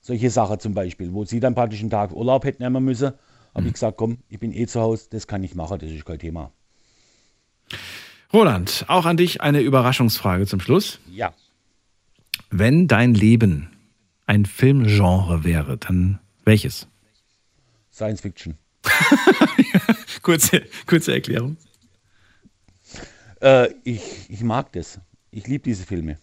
Solche 0.00 0.30
Sachen 0.30 0.60
zum 0.60 0.74
Beispiel, 0.74 1.12
wo 1.12 1.24
sie 1.24 1.40
dann 1.40 1.56
praktisch 1.56 1.80
einen 1.80 1.90
Tag 1.90 2.12
Urlaub 2.12 2.44
hätten 2.44 2.62
nehmen 2.62 2.84
müssen, 2.84 3.06
habe 3.52 3.62
Mhm. 3.62 3.66
ich 3.66 3.72
gesagt, 3.72 3.96
komm, 3.96 4.18
ich 4.28 4.38
bin 4.38 4.52
eh 4.52 4.68
zu 4.68 4.80
Hause, 4.80 5.08
das 5.10 5.26
kann 5.26 5.42
ich 5.42 5.56
machen, 5.56 5.80
das 5.80 5.90
ist 5.90 6.04
kein 6.04 6.20
Thema. 6.20 6.52
Roland, 8.32 8.84
auch 8.86 9.06
an 9.06 9.16
dich 9.16 9.40
eine 9.40 9.60
Überraschungsfrage 9.60 10.46
zum 10.46 10.60
Schluss. 10.60 11.00
Ja. 11.12 11.34
Wenn 12.50 12.86
dein 12.86 13.12
Leben 13.14 13.70
ein 14.26 14.46
Filmgenre 14.46 15.42
wäre, 15.42 15.78
dann 15.78 16.20
welches? 16.44 16.86
Science 17.98 18.20
Fiction. 18.20 18.56
kurze, 20.22 20.62
kurze 20.86 21.12
Erklärung. 21.12 21.56
Äh, 23.40 23.70
ich, 23.84 24.02
ich 24.28 24.40
mag 24.42 24.72
das. 24.72 25.00
Ich 25.30 25.46
liebe 25.46 25.64
diese 25.64 25.84
Filme. 25.84 26.18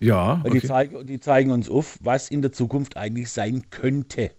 Ja, 0.00 0.42
okay. 0.44 0.60
die, 0.60 0.66
zeigen, 0.66 1.06
die 1.06 1.20
zeigen 1.20 1.50
uns 1.50 1.70
auf, 1.70 1.98
was 2.02 2.28
in 2.28 2.42
der 2.42 2.52
Zukunft 2.52 2.96
eigentlich 2.96 3.30
sein 3.30 3.70
könnte. 3.70 4.32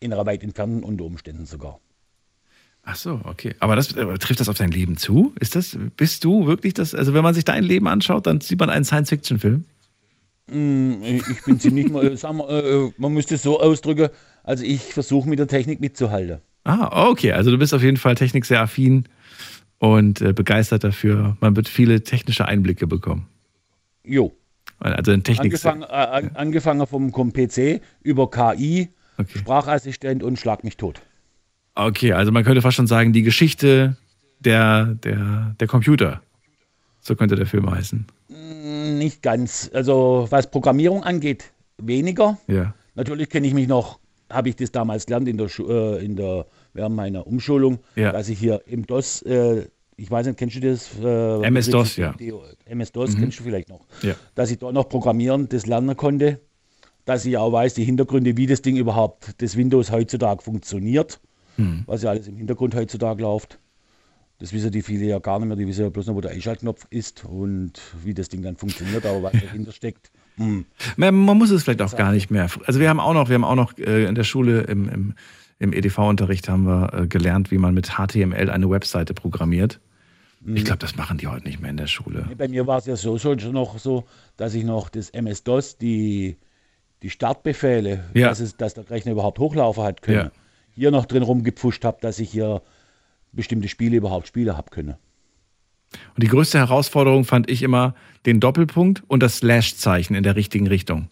In 0.00 0.12
einer 0.12 0.24
weit 0.24 0.42
entfernten 0.42 0.82
unter 0.84 1.04
Umständen 1.04 1.44
sogar. 1.44 1.80
Ach 2.84 2.96
so, 2.96 3.20
okay. 3.24 3.54
Aber 3.60 3.76
das 3.76 3.92
äh, 3.92 4.18
trifft 4.18 4.40
das 4.40 4.48
auf 4.48 4.58
dein 4.58 4.70
Leben 4.70 4.96
zu? 4.96 5.34
Ist 5.40 5.56
das, 5.56 5.76
bist 5.96 6.24
du 6.24 6.46
wirklich 6.46 6.74
das? 6.74 6.94
Also 6.94 7.14
wenn 7.14 7.22
man 7.22 7.34
sich 7.34 7.44
dein 7.44 7.64
Leben 7.64 7.86
anschaut, 7.86 8.26
dann 8.26 8.40
sieht 8.40 8.58
man 8.58 8.70
einen 8.70 8.84
Science-Fiction-Film. 8.84 9.64
Mm, 10.48 11.02
Ich 11.02 11.44
bin 11.44 11.60
ziemlich, 11.60 11.90
mal, 11.90 12.16
sagen 12.16 12.38
wir, 12.38 12.48
äh, 12.48 12.92
man 12.96 13.12
müsste 13.12 13.34
es 13.36 13.42
so 13.42 13.60
ausdrücken, 13.60 14.08
also 14.44 14.64
ich 14.64 14.82
versuche 14.82 15.28
mit 15.28 15.38
der 15.38 15.48
Technik 15.48 15.80
mitzuhalten. 15.80 16.38
Ah, 16.64 17.08
okay. 17.08 17.32
Also 17.32 17.50
du 17.50 17.58
bist 17.58 17.74
auf 17.74 17.82
jeden 17.82 17.96
Fall 17.96 18.14
technik 18.14 18.44
sehr 18.44 18.60
affin 18.60 19.04
und 19.78 20.20
äh, 20.20 20.32
begeistert 20.32 20.84
dafür. 20.84 21.36
Man 21.40 21.56
wird 21.56 21.68
viele 21.68 22.02
technische 22.02 22.46
Einblicke 22.46 22.86
bekommen. 22.86 23.26
Jo. 24.04 24.32
Also 24.78 25.12
in 25.12 25.22
Technik. 25.22 25.52
Angefangen, 25.52 25.82
äh, 25.82 25.86
an, 25.86 26.30
angefangen 26.34 26.86
vom, 26.86 27.12
vom 27.12 27.32
PC 27.32 27.80
über 28.02 28.30
KI, 28.30 28.88
Sprachassistent 29.36 30.22
und 30.22 30.38
Schlag 30.38 30.64
mich 30.64 30.76
tot. 30.76 31.02
Okay, 31.74 32.12
also 32.12 32.32
man 32.32 32.44
könnte 32.44 32.62
fast 32.62 32.76
schon 32.76 32.86
sagen, 32.86 33.12
die 33.12 33.22
Geschichte 33.22 33.96
der, 34.40 34.86
der, 34.86 35.54
der 35.58 35.68
Computer. 35.68 36.22
So 37.00 37.16
könnte 37.16 37.36
der 37.36 37.46
Film 37.46 37.70
heißen. 37.70 38.06
Mm, 38.28 38.98
Nicht 38.98 39.22
ganz. 39.22 39.70
Also 39.72 40.26
was 40.30 40.50
Programmierung 40.50 41.02
angeht, 41.02 41.52
weniger. 41.78 42.38
Ja. 42.46 42.74
Natürlich 42.94 43.28
kenne 43.30 43.46
ich 43.46 43.54
mich 43.54 43.68
noch, 43.68 43.98
habe 44.32 44.48
ich 44.48 44.56
das 44.56 44.72
damals 44.72 45.06
gelernt 45.06 45.28
in 45.28 45.36
der, 45.38 45.48
Schu- 45.48 45.68
äh, 45.68 46.04
in 46.04 46.16
der 46.16 46.46
während 46.74 46.96
meiner 46.96 47.26
Umschulung, 47.26 47.78
Ja. 47.96 48.12
dass 48.12 48.28
ich 48.28 48.38
hier 48.38 48.62
im 48.66 48.86
DOS, 48.86 49.22
äh, 49.22 49.66
ich 49.96 50.10
weiß 50.10 50.26
nicht, 50.26 50.38
kennst 50.38 50.56
du 50.56 50.60
das? 50.60 50.88
Äh, 51.02 51.46
MS-DOS, 51.46 51.96
ja. 51.96 52.14
MS-DOS 52.66 53.14
Mhm. 53.14 53.20
kennst 53.20 53.38
du 53.40 53.42
vielleicht 53.44 53.68
noch. 53.68 53.86
Ja. 54.02 54.14
Dass 54.34 54.50
ich 54.50 54.58
dort 54.58 54.74
noch 54.74 54.88
programmieren, 54.88 55.48
das 55.48 55.66
lernen 55.66 55.96
konnte. 55.96 56.40
Dass 57.04 57.24
ich 57.26 57.36
auch 57.36 57.52
weiß, 57.52 57.74
die 57.74 57.84
Hintergründe, 57.84 58.36
wie 58.36 58.46
das 58.46 58.62
Ding 58.62 58.76
überhaupt, 58.76 59.40
das 59.42 59.56
Windows 59.56 59.90
heutzutage 59.90 60.42
funktioniert. 60.42 61.20
Hm. 61.56 61.82
Was 61.86 62.02
ja 62.02 62.10
alles 62.10 62.28
im 62.28 62.36
Hintergrund 62.36 62.74
heutzutage 62.74 63.22
läuft. 63.22 63.58
Das 64.38 64.52
wissen 64.52 64.70
die 64.70 64.82
viele 64.82 65.04
ja 65.04 65.18
gar 65.18 65.38
nicht 65.38 65.48
mehr. 65.48 65.56
Die 65.56 65.66
wissen 65.66 65.82
ja 65.82 65.88
bloß 65.90 66.06
noch, 66.06 66.14
wo 66.14 66.20
der 66.20 66.30
Einschaltknopf 66.30 66.86
ist 66.90 67.24
und 67.24 67.72
wie 68.02 68.14
das 68.14 68.28
Ding 68.28 68.42
dann 68.42 68.56
funktioniert, 68.56 69.04
aber 69.04 69.22
was 69.24 69.32
dahinter 69.32 69.72
steckt. 69.72 70.10
Hm. 70.36 70.64
Man, 70.96 71.14
man 71.14 71.38
muss 71.38 71.50
es 71.50 71.62
vielleicht 71.64 71.82
auch 71.82 71.96
gar 71.96 72.12
nicht 72.12 72.30
mehr. 72.30 72.48
Also 72.66 72.80
wir 72.80 72.88
haben 72.88 73.00
auch 73.00 73.14
noch, 73.14 73.28
wir 73.28 73.34
haben 73.34 73.44
auch 73.44 73.54
noch 73.54 73.76
äh, 73.78 74.04
in 74.04 74.14
der 74.14 74.24
Schule 74.24 74.62
im, 74.62 74.88
im, 74.88 75.14
im 75.58 75.72
EDV-Unterricht 75.72 76.48
haben 76.48 76.64
wir 76.64 76.92
äh, 76.94 77.06
gelernt, 77.06 77.50
wie 77.50 77.58
man 77.58 77.74
mit 77.74 77.92
HTML 77.96 78.50
eine 78.50 78.70
Webseite 78.70 79.14
programmiert. 79.14 79.80
Mhm. 80.40 80.56
Ich 80.56 80.64
glaube, 80.64 80.78
das 80.78 80.96
machen 80.96 81.18
die 81.18 81.26
heute 81.28 81.46
nicht 81.46 81.60
mehr 81.60 81.70
in 81.70 81.76
der 81.76 81.86
Schule. 81.86 82.28
Bei 82.36 82.48
mir 82.48 82.66
war 82.66 82.78
es 82.78 82.86
ja 82.86 82.96
so 82.96 83.18
schon 83.18 83.38
noch 83.52 83.78
so, 83.78 84.04
dass 84.36 84.54
ich 84.54 84.64
noch 84.64 84.88
das 84.88 85.10
MS-DOS, 85.10 85.78
die, 85.78 86.36
die 87.02 87.10
Startbefehle, 87.10 88.04
Ja. 88.14 88.28
dass, 88.28 88.40
es, 88.40 88.56
dass 88.56 88.74
der 88.74 88.88
Rechner 88.90 89.12
überhaupt 89.12 89.38
hochlaufen 89.38 89.82
hat 89.84 90.02
können, 90.02 90.16
Ja. 90.16 90.30
hier 90.74 90.90
noch 90.90 91.06
drin 91.06 91.22
rumgepfuscht 91.22 91.84
habe, 91.84 91.98
dass 92.00 92.18
ich 92.18 92.30
hier 92.30 92.62
bestimmte 93.32 93.68
Spiele 93.68 93.96
überhaupt 93.96 94.26
spielen 94.26 94.56
habe 94.56 94.70
können. 94.70 94.96
Und 96.14 96.22
die 96.22 96.28
größte 96.28 96.58
Herausforderung 96.58 97.24
fand 97.24 97.50
ich 97.50 97.62
immer 97.62 97.94
den 98.26 98.40
Doppelpunkt 98.40 99.02
und 99.08 99.22
das 99.22 99.38
Slash-Zeichen 99.38 100.14
in 100.14 100.22
der 100.22 100.36
richtigen 100.36 100.66
Richtung. 100.66 101.08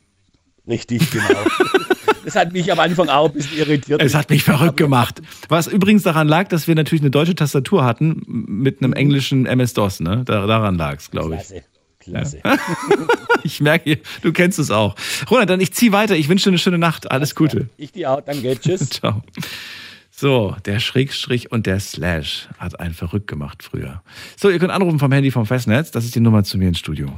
Richtig, 0.66 1.11
genau. 1.11 1.24
das 2.24 2.37
hat 2.37 2.53
mich 2.53 2.70
am 2.70 2.78
Anfang 2.78 3.09
auch 3.09 3.26
ein 3.26 3.33
bisschen 3.33 3.59
irritiert. 3.59 4.01
Es 4.03 4.14
hat 4.14 4.31
mich 4.31 4.45
verrückt 4.45 4.76
gemacht. 4.76 5.20
Was 5.49 5.66
übrigens 5.66 6.03
daran 6.03 6.28
lag, 6.28 6.49
dass 6.49 6.68
wir 6.68 6.74
natürlich 6.74 7.03
eine 7.03 7.11
deutsche 7.11 7.35
Tastatur 7.35 7.85
hatten 7.85 8.22
mit 8.26 8.83
einem 8.83 8.93
englischen 8.93 9.47
MS-DOS. 9.47 10.01
Ne? 10.01 10.22
Da, 10.24 10.47
daran 10.47 10.76
lag 10.76 10.99
es, 10.99 11.11
glaube 11.11 11.37
ich. 11.37 11.62
Klasse, 12.01 12.41
klasse. 12.41 12.41
Ich 13.43 13.61
merke, 13.62 13.99
du 14.20 14.33
kennst 14.33 14.59
es 14.59 14.70
auch. 14.70 14.97
Ronald, 15.31 15.49
dann 15.49 15.61
ich 15.61 15.72
ziehe 15.72 15.93
weiter. 15.93 16.14
Ich 16.14 16.28
wünsche 16.28 16.45
dir 16.45 16.51
eine 16.51 16.59
schöne 16.59 16.76
Nacht. 16.76 17.11
Alles 17.11 17.35
Gute. 17.35 17.70
Ich 17.78 17.93
dir 17.93 18.11
auch, 18.11 18.20
danke, 18.20 18.59
tschüss. 18.61 18.91
Ciao. 18.91 19.22
So, 20.21 20.55
der 20.66 20.81
Schrägstrich 20.81 21.51
und 21.51 21.64
der 21.64 21.81
Slash 21.81 22.47
hat 22.59 22.79
einen 22.79 22.93
verrückt 22.93 23.27
gemacht 23.27 23.62
früher. 23.62 24.03
So, 24.37 24.51
ihr 24.51 24.59
könnt 24.59 24.71
anrufen 24.71 24.99
vom 24.99 25.11
Handy 25.11 25.31
vom 25.31 25.47
Festnetz. 25.47 25.93
Das 25.93 26.05
ist 26.05 26.14
die 26.14 26.21
Nummer 26.21 26.45
zu 26.45 26.59
mir 26.59 26.68
ins 26.68 26.79
Studio. 26.79 27.11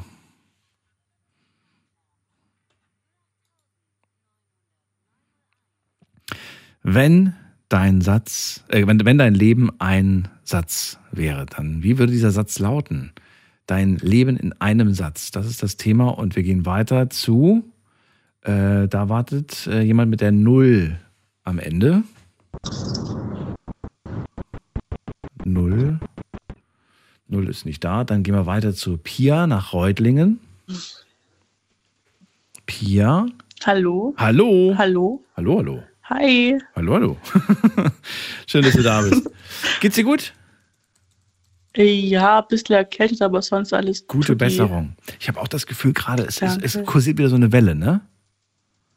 Wenn 6.85 7.35
dein 7.69 8.03
Satz, 8.03 8.63
äh, 8.69 8.87
wenn, 8.87 9.05
wenn 9.05 9.19
dein 9.19 9.35
Leben 9.35 9.71
ein 9.81 10.29
Satz 10.45 11.01
wäre, 11.11 11.47
dann 11.47 11.83
wie 11.83 11.99
würde 11.99 12.13
dieser 12.13 12.31
Satz 12.31 12.61
lauten? 12.61 13.11
Dein 13.67 13.97
Leben 13.97 14.37
in 14.37 14.53
einem 14.61 14.95
Satz. 14.95 15.33
Das 15.33 15.47
ist 15.47 15.61
das 15.61 15.77
Thema 15.77 16.17
und 16.17 16.37
wir 16.37 16.45
gehen 16.45 16.67
weiter 16.67 17.11
zu. 17.11 17.65
Äh, 18.43 18.87
da 18.87 19.09
wartet 19.09 19.67
äh, 19.67 19.81
jemand 19.81 20.09
mit 20.09 20.21
der 20.21 20.31
Null 20.31 21.01
am 21.43 21.59
Ende. 21.59 22.05
Null. 25.45 25.99
Null 27.29 27.49
ist 27.49 27.67
nicht 27.67 27.83
da. 27.85 28.05
Dann 28.05 28.23
gehen 28.23 28.35
wir 28.35 28.47
weiter 28.47 28.75
zu 28.75 28.99
Pia 28.99 29.47
nach 29.47 29.73
Reutlingen. 29.73 30.41
Pia. 32.67 33.27
Hallo. 33.65 34.15
Hallo. 34.17 34.75
Hallo. 34.77 35.25
Hallo, 35.37 35.59
hallo. 35.59 35.83
Hi. 36.05 36.59
Hallo, 36.75 36.95
hallo. 36.95 37.17
Schön, 38.47 38.63
dass 38.63 38.75
du 38.75 38.83
da 38.83 39.03
bist. 39.03 39.31
Geht's 39.81 39.95
dir 39.95 40.05
gut? 40.05 40.33
Ja, 41.77 42.41
ein 42.41 42.49
bisschen 42.49 42.77
erkältet, 42.77 43.23
aber 43.23 43.41
sonst 43.41 43.73
alles 43.73 44.07
Gute 44.07 44.29
tutti. 44.29 44.45
Besserung. 44.45 44.95
Ich 45.19 45.29
habe 45.29 45.41
auch 45.41 45.49
das 45.49 45.67
Gefühl 45.67 45.95
gerade, 45.95 46.25
es, 46.25 46.43
es, 46.43 46.59
es 46.59 46.85
kursiert 46.85 47.17
wieder 47.19 47.31
so 47.31 47.37
eine 47.37 47.51
Welle, 47.51 47.75
ne? 47.75 48.03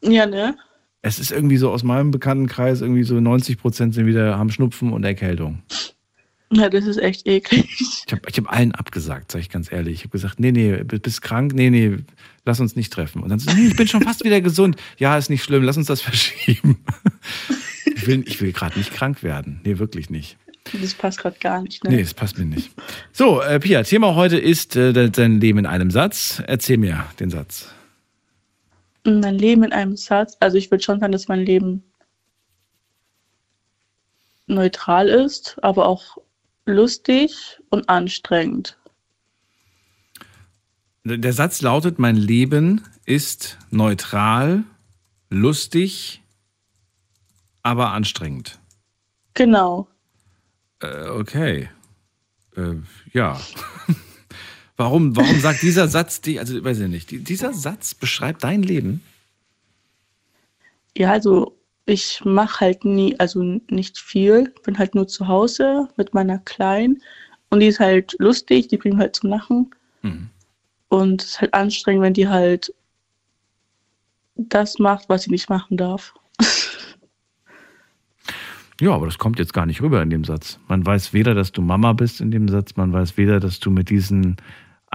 Ja, 0.02 0.26
ne? 0.26 0.56
Es 1.06 1.18
ist 1.20 1.30
irgendwie 1.30 1.56
so 1.56 1.70
aus 1.70 1.84
meinem 1.84 2.10
Bekanntenkreis, 2.10 2.80
irgendwie 2.80 3.04
so 3.04 3.20
90 3.20 3.58
Prozent 3.58 3.94
sind 3.94 4.06
wieder, 4.06 4.36
haben 4.36 4.50
Schnupfen 4.50 4.92
und 4.92 5.04
Erkältung. 5.04 5.62
Ja, 6.52 6.68
das 6.68 6.84
ist 6.86 6.98
echt 6.98 7.26
eklig. 7.26 7.66
Ich 8.06 8.12
habe 8.12 8.22
ich 8.28 8.36
hab 8.38 8.52
allen 8.52 8.72
abgesagt, 8.72 9.32
sag 9.32 9.40
ich 9.40 9.50
ganz 9.50 9.70
ehrlich. 9.70 9.94
Ich 9.94 10.00
habe 10.02 10.10
gesagt, 10.10 10.38
nee, 10.40 10.52
nee, 10.52 10.76
bist 10.84 11.22
krank, 11.22 11.54
nee, 11.54 11.70
nee, 11.70 11.96
lass 12.44 12.58
uns 12.60 12.76
nicht 12.76 12.92
treffen. 12.92 13.22
Und 13.22 13.28
dann 13.30 13.38
so, 13.38 13.52
nee, 13.52 13.66
ich 13.68 13.76
bin 13.76 13.86
schon 13.88 14.02
fast 14.02 14.24
wieder 14.24 14.40
gesund. 14.40 14.76
Ja, 14.98 15.16
ist 15.16 15.30
nicht 15.30 15.42
schlimm, 15.44 15.62
lass 15.62 15.76
uns 15.76 15.86
das 15.86 16.00
verschieben. 16.02 16.78
Ich 17.94 18.06
will, 18.06 18.24
ich 18.26 18.40
will 18.40 18.52
gerade 18.52 18.76
nicht 18.78 18.92
krank 18.92 19.22
werden. 19.22 19.60
Nee, 19.64 19.78
wirklich 19.78 20.10
nicht. 20.10 20.36
Das 20.80 20.94
passt 20.94 21.18
gerade 21.18 21.36
gar 21.40 21.62
nicht, 21.62 21.84
ne? 21.84 21.90
Nee, 21.90 22.02
das 22.02 22.14
passt 22.14 22.38
mir 22.38 22.44
nicht. 22.46 22.72
So, 23.12 23.40
äh, 23.42 23.60
Pia, 23.60 23.84
Thema 23.84 24.16
heute 24.16 24.36
ist 24.38 24.74
äh, 24.74 24.92
de- 24.92 25.10
dein 25.10 25.40
Leben 25.40 25.58
in 25.60 25.66
einem 25.66 25.92
Satz. 25.92 26.42
Erzähl 26.46 26.76
mir 26.78 27.04
den 27.20 27.30
Satz. 27.30 27.68
Mein 29.06 29.38
Leben 29.38 29.62
in 29.62 29.72
einem 29.72 29.96
Satz. 29.96 30.36
Also 30.40 30.58
ich 30.58 30.70
würde 30.70 30.82
schon 30.82 31.00
sagen, 31.00 31.12
dass 31.12 31.28
mein 31.28 31.40
Leben 31.40 31.84
neutral 34.46 35.08
ist, 35.08 35.56
aber 35.62 35.86
auch 35.86 36.18
lustig 36.64 37.60
und 37.70 37.88
anstrengend. 37.88 38.76
Der 41.04 41.32
Satz 41.32 41.62
lautet, 41.62 42.00
mein 42.00 42.16
Leben 42.16 42.82
ist 43.04 43.58
neutral, 43.70 44.64
lustig, 45.30 46.20
aber 47.62 47.92
anstrengend. 47.92 48.58
Genau. 49.34 49.86
Äh, 50.80 51.08
okay. 51.08 51.70
Äh, 52.56 52.74
ja. 53.12 53.40
warum, 54.76 55.16
warum 55.16 55.40
sagt 55.40 55.62
dieser 55.62 55.88
Satz, 55.88 56.20
die, 56.20 56.38
also 56.38 56.62
weiß 56.62 56.80
ich 56.80 56.88
nicht, 56.88 57.10
die- 57.10 57.18
dieser 57.22 57.52
Satz 57.52 57.94
beschreibt 57.94 58.44
dein 58.44 58.62
Leben? 58.62 59.02
Ja, 60.96 61.12
also 61.12 61.56
ich 61.84 62.20
mache 62.24 62.60
halt 62.60 62.84
nie, 62.84 63.18
also 63.20 63.42
nicht 63.70 63.98
viel. 63.98 64.52
Bin 64.64 64.78
halt 64.78 64.94
nur 64.94 65.06
zu 65.06 65.28
Hause 65.28 65.88
mit 65.96 66.14
meiner 66.14 66.38
Kleinen 66.40 67.02
und 67.50 67.60
die 67.60 67.66
ist 67.66 67.80
halt 67.80 68.16
lustig, 68.18 68.68
die 68.68 68.76
bringt 68.76 68.98
halt 68.98 69.14
zum 69.16 69.30
Lachen. 69.30 69.70
Mhm. 70.02 70.28
Und 70.88 71.22
es 71.22 71.28
ist 71.30 71.40
halt 71.40 71.54
anstrengend, 71.54 72.02
wenn 72.02 72.14
die 72.14 72.28
halt 72.28 72.72
das 74.36 74.78
macht, 74.78 75.08
was 75.08 75.22
sie 75.22 75.30
nicht 75.30 75.48
machen 75.48 75.76
darf. 75.76 76.14
Ja, 78.78 78.90
aber 78.92 79.06
das 79.06 79.16
kommt 79.16 79.38
jetzt 79.38 79.54
gar 79.54 79.64
nicht 79.64 79.80
rüber 79.80 80.02
in 80.02 80.10
dem 80.10 80.24
Satz. 80.24 80.58
Man 80.68 80.84
weiß 80.84 81.14
weder, 81.14 81.32
dass 81.34 81.50
du 81.50 81.62
Mama 81.62 81.94
bist 81.94 82.20
in 82.20 82.30
dem 82.30 82.46
Satz, 82.46 82.76
man 82.76 82.92
weiß 82.92 83.16
weder, 83.16 83.40
dass 83.40 83.58
du 83.58 83.70
mit 83.70 83.88
diesen 83.88 84.36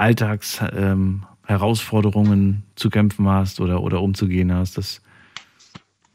Alltagsherausforderungen 0.02 2.41
ähm, 2.41 2.64
zu 2.76 2.90
kämpfen 2.90 3.28
hast 3.28 3.61
oder, 3.61 3.84
oder 3.84 4.02
umzugehen 4.02 4.52
hast. 4.52 4.78
Das, 4.78 5.02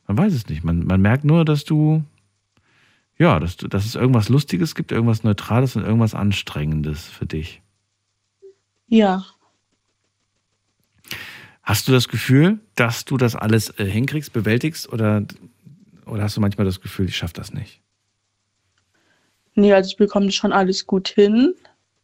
man 0.08 0.18
weiß 0.18 0.32
es 0.32 0.48
nicht. 0.48 0.64
Man, 0.64 0.84
man 0.84 1.00
merkt 1.00 1.24
nur, 1.24 1.44
dass 1.44 1.64
du, 1.64 2.02
ja, 3.16 3.38
dass, 3.38 3.56
du, 3.56 3.68
dass 3.68 3.86
es 3.86 3.94
irgendwas 3.94 4.28
Lustiges 4.28 4.74
gibt, 4.74 4.90
irgendwas 4.90 5.22
Neutrales 5.22 5.76
und 5.76 5.84
irgendwas 5.84 6.14
Anstrengendes 6.14 7.06
für 7.06 7.26
dich. 7.26 7.62
Ja. 8.88 9.24
Hast 11.62 11.86
du 11.86 11.92
das 11.92 12.08
Gefühl, 12.08 12.58
dass 12.74 13.04
du 13.04 13.16
das 13.16 13.36
alles 13.36 13.70
äh, 13.78 13.84
hinkriegst, 13.84 14.32
bewältigst 14.32 14.92
oder, 14.92 15.22
oder 16.06 16.24
hast 16.24 16.36
du 16.36 16.40
manchmal 16.40 16.64
das 16.64 16.80
Gefühl, 16.80 17.06
ich 17.06 17.16
schaffe 17.16 17.34
das 17.34 17.52
nicht? 17.52 17.80
Nee, 19.54 19.72
also 19.72 19.88
ich 19.88 19.96
bekomme 19.96 20.32
schon 20.32 20.52
alles 20.52 20.86
gut 20.86 21.08
hin. 21.08 21.54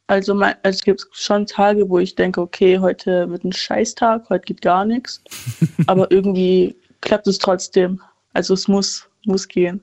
Also, 0.08 0.34
mein, 0.34 0.54
also 0.62 0.76
es 0.78 0.84
gibt 0.84 1.06
schon 1.12 1.46
Tage, 1.46 1.88
wo 1.88 1.98
ich 1.98 2.14
denke, 2.14 2.40
okay, 2.40 2.78
heute 2.78 3.30
wird 3.30 3.44
ein 3.44 3.52
Scheißtag, 3.52 4.28
heute 4.28 4.44
geht 4.44 4.60
gar 4.60 4.84
nichts. 4.84 5.22
Aber 5.86 6.10
irgendwie 6.10 6.76
klappt 7.00 7.26
es 7.26 7.38
trotzdem. 7.38 8.00
Also 8.34 8.54
es 8.54 8.68
muss, 8.68 9.08
muss 9.26 9.46
gehen. 9.48 9.80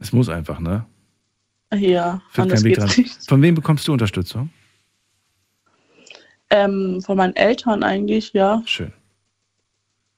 Es 0.00 0.12
muss 0.12 0.28
einfach, 0.28 0.58
ne? 0.58 0.84
Ja, 1.74 2.20
Führt 2.30 2.46
anders 2.46 2.64
Weg 2.64 2.74
geht's 2.74 2.94
dran. 2.94 3.04
nicht. 3.04 3.28
Von 3.28 3.40
wem 3.42 3.54
bekommst 3.54 3.86
du 3.88 3.92
Unterstützung? 3.92 4.50
Ähm, 6.50 7.00
von 7.02 7.16
meinen 7.16 7.34
Eltern 7.36 7.82
eigentlich, 7.82 8.32
ja. 8.32 8.62
Schön. 8.66 8.92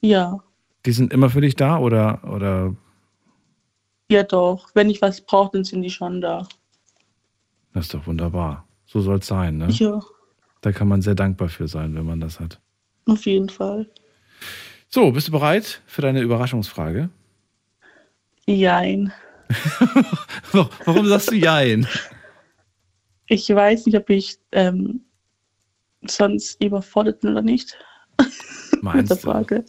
Ja, 0.00 0.38
Die 0.84 0.92
sind 0.92 1.12
immer 1.12 1.30
für 1.30 1.40
dich 1.40 1.54
da 1.56 1.78
oder, 1.78 2.22
oder 2.24 2.74
ja 4.10 4.22
doch. 4.22 4.68
Wenn 4.74 4.90
ich 4.90 5.00
was 5.00 5.20
brauche, 5.22 5.52
dann 5.52 5.64
sind 5.64 5.82
die 5.82 5.90
schon 5.90 6.20
da. 6.20 6.46
das 7.72 7.86
ist 7.86 7.94
doch 7.94 8.06
wunderbar. 8.06 8.66
So 8.94 9.00
soll 9.00 9.18
es 9.18 9.26
sein, 9.26 9.58
ne? 9.58 9.68
Ja, 9.70 10.00
Da 10.60 10.70
kann 10.72 10.86
man 10.88 11.02
sehr 11.02 11.14
dankbar 11.16 11.48
für 11.48 11.66
sein, 11.68 11.94
wenn 11.96 12.06
man 12.06 12.20
das 12.20 12.38
hat. 12.40 12.60
auf 13.06 13.26
jeden 13.26 13.48
Fall. 13.50 13.90
So, 14.88 15.10
bist 15.10 15.26
du 15.28 15.32
bereit 15.32 15.82
für 15.86 16.00
deine 16.02 16.20
Überraschungsfrage? 16.22 17.10
Jein. 18.46 19.12
Warum 20.84 21.06
sagst 21.06 21.30
du 21.32 21.34
Jein? 21.34 21.86
Ich 23.26 23.48
weiß 23.48 23.86
nicht, 23.86 23.96
ob 23.96 24.08
ich 24.10 24.38
ähm, 24.52 25.00
sonst 26.06 26.62
überfordert 26.62 27.20
bin 27.20 27.30
oder 27.32 27.42
nicht. 27.42 27.76
Mit 28.70 28.82
Meinst 28.82 29.10
der 29.10 29.16
du? 29.16 29.22
Frage. 29.22 29.64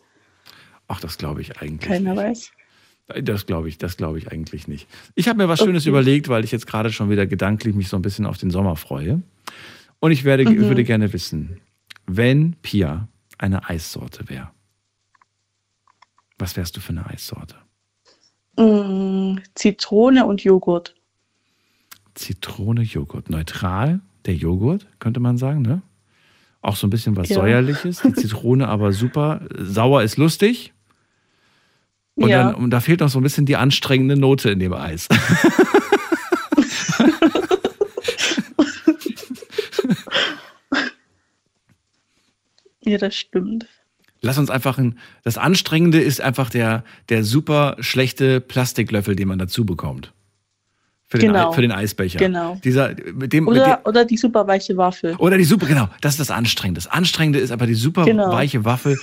Ach, 0.87 0.99
das 0.99 1.17
glaube 1.17 1.41
ich 1.41 1.59
eigentlich 1.61 1.89
Keiner 1.89 2.13
nicht. 2.13 2.23
weiß. 2.23 2.51
Das 3.07 3.45
glaube 3.45 3.69
ich, 3.69 3.77
das 3.77 3.97
glaube 3.97 4.17
ich 4.17 4.31
eigentlich 4.31 4.67
nicht. 4.67 4.87
Ich 5.13 5.27
habe 5.27 5.37
mir 5.37 5.47
was 5.47 5.59
Schönes 5.59 5.83
Okay. 5.83 5.89
überlegt, 5.89 6.27
weil 6.27 6.43
ich 6.43 6.51
jetzt 6.51 6.65
gerade 6.65 6.91
schon 6.91 7.09
wieder 7.09 7.27
gedanklich 7.27 7.75
mich 7.75 7.87
so 7.87 7.97
ein 7.97 8.01
bisschen 8.01 8.25
auf 8.25 8.37
den 8.37 8.49
Sommer 8.49 8.75
freue. 8.75 9.21
Und 9.99 10.11
ich 10.11 10.23
werde, 10.23 10.43
Mhm. 10.43 10.57
würde 10.67 10.83
gerne 10.83 11.13
wissen, 11.13 11.59
wenn 12.07 12.53
Pia 12.63 13.07
eine 13.37 13.69
Eissorte 13.69 14.27
wäre, 14.29 14.49
was 16.39 16.57
wärst 16.57 16.75
du 16.77 16.81
für 16.81 16.89
eine 16.93 17.05
Eissorte? 17.05 17.55
Mm, 18.57 19.37
Zitrone 19.53 20.25
und 20.25 20.43
Joghurt. 20.43 20.95
Zitrone, 22.15 22.81
Joghurt. 22.81 23.29
Neutral, 23.29 23.99
der 24.25 24.35
Joghurt, 24.35 24.87
könnte 24.99 25.19
man 25.19 25.37
sagen, 25.37 25.61
ne? 25.61 25.81
Auch 26.61 26.75
so 26.75 26.87
ein 26.87 26.89
bisschen 26.89 27.15
was 27.15 27.29
Ja. 27.29 27.35
Säuerliches. 27.35 28.01
Die 28.01 28.13
Zitrone 28.13 28.67
aber 28.67 28.91
super. 28.93 29.41
Sauer 29.59 30.01
ist 30.03 30.17
lustig. 30.17 30.73
Und, 32.15 32.29
Ja. 32.29 32.43
dann, 32.51 32.55
und 32.55 32.69
da 32.71 32.79
fehlt 32.79 33.01
noch 33.01 33.09
so 33.09 33.19
ein 33.19 33.23
bisschen 33.23 33.45
die 33.45 33.57
anstrengende 33.57 34.15
Note 34.17 34.49
in 34.49 34.59
dem 34.59 34.73
Eis. 34.73 35.07
Ja, 42.83 42.97
das 42.97 43.15
stimmt. 43.15 43.65
Lass 44.21 44.37
uns 44.37 44.49
einfach 44.49 44.77
ein. 44.77 44.97
Das 45.23 45.37
Anstrengende 45.37 45.99
ist 45.99 46.21
einfach 46.21 46.49
der, 46.49 46.83
der 47.09 47.23
super 47.23 47.75
schlechte 47.79 48.41
Plastiklöffel, 48.41 49.15
den 49.15 49.27
man 49.27 49.39
dazu 49.39 49.65
bekommt. 49.65 50.13
Für 51.07 51.19
den, 51.19 51.31
Genau. 51.31 51.51
Ei- 51.51 51.53
für 51.53 51.61
den 51.61 51.71
Eisbecher. 51.71 52.17
Genau. 52.17 52.59
Dieser, 52.63 52.89
mit 52.89 52.97
dem, 53.05 53.13
mit 53.15 53.33
dem, 53.33 53.47
Oder, 53.47 53.81
oder 53.85 54.05
die 54.05 54.17
super 54.17 54.47
weiche 54.47 54.75
Waffel. 54.77 55.15
Oder 55.17 55.37
die 55.37 55.43
super, 55.43 55.67
genau, 55.67 55.87
das 56.01 56.13
ist 56.13 56.19
das 56.19 56.31
Anstrengende. 56.31 56.79
Das 56.81 56.87
Anstrengende 56.91 57.39
ist 57.39 57.51
aber 57.51 57.67
die 57.67 57.75
super 57.75 58.05
Genau. 58.05 58.31
weiche 58.31 58.65
Waffel, 58.65 58.97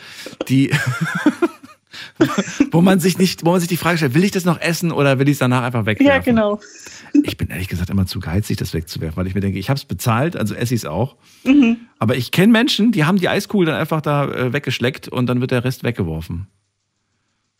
die, 0.49 0.71
wo 2.71 2.81
man 2.81 3.01
sich 3.01 3.19
nicht, 3.19 3.45
wo 3.45 3.51
man 3.51 3.61
sich 3.61 3.69
die 3.69 3.77
Frage 3.77 3.99
stellt, 3.99 4.15
will 4.15 4.25
ich 4.25 4.31
das 4.31 4.45
noch 4.45 4.61
essen 4.61 4.93
oder 4.93 5.19
will 5.19 5.29
ich 5.29 5.35
es 5.35 5.39
danach 5.39 5.63
einfach 5.63 5.87
wegwerfen? 5.87 6.07
Ja, 6.07 6.19
genau. 6.19 6.61
Ich 7.23 7.37
bin 7.37 7.49
ehrlich 7.49 7.69
gesagt 7.69 7.91
immer 7.91 8.07
zu 8.07 8.21
geizig, 8.21 8.57
das 8.57 8.75
wegzuwerfen, 8.75 9.17
weil 9.17 9.27
ich 9.27 9.35
mir 9.35 9.41
denke, 9.41 9.59
ich 9.59 9.69
habe 9.69 9.79
es 9.79 9.85
bezahlt, 9.85 10.37
also 10.37 10.55
esse 10.55 10.75
ich 10.75 10.81
es 10.83 10.87
auch. 10.87 11.17
Mhm. 11.45 11.77
Aber 11.99 12.17
ich 12.17 12.31
kenne 12.31 12.53
Menschen, 12.53 12.93
die 12.93 13.05
haben 13.05 13.19
die 13.19 13.29
Eiskugel 13.29 13.67
dann 13.67 13.77
einfach 13.77 14.01
da 14.01 14.25
äh, 14.31 14.53
weggeschleckt 14.53 15.09
und 15.09 15.27
dann 15.27 15.41
wird 15.41 15.51
der 15.51 15.65
Rest 15.65 15.85
weggeworfen. 15.85 16.47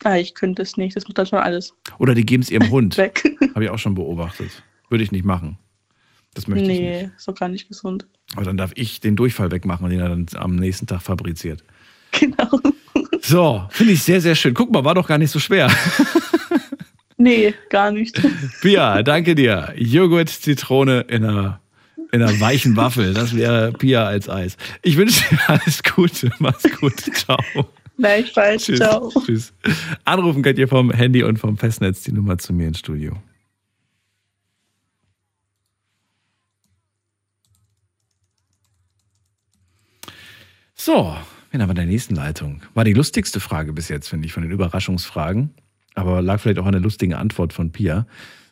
Ah, 0.03 0.17
ich 0.17 0.33
könnte 0.33 0.61
es 0.61 0.75
nicht. 0.75 0.95
Das 0.95 1.07
macht 1.07 1.17
dann 1.17 1.25
schon 1.27 1.39
alles 1.39 1.73
Oder 1.97 2.13
die 2.13 2.25
geben 2.25 2.43
es 2.43 2.51
ihrem 2.51 2.69
Hund. 2.69 2.97
weg. 2.97 3.23
Habe 3.53 3.65
ich 3.65 3.69
auch 3.69 3.79
schon 3.79 3.95
beobachtet. 3.95 4.63
Würde 4.89 5.03
ich 5.03 5.11
nicht 5.11 5.25
machen. 5.25 5.57
Das 6.33 6.47
möchte 6.47 6.63
ich 6.63 6.67
nicht. 6.69 6.81
nee, 6.81 7.09
ist 7.15 7.27
doch 7.27 7.35
gar 7.35 7.47
nicht 7.47 7.67
gesund. 7.67 8.07
Aber 8.35 8.45
dann 8.45 8.57
darf 8.57 8.71
ich 8.75 8.99
den 8.99 9.15
Durchfall 9.15 9.51
wegmachen 9.51 9.83
und 9.85 9.91
den 9.91 9.99
er 9.99 10.09
dann 10.09 10.25
am 10.35 10.55
nächsten 10.55 10.87
Tag 10.87 11.01
fabriziert. 11.01 11.63
Genau. 12.19 12.59
So, 13.25 13.63
finde 13.69 13.93
ich 13.93 14.03
sehr, 14.03 14.19
sehr 14.19 14.35
schön. 14.35 14.53
Guck 14.53 14.71
mal, 14.71 14.83
war 14.83 14.95
doch 14.95 15.07
gar 15.07 15.17
nicht 15.17 15.31
so 15.31 15.39
schwer. 15.39 15.71
Nee, 17.15 17.53
gar 17.69 17.91
nicht. 17.91 18.21
Pia, 18.61 19.01
danke 19.01 19.33
dir. 19.35 19.73
Joghurt, 19.77 20.27
Zitrone 20.27 21.01
in 21.01 21.23
einer, 21.23 21.61
in 22.11 22.21
einer 22.21 22.37
weichen 22.41 22.75
Waffel. 22.75 23.13
Das 23.13 23.33
wäre 23.33 23.71
Pia 23.71 24.05
als 24.05 24.27
Eis. 24.27 24.57
Ich 24.81 24.97
wünsche 24.97 25.23
dir 25.29 25.39
alles 25.47 25.83
Gute. 25.83 26.31
Mach's 26.39 26.63
gut. 26.81 26.99
Ciao. 27.15 27.39
Gleichfalls. 27.97 28.65
Tschüss. 28.65 28.79
Ciao. 28.79 29.09
Tschüss. 29.25 29.53
Anrufen 30.03 30.41
könnt 30.41 30.59
ihr 30.59 30.67
vom 30.67 30.91
Handy 30.91 31.23
und 31.23 31.37
vom 31.37 31.55
Festnetz 31.55 32.01
die 32.01 32.11
Nummer 32.11 32.37
zu 32.39 32.51
mir 32.51 32.67
ins 32.67 32.79
Studio. 32.79 33.15
So, 40.75 41.15
wen 41.53 41.61
haben 41.61 41.69
wir 41.69 41.73
in 41.73 41.75
der 41.75 41.85
nächsten 41.85 42.15
Leitung? 42.15 42.61
War 42.73 42.83
die 42.83 42.93
lustigste 42.93 43.39
Frage 43.39 43.73
bis 43.73 43.87
jetzt, 43.87 44.09
finde 44.09 44.25
ich, 44.25 44.33
von 44.33 44.41
den 44.41 44.51
Überraschungsfragen. 44.51 45.51
Aber 45.93 46.21
lag 46.21 46.39
vielleicht 46.39 46.57
auch 46.57 46.65
an 46.65 46.71
der 46.71 46.81
lustigen 46.81 47.13
Antwort 47.13 47.53
von 47.53 47.71
Pia. 47.71 48.07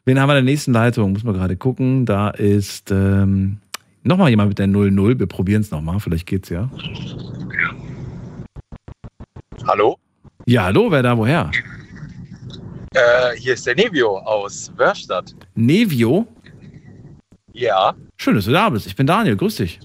Wen 0.06 0.20
haben 0.20 0.30
wir 0.30 0.38
in 0.38 0.46
der 0.46 0.52
nächsten 0.52 0.72
Leitung? 0.72 1.12
Muss 1.14 1.24
man 1.24 1.34
gerade 1.34 1.58
gucken. 1.58 2.06
Da 2.06 2.30
ist 2.30 2.92
ähm, 2.92 3.58
nochmal 4.04 4.30
jemand 4.30 4.50
mit 4.50 4.60
der 4.60 4.68
00. 4.68 5.20
Wir 5.20 5.26
probieren 5.26 5.62
es 5.62 5.72
nochmal. 5.72 6.00
Vielleicht 6.00 6.28
geht's 6.28 6.50
ja. 6.50 6.70
Hallo? 9.68 9.98
Ja, 10.46 10.66
hallo, 10.66 10.92
wer 10.92 11.02
da 11.02 11.18
woher? 11.18 11.50
Äh, 12.94 13.36
hier 13.38 13.56
ist 13.56 13.66
der 13.66 13.76
Nevio 13.76 14.20
aus 14.20 14.72
Wörstadt. 14.78 15.34
Nevio? 15.56 16.28
Ja. 17.54 17.96
Schön, 18.18 18.36
dass 18.36 18.46
du 18.46 18.52
da 18.52 18.70
bist. 18.70 18.86
Ich 18.86 18.96
bin 18.96 19.08
Daniel. 19.08 19.36
Grüß 19.36 19.56
dich. 19.56 19.80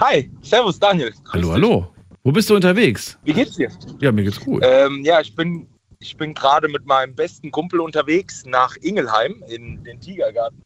Hi, 0.00 0.30
Servus 0.42 0.78
Daniel. 0.78 1.10
Grüß 1.12 1.32
hallo, 1.32 1.42
dich. 1.42 1.52
hallo. 1.52 1.94
Wo 2.22 2.32
bist 2.32 2.50
du 2.50 2.54
unterwegs? 2.56 3.18
Wie 3.24 3.32
geht's 3.32 3.56
dir? 3.56 3.70
Ja, 4.00 4.12
mir 4.12 4.24
geht's 4.24 4.40
gut. 4.40 4.62
Ähm, 4.64 5.02
ja, 5.04 5.20
ich 5.20 5.34
bin, 5.34 5.66
ich 5.98 6.16
bin 6.16 6.34
gerade 6.34 6.68
mit 6.68 6.84
meinem 6.86 7.14
besten 7.14 7.50
Kumpel 7.50 7.80
unterwegs 7.80 8.44
nach 8.46 8.76
Ingelheim 8.82 9.42
in 9.48 9.82
den 9.84 10.00
Tigergarten. 10.00 10.60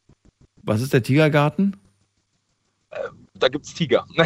Was 0.62 0.80
ist 0.82 0.92
der 0.92 1.02
Tigergarten? 1.02 1.76
Da 3.34 3.48
gibt's 3.48 3.74
Tiger. 3.74 4.06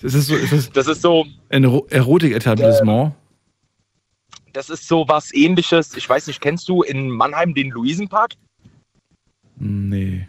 Ist 0.00 0.14
das 0.14 0.26
so, 0.26 0.36
ist 0.36 0.52
das 0.52 0.70
Das 0.70 0.86
ist 0.86 1.02
so, 1.02 1.26
ein 1.48 1.64
Ero- 1.64 1.84
Erotik-Etablissement? 1.90 3.14
das 4.52 4.70
ist 4.70 4.86
so 4.86 5.04
was 5.08 5.34
ähnliches. 5.34 5.96
Ich 5.96 6.08
weiß 6.08 6.28
nicht, 6.28 6.40
kennst 6.40 6.68
du 6.68 6.82
in 6.84 7.10
Mannheim 7.10 7.52
den 7.52 7.70
Luisenpark? 7.70 8.34
Nee. 9.56 10.28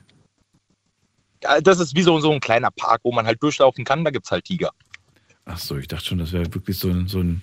Ja, 1.44 1.61
Das 1.61 1.80
ist 1.80 1.95
wie 1.95 2.02
so, 2.02 2.20
so 2.20 2.32
ein 2.32 2.40
kleiner 2.40 2.72
Park, 2.72 3.02
wo 3.03 3.11
man 3.11 3.26
halt 3.26 3.41
durchlaufen 3.41 3.86
kann. 3.86 4.03
Da 4.03 4.11
gibt's 4.11 4.32
halt 4.32 4.45
Tiger. 4.45 4.72
Ach 5.45 5.57
so, 5.57 5.78
ich 5.78 5.88
dachte 5.88 6.06
schon, 6.06 6.20
das 6.20 6.32
wäre 6.32 6.53
wirklich 6.53 6.78
so 6.78 6.90
ein, 6.90 7.07
so, 7.07 7.20
ein, 7.20 7.41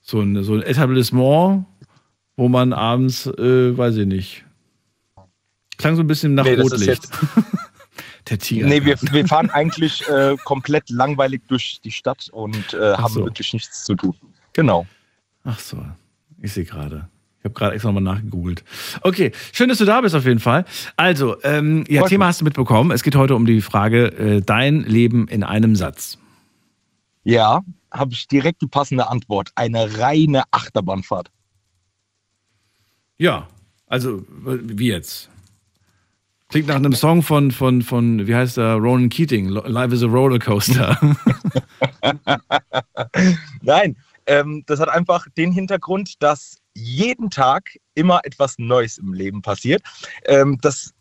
so, 0.00 0.20
ein, 0.20 0.42
so 0.42 0.54
ein 0.54 0.62
Etablissement, 0.62 1.66
wo 2.36 2.48
man 2.48 2.72
abends, 2.72 3.26
äh, 3.26 3.76
weiß 3.76 3.96
ich 3.96 4.06
nicht. 4.06 4.44
Klang 5.76 5.96
so 5.96 6.02
ein 6.02 6.06
bisschen 6.06 6.34
nach 6.34 6.44
Nee, 6.44 6.54
Rotlicht. 6.54 7.08
Der 8.30 8.38
Tiger. 8.38 8.66
Nee, 8.66 8.82
wir, 8.84 8.96
wir 9.02 9.26
fahren 9.28 9.50
eigentlich 9.50 10.08
äh, 10.08 10.36
komplett 10.44 10.88
langweilig 10.88 11.42
durch 11.48 11.80
die 11.84 11.90
Stadt 11.90 12.30
und 12.32 12.72
äh, 12.72 12.94
haben 12.94 13.12
so. 13.12 13.24
wirklich 13.24 13.52
nichts 13.52 13.84
zu 13.84 13.94
tun. 13.94 14.16
Genau. 14.54 14.86
Ach 15.44 15.58
so, 15.58 15.84
ich 16.40 16.52
sehe 16.52 16.64
gerade. 16.64 17.08
Ich 17.44 17.50
habe 17.50 17.58
gerade 17.58 17.74
extra 17.74 17.92
nochmal 17.92 18.14
nachgegoogelt. 18.14 18.64
Okay, 19.02 19.30
schön, 19.52 19.68
dass 19.68 19.76
du 19.76 19.84
da 19.84 20.00
bist 20.00 20.14
auf 20.14 20.24
jeden 20.24 20.40
Fall. 20.40 20.64
Also, 20.96 21.36
ähm, 21.42 21.84
ja, 21.90 22.00
Freut 22.00 22.08
Thema 22.08 22.24
mich. 22.24 22.28
hast 22.30 22.40
du 22.40 22.44
mitbekommen. 22.46 22.90
Es 22.90 23.02
geht 23.02 23.16
heute 23.16 23.36
um 23.36 23.44
die 23.44 23.60
Frage, 23.60 24.06
äh, 24.16 24.40
dein 24.40 24.80
Leben 24.80 25.28
in 25.28 25.42
einem 25.44 25.76
Satz. 25.76 26.16
Ja, 27.22 27.60
habe 27.92 28.14
ich 28.14 28.28
direkt 28.28 28.62
die 28.62 28.66
passende 28.66 29.10
Antwort. 29.10 29.50
Eine 29.56 29.98
reine 29.98 30.44
Achterbahnfahrt. 30.52 31.28
Ja, 33.18 33.46
Also, 33.88 34.24
wie 34.46 34.88
jetzt? 34.88 35.28
Klingt 36.48 36.68
nach 36.68 36.76
einem 36.76 36.94
Song 36.94 37.22
von, 37.22 37.50
von, 37.50 37.82
von 37.82 38.26
wie 38.26 38.34
heißt 38.34 38.56
der, 38.56 38.76
Ronan 38.76 39.10
Keating, 39.10 39.48
Life 39.50 39.94
is 39.94 40.02
a 40.02 40.06
Rollercoaster. 40.06 40.98
Nein, 43.60 43.96
ähm, 44.24 44.62
das 44.64 44.80
hat 44.80 44.88
einfach 44.88 45.26
den 45.36 45.52
Hintergrund, 45.52 46.22
dass 46.22 46.63
jeden 46.74 47.30
Tag 47.30 47.78
immer 47.94 48.20
etwas 48.24 48.56
Neues 48.58 48.98
im 48.98 49.12
Leben 49.12 49.42
passiert. 49.42 49.82
Ähm, 50.26 50.58
das 50.60 50.92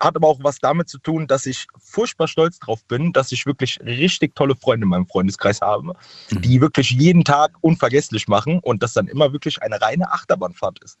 hat 0.00 0.16
aber 0.16 0.28
auch 0.28 0.38
was 0.42 0.58
damit 0.58 0.88
zu 0.88 0.98
tun, 0.98 1.26
dass 1.26 1.46
ich 1.46 1.66
furchtbar 1.78 2.28
stolz 2.28 2.58
drauf 2.58 2.84
bin, 2.84 3.12
dass 3.12 3.32
ich 3.32 3.46
wirklich 3.46 3.80
richtig 3.80 4.34
tolle 4.34 4.54
Freunde 4.56 4.84
in 4.84 4.90
meinem 4.90 5.06
Freundeskreis 5.06 5.60
habe, 5.60 5.94
die 6.30 6.60
wirklich 6.60 6.90
jeden 6.90 7.24
Tag 7.24 7.56
unvergesslich 7.60 8.28
machen 8.28 8.58
und 8.60 8.82
das 8.82 8.92
dann 8.92 9.08
immer 9.08 9.32
wirklich 9.32 9.62
eine 9.62 9.80
reine 9.80 10.10
Achterbahnfahrt 10.12 10.82
ist. 10.82 10.98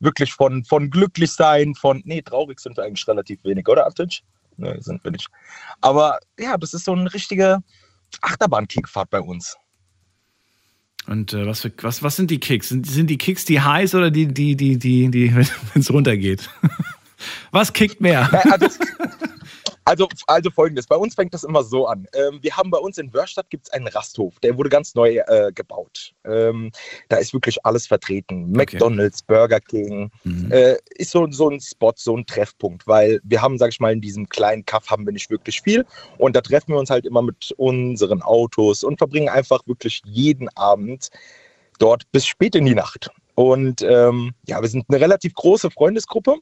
Wirklich 0.00 0.32
von, 0.32 0.64
von 0.64 0.90
glücklich 0.90 1.32
sein, 1.32 1.74
von, 1.74 2.02
nee, 2.04 2.22
traurig 2.22 2.60
sind 2.60 2.76
wir 2.76 2.84
eigentlich 2.84 3.06
relativ 3.06 3.42
wenig, 3.44 3.68
oder 3.68 3.86
Abtitsch? 3.86 4.22
Nee, 4.56 4.80
sind 4.80 5.02
wir 5.04 5.10
nicht. 5.10 5.28
Aber 5.80 6.18
ja, 6.38 6.56
das 6.56 6.72
ist 6.72 6.84
so 6.84 6.92
eine 6.92 7.12
richtige 7.12 7.58
Achterbahn-Kickfahrt 8.22 9.10
bei 9.10 9.20
uns. 9.20 9.56
Und 11.08 11.32
äh, 11.32 11.46
was, 11.46 11.62
für, 11.62 11.72
was, 11.80 12.02
was 12.02 12.16
sind 12.16 12.30
die 12.30 12.38
Kicks? 12.38 12.68
Sind, 12.68 12.86
sind 12.86 13.08
die 13.08 13.16
Kicks 13.16 13.46
die 13.46 13.60
heiß 13.60 13.94
oder 13.94 14.10
die, 14.10 14.26
die, 14.26 14.56
die, 14.56 14.78
die, 14.78 15.10
die 15.10 15.34
wenn 15.34 15.46
es 15.74 15.90
runtergeht? 15.90 16.50
was 17.50 17.72
kickt 17.72 18.00
mehr? 18.00 18.28
Also, 18.52 18.66
also, 19.88 20.08
also 20.26 20.50
folgendes, 20.50 20.86
bei 20.86 20.96
uns 20.96 21.14
fängt 21.14 21.34
das 21.34 21.44
immer 21.44 21.64
so 21.64 21.86
an. 21.86 22.06
Ähm, 22.14 22.38
wir 22.42 22.56
haben 22.56 22.70
bei 22.70 22.78
uns 22.78 22.98
in 22.98 23.12
Wörstadt 23.12 23.50
gibt 23.50 23.66
es 23.66 23.72
einen 23.72 23.88
Rasthof, 23.88 24.38
der 24.40 24.56
wurde 24.56 24.68
ganz 24.68 24.94
neu 24.94 25.16
äh, 25.26 25.50
gebaut. 25.54 26.12
Ähm, 26.24 26.70
da 27.08 27.16
ist 27.16 27.32
wirklich 27.32 27.64
alles 27.64 27.86
vertreten. 27.86 28.52
McDonalds, 28.52 29.22
Burger 29.22 29.60
King, 29.60 30.10
Mhm. 30.24 30.52
äh, 30.52 30.76
ist 30.96 31.10
so, 31.10 31.26
so 31.30 31.48
ein 31.48 31.60
Spot, 31.60 31.92
so 31.96 32.16
ein 32.16 32.26
Treffpunkt, 32.26 32.86
weil 32.86 33.20
wir 33.24 33.40
haben, 33.40 33.58
sag 33.58 33.70
ich 33.70 33.80
mal, 33.80 33.92
in 33.92 34.00
diesem 34.00 34.28
kleinen 34.28 34.64
Kaff 34.64 34.90
haben 34.90 35.06
wir 35.06 35.12
nicht 35.12 35.30
wirklich 35.30 35.60
viel 35.62 35.86
und 36.18 36.36
da 36.36 36.40
treffen 36.40 36.72
wir 36.72 36.78
uns 36.78 36.90
halt 36.90 37.06
immer 37.06 37.22
mit 37.22 37.52
unseren 37.56 38.22
Autos 38.22 38.82
und 38.82 38.98
verbringen 38.98 39.28
einfach 39.28 39.66
wirklich 39.66 40.02
jeden 40.04 40.48
Abend 40.56 41.08
dort 41.78 42.10
bis 42.12 42.26
spät 42.26 42.54
in 42.54 42.66
die 42.66 42.74
Nacht. 42.74 43.10
Und 43.34 43.82
ähm, 43.82 44.32
ja, 44.46 44.60
wir 44.60 44.68
sind 44.68 44.86
eine 44.88 45.00
relativ 45.00 45.32
große 45.34 45.70
Freundesgruppe. 45.70 46.34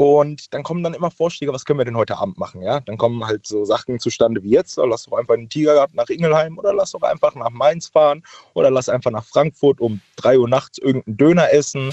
Und 0.00 0.54
dann 0.54 0.62
kommen 0.62 0.82
dann 0.82 0.94
immer 0.94 1.10
Vorschläge, 1.10 1.52
was 1.52 1.66
können 1.66 1.78
wir 1.78 1.84
denn 1.84 1.94
heute 1.94 2.16
Abend 2.16 2.38
machen? 2.38 2.62
Ja, 2.62 2.80
dann 2.80 2.96
kommen 2.96 3.22
halt 3.26 3.46
so 3.46 3.66
Sachen 3.66 4.00
zustande 4.00 4.42
wie 4.42 4.48
jetzt. 4.48 4.78
Lass 4.78 5.04
doch 5.04 5.18
einfach 5.18 5.34
in 5.34 5.42
den 5.42 5.48
Tigergarten 5.50 5.94
nach 5.94 6.08
Ingelheim 6.08 6.56
oder 6.56 6.72
lass 6.72 6.92
doch 6.92 7.02
einfach 7.02 7.34
nach 7.34 7.50
Mainz 7.50 7.88
fahren 7.88 8.22
oder 8.54 8.70
lass 8.70 8.88
einfach 8.88 9.10
nach 9.10 9.26
Frankfurt 9.26 9.78
um 9.78 10.00
3 10.16 10.38
Uhr 10.38 10.48
nachts 10.48 10.78
irgendeinen 10.78 11.18
Döner 11.18 11.52
essen. 11.52 11.92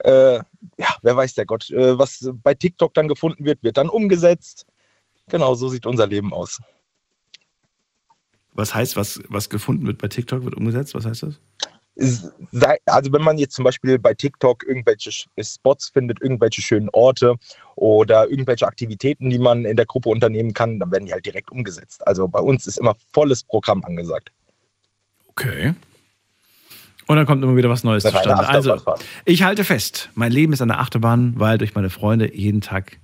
Äh, 0.00 0.34
ja, 0.34 0.96
wer 1.00 1.16
weiß 1.16 1.32
der 1.32 1.46
Gott. 1.46 1.70
Äh, 1.70 1.98
was 1.98 2.30
bei 2.42 2.52
TikTok 2.52 2.92
dann 2.92 3.08
gefunden 3.08 3.46
wird, 3.46 3.62
wird 3.62 3.78
dann 3.78 3.88
umgesetzt. 3.88 4.66
Genau, 5.30 5.54
so 5.54 5.70
sieht 5.70 5.86
unser 5.86 6.06
Leben 6.06 6.34
aus. 6.34 6.60
Was 8.52 8.74
heißt, 8.74 8.96
was, 8.96 9.22
was 9.30 9.48
gefunden 9.48 9.86
wird 9.86 9.96
bei 9.96 10.08
TikTok, 10.08 10.44
wird 10.44 10.56
umgesetzt? 10.56 10.94
Was 10.94 11.06
heißt 11.06 11.22
das? 11.22 11.40
Also 11.98 13.12
wenn 13.12 13.22
man 13.22 13.38
jetzt 13.38 13.54
zum 13.54 13.64
Beispiel 13.64 13.98
bei 13.98 14.12
TikTok 14.12 14.66
irgendwelche 14.66 15.10
Spots 15.40 15.88
findet, 15.88 16.20
irgendwelche 16.20 16.60
schönen 16.60 16.90
Orte 16.90 17.36
oder 17.74 18.28
irgendwelche 18.28 18.66
Aktivitäten, 18.66 19.30
die 19.30 19.38
man 19.38 19.64
in 19.64 19.76
der 19.76 19.86
Gruppe 19.86 20.10
unternehmen 20.10 20.52
kann, 20.52 20.78
dann 20.78 20.90
werden 20.92 21.06
die 21.06 21.12
halt 21.12 21.24
direkt 21.24 21.50
umgesetzt. 21.50 22.06
Also 22.06 22.28
bei 22.28 22.40
uns 22.40 22.66
ist 22.66 22.78
immer 22.78 22.94
volles 23.12 23.42
Programm 23.44 23.82
angesagt. 23.84 24.30
Okay. 25.28 25.74
Und 27.06 27.16
dann 27.16 27.24
kommt 27.24 27.42
immer 27.42 27.56
wieder 27.56 27.70
was 27.70 27.84
Neues 27.84 28.02
zustande. 28.02 28.48
Also, 28.48 28.76
ich 29.24 29.42
halte 29.42 29.64
fest, 29.64 30.10
mein 30.14 30.32
Leben 30.32 30.52
ist 30.52 30.60
eine 30.60 30.78
Achterbahn, 30.78 31.34
weil 31.38 31.56
durch 31.56 31.74
meine 31.74 31.88
Freunde 31.88 32.34
jeden 32.34 32.60
Tag, 32.60 32.98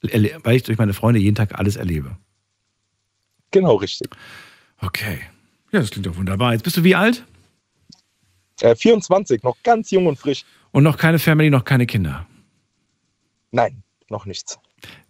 weil 0.00 0.54
ich 0.56 0.62
durch 0.62 0.78
meine 0.78 0.94
Freunde 0.94 1.20
jeden 1.20 1.34
Tag 1.34 1.58
alles 1.58 1.76
erlebe. 1.76 2.16
Genau, 3.50 3.74
richtig. 3.74 4.10
Okay. 4.80 5.20
Ja, 5.72 5.80
das 5.80 5.90
klingt 5.90 6.06
doch 6.06 6.16
wunderbar. 6.16 6.52
Jetzt 6.52 6.62
bist 6.62 6.76
du 6.76 6.84
wie 6.84 6.94
alt? 6.94 7.24
Äh, 8.60 8.74
24, 8.74 9.42
noch 9.42 9.56
ganz 9.62 9.90
jung 9.90 10.06
und 10.06 10.18
frisch. 10.18 10.44
Und 10.72 10.82
noch 10.82 10.96
keine 10.96 11.18
Family, 11.18 11.50
noch 11.50 11.64
keine 11.64 11.86
Kinder. 11.86 12.26
Nein, 13.50 13.82
noch 14.08 14.26
nichts. 14.26 14.58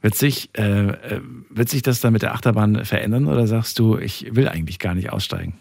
Wird 0.00 0.14
sich, 0.14 0.50
äh, 0.56 0.62
äh, 0.62 1.20
wird 1.50 1.68
sich 1.68 1.82
das 1.82 2.00
dann 2.00 2.12
mit 2.12 2.22
der 2.22 2.34
Achterbahn 2.34 2.84
verändern 2.84 3.26
oder 3.26 3.46
sagst 3.46 3.78
du, 3.78 3.98
ich 3.98 4.34
will 4.34 4.48
eigentlich 4.48 4.78
gar 4.78 4.94
nicht 4.94 5.10
aussteigen? 5.12 5.58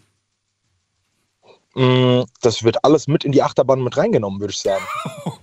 Mm, 1.76 2.24
Das 2.42 2.64
wird 2.64 2.84
alles 2.84 3.08
mit 3.08 3.24
in 3.26 3.32
die 3.32 3.44
Achterbahn 3.44 3.84
mit 3.84 3.98
reingenommen, 3.98 4.40
würde 4.40 4.52
ich 4.52 4.60
sagen. 4.60 4.84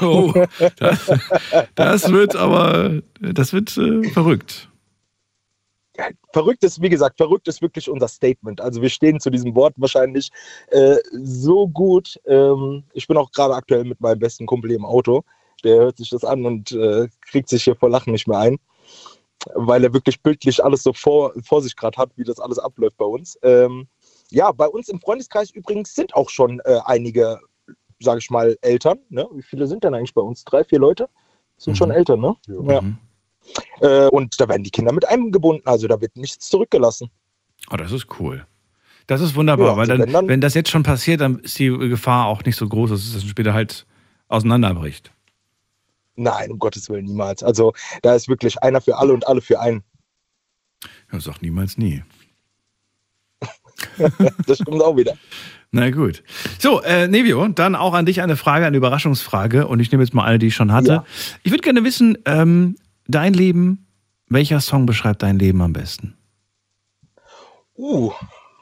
Oh, 0.00 0.32
das, 0.78 1.12
das 1.76 2.10
wird 2.10 2.34
aber, 2.34 3.02
das 3.20 3.52
wird 3.52 3.76
äh, 3.76 4.02
verrückt. 4.10 4.68
Verrückt 6.32 6.64
ist, 6.64 6.80
wie 6.82 6.88
gesagt, 6.88 7.16
verrückt 7.16 7.48
ist 7.48 7.62
wirklich 7.62 7.88
unser 7.88 8.08
Statement. 8.08 8.60
Also 8.60 8.82
wir 8.82 8.88
stehen 8.88 9.20
zu 9.20 9.30
diesem 9.30 9.54
Wort 9.54 9.74
wahrscheinlich 9.76 10.30
äh, 10.68 10.96
so 11.12 11.68
gut. 11.68 12.20
Ähm, 12.26 12.84
ich 12.92 13.06
bin 13.06 13.16
auch 13.16 13.30
gerade 13.32 13.54
aktuell 13.54 13.84
mit 13.84 14.00
meinem 14.00 14.18
besten 14.18 14.46
Kumpel 14.46 14.70
hier 14.70 14.78
im 14.78 14.84
Auto. 14.84 15.22
Der 15.64 15.76
hört 15.76 15.98
sich 15.98 16.10
das 16.10 16.24
an 16.24 16.46
und 16.46 16.72
äh, 16.72 17.08
kriegt 17.22 17.48
sich 17.48 17.64
hier 17.64 17.76
vor 17.76 17.90
Lachen 17.90 18.12
nicht 18.12 18.26
mehr 18.26 18.38
ein, 18.38 18.58
weil 19.54 19.84
er 19.84 19.92
wirklich 19.92 20.22
bildlich 20.22 20.64
alles 20.64 20.82
so 20.82 20.92
vor, 20.92 21.32
vor 21.44 21.62
sich 21.62 21.76
gerade 21.76 21.98
hat, 21.98 22.10
wie 22.16 22.24
das 22.24 22.40
alles 22.40 22.58
abläuft 22.58 22.96
bei 22.96 23.04
uns. 23.04 23.38
Ähm, 23.42 23.86
ja, 24.30 24.52
bei 24.52 24.66
uns 24.66 24.88
im 24.88 25.00
Freundeskreis 25.00 25.50
übrigens 25.50 25.94
sind 25.94 26.14
auch 26.14 26.30
schon 26.30 26.60
äh, 26.64 26.78
einige, 26.84 27.40
sage 28.00 28.20
ich 28.20 28.30
mal, 28.30 28.56
Eltern. 28.62 28.98
Ne? 29.08 29.28
Wie 29.32 29.42
viele 29.42 29.66
sind 29.66 29.84
denn 29.84 29.94
eigentlich 29.94 30.14
bei 30.14 30.22
uns? 30.22 30.44
Drei, 30.44 30.64
vier 30.64 30.78
Leute? 30.78 31.08
Sind 31.58 31.76
schon 31.76 31.90
Eltern, 31.90 32.20
ne? 32.20 32.36
Ja. 32.46 32.82
Äh, 33.80 34.06
und 34.08 34.40
da 34.40 34.48
werden 34.48 34.62
die 34.64 34.70
Kinder 34.70 34.92
mit 34.92 35.06
eingebunden, 35.08 35.66
also 35.66 35.86
da 35.88 36.00
wird 36.00 36.16
nichts 36.16 36.48
zurückgelassen. 36.48 37.10
Oh, 37.70 37.76
das 37.76 37.92
ist 37.92 38.06
cool. 38.20 38.46
Das 39.06 39.20
ist 39.20 39.34
wunderbar, 39.34 39.68
Ja, 39.68 39.72
weil 39.76 39.80
also 39.90 39.92
dann, 39.92 40.00
wenn 40.06 40.12
dann- 40.12 40.28
wenn 40.28 40.40
das 40.40 40.54
jetzt 40.54 40.70
schon 40.70 40.82
passiert, 40.82 41.20
dann 41.20 41.40
ist 41.40 41.58
die 41.58 41.68
Gefahr 41.68 42.26
auch 42.26 42.44
nicht 42.44 42.56
so 42.56 42.68
groß, 42.68 42.90
dass 42.90 43.00
es 43.04 43.12
dann 43.12 43.28
später 43.28 43.54
halt 43.54 43.86
auseinanderbricht. 44.28 45.12
Nein, 46.16 46.52
um 46.52 46.58
Gottes 46.58 46.88
Willen, 46.90 47.06
niemals. 47.06 47.42
Also 47.42 47.72
da 48.02 48.14
ist 48.14 48.28
wirklich 48.28 48.62
einer 48.62 48.80
für 48.80 48.98
alle 48.98 49.12
und 49.12 49.26
alle 49.26 49.40
für 49.40 49.58
einen. 49.60 49.82
Ja, 51.12 51.18
sag 51.20 51.40
niemals 51.42 51.76
nie. 51.78 52.02
das 54.46 54.58
stimmt 54.58 54.82
auch 54.82 54.96
wieder. 54.96 55.16
Na 55.72 55.90
gut. 55.90 56.22
So, 56.58 56.82
äh, 56.82 57.06
Nevio, 57.08 57.46
dann 57.48 57.76
auch 57.76 57.94
an 57.94 58.04
dich 58.06 58.20
eine 58.22 58.36
Frage, 58.36 58.66
eine 58.66 58.76
Überraschungsfrage. 58.76 59.66
Und 59.66 59.80
ich 59.80 59.90
nehme 59.92 60.02
jetzt 60.02 60.12
mal 60.14 60.24
alle, 60.24 60.38
die 60.38 60.48
ich 60.48 60.54
schon 60.54 60.72
hatte. 60.72 61.04
Ich 61.42 61.52
würde 61.52 61.62
gerne 61.62 61.84
wissen, 61.84 62.18
ähm, 62.26 62.76
dein 63.10 63.34
Leben, 63.34 63.86
welcher 64.28 64.60
Song 64.60 64.86
beschreibt 64.86 65.22
dein 65.22 65.38
Leben 65.38 65.60
am 65.62 65.72
besten? 65.72 66.16
Uh, 67.76 68.12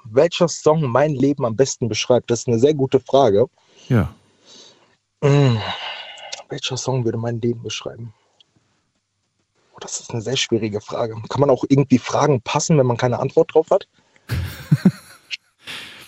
welcher 0.04 0.48
Song 0.48 0.82
mein 0.82 1.14
Leben 1.14 1.44
am 1.44 1.56
besten 1.56 1.88
beschreibt, 1.88 2.30
das 2.30 2.40
ist 2.40 2.48
eine 2.48 2.58
sehr 2.58 2.74
gute 2.74 3.00
Frage. 3.00 3.46
Ja. 3.88 4.14
Mm, 5.20 5.56
welcher 6.48 6.76
Song 6.76 7.04
würde 7.04 7.18
mein 7.18 7.40
Leben 7.40 7.62
beschreiben? 7.62 8.14
Oh, 9.74 9.78
das 9.80 10.00
ist 10.00 10.10
eine 10.10 10.22
sehr 10.22 10.36
schwierige 10.36 10.80
Frage. 10.80 11.14
Kann 11.28 11.40
man 11.40 11.50
auch 11.50 11.64
irgendwie 11.68 11.98
Fragen 11.98 12.40
passen, 12.42 12.78
wenn 12.78 12.86
man 12.86 12.96
keine 12.96 13.18
Antwort 13.18 13.54
drauf 13.54 13.68
hat? 13.70 13.86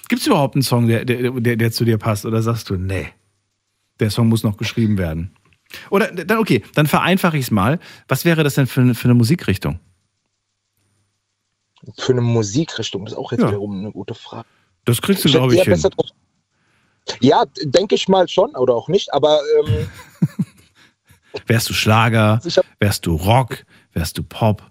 Gibt 0.09 0.23
es 0.23 0.27
überhaupt 0.27 0.55
einen 0.55 0.63
Song, 0.63 0.89
der, 0.89 1.05
der, 1.05 1.31
der, 1.33 1.57
der 1.57 1.73
zu 1.73 1.85
dir 1.85 1.99
passt? 1.99 2.25
Oder 2.25 2.43
sagst 2.43 2.71
du, 2.71 2.77
nee, 2.77 3.09
der 3.99 4.11
Song 4.11 4.29
muss 4.29 4.43
noch 4.43 4.57
geschrieben 4.57 4.99
werden? 4.99 5.37
Oder 5.91 6.09
dann, 6.13 6.39
okay, 6.39 6.63
dann 6.75 6.87
vereinfache 6.87 7.37
ich 7.39 7.45
es 7.47 7.51
mal. 7.51 7.79
Was 8.09 8.25
wäre 8.25 8.43
das 8.45 8.55
denn 8.55 8.67
für, 8.67 8.81
eine- 8.81 8.95
für 8.95 9.05
eine 9.05 9.15
Musikrichtung? 9.15 9.79
Für 11.99 12.13
eine 12.13 12.21
Musikrichtung, 12.21 13.05
das 13.05 13.13
ist 13.13 13.19
auch 13.19 13.33
jetzt 13.33 13.41
Ja. 13.43 13.49
wiederum 13.49 13.79
eine 13.79 13.93
gute 13.93 14.15
Frage. 14.15 14.47
Das 14.85 15.01
kriegst 15.01 15.25
du, 15.25 15.29
glaube 15.31 15.55
ich, 15.55 15.63
hin. 15.63 15.83
Ja, 17.21 17.45
denke 17.63 17.95
ich 17.95 18.09
mal 18.09 18.29
schon 18.29 18.51
oder 18.55 18.75
auch 18.75 18.89
nicht, 18.89 19.13
aber 19.15 19.41
ähm, 19.67 19.89
Wärst 21.47 21.71
du 21.71 21.75
Schlager? 21.75 22.41
Wärst 22.81 23.07
du 23.07 23.15
Rock? 23.15 23.65
Wärst 23.93 24.19
du 24.19 24.23
Pop? 24.23 24.63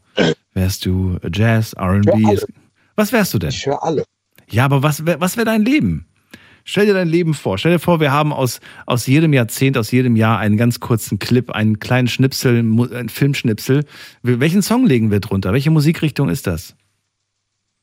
Wärst 0.53 0.85
du 0.85 1.17
Jazz, 1.33 1.73
RB? 1.77 2.09
Was 2.95 3.11
wärst 3.13 3.33
du 3.33 3.39
denn? 3.39 3.49
ich 3.49 3.65
höre 3.65 3.81
alle. 3.81 4.03
Ja, 4.49 4.65
aber 4.65 4.83
was, 4.83 5.05
was 5.05 5.37
wäre 5.37 5.45
dein 5.45 5.63
Leben? 5.63 6.05
Stell 6.65 6.85
dir 6.85 6.93
dein 6.93 7.07
Leben 7.07 7.33
vor. 7.33 7.57
Stell 7.57 7.73
dir 7.73 7.79
vor, 7.79 7.99
wir 7.99 8.11
haben 8.11 8.31
aus, 8.33 8.59
aus 8.85 9.07
jedem 9.07 9.33
Jahrzehnt, 9.33 9.77
aus 9.77 9.91
jedem 9.91 10.15
Jahr 10.15 10.37
einen 10.39 10.57
ganz 10.57 10.79
kurzen 10.79 11.17
Clip, 11.19 11.49
einen 11.51 11.79
kleinen 11.79 12.07
Schnipsel, 12.07 12.63
Mu- 12.63 12.89
einen 12.91 13.09
Filmschnipsel. 13.09 13.85
Welchen 14.21 14.61
Song 14.61 14.85
legen 14.85 15.09
wir 15.11 15.19
drunter? 15.19 15.51
Welche 15.53 15.71
Musikrichtung 15.71 16.29
ist 16.29 16.47
das? 16.47 16.75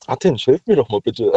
Atin, 0.05 0.35
hilf 0.37 0.61
mir 0.65 0.77
doch 0.77 0.87
mal 0.89 1.01
bitte. 1.01 1.31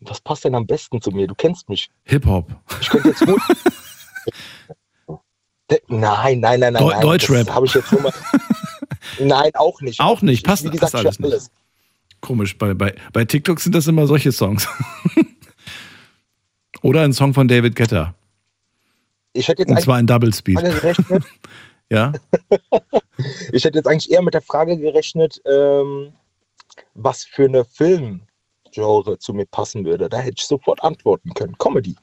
Was 0.00 0.20
passt 0.20 0.44
denn 0.44 0.54
am 0.54 0.66
besten 0.66 1.00
zu 1.00 1.10
mir? 1.12 1.26
Du 1.26 1.34
kennst 1.34 1.68
mich. 1.68 1.88
Hip-Hop. 2.04 2.50
Ich 2.80 2.88
könnte 2.90 3.08
jetzt 3.08 3.24
gut. 3.24 3.40
Nein, 5.88 6.40
nein, 6.40 6.60
nein, 6.60 6.72
nein. 6.74 6.76
Deu- 6.76 6.90
nein. 6.90 7.00
Deutschrap. 7.00 7.46
Das 7.46 7.54
habe 7.54 7.66
ich 7.66 7.74
jetzt 7.74 7.90
nur 7.90 8.02
mal. 8.02 8.12
Nein, 9.18 9.50
auch 9.54 9.80
nicht. 9.80 9.98
Auch 10.00 10.20
nicht. 10.22 10.44
Passt, 10.44 10.64
Wie 10.64 10.68
gesagt, 10.70 10.92
passt 10.92 10.94
alles 10.94 11.20
alles. 11.20 11.42
nicht. 11.44 11.52
Komisch, 12.24 12.56
bei, 12.56 12.72
bei, 12.72 12.94
bei 13.12 13.26
TikTok 13.26 13.60
sind 13.60 13.74
das 13.74 13.86
immer 13.86 14.06
solche 14.06 14.32
Songs. 14.32 14.66
Oder 16.82 17.02
ein 17.02 17.12
Song 17.12 17.34
von 17.34 17.46
David 17.48 17.76
Guetta. 17.76 18.14
Ich 19.34 19.46
hätte 19.46 19.60
jetzt 19.60 19.70
Und 19.70 19.80
zwar 19.82 20.00
in 20.00 20.06
Double 20.06 20.32
Speed. 20.32 20.58
Ja? 21.90 22.12
Ich 23.52 23.64
hätte 23.64 23.78
jetzt 23.78 23.86
eigentlich 23.86 24.10
eher 24.10 24.22
mit 24.22 24.32
der 24.32 24.40
Frage 24.40 24.76
gerechnet, 24.78 25.40
ähm, 25.46 26.14
was 26.94 27.24
für 27.24 27.44
eine 27.44 27.64
Filmgenre 27.64 29.18
zu 29.18 29.34
mir 29.34 29.46
passen 29.46 29.84
würde. 29.84 30.08
Da 30.08 30.16
hätte 30.18 30.36
ich 30.38 30.46
sofort 30.46 30.82
antworten 30.82 31.32
können. 31.34 31.56
Comedy. 31.58 31.94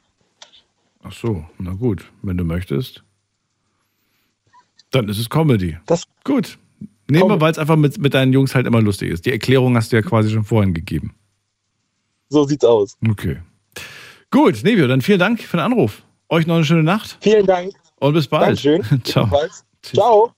Ach 1.03 1.11
so, 1.11 1.43
na 1.57 1.73
gut, 1.73 2.10
wenn 2.22 2.38
du 2.38 2.45
möchtest. 2.45 3.03
Dann 4.91 5.10
ist 5.10 5.18
es 5.18 5.30
Comedy. 5.30 5.77
Das 5.88 6.03
gut. 6.23 6.60
Nehmen 7.11 7.29
wir, 7.29 7.41
weil 7.41 7.51
es 7.51 7.57
einfach 7.57 7.75
mit, 7.75 7.97
mit 7.99 8.13
deinen 8.13 8.31
Jungs 8.31 8.55
halt 8.55 8.65
immer 8.65 8.81
lustig 8.81 9.11
ist. 9.11 9.25
Die 9.25 9.31
Erklärung 9.31 9.75
hast 9.75 9.91
du 9.91 9.97
ja 9.97 10.01
quasi 10.01 10.31
schon 10.31 10.45
vorhin 10.45 10.73
gegeben. 10.73 11.13
So 12.29 12.45
sieht's 12.45 12.63
aus. 12.63 12.97
Okay. 13.09 13.38
Gut, 14.31 14.63
Nevio, 14.63 14.88
dann 14.88 15.01
vielen 15.01 15.19
Dank 15.19 15.41
für 15.41 15.57
den 15.57 15.65
Anruf. 15.65 16.03
Euch 16.29 16.47
noch 16.47 16.55
eine 16.55 16.63
schöne 16.63 16.83
Nacht. 16.83 17.17
Vielen 17.19 17.45
Dank. 17.45 17.73
Und 17.99 18.13
bis 18.13 18.27
bald. 18.27 18.47
Dankeschön. 18.47 18.81
Ciao. 19.03 19.25
Ebenfalls. 19.25 19.65
Ciao. 19.81 20.31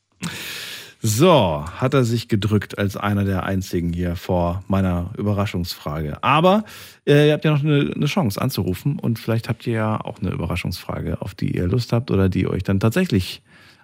So, 1.05 1.65
hat 1.75 1.93
er 1.93 2.05
sich 2.05 2.27
gedrückt 2.27 2.79
als 2.79 2.97
einer 2.97 3.25
der 3.25 3.43
einzigen 3.43 3.93
hier 3.93 4.15
vor 4.15 4.63
meiner 4.67 5.11
Überraschungsfrage. 5.17 6.23
Aber 6.23 6.63
äh, 7.05 7.27
ihr 7.27 7.33
habt 7.33 7.45
ja 7.45 7.51
noch 7.51 7.63
eine, 7.63 7.91
eine 7.93 8.05
Chance 8.05 8.41
anzurufen 8.41 8.97
und 8.97 9.19
vielleicht 9.19 9.47
habt 9.47 9.67
ihr 9.67 9.73
ja 9.73 10.01
auch 10.01 10.19
eine 10.19 10.31
Überraschungsfrage, 10.31 11.21
auf 11.21 11.35
die 11.35 11.55
ihr 11.55 11.67
Lust 11.67 11.93
habt 11.93 12.09
oder 12.09 12.29
die 12.29 12.47
euch 12.47 12.63
dann 12.63 12.79
tatsächlich 12.79 13.43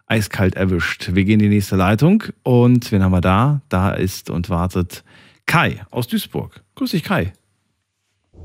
eiskalt 0.10 0.56
erwischt. 0.56 1.12
Wir 1.14 1.24
gehen 1.24 1.40
in 1.40 1.50
die 1.50 1.56
nächste 1.56 1.76
Leitung 1.76 2.24
und 2.44 2.92
wen 2.92 3.04
haben 3.04 3.12
wir 3.12 3.22
da? 3.22 3.62
Da 3.70 3.92
ist 3.92 4.30
und 4.30 4.50
wartet 4.50 5.04
Kai 5.46 5.82
aus 5.92 6.08
Duisburg. 6.08 6.62
Grüß 6.76 6.92
dich, 6.92 7.04
Kai. 7.04 7.34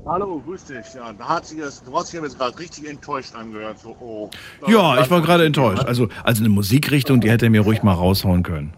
Hallo, 0.07 0.43
grüß 0.45 0.65
dich. 0.67 0.95
Ja, 0.95 1.13
da 1.15 1.29
hat 1.29 1.47
sich 1.47 1.59
das, 1.59 1.83
du 1.83 1.97
hast 1.97 2.13
dich 2.13 2.21
jetzt 2.21 2.39
gerade 2.39 2.59
richtig 2.59 2.89
enttäuscht 2.89 3.35
angehört. 3.35 3.79
So, 3.79 3.97
oh. 4.01 4.31
Ja, 4.67 5.01
ich 5.01 5.11
war 5.11 5.23
gerade 5.23 5.47
enttäuscht. 5.47 5.85
Also, 5.85 6.09
also 6.23 6.43
eine 6.43 6.51
Musikrichtung, 6.51 7.21
die 7.21 7.31
hätte 7.31 7.47
er 7.47 7.51
mir 7.51 7.63
ruhig 7.63 7.83
mal 7.83 7.95
raushauen 7.95 8.43
können. 8.43 8.75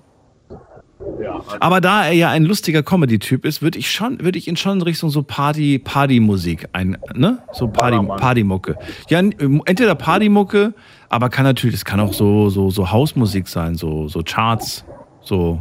Ja, 1.23 1.35
also, 1.37 1.57
Aber 1.61 1.81
da 1.81 2.05
er 2.07 2.13
ja 2.13 2.31
ein 2.31 2.45
lustiger 2.45 2.83
Comedy-Typ 2.83 3.45
ist, 3.45 3.63
würde 3.63 3.79
ich 3.79 3.91
schon, 3.91 4.21
würde 4.23 4.39
ich 4.39 4.49
ihn 4.49 4.57
schon 4.57 4.73
in 4.79 4.83
Richtung 4.83 5.11
so 5.11 5.23
Party, 5.23 5.79
Party-Musik 5.79 6.69
ein, 6.73 6.99
ne? 7.15 7.39
So 7.53 7.69
Party. 7.69 7.99
Partymucke. 8.07 8.77
Ja, 9.09 9.19
n- 9.21 9.35
entweder 9.65 9.95
Partymucke, 9.95 10.75
aber 11.09 11.29
kann 11.29 11.45
natürlich, 11.45 11.77
es 11.77 11.85
kann 11.85 12.01
auch 12.01 12.13
so, 12.13 12.51
so, 12.51 12.71
so 12.71 12.91
Hausmusik 12.91 13.49
sein, 13.49 13.75
so, 13.77 14.09
so 14.09 14.23
Charts, 14.25 14.85
so, 15.23 15.61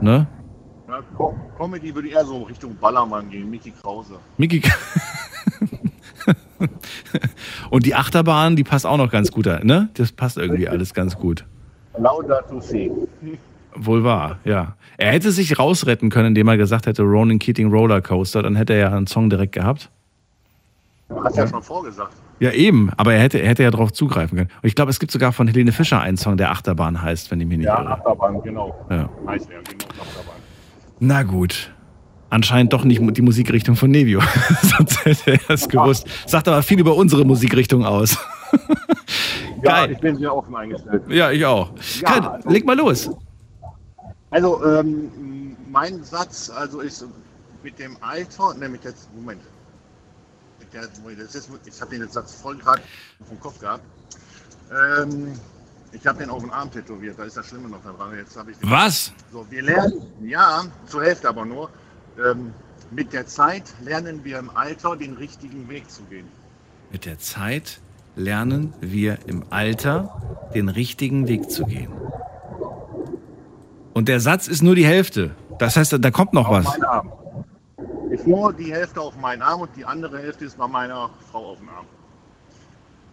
ne? 0.00 0.26
ja, 0.88 1.00
Comedy 1.58 1.94
würde 1.94 2.08
eher 2.08 2.24
so 2.24 2.42
Richtung 2.44 2.74
Ballermann 2.80 3.28
gehen, 3.30 3.48
Mickey 3.50 3.72
Krause. 3.82 4.14
Mickey. 4.36 4.62
Und 7.70 7.84
die 7.86 7.94
Achterbahn, 7.94 8.56
die 8.56 8.64
passt 8.64 8.86
auch 8.86 8.96
noch 8.96 9.10
ganz 9.10 9.30
gut, 9.30 9.46
ne? 9.46 9.88
Das 9.94 10.12
passt 10.12 10.38
irgendwie 10.38 10.68
alles 10.68 10.94
ganz 10.94 11.16
gut. 11.16 11.44
Lauda 11.98 12.42
to 12.42 12.60
see. 12.60 12.90
Wohl 13.78 14.04
wahr, 14.04 14.38
ja. 14.44 14.76
Er 14.98 15.12
hätte 15.12 15.30
sich 15.32 15.58
rausretten 15.58 16.08
können, 16.10 16.28
indem 16.28 16.48
er 16.48 16.56
gesagt 16.56 16.86
hätte, 16.86 17.02
Ronan 17.02 17.38
Keating 17.38 17.70
Rollercoaster, 17.70 18.42
dann 18.42 18.56
hätte 18.56 18.72
er 18.72 18.78
ja 18.90 18.96
einen 18.96 19.06
Song 19.06 19.28
direkt 19.30 19.52
gehabt. 19.52 19.90
Du 21.08 21.22
hast 21.22 21.36
ja 21.36 21.46
schon 21.46 21.62
vorgesagt. 21.62 22.12
Ja, 22.40 22.50
eben, 22.52 22.90
aber 22.96 23.14
er 23.14 23.20
hätte, 23.20 23.38
er 23.38 23.48
hätte 23.48 23.62
ja 23.62 23.70
darauf 23.70 23.92
zugreifen 23.92 24.36
können. 24.36 24.50
Und 24.62 24.66
ich 24.66 24.74
glaube, 24.74 24.90
es 24.90 24.98
gibt 24.98 25.12
sogar 25.12 25.32
von 25.32 25.46
Helene 25.46 25.72
Fischer 25.72 26.00
einen 26.00 26.16
Song, 26.16 26.36
der 26.36 26.50
Achterbahn 26.50 27.00
heißt, 27.00 27.30
wenn 27.30 27.40
ich 27.40 27.46
mich 27.46 27.58
nicht 27.58 27.66
Ja, 27.66 27.80
irre. 27.80 27.92
Achterbahn, 27.92 28.42
genau. 28.42 28.74
Ja. 28.90 29.08
Heißt 29.26 29.48
er, 29.50 29.58
genau, 29.62 29.84
Achterbahn. 30.02 30.36
Na 31.00 31.22
gut. 31.22 31.72
Anscheinend 32.28 32.72
doch 32.72 32.84
nicht 32.84 33.00
die 33.16 33.22
Musikrichtung 33.22 33.76
von 33.76 33.90
Nevio. 33.90 34.20
Sonst 34.62 35.04
hätte 35.04 35.32
er 35.32 35.50
es 35.50 35.68
gewusst. 35.68 36.08
Sagt 36.26 36.48
aber 36.48 36.62
viel 36.62 36.80
über 36.80 36.96
unsere 36.96 37.24
Musikrichtung 37.24 37.84
aus. 37.84 38.16
Ja, 39.62 39.86
ich 39.86 39.98
bin 39.98 40.14
sehr 40.16 40.32
offen 40.34 40.54
eingestellt. 40.54 41.02
Ja, 41.08 41.30
ich 41.30 41.44
auch. 41.44 41.70
Ja, 42.02 42.08
Kai, 42.10 42.26
also- 42.28 42.48
leg 42.50 42.66
mal 42.66 42.76
los. 42.76 43.10
Also, 44.30 44.64
ähm, 44.64 45.56
mein 45.70 46.02
Satz 46.04 46.50
also 46.50 46.80
ist 46.80 47.04
mit 47.62 47.78
dem 47.78 47.96
Alter, 48.00 48.54
ne, 48.54 48.68
mit 48.68 48.84
der, 48.84 48.92
Moment. 49.14 49.40
Mit 50.58 50.72
der, 50.72 50.82
ist, 51.22 51.48
ich 51.64 51.80
habe 51.80 51.98
den 51.98 52.08
Satz 52.08 52.34
voll 52.34 52.56
gerade 52.56 52.82
vom 53.26 53.38
Kopf 53.40 53.60
gehabt. 53.60 53.84
Ähm, 54.70 55.32
ich 55.92 56.06
habe 56.06 56.18
den 56.18 56.30
auf 56.30 56.42
den 56.42 56.50
Arm 56.50 56.70
tätowiert, 56.70 57.18
da 57.18 57.24
ist 57.24 57.36
das 57.36 57.46
Schlimme 57.46 57.68
noch 57.68 57.82
dran. 57.82 58.16
Jetzt 58.16 58.36
habe 58.36 58.50
ich 58.50 58.58
den- 58.58 58.70
Was? 58.70 59.12
So, 59.32 59.46
wir 59.48 59.62
lernen, 59.62 60.02
ja, 60.22 60.64
zur 60.86 61.04
Hälfte 61.04 61.28
aber 61.28 61.44
nur. 61.44 61.70
Ähm, 62.22 62.52
mit 62.90 63.12
der 63.12 63.26
Zeit 63.26 63.64
lernen 63.82 64.24
wir 64.24 64.38
im 64.38 64.50
Alter 64.50 64.96
den 64.96 65.14
richtigen 65.14 65.68
Weg 65.68 65.90
zu 65.90 66.02
gehen. 66.04 66.28
Mit 66.90 67.04
der 67.04 67.18
Zeit 67.18 67.80
lernen 68.14 68.72
wir 68.80 69.18
im 69.26 69.44
Alter 69.50 70.48
den 70.54 70.68
richtigen 70.68 71.28
Weg 71.28 71.50
zu 71.50 71.64
gehen. 71.64 71.92
Und 73.96 74.08
der 74.08 74.20
Satz 74.20 74.46
ist 74.46 74.62
nur 74.62 74.74
die 74.74 74.84
Hälfte. 74.84 75.30
Das 75.58 75.78
heißt, 75.78 75.96
da 75.98 76.10
kommt 76.10 76.34
noch 76.34 76.48
Auf 76.48 76.58
was. 76.58 76.66
meinen 76.66 76.84
Arm. 76.84 77.12
Ist 78.10 78.26
nur 78.26 78.52
die 78.52 78.70
Hälfte 78.70 79.00
auf 79.00 79.16
meinen 79.16 79.40
Arm 79.40 79.62
und 79.62 79.70
die 79.74 79.86
andere 79.86 80.18
Hälfte 80.18 80.44
ist 80.44 80.58
bei 80.58 80.68
meiner 80.68 81.08
Frau 81.32 81.52
auf 81.52 81.58
dem 81.60 81.70
Arm. 81.70 81.86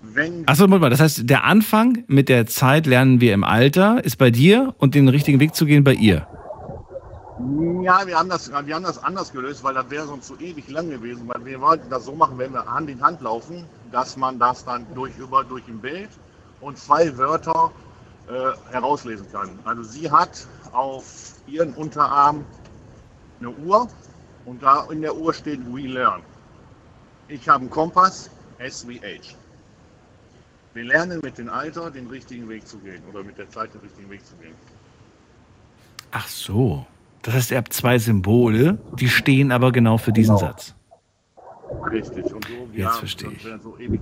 Wenn 0.01 0.45
Achso, 0.45 0.67
mal. 0.67 0.89
Das 0.89 0.99
heißt, 0.99 1.29
der 1.29 1.45
Anfang 1.45 2.03
mit 2.07 2.27
der 2.27 2.47
Zeit 2.47 2.85
lernen 2.85 3.21
wir 3.21 3.33
im 3.33 3.45
Alter 3.45 4.03
ist 4.03 4.17
bei 4.17 4.29
dir 4.29 4.75
und 4.77 4.93
den 4.93 5.07
richtigen 5.07 5.39
Weg 5.39 5.55
zu 5.55 5.65
gehen 5.65 5.85
bei 5.85 5.93
ihr. 5.93 6.27
Ja, 7.81 8.05
wir 8.05 8.19
haben 8.19 8.27
das, 8.27 8.51
wir 8.51 8.75
haben 8.75 8.83
das 8.83 9.01
anders 9.01 9.31
gelöst, 9.31 9.63
weil 9.63 9.75
das 9.75 9.89
wäre 9.89 10.05
sonst 10.05 10.27
so 10.27 10.35
ewig 10.35 10.69
lang 10.69 10.89
gewesen. 10.89 11.29
Weil 11.29 11.45
wir 11.45 11.61
wollten 11.61 11.89
das 11.89 12.03
so 12.03 12.11
machen, 12.13 12.37
wenn 12.37 12.51
wir 12.51 12.65
Hand 12.65 12.89
in 12.89 13.01
Hand 13.01 13.21
laufen, 13.21 13.63
dass 13.93 14.17
man 14.17 14.37
das 14.37 14.65
dann 14.65 14.85
durch 14.93 15.17
über 15.17 15.45
durch 15.45 15.65
ein 15.69 15.79
Bild 15.79 16.09
und 16.59 16.77
zwei 16.77 17.17
Wörter 17.17 17.71
äh, 18.27 18.71
herauslesen 18.71 19.25
kann. 19.31 19.49
Also 19.65 19.83
sie 19.83 20.09
hat 20.09 20.45
auf 20.73 21.35
ihren 21.47 21.73
Unterarm 21.73 22.45
eine 23.39 23.49
Uhr 23.49 23.87
und 24.45 24.61
da 24.61 24.85
in 24.91 25.01
der 25.01 25.15
Uhr 25.15 25.33
steht 25.33 25.59
We 25.73 25.81
Learn. 25.81 26.21
Ich 27.27 27.47
habe 27.47 27.61
einen 27.61 27.69
Kompass, 27.69 28.29
S 28.57 28.87
wie 28.87 28.99
Age. 28.99 29.35
Wir 30.73 30.83
lernen 30.83 31.19
mit 31.23 31.37
dem 31.37 31.49
Alter 31.49 31.91
den 31.91 32.07
richtigen 32.07 32.49
Weg 32.49 32.67
zu 32.67 32.77
gehen 32.79 33.03
oder 33.11 33.23
mit 33.23 33.37
der 33.37 33.49
Zeit 33.49 33.73
den 33.73 33.81
richtigen 33.81 34.09
Weg 34.09 34.25
zu 34.25 34.35
gehen. 34.37 34.55
Ach 36.11 36.27
so. 36.27 36.85
Das 37.21 37.33
heißt, 37.35 37.51
ihr 37.51 37.57
habt 37.57 37.73
zwei 37.73 37.97
Symbole, 37.99 38.77
die 38.99 39.07
stehen 39.07 39.51
aber 39.51 39.71
genau 39.71 39.97
für 39.97 40.11
diesen 40.11 40.37
Satz. 40.37 40.75
Richtig. 41.89 42.25
Und 42.33 42.45
so, 42.45 42.51
Jetzt 42.71 42.77
ja, 42.77 42.89
verstehe 42.91 43.31
ich. 43.31 43.47
so 43.61 43.77
ewig 43.77 44.01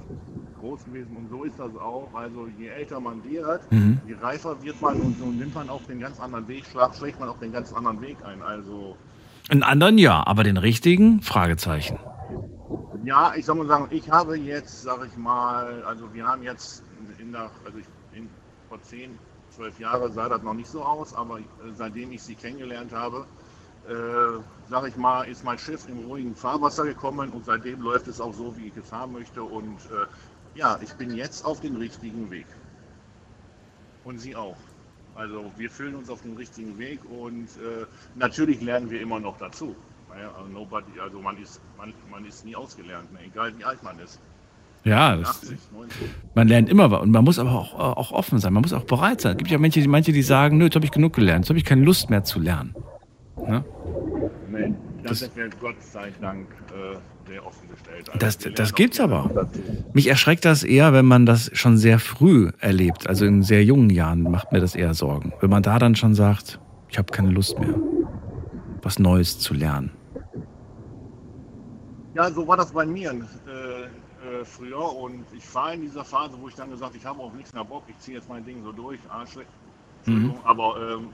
groß 0.61 0.85
gewesen. 0.85 1.17
Und 1.17 1.29
so 1.29 1.43
ist 1.43 1.59
das 1.59 1.75
auch. 1.75 2.09
Also 2.13 2.47
je 2.57 2.67
älter 2.69 2.99
man 3.01 3.23
wird, 3.23 3.69
Mhm. 3.71 3.99
je 4.07 4.15
reifer 4.21 4.61
wird 4.63 4.81
man 4.81 4.99
und 5.01 5.17
so 5.19 5.25
nimmt 5.25 5.53
man 5.55 5.69
auch 5.69 5.83
den 5.83 5.99
ganz 5.99 6.19
anderen 6.19 6.47
Weg, 6.47 6.63
schlägt 6.97 7.19
man 7.19 7.27
auch 7.29 7.39
den 7.39 7.51
ganz 7.51 7.73
anderen 7.73 7.99
Weg 8.01 8.17
ein. 8.25 8.41
Also 8.41 8.95
Einen 9.49 9.63
anderen 9.63 9.97
ja, 9.97 10.25
aber 10.25 10.43
den 10.43 10.57
richtigen? 10.57 11.21
Fragezeichen. 11.21 11.99
ja, 13.03 13.33
ich 13.35 13.45
soll 13.45 13.55
mal 13.55 13.67
sagen, 13.67 13.87
ich 13.89 14.09
habe 14.09 14.37
jetzt, 14.37 14.83
sag 14.83 15.05
ich 15.05 15.17
mal, 15.17 15.83
also 15.83 16.13
wir 16.13 16.25
haben 16.25 16.43
jetzt 16.43 16.83
in 17.19 17.31
der, 17.31 17.49
also 17.65 17.77
ich, 17.79 17.85
in, 18.17 18.29
vor 18.69 18.81
10, 18.81 19.17
12 19.49 19.79
Jahren 19.79 20.13
sah 20.13 20.29
das 20.29 20.41
noch 20.43 20.53
nicht 20.53 20.69
so 20.69 20.81
aus, 20.83 21.13
aber 21.13 21.39
äh, 21.39 21.43
seitdem 21.73 22.11
ich 22.11 22.21
sie 22.23 22.35
kennengelernt 22.35 22.93
habe, 22.93 23.25
äh, 23.89 23.93
sag 24.69 24.87
ich 24.87 24.95
mal, 24.95 25.23
ist 25.23 25.43
mein 25.43 25.57
Schiff 25.57 25.87
im 25.89 26.05
ruhigen 26.05 26.35
Fahrwasser 26.35 26.85
gekommen 26.85 27.29
und 27.31 27.45
seitdem 27.45 27.81
läuft 27.81 28.07
es 28.07 28.21
auch 28.21 28.33
so, 28.33 28.55
wie 28.55 28.67
ich 28.67 28.77
es 28.77 28.91
haben 28.91 29.13
möchte 29.13 29.41
und 29.43 29.77
äh, 29.91 30.05
ja, 30.55 30.79
ich 30.81 30.93
bin 30.93 31.15
jetzt 31.15 31.45
auf 31.45 31.61
dem 31.61 31.75
richtigen 31.77 32.29
Weg. 32.31 32.47
Und 34.03 34.19
sie 34.19 34.35
auch. 34.35 34.57
Also 35.15 35.51
wir 35.57 35.69
fühlen 35.69 35.95
uns 35.95 36.09
auf 36.09 36.21
dem 36.21 36.35
richtigen 36.35 36.77
Weg 36.77 36.99
und 37.05 37.45
äh, 37.57 37.85
natürlich 38.15 38.61
lernen 38.61 38.89
wir 38.89 39.01
immer 39.01 39.19
noch 39.19 39.37
dazu. 39.37 39.75
Naja, 40.09 40.31
also, 40.37 40.49
nobody, 40.49 40.99
also 40.99 41.19
man 41.19 41.37
ist, 41.41 41.61
man, 41.77 41.93
man 42.09 42.25
ist 42.25 42.45
nie 42.45 42.55
ausgelernt, 42.55 43.11
ne? 43.13 43.19
egal 43.25 43.53
wie 43.57 43.63
alt 43.63 43.83
man 43.83 43.99
ist. 43.99 44.19
Ja, 44.83 45.15
das, 45.15 45.43
80, 45.43 45.59
90. 45.73 46.01
man 46.33 46.47
lernt 46.47 46.69
immer 46.69 46.89
was. 46.89 47.01
Und 47.01 47.11
man 47.11 47.23
muss 47.23 47.37
aber 47.37 47.51
auch, 47.51 47.75
auch 47.75 48.11
offen 48.11 48.39
sein. 48.39 48.51
Man 48.51 48.63
muss 48.63 48.73
auch 48.73 48.83
bereit 48.83 49.21
sein. 49.21 49.33
Es 49.33 49.37
gibt 49.37 49.51
ja 49.51 49.59
manche, 49.59 49.79
die, 49.79 49.87
manche, 49.87 50.11
die 50.11 50.23
sagen, 50.23 50.57
nö, 50.57 50.65
jetzt 50.65 50.75
habe 50.75 50.85
ich 50.85 50.91
genug 50.91 51.13
gelernt. 51.13 51.45
Jetzt 51.45 51.49
habe 51.49 51.59
ich 51.59 51.65
keine 51.65 51.83
Lust 51.83 52.09
mehr 52.09 52.23
zu 52.23 52.39
lernen. 52.39 52.73
Ne? 53.37 53.63
Nee, 54.49 54.73
das, 55.03 55.19
das 55.19 55.35
wird 55.35 55.59
Gott 55.59 55.81
sei 55.81 56.11
Dank 56.19 56.47
äh, 56.69 56.97
sehr 57.27 57.45
offen 57.45 57.69
gestellt. 57.69 58.09
Also 58.09 58.19
Das, 58.19 58.37
das 58.55 58.73
gibt's 58.73 58.99
auch 58.99 59.05
aber. 59.05 59.49
Mich 59.93 60.07
erschreckt 60.07 60.45
das 60.45 60.63
eher, 60.63 60.93
wenn 60.93 61.05
man 61.05 61.25
das 61.25 61.49
schon 61.53 61.77
sehr 61.77 61.99
früh 61.99 62.51
erlebt. 62.59 63.07
Also 63.07 63.25
in 63.25 63.43
sehr 63.43 63.63
jungen 63.63 63.89
Jahren 63.89 64.23
macht 64.23 64.51
mir 64.51 64.59
das 64.59 64.75
eher 64.75 64.93
Sorgen. 64.93 65.33
Wenn 65.39 65.49
man 65.49 65.63
da 65.63 65.79
dann 65.79 65.95
schon 65.95 66.13
sagt, 66.15 66.59
ich 66.89 66.97
habe 66.97 67.11
keine 67.11 67.29
Lust 67.29 67.59
mehr, 67.59 67.75
was 68.81 68.99
Neues 68.99 69.39
zu 69.39 69.53
lernen. 69.53 69.91
Ja, 72.13 72.29
so 72.29 72.45
war 72.47 72.57
das 72.57 72.71
bei 72.73 72.85
mir 72.85 73.11
äh, 73.11 73.13
äh, 73.13 74.43
früher 74.43 74.95
und 74.97 75.23
ich 75.35 75.55
war 75.55 75.73
in 75.73 75.81
dieser 75.81 76.03
Phase, 76.03 76.33
wo 76.39 76.49
ich 76.49 76.55
dann 76.55 76.69
gesagt 76.69 76.95
ich 76.95 77.05
habe 77.05 77.19
auf 77.21 77.33
nichts 77.33 77.53
mehr 77.53 77.63
Bock, 77.63 77.83
ich 77.87 77.97
ziehe 77.99 78.17
jetzt 78.17 78.27
mein 78.27 78.43
Ding 78.43 78.61
so 78.63 78.71
durch, 78.71 78.99
Arschle 79.09 79.45
Entschuldigung, 80.05 80.39
aber 80.43 80.75
ähm, 80.95 81.07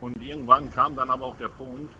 und 0.00 0.20
irgendwann 0.22 0.70
kam 0.70 0.96
dann 0.96 1.10
aber 1.10 1.26
auch 1.26 1.36
der 1.36 1.48
Punkt, 1.48 1.92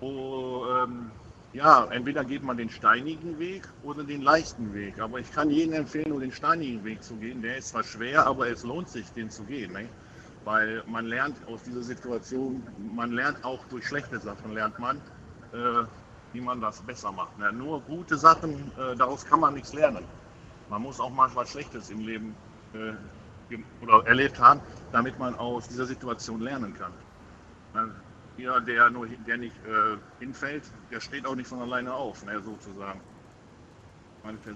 wo 0.00 0.64
ähm, 0.82 1.10
ja, 1.52 1.84
entweder 1.90 2.24
geht 2.24 2.42
man 2.42 2.56
den 2.56 2.70
steinigen 2.70 3.38
Weg 3.38 3.68
oder 3.82 4.04
den 4.04 4.22
leichten 4.22 4.72
Weg. 4.72 4.98
Aber 5.00 5.18
ich 5.18 5.30
kann 5.32 5.50
jedem 5.50 5.74
empfehlen, 5.74 6.08
nur 6.08 6.20
den 6.20 6.32
steinigen 6.32 6.82
Weg 6.84 7.02
zu 7.02 7.14
gehen. 7.16 7.42
Der 7.42 7.58
ist 7.58 7.68
zwar 7.68 7.84
schwer, 7.84 8.26
aber 8.26 8.48
es 8.48 8.64
lohnt 8.64 8.88
sich, 8.88 9.06
den 9.12 9.28
zu 9.30 9.44
gehen. 9.44 9.72
Ne? 9.72 9.88
Weil 10.44 10.82
man 10.86 11.06
lernt 11.06 11.36
aus 11.46 11.62
dieser 11.62 11.82
Situation, 11.82 12.62
man 12.94 13.12
lernt 13.12 13.44
auch 13.44 13.62
durch 13.68 13.86
schlechte 13.86 14.18
Sachen, 14.18 14.54
lernt 14.54 14.78
man, 14.78 14.96
äh, 15.52 15.84
wie 16.32 16.40
man 16.40 16.60
das 16.60 16.80
besser 16.80 17.12
macht. 17.12 17.38
Ne? 17.38 17.52
Nur 17.52 17.82
gute 17.82 18.16
Sachen, 18.16 18.54
äh, 18.78 18.96
daraus 18.96 19.24
kann 19.24 19.40
man 19.40 19.54
nichts 19.54 19.74
lernen. 19.74 20.04
Man 20.70 20.82
muss 20.82 21.00
auch 21.00 21.10
mal 21.10 21.28
was 21.34 21.50
Schlechtes 21.50 21.90
im 21.90 22.00
Leben 22.00 22.34
äh, 22.72 22.94
oder 23.82 24.06
erlebt 24.06 24.40
haben, 24.40 24.60
damit 24.90 25.18
man 25.18 25.34
aus 25.34 25.68
dieser 25.68 25.84
Situation 25.84 26.40
lernen 26.40 26.74
kann. 26.74 26.92
Ne? 27.74 27.94
Jeder, 28.42 28.60
der, 28.60 28.90
nur, 28.90 29.06
der 29.06 29.36
nicht 29.36 29.54
äh, 29.58 29.96
hinfällt, 30.18 30.64
der 30.90 30.98
steht 30.98 31.24
auch 31.26 31.36
nicht 31.36 31.46
von 31.46 31.60
alleine 31.60 31.94
auf, 31.94 32.26
ne, 32.26 32.42
sozusagen. 32.42 33.00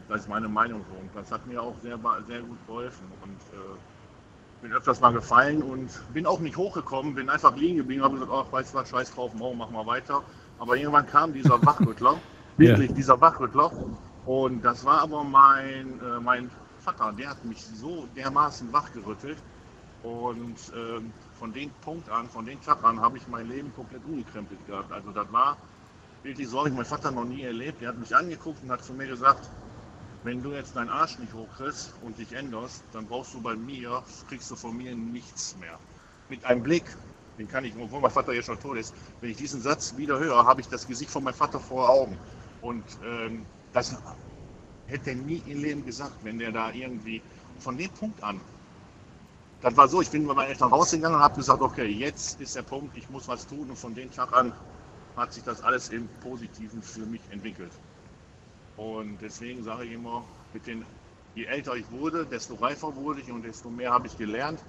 Das 0.08 0.22
ist 0.22 0.28
meine 0.28 0.48
Meinung 0.48 0.84
so. 0.90 0.98
Und 0.98 1.08
das 1.14 1.30
hat 1.30 1.46
mir 1.46 1.62
auch 1.62 1.78
sehr, 1.78 1.96
sehr 2.26 2.40
gut 2.40 2.58
geholfen. 2.66 3.06
Und 3.22 3.36
äh, 3.56 4.60
bin 4.60 4.72
öfters 4.72 5.00
mal 5.00 5.12
gefallen 5.12 5.62
und 5.62 5.88
bin 6.12 6.26
auch 6.26 6.40
nicht 6.40 6.56
hochgekommen, 6.56 7.14
bin 7.14 7.30
einfach 7.30 7.54
liegen 7.54 7.76
geblieben, 7.76 8.02
habe 8.02 8.14
gesagt, 8.14 8.32
ach, 8.34 8.50
weißt 8.50 8.74
du 8.74 8.78
was, 8.78 8.88
scheiß 8.88 9.14
drauf, 9.14 9.32
morgen 9.34 9.58
machen 9.58 9.74
wir 9.74 9.86
weiter. 9.86 10.20
Aber 10.58 10.76
irgendwann 10.76 11.06
kam 11.06 11.32
dieser 11.32 11.64
Wachrüttler, 11.64 12.18
wirklich 12.56 12.92
dieser 12.92 13.20
Wachrüttler. 13.20 13.70
Und 14.24 14.64
das 14.64 14.84
war 14.84 15.02
aber 15.02 15.22
mein, 15.22 16.00
äh, 16.00 16.18
mein 16.20 16.50
Vater, 16.80 17.12
der 17.12 17.30
hat 17.30 17.44
mich 17.44 17.64
so 17.64 18.08
dermaßen 18.16 18.72
wachgerüttelt. 18.72 19.38
Und 20.02 20.56
ähm, 20.74 21.12
von 21.38 21.52
dem 21.52 21.70
Punkt 21.82 22.08
an, 22.08 22.28
von 22.28 22.44
dem 22.46 22.60
Tag 22.62 22.82
an, 22.84 23.00
habe 23.00 23.18
ich 23.18 23.26
mein 23.28 23.48
Leben 23.48 23.72
komplett 23.74 24.04
umgekrempelt 24.04 24.66
gehabt. 24.66 24.92
Also 24.92 25.10
das 25.10 25.30
war 25.32 25.56
wirklich 26.22 26.48
so, 26.48 26.58
habe 26.58 26.70
ich 26.70 26.74
mein 26.74 26.84
Vater 26.84 27.10
noch 27.10 27.24
nie 27.24 27.42
erlebt. 27.42 27.80
Der 27.80 27.88
hat 27.88 27.98
mich 27.98 28.14
angeguckt 28.14 28.62
und 28.62 28.70
hat 28.70 28.84
zu 28.84 28.92
mir 28.94 29.06
gesagt, 29.06 29.48
wenn 30.24 30.42
du 30.42 30.52
jetzt 30.52 30.74
deinen 30.74 30.88
Arsch 30.88 31.18
nicht 31.18 31.32
hochkriegst 31.32 31.94
und 32.02 32.18
dich 32.18 32.32
änderst, 32.32 32.82
dann 32.92 33.06
brauchst 33.06 33.34
du 33.34 33.40
bei 33.40 33.54
mir, 33.54 34.02
kriegst 34.28 34.50
du 34.50 34.56
von 34.56 34.76
mir 34.76 34.94
nichts 34.94 35.56
mehr. 35.60 35.78
Mit 36.28 36.44
einem 36.44 36.62
Blick, 36.62 36.84
den 37.38 37.48
kann 37.48 37.64
ich, 37.64 37.76
obwohl 37.76 38.00
mein 38.00 38.10
Vater 38.10 38.32
jetzt 38.32 38.46
schon 38.46 38.58
tot 38.58 38.78
ist, 38.78 38.94
wenn 39.20 39.30
ich 39.30 39.36
diesen 39.36 39.60
Satz 39.60 39.96
wieder 39.96 40.18
höre, 40.18 40.44
habe 40.44 40.60
ich 40.60 40.68
das 40.68 40.86
Gesicht 40.86 41.10
von 41.10 41.22
meinem 41.22 41.34
Vater 41.34 41.60
vor 41.60 41.88
Augen. 41.88 42.18
Und 42.62 42.84
ähm, 43.04 43.46
das 43.72 43.94
hätte 44.86 45.10
er 45.10 45.16
nie 45.16 45.42
im 45.46 45.62
Leben 45.62 45.84
gesagt, 45.84 46.14
wenn 46.22 46.38
der 46.38 46.50
da 46.50 46.72
irgendwie 46.72 47.22
von 47.58 47.76
dem 47.76 47.90
Punkt 47.90 48.22
an. 48.22 48.40
Das 49.62 49.76
war 49.76 49.88
so, 49.88 50.02
ich 50.02 50.10
bin 50.10 50.26
bei 50.26 50.34
meinen 50.34 50.50
Eltern 50.50 50.70
rausgegangen 50.70 51.16
und 51.16 51.22
habe 51.22 51.36
gesagt, 51.36 51.62
okay, 51.62 51.86
jetzt 51.86 52.40
ist 52.40 52.56
der 52.56 52.62
Punkt, 52.62 52.96
ich 52.96 53.08
muss 53.08 53.26
was 53.26 53.46
tun. 53.46 53.70
Und 53.70 53.78
von 53.78 53.94
dem 53.94 54.12
Tag 54.12 54.32
an 54.34 54.52
hat 55.16 55.32
sich 55.32 55.44
das 55.44 55.62
alles 55.62 55.88
im 55.88 56.08
Positiven 56.20 56.82
für 56.82 57.06
mich 57.06 57.22
entwickelt. 57.30 57.72
Und 58.76 59.18
deswegen 59.22 59.64
sage 59.64 59.84
ich 59.84 59.92
immer, 59.92 60.24
mit 60.52 60.66
den, 60.66 60.84
je 61.34 61.44
älter 61.44 61.74
ich 61.74 61.90
wurde, 61.90 62.26
desto 62.26 62.54
reifer 62.54 62.94
wurde 62.96 63.22
ich 63.22 63.32
und 63.32 63.42
desto 63.42 63.70
mehr 63.70 63.92
habe 63.92 64.06
ich 64.06 64.18
gelernt. 64.18 64.60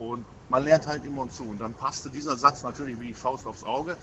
Und 0.00 0.24
man 0.48 0.64
lernt 0.64 0.88
halt 0.88 1.04
immer 1.04 1.28
zu. 1.30 1.44
Und 1.44 1.60
dann 1.60 1.74
passte 1.74 2.10
dieser 2.10 2.36
Satz 2.36 2.64
natürlich 2.64 2.98
wie 2.98 3.08
die 3.08 3.14
Faust 3.14 3.46
aufs 3.46 3.62
Auge. 3.62 3.96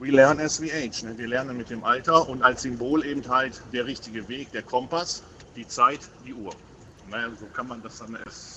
We 0.00 0.10
learn 0.10 0.40
as 0.40 0.60
we 0.60 0.72
age. 0.72 1.02
Ne? 1.02 1.16
Wir 1.18 1.28
lernen 1.28 1.56
mit 1.56 1.68
dem 1.68 1.84
Alter 1.84 2.28
und 2.28 2.42
als 2.42 2.62
Symbol 2.62 3.04
eben 3.04 3.26
halt 3.28 3.62
der 3.72 3.84
richtige 3.84 4.26
Weg, 4.28 4.50
der 4.52 4.62
Kompass, 4.62 5.22
die 5.54 5.68
Zeit, 5.68 6.00
die 6.26 6.32
Uhr. 6.32 6.52
Naja, 7.10 7.28
so 7.38 7.46
kann 7.46 7.68
man 7.68 7.82
das 7.82 7.98
dann 7.98 8.16
es 8.26 8.53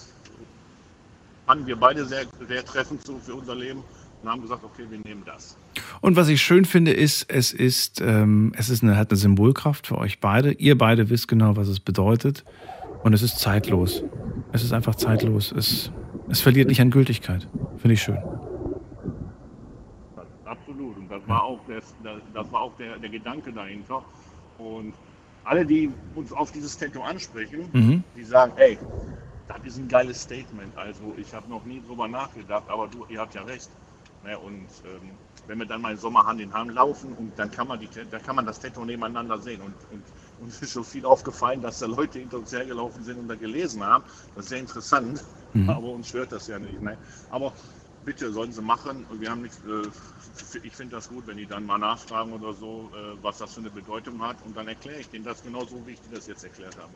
fanden 1.48 1.66
wir 1.66 1.78
beide 1.78 2.06
sehr, 2.06 2.26
sehr 2.48 2.64
treffend 2.64 3.04
so 3.04 3.18
für 3.18 3.34
unser 3.34 3.56
Leben 3.56 3.82
und 4.22 4.30
haben 4.30 4.42
gesagt, 4.42 4.64
okay, 4.64 4.84
wir 4.90 5.00
nehmen 5.00 5.24
das. 5.26 5.58
Und 6.02 6.16
was 6.16 6.28
ich 6.28 6.42
schön 6.42 6.66
finde, 6.66 6.92
ist, 6.92 7.32
es 7.32 7.54
ist, 7.54 8.02
ähm, 8.02 8.52
es 8.58 8.70
ist 8.70 8.84
eine, 8.84 8.98
hat 8.98 9.10
eine 9.10 9.18
Symbolkraft 9.18 9.88
für 9.88 9.98
euch 9.98 10.20
beide. 10.20 10.52
Ihr 10.52 10.78
beide 10.78 11.10
wisst 11.10 11.28
genau, 11.28 11.56
was 11.56 11.70
es 11.70 11.80
bedeutet. 11.80 12.44
Und 13.04 13.14
es 13.14 13.22
ist 13.22 13.40
zeitlos. 13.40 14.04
Es 14.52 14.64
ist 14.64 14.74
einfach 14.74 14.96
zeitlos. 14.96 15.54
Es, 15.54 15.92
es 16.30 16.42
verliert 16.42 16.68
nicht 16.68 16.82
an 16.82 16.92
Gültigkeit. 16.92 17.48
Finde 17.78 17.94
ich 17.94 18.02
schön. 18.02 18.18
Absolut. 20.46 20.98
Und 20.98 21.10
das 21.10 21.22
war 21.28 21.44
auch, 21.44 21.60
das, 21.68 21.96
das, 22.34 22.52
war 22.52 22.62
auch 22.62 22.76
der, 22.78 22.98
der 22.98 23.10
Gedanke 23.10 23.54
dahinter. 23.54 24.04
Und 24.58 24.94
alle, 25.46 25.66
die 25.66 25.90
uns 26.16 26.34
auf 26.34 26.52
dieses 26.52 26.78
Tattoo 26.78 27.02
ansprechen, 27.02 27.70
Mhm. 27.72 28.04
die 28.18 28.24
sagen, 28.24 28.52
ey, 28.58 28.78
das 29.48 29.66
ist 29.66 29.78
ein 29.78 29.88
geiles 29.88 30.22
Statement. 30.22 30.76
Also 30.78 31.16
ich 31.18 31.34
habe 31.34 31.50
noch 31.50 31.64
nie 31.64 31.82
drüber 31.82 32.08
nachgedacht, 32.08 32.70
aber 32.70 32.88
du, 32.88 33.06
ihr 33.08 33.20
habt 33.20 33.34
ja 33.36 33.44
recht. 33.44 33.70
Ne, 34.24 34.38
und 34.40 34.70
ähm, 34.84 35.20
wenn 35.46 35.60
wir 35.60 35.68
dann 35.68 35.82
mal 35.82 35.92
im 35.92 35.98
Sommer 35.98 36.26
Hand 36.26 36.42
in 36.42 36.52
Hand 36.54 36.72
laufen 36.74 37.14
und 37.14 37.38
dann 37.38 37.52
kann 37.52 37.68
man, 37.68 37.80
die, 37.80 37.88
dann 37.88 38.22
kann 38.24 38.36
man 38.36 38.46
das 38.46 38.60
Tattoo 38.60 38.84
nebeneinander 38.84 39.40
sehen. 39.40 39.62
Und, 39.62 39.86
und 39.92 40.12
uns 40.38 40.62
ist 40.62 40.72
schon 40.72 40.84
viel 40.86 41.06
aufgefallen, 41.06 41.62
dass 41.62 41.80
da 41.80 41.86
Leute 41.86 42.20
hinter 42.20 42.38
uns 42.40 42.52
hergelaufen 42.52 43.04
sind 43.04 43.20
und 43.20 43.28
da 43.28 43.36
gelesen 43.36 43.84
haben. 43.84 44.04
Das 44.34 44.46
ist 44.46 44.50
sehr 44.50 44.60
interessant, 44.60 45.24
Mhm. 45.54 45.70
aber 45.70 45.88
uns 45.90 46.10
stört 46.10 46.32
das 46.34 46.48
ja 46.48 46.60
nicht. 46.60 46.82
Ne? 46.82 47.00
Aber 47.30 47.54
bitte 48.02 48.32
sollen 48.34 48.52
sie 48.52 48.62
machen. 48.62 49.08
Wir 49.20 49.30
haben 49.32 49.42
nichts, 49.42 49.62
äh, 49.64 49.90
ich 50.64 50.76
finde 50.76 50.96
das 50.98 51.08
gut, 51.10 51.28
wenn 51.28 51.38
die 51.38 51.48
dann 51.48 51.66
mal 51.66 51.78
nachfragen 51.78 52.34
oder 52.34 52.54
so, 52.54 52.92
äh, 52.96 53.24
was 53.24 53.38
das 53.38 53.54
für 53.54 53.62
eine 53.62 53.72
Bedeutung 53.72 54.22
hat. 54.22 54.42
Und 54.42 54.58
dann 54.58 54.68
erkläre 54.68 55.00
ich 55.00 55.10
denen 55.10 55.24
das 55.26 55.42
genauso, 55.44 55.86
wie 55.88 55.92
ich 55.94 56.02
dir 56.02 56.10
das 56.12 56.28
jetzt 56.28 56.44
erklärt 56.44 56.78
habe. 56.78 56.94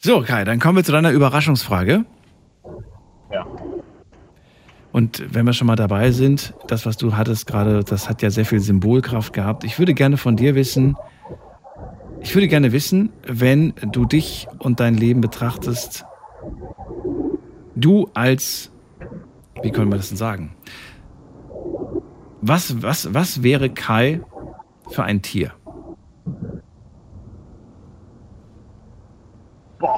So, 0.00 0.22
Kai, 0.22 0.44
dann 0.44 0.60
kommen 0.60 0.76
wir 0.76 0.84
zu 0.84 0.92
deiner 0.92 1.10
Überraschungsfrage. 1.10 2.04
Ja. 3.32 3.46
Und 4.92 5.34
wenn 5.34 5.44
wir 5.44 5.52
schon 5.52 5.66
mal 5.66 5.74
dabei 5.74 6.12
sind, 6.12 6.54
das, 6.68 6.86
was 6.86 6.96
du 6.96 7.16
hattest 7.16 7.48
gerade, 7.48 7.82
das 7.82 8.08
hat 8.08 8.22
ja 8.22 8.30
sehr 8.30 8.44
viel 8.44 8.60
Symbolkraft 8.60 9.32
gehabt. 9.32 9.64
Ich 9.64 9.78
würde 9.80 9.94
gerne 9.94 10.16
von 10.16 10.36
dir 10.36 10.54
wissen, 10.54 10.96
ich 12.20 12.34
würde 12.34 12.46
gerne 12.46 12.72
wissen, 12.72 13.10
wenn 13.26 13.74
du 13.90 14.04
dich 14.04 14.46
und 14.60 14.78
dein 14.78 14.94
Leben 14.94 15.20
betrachtest, 15.20 16.04
du 17.74 18.08
als, 18.14 18.70
wie 19.62 19.72
können 19.72 19.90
wir 19.90 19.96
das 19.96 20.08
denn 20.08 20.16
sagen? 20.16 20.54
Was, 22.40 22.82
was, 22.82 23.12
was 23.14 23.42
wäre 23.42 23.68
Kai 23.68 24.20
für 24.90 25.02
ein 25.02 25.22
Tier? 25.22 25.52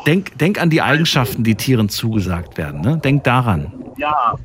Denk, 0.06 0.38
denk 0.38 0.60
an 0.60 0.70
die 0.70 0.82
Eigenschaften, 0.82 1.42
die 1.42 1.54
Tieren 1.54 1.88
zugesagt 1.88 2.58
werden. 2.58 2.80
Ne? 2.80 2.98
Denk 2.98 3.24
daran. 3.24 3.72
Ja. 3.96 4.38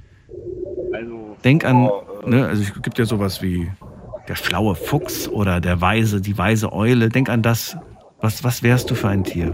Also. 0.93 1.35
Denk 1.43 1.65
an, 1.65 1.87
oh, 1.87 2.03
äh, 2.23 2.29
ne, 2.29 2.47
also 2.47 2.63
es 2.63 2.81
gibt 2.81 2.97
ja 2.97 3.05
sowas 3.05 3.41
wie 3.41 3.69
der 4.27 4.35
schlaue 4.35 4.75
Fuchs 4.75 5.27
oder 5.27 5.59
der 5.59 5.81
weise, 5.81 6.21
die 6.21 6.37
weise 6.37 6.71
Eule. 6.73 7.09
Denk 7.09 7.29
an 7.29 7.41
das. 7.41 7.77
Was, 8.21 8.43
was 8.43 8.63
wärst 8.63 8.89
du 8.89 8.95
für 8.95 9.09
ein 9.09 9.23
Tier? 9.23 9.53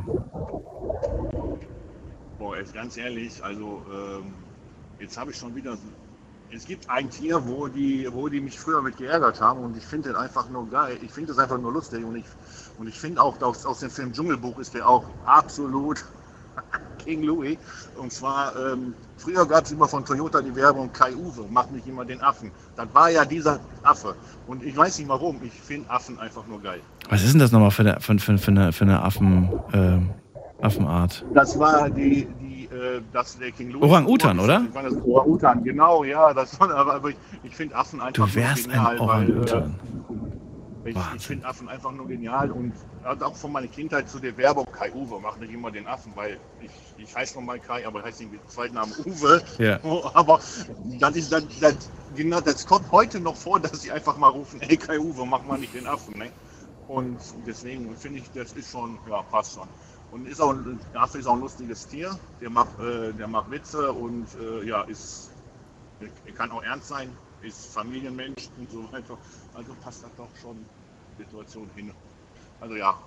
Boah, 2.37 2.57
jetzt 2.57 2.73
ganz 2.73 2.95
ehrlich, 2.97 3.43
also 3.43 3.81
ähm, 3.91 4.33
jetzt 4.99 5.17
habe 5.17 5.31
ich 5.31 5.37
schon 5.37 5.55
wieder. 5.55 5.77
Es 6.53 6.65
gibt 6.65 6.89
ein 6.89 7.09
Tier, 7.09 7.41
wo 7.47 7.67
die, 7.67 8.07
wo 8.11 8.27
die 8.27 8.41
mich 8.41 8.59
früher 8.59 8.81
mit 8.81 8.97
geärgert 8.97 9.39
haben 9.39 9.61
und 9.61 9.77
ich 9.77 9.85
finde 9.85 10.09
das 10.09 10.21
einfach 10.21 10.49
nur 10.49 10.69
geil. 10.69 10.97
Ich 11.01 11.11
finde 11.11 11.29
das 11.29 11.39
einfach 11.39 11.57
nur 11.57 11.71
lustig 11.71 12.03
und 12.03 12.17
ich, 12.17 12.25
und 12.81 12.87
ich 12.87 12.99
finde 12.99 13.21
auch 13.21 13.39
aus, 13.43 13.63
aus 13.63 13.81
dem 13.81 13.91
Film 13.91 14.11
Dschungelbuch 14.11 14.57
ist 14.57 14.73
der 14.73 14.89
auch 14.89 15.03
absolut 15.23 16.03
King 17.05 17.21
Louis. 17.21 17.55
Und 17.95 18.11
zwar, 18.11 18.53
ähm, 18.55 18.95
früher 19.17 19.45
gab 19.45 19.65
es 19.65 19.71
immer 19.71 19.87
von 19.87 20.03
Toyota 20.03 20.41
die 20.41 20.55
Werbung 20.55 20.91
Kai 20.91 21.13
Uwe, 21.15 21.45
macht 21.51 21.71
nicht 21.71 21.85
immer 21.85 22.05
den 22.05 22.19
Affen. 22.21 22.49
Das 22.75 22.87
war 22.91 23.11
ja 23.11 23.23
dieser 23.23 23.59
Affe. 23.83 24.15
Und 24.47 24.63
ich 24.63 24.75
weiß 24.75 24.97
nicht 24.97 25.07
warum, 25.09 25.39
ich 25.43 25.53
finde 25.53 25.91
Affen 25.91 26.17
einfach 26.17 26.47
nur 26.47 26.59
geil. 26.59 26.79
Was 27.07 27.21
ist 27.21 27.33
denn 27.33 27.39
das 27.39 27.51
nochmal 27.51 27.69
für 27.69 27.83
eine, 27.83 27.99
für, 27.99 28.17
für, 28.17 28.35
für 28.39 28.49
eine, 28.49 28.73
für 28.73 28.85
eine 28.85 29.03
Affen, 29.03 29.49
äh, 29.73 30.65
Affenart? 30.65 31.23
Das 31.35 31.59
war 31.59 31.87
die, 31.87 32.27
die 32.41 32.65
äh, 32.65 33.01
das 33.13 33.37
der 33.37 33.51
King 33.51 33.73
Louis. 33.73 33.83
Orang-Utan, 33.83 34.39
oder? 34.39 34.65
Orang-Utan, 35.05 35.63
genau, 35.63 36.03
ja. 36.03 36.33
Das 36.33 36.59
war, 36.59 36.71
aber, 36.71 37.09
ich, 37.09 37.15
ich 37.43 37.55
finde 37.55 37.75
Affen 37.75 38.01
einfach 38.01 38.25
Du 38.25 38.35
wärst 38.35 38.71
ein 38.71 38.83
weil, 38.83 38.99
Orang-Utan. 38.99 39.75
äh, 40.09 40.40
ich, 40.85 40.97
ich 41.15 41.25
finde 41.25 41.45
Affen 41.47 41.69
einfach 41.69 41.91
nur 41.91 42.07
genial 42.07 42.51
und 42.51 42.73
auch 43.03 43.35
von 43.35 43.51
meiner 43.51 43.67
Kindheit 43.67 44.09
zu 44.09 44.19
der 44.19 44.35
Werbung 44.37 44.65
Kai 44.71 44.91
Uwe, 44.93 45.19
mach 45.19 45.37
nicht 45.37 45.53
immer 45.53 45.71
den 45.71 45.87
Affen, 45.87 46.11
weil 46.15 46.39
ich, 46.61 46.71
ich 46.97 47.15
heiße 47.15 47.35
nochmal 47.35 47.59
Kai, 47.59 47.85
aber 47.85 48.03
heiße 48.03 48.23
nicht 48.23 48.33
mit 48.33 48.51
zweiten 48.51 48.75
Namen 48.75 48.93
Uwe. 49.05 49.41
Ja. 49.57 49.79
Aber 50.13 50.39
das 50.99 51.15
ist 51.15 51.31
dann, 51.31 51.47
das, 51.59 51.75
genau, 52.15 52.41
das 52.41 52.65
kommt 52.65 52.91
heute 52.91 53.19
noch 53.19 53.35
vor, 53.35 53.59
dass 53.59 53.81
sie 53.81 53.91
einfach 53.91 54.17
mal 54.17 54.29
rufen, 54.29 54.61
ey 54.61 54.77
Kai 54.77 54.99
Uwe, 54.99 55.25
mach 55.25 55.43
mal 55.43 55.57
nicht 55.57 55.73
den 55.73 55.87
Affen, 55.87 56.17
ne? 56.17 56.31
Und 56.87 57.17
deswegen 57.47 57.95
finde 57.95 58.19
ich, 58.19 58.31
das 58.33 58.51
ist 58.53 58.71
schon, 58.71 58.97
ja, 59.09 59.21
passt 59.23 59.53
schon. 59.55 59.67
Und 60.11 60.27
ist 60.27 60.41
auch, 60.41 60.53
dafür 60.93 61.21
ist 61.21 61.25
auch 61.25 61.35
ein 61.35 61.39
lustiges 61.39 61.87
Tier. 61.87 62.19
Der 62.41 62.49
macht, 62.49 62.77
äh, 62.79 63.13
der 63.13 63.27
macht 63.27 63.49
Witze 63.49 63.93
und 63.93 64.27
äh, 64.35 64.67
ja, 64.67 64.81
ist, 64.83 65.31
er 66.01 66.33
kann 66.33 66.51
auch 66.51 66.63
ernst 66.63 66.89
sein, 66.89 67.09
ist 67.41 67.73
Familienmensch 67.73 68.49
und 68.57 68.69
so 68.69 68.91
weiter. 68.91 69.17
Also 69.53 69.73
passt 69.82 70.03
das 70.03 70.11
doch 70.15 70.30
schon 70.41 70.57
die 71.18 71.23
Situation 71.23 71.69
hin. 71.76 71.91
Also 72.60 72.76
ja. 72.76 72.98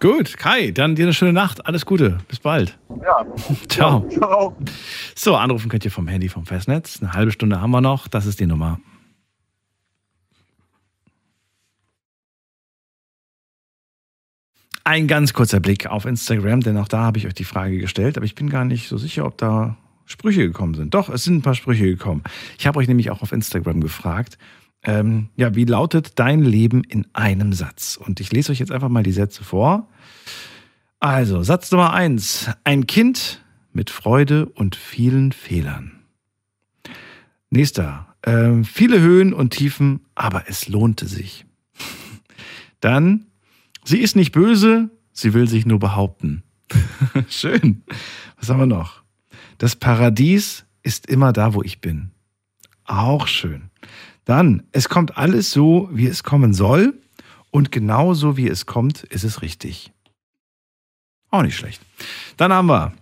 Gut, 0.00 0.36
Kai, 0.36 0.70
dann 0.70 0.94
dir 0.94 1.06
eine 1.06 1.12
schöne 1.12 1.32
Nacht. 1.32 1.66
Alles 1.66 1.84
Gute. 1.84 2.18
Bis 2.28 2.38
bald. 2.38 2.78
Ja. 3.02 3.26
Ciao. 3.68 4.08
Ciao. 4.08 4.56
So, 5.16 5.34
anrufen 5.34 5.68
könnt 5.68 5.84
ihr 5.84 5.90
vom 5.90 6.06
Handy 6.06 6.28
vom 6.28 6.46
Festnetz. 6.46 7.02
Eine 7.02 7.12
halbe 7.12 7.32
Stunde 7.32 7.60
haben 7.60 7.70
wir 7.70 7.80
noch. 7.80 8.06
Das 8.06 8.26
ist 8.26 8.38
die 8.38 8.46
Nummer 8.46 8.78
Ein 14.88 15.06
ganz 15.06 15.34
kurzer 15.34 15.60
Blick 15.60 15.86
auf 15.86 16.06
Instagram, 16.06 16.62
denn 16.62 16.78
auch 16.78 16.88
da 16.88 17.00
habe 17.00 17.18
ich 17.18 17.26
euch 17.26 17.34
die 17.34 17.44
Frage 17.44 17.76
gestellt, 17.76 18.16
aber 18.16 18.24
ich 18.24 18.34
bin 18.34 18.48
gar 18.48 18.64
nicht 18.64 18.88
so 18.88 18.96
sicher, 18.96 19.26
ob 19.26 19.36
da 19.36 19.76
Sprüche 20.06 20.46
gekommen 20.46 20.72
sind. 20.72 20.94
Doch, 20.94 21.10
es 21.10 21.24
sind 21.24 21.36
ein 21.36 21.42
paar 21.42 21.54
Sprüche 21.54 21.84
gekommen. 21.84 22.22
Ich 22.58 22.66
habe 22.66 22.78
euch 22.78 22.88
nämlich 22.88 23.10
auch 23.10 23.20
auf 23.20 23.32
Instagram 23.32 23.82
gefragt, 23.82 24.38
ähm, 24.84 25.28
ja, 25.36 25.54
wie 25.54 25.64
lautet 25.64 26.18
dein 26.18 26.42
Leben 26.42 26.84
in 26.84 27.06
einem 27.12 27.52
Satz? 27.52 27.96
Und 27.96 28.20
ich 28.20 28.32
lese 28.32 28.52
euch 28.52 28.58
jetzt 28.58 28.72
einfach 28.72 28.88
mal 28.88 29.02
die 29.02 29.12
Sätze 29.12 29.44
vor. 29.44 29.88
Also, 31.00 31.42
Satz 31.42 31.70
Nummer 31.70 31.92
eins. 31.92 32.50
Ein 32.64 32.86
Kind 32.86 33.44
mit 33.72 33.90
Freude 33.90 34.46
und 34.46 34.76
vielen 34.76 35.32
Fehlern. 35.32 35.92
Nächster. 37.50 38.06
Ähm, 38.24 38.64
viele 38.64 39.00
Höhen 39.00 39.32
und 39.32 39.50
Tiefen, 39.50 40.00
aber 40.14 40.44
es 40.48 40.68
lohnte 40.68 41.06
sich. 41.06 41.46
Dann, 42.80 43.26
sie 43.84 43.98
ist 43.98 44.16
nicht 44.16 44.32
böse, 44.32 44.90
sie 45.12 45.34
will 45.34 45.48
sich 45.48 45.66
nur 45.66 45.78
behaupten. 45.78 46.42
Schön. 47.28 47.82
Was 48.36 48.48
haben 48.48 48.58
wir 48.58 48.66
noch? 48.66 49.02
Das 49.58 49.76
Paradies 49.76 50.64
ist 50.82 51.06
immer 51.06 51.32
da, 51.32 51.54
wo 51.54 51.62
ich 51.62 51.80
bin. 51.80 52.10
Auch 52.84 53.26
schön. 53.26 53.67
Dann, 54.28 54.64
es 54.72 54.90
kommt 54.90 55.16
alles 55.16 55.52
so, 55.52 55.88
wie 55.90 56.06
es 56.06 56.22
kommen 56.22 56.52
soll. 56.52 57.00
Und 57.50 57.72
genau 57.72 58.12
so, 58.12 58.36
wie 58.36 58.46
es 58.46 58.66
kommt, 58.66 59.04
ist 59.04 59.24
es 59.24 59.40
richtig. 59.40 59.90
Auch 61.30 61.40
nicht 61.40 61.56
schlecht. 61.56 61.80
Dann 62.36 62.52
haben 62.52 62.68
wir, 62.68 62.92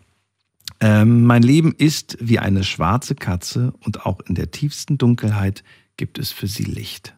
ähm, 0.79 1.25
mein 1.25 1.43
Leben 1.43 1.75
ist 1.77 2.17
wie 2.21 2.39
eine 2.39 2.63
schwarze 2.63 3.17
Katze 3.17 3.73
und 3.81 4.07
auch 4.07 4.21
in 4.21 4.37
der 4.37 4.53
tiefsten 4.53 4.99
Dunkelheit 4.99 5.65
gibt 5.97 6.21
es 6.21 6.31
für 6.31 6.47
sie 6.47 6.63
Licht. 6.63 7.17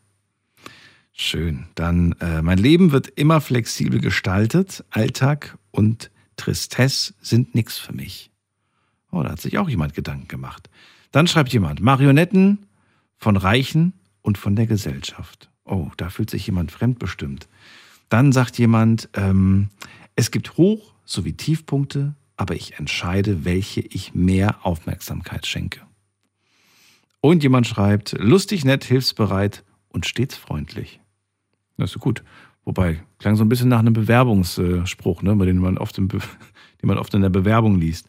Schön. 1.12 1.66
Dann, 1.74 2.12
äh, 2.12 2.40
mein 2.40 2.56
Leben 2.56 2.92
wird 2.92 3.08
immer 3.08 3.42
flexibel 3.42 4.00
gestaltet. 4.00 4.86
Alltag 4.88 5.58
und 5.70 6.10
Tristesse 6.38 7.12
sind 7.20 7.54
nichts 7.54 7.76
für 7.76 7.92
mich. 7.92 8.30
Oh, 9.10 9.22
da 9.22 9.32
hat 9.32 9.40
sich 9.42 9.58
auch 9.58 9.68
jemand 9.68 9.92
Gedanken 9.92 10.28
gemacht. 10.28 10.70
Dann 11.10 11.26
schreibt 11.26 11.52
jemand, 11.52 11.82
Marionetten 11.82 12.64
von 13.18 13.36
Reichen 13.36 13.92
und 14.28 14.36
von 14.36 14.54
der 14.56 14.66
Gesellschaft. 14.66 15.50
Oh, 15.64 15.88
da 15.96 16.10
fühlt 16.10 16.28
sich 16.28 16.46
jemand 16.46 16.70
fremdbestimmt. 16.70 17.48
Dann 18.10 18.30
sagt 18.30 18.58
jemand, 18.58 19.08
ähm, 19.14 19.70
es 20.16 20.30
gibt 20.30 20.58
Hoch- 20.58 20.92
sowie 21.06 21.32
Tiefpunkte, 21.32 22.14
aber 22.36 22.54
ich 22.54 22.78
entscheide, 22.78 23.46
welche 23.46 23.80
ich 23.80 24.14
mehr 24.14 24.66
Aufmerksamkeit 24.66 25.46
schenke. 25.46 25.80
Und 27.22 27.42
jemand 27.42 27.66
schreibt, 27.66 28.12
lustig, 28.18 28.66
nett, 28.66 28.84
hilfsbereit 28.84 29.64
und 29.88 30.04
stets 30.04 30.36
freundlich. 30.36 31.00
Das 31.78 31.92
ist 31.92 32.00
gut. 32.00 32.22
Wobei, 32.66 33.02
klang 33.18 33.36
so 33.36 33.44
ein 33.44 33.48
bisschen 33.48 33.70
nach 33.70 33.78
einem 33.78 33.94
Bewerbungsspruch, 33.94 35.22
ne, 35.22 35.34
den 35.38 35.58
man 35.58 35.78
oft, 35.78 35.96
den 35.96 36.08
man 36.82 36.98
oft 36.98 37.14
in 37.14 37.22
der 37.22 37.30
Bewerbung 37.30 37.80
liest. 37.80 38.06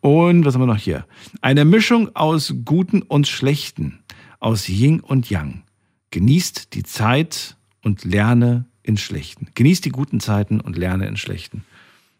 Und 0.00 0.44
was 0.44 0.54
haben 0.54 0.62
wir 0.62 0.66
noch 0.66 0.76
hier? 0.76 1.04
Eine 1.40 1.64
Mischung 1.64 2.14
aus 2.14 2.54
Guten 2.64 3.02
und 3.02 3.26
Schlechten, 3.26 3.98
aus 4.40 4.68
Yin 4.68 5.00
und 5.00 5.30
Yang. 5.30 5.62
Genießt 6.10 6.74
die 6.74 6.82
Zeit 6.82 7.56
und 7.82 8.04
lerne 8.04 8.66
in 8.82 8.96
Schlechten. 8.96 9.48
Genießt 9.54 9.84
die 9.84 9.90
guten 9.90 10.20
Zeiten 10.20 10.60
und 10.60 10.76
lerne 10.76 11.06
in 11.06 11.16
Schlechten. 11.16 11.64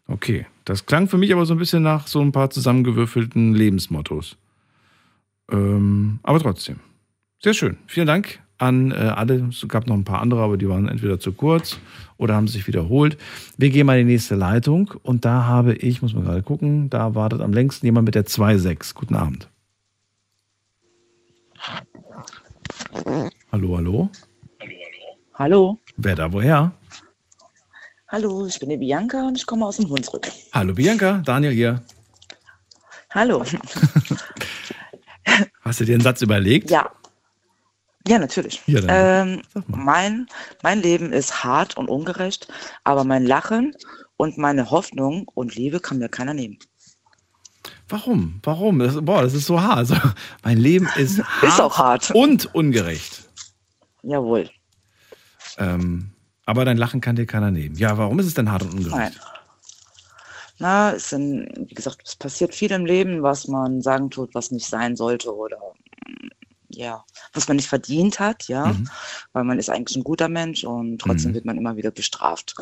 Okay, 0.07 0.45
das 0.65 0.85
klang 0.85 1.07
für 1.07 1.17
mich 1.17 1.33
aber 1.33 1.45
so 1.45 1.53
ein 1.53 1.59
bisschen 1.59 1.83
nach 1.83 2.07
so 2.07 2.21
ein 2.21 2.31
paar 2.31 2.49
zusammengewürfelten 2.49 3.53
Lebensmottos. 3.53 4.37
Ähm, 5.51 6.19
aber 6.23 6.39
trotzdem. 6.39 6.79
Sehr 7.41 7.53
schön. 7.53 7.77
Vielen 7.87 8.07
Dank 8.07 8.39
an 8.57 8.91
äh, 8.91 8.95
alle. 8.95 9.47
Es 9.49 9.65
gab 9.67 9.87
noch 9.87 9.95
ein 9.95 10.03
paar 10.03 10.21
andere, 10.21 10.41
aber 10.41 10.57
die 10.57 10.67
waren 10.67 10.87
entweder 10.87 11.19
zu 11.19 11.31
kurz 11.31 11.79
oder 12.17 12.35
haben 12.35 12.47
sich 12.47 12.67
wiederholt. 12.67 13.17
Wir 13.57 13.69
gehen 13.69 13.85
mal 13.85 13.99
in 13.99 14.07
die 14.07 14.13
nächste 14.13 14.35
Leitung 14.35 14.93
und 15.03 15.25
da 15.25 15.45
habe 15.45 15.73
ich, 15.73 16.01
muss 16.01 16.13
man 16.13 16.25
gerade 16.25 16.43
gucken, 16.43 16.89
da 16.89 17.15
wartet 17.15 17.41
am 17.41 17.53
längsten 17.53 17.85
jemand 17.85 18.05
mit 18.05 18.15
der 18.15 18.25
2.6. 18.25 18.93
Guten 18.93 19.15
Abend. 19.15 19.49
Hallo, 23.51 23.77
hallo. 23.77 24.09
Hallo. 25.35 25.77
Wer 25.97 26.15
da 26.15 26.31
woher? 26.33 26.71
Hallo, 28.09 28.45
ich 28.45 28.59
bin 28.59 28.69
die 28.69 28.77
Bianca 28.77 29.27
und 29.27 29.37
ich 29.37 29.45
komme 29.45 29.65
aus 29.65 29.77
dem 29.77 29.89
Hunsrück. 29.89 30.27
Hallo 30.51 30.73
Bianca, 30.73 31.21
Daniel 31.25 31.53
hier. 31.53 31.81
Hallo. 33.11 33.43
Hast 35.61 35.79
du 35.79 35.85
dir 35.85 35.93
einen 35.93 36.03
Satz 36.03 36.21
überlegt? 36.21 36.69
Ja. 36.69 36.91
Ja, 38.07 38.17
natürlich. 38.17 38.61
Ja, 38.65 38.81
ähm, 38.87 39.41
mein, 39.67 40.27
mein 40.63 40.81
Leben 40.81 41.13
ist 41.13 41.43
hart 41.43 41.77
und 41.77 41.89
ungerecht, 41.89 42.47
aber 42.83 43.03
mein 43.03 43.25
Lachen 43.25 43.75
und 44.17 44.37
meine 44.37 44.71
Hoffnung 44.71 45.27
und 45.33 45.55
Liebe 45.55 45.79
kann 45.79 45.99
mir 45.99 46.09
keiner 46.09 46.33
nehmen. 46.33 46.57
Warum? 47.89 48.39
Warum? 48.43 48.79
Das, 48.79 48.95
boah, 49.03 49.21
das 49.23 49.33
ist 49.33 49.45
so 49.47 49.61
hart. 49.61 49.77
Also, 49.77 49.95
mein 50.43 50.57
Leben 50.57 50.87
ist 50.95 51.21
hart, 51.23 51.43
Ist 51.43 51.59
auch 51.61 51.77
hart. 51.77 52.11
und 52.11 52.53
ungerecht. 52.53 53.23
Jawohl. 54.03 54.49
Ähm, 55.57 56.11
aber 56.45 56.65
dein 56.65 56.77
Lachen 56.77 57.01
kann 57.01 57.15
dir 57.15 57.25
keiner 57.25 57.51
nehmen. 57.51 57.75
Ja, 57.75 57.97
warum 57.97 58.19
ist 58.19 58.25
es 58.27 58.33
denn 58.33 58.51
hart 58.51 58.63
und 58.63 58.73
ungerecht? 58.73 58.95
Nein. 58.95 59.13
Na, 60.61 60.91
es 60.93 61.09
sind, 61.09 61.47
wie 61.69 61.73
gesagt, 61.73 62.01
es 62.05 62.15
passiert 62.15 62.53
viel 62.53 62.71
im 62.71 62.85
Leben, 62.85 63.23
was 63.23 63.47
man 63.47 63.81
sagen 63.81 64.09
tut, 64.09 64.35
was 64.35 64.51
nicht 64.51 64.67
sein 64.67 64.95
sollte 64.97 65.33
oder 65.33 65.57
mm, 66.07 66.27
ja, 66.71 67.03
was 67.33 67.47
man 67.47 67.55
nicht 67.57 67.69
verdient 67.69 68.19
hat, 68.19 68.47
ja, 68.49 68.67
Mhm. 68.67 68.89
weil 69.33 69.43
man 69.45 69.57
ist 69.57 69.69
eigentlich 69.69 69.95
ein 69.97 70.03
guter 70.03 70.27
Mensch 70.27 70.63
und 70.65 70.99
trotzdem 70.99 71.31
Mhm. 71.31 71.35
wird 71.35 71.45
man 71.45 71.57
immer 71.57 71.77
wieder 71.77 71.91
bestraft. 71.91 72.55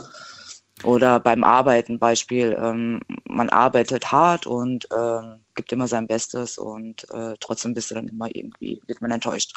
Oder 0.83 1.19
beim 1.19 1.43
Arbeiten 1.43 1.97
Beispiel, 1.97 2.55
ähm, 2.61 2.99
man 3.25 3.49
arbeitet 3.49 4.11
hart 4.11 4.45
und 4.45 4.87
ähm, 4.95 5.39
gibt 5.55 5.71
immer 5.71 5.87
sein 5.87 6.07
Bestes 6.07 6.57
und 6.57 7.09
äh, 7.11 7.33
trotzdem 7.39 7.73
bist 7.73 7.89
du 7.89 7.95
dann 7.95 8.07
immer 8.07 8.27
irgendwie, 8.33 8.79
wird 8.85 9.01
man 9.01 9.11
enttäuscht. 9.11 9.53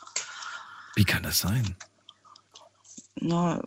Wie 0.97 1.05
kann 1.05 1.23
das 1.23 1.41
sein? 1.41 1.77
Na, 3.17 3.61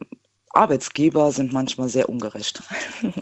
Arbeitsgeber 0.52 1.32
sind 1.32 1.54
manchmal 1.54 1.90
sehr 1.90 2.10
ungerecht. 2.10 2.64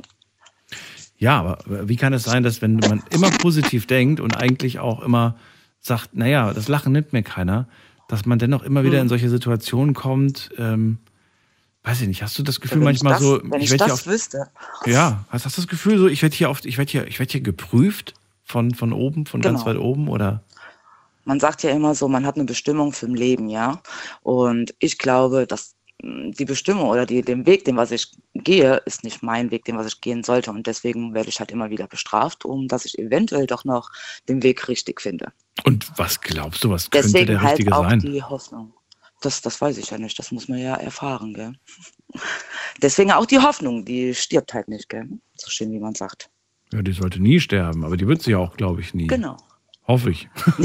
Ja, 1.18 1.40
aber 1.40 1.88
wie 1.88 1.98
kann 1.98 2.14
es 2.14 2.24
sein, 2.24 2.41
dass 2.41 2.64
wenn 2.64 2.78
man 2.78 3.03
immer 3.12 3.30
positiv 3.30 3.86
denkt 3.86 4.20
und 4.20 4.36
eigentlich 4.36 4.80
auch 4.80 5.03
immer 5.03 5.36
sagt, 5.80 6.16
naja, 6.16 6.52
das 6.52 6.68
Lachen 6.68 6.94
nimmt 6.94 7.14
mir 7.14 7.22
keiner, 7.22 7.68
dass 8.08 8.26
man 8.26 8.40
dennoch 8.40 8.64
immer 8.64 8.84
wieder 8.84 8.95
Hm. 8.95 9.03
in 9.03 9.10
solche 9.10 9.30
Situationen 9.30 9.94
kommt, 9.94 10.49
ähm, 10.58 10.98
weiß 11.84 12.02
ich 12.02 12.08
nicht, 12.08 12.22
hast 12.24 12.38
du 12.38 12.44
das 12.44 12.62
Gefühl 12.62 12.80
wenn 12.80 12.86
manchmal 12.86 13.14
ich 13.14 13.20
das, 13.20 13.28
so, 13.28 13.40
wenn 13.44 13.62
ich, 13.62 13.70
hier 13.70 13.78
das 13.78 13.91
auf, 13.91 14.06
wüsste. 14.08 14.48
ja, 14.86 15.26
hast, 15.30 15.45
hast 15.45 15.58
du 15.58 15.62
das 15.62 15.68
Gefühl 15.68 15.98
so, 15.98 16.08
ich 16.08 16.22
werde 16.22 16.36
hier 16.36 16.49
oft, 16.49 16.66
ich 16.66 16.78
werde 16.78 16.91
hier, 16.91 17.08
ich 17.08 17.20
werde 17.20 17.32
hier 17.32 17.41
geprüft 17.41 18.14
von, 18.44 18.74
von 18.76 18.94
oben, 18.94 19.26
von 19.26 19.41
ganz 19.41 19.64
Genau. 19.64 19.66
weit 19.66 19.78
oben 19.78 20.08
oder? 20.10 20.44
Man 21.26 21.40
sagt 21.40 21.64
ja 21.64 21.72
immer 21.72 21.95
so, 21.95 22.08
man 22.08 22.26
hat 22.26 22.36
eine 22.36 22.45
Bestimmung 22.45 22.94
für 22.94 23.06
ein 23.06 23.16
Leben, 23.16 23.48
ja. 23.49 23.82
Und 24.24 24.74
ich 24.80 24.98
glaube, 24.98 25.45
dass 25.48 25.76
mh, 26.03 26.32
die 26.38 26.45
Bestimmung 26.45 26.90
oder 26.90 27.06
die, 27.06 27.22
den 27.22 27.45
Weg, 27.45 27.66
den 27.66 27.78
was 27.78 27.91
ich 27.91 28.12
gehe, 28.34 28.78
ist 28.86 29.03
nicht 29.03 29.22
mein 29.24 29.52
Weg, 29.52 29.66
den 29.66 29.78
was 29.78 29.88
ich 29.88 30.02
gehen 30.02 30.24
sollte. 30.24 30.49
Und 30.52 30.66
deswegen 30.68 31.14
werde 31.14 31.30
ich 31.30 31.40
halt 31.40 31.52
immer 31.52 31.70
wieder 31.70 31.88
bestraft, 31.88 32.44
um 32.45 32.68
dass 32.68 32.86
ich 32.86 32.98
eventuell 32.99 33.45
doch 33.48 33.66
noch 33.66 33.90
den 34.30 34.41
Weg 34.44 34.68
richtig 34.68 35.02
finde. 35.02 35.32
Und 35.64 35.91
was 35.98 36.22
glaubst 36.22 36.64
du, 36.64 36.70
was 36.72 36.90
könnte 36.90 37.14
Deswegen 37.14 37.28
der 37.28 37.41
halt 37.41 37.60
richtige 37.60 37.76
auch 37.76 37.84
sein? 37.88 37.99
die 37.99 38.22
Hoffnung. 38.24 38.74
Das, 39.22 39.41
das 39.41 39.61
weiß 39.61 39.77
ich 39.77 39.91
ja 39.91 39.98
nicht, 39.98 40.18
das 40.19 40.31
muss 40.31 40.48
man 40.48 40.57
ja 40.57 40.76
erfahren, 40.76 41.34
gell. 41.34 41.53
Deswegen 42.81 43.11
auch 43.11 43.26
die 43.26 43.39
Hoffnung, 43.39 43.85
die 43.85 44.14
stirbt 44.14 44.53
halt 44.53 44.68
nicht, 44.68 44.89
gell. 44.89 45.07
So 45.35 45.49
schön, 45.49 45.72
wie 45.72 45.80
man 45.80 45.95
sagt. 45.95 46.30
Ja, 46.73 46.81
die 46.81 46.91
sollte 46.91 47.22
nie 47.22 47.39
sterben, 47.39 47.85
aber 47.85 47.98
die 47.98 48.07
wird 48.07 48.22
sie 48.22 48.35
auch, 48.35 48.57
glaube 48.57 48.81
ich, 48.81 48.93
nie. 48.93 49.07
Genau. 49.07 49.38
Hoffe 49.88 50.11
ich. 50.11 50.30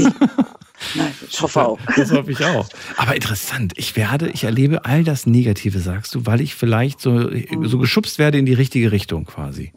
Nein, 0.95 1.13
ich 1.27 1.41
hoffe 1.41 1.65
auch. 1.65 1.79
Das 1.95 2.11
hoffe 2.11 2.31
ich 2.31 2.43
auch. 2.45 2.67
Aber 2.97 3.15
interessant, 3.15 3.73
ich 3.75 3.95
werde, 3.95 4.29
ich 4.29 4.43
erlebe 4.43 4.85
all 4.85 5.03
das 5.03 5.25
Negative, 5.25 5.79
sagst 5.79 6.15
du, 6.15 6.25
weil 6.25 6.41
ich 6.41 6.55
vielleicht 6.55 7.01
so, 7.01 7.29
so 7.63 7.77
geschubst 7.77 8.19
werde 8.19 8.37
in 8.37 8.45
die 8.45 8.53
richtige 8.53 8.91
Richtung 8.91 9.25
quasi. 9.25 9.73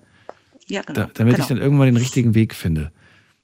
Ja, 0.68 0.82
genau. 0.82 1.00
Da, 1.00 1.10
damit 1.14 1.34
genau. 1.34 1.44
ich 1.44 1.48
dann 1.48 1.58
irgendwann 1.58 1.86
den 1.86 1.96
richtigen 1.96 2.34
Weg 2.34 2.54
finde. 2.54 2.92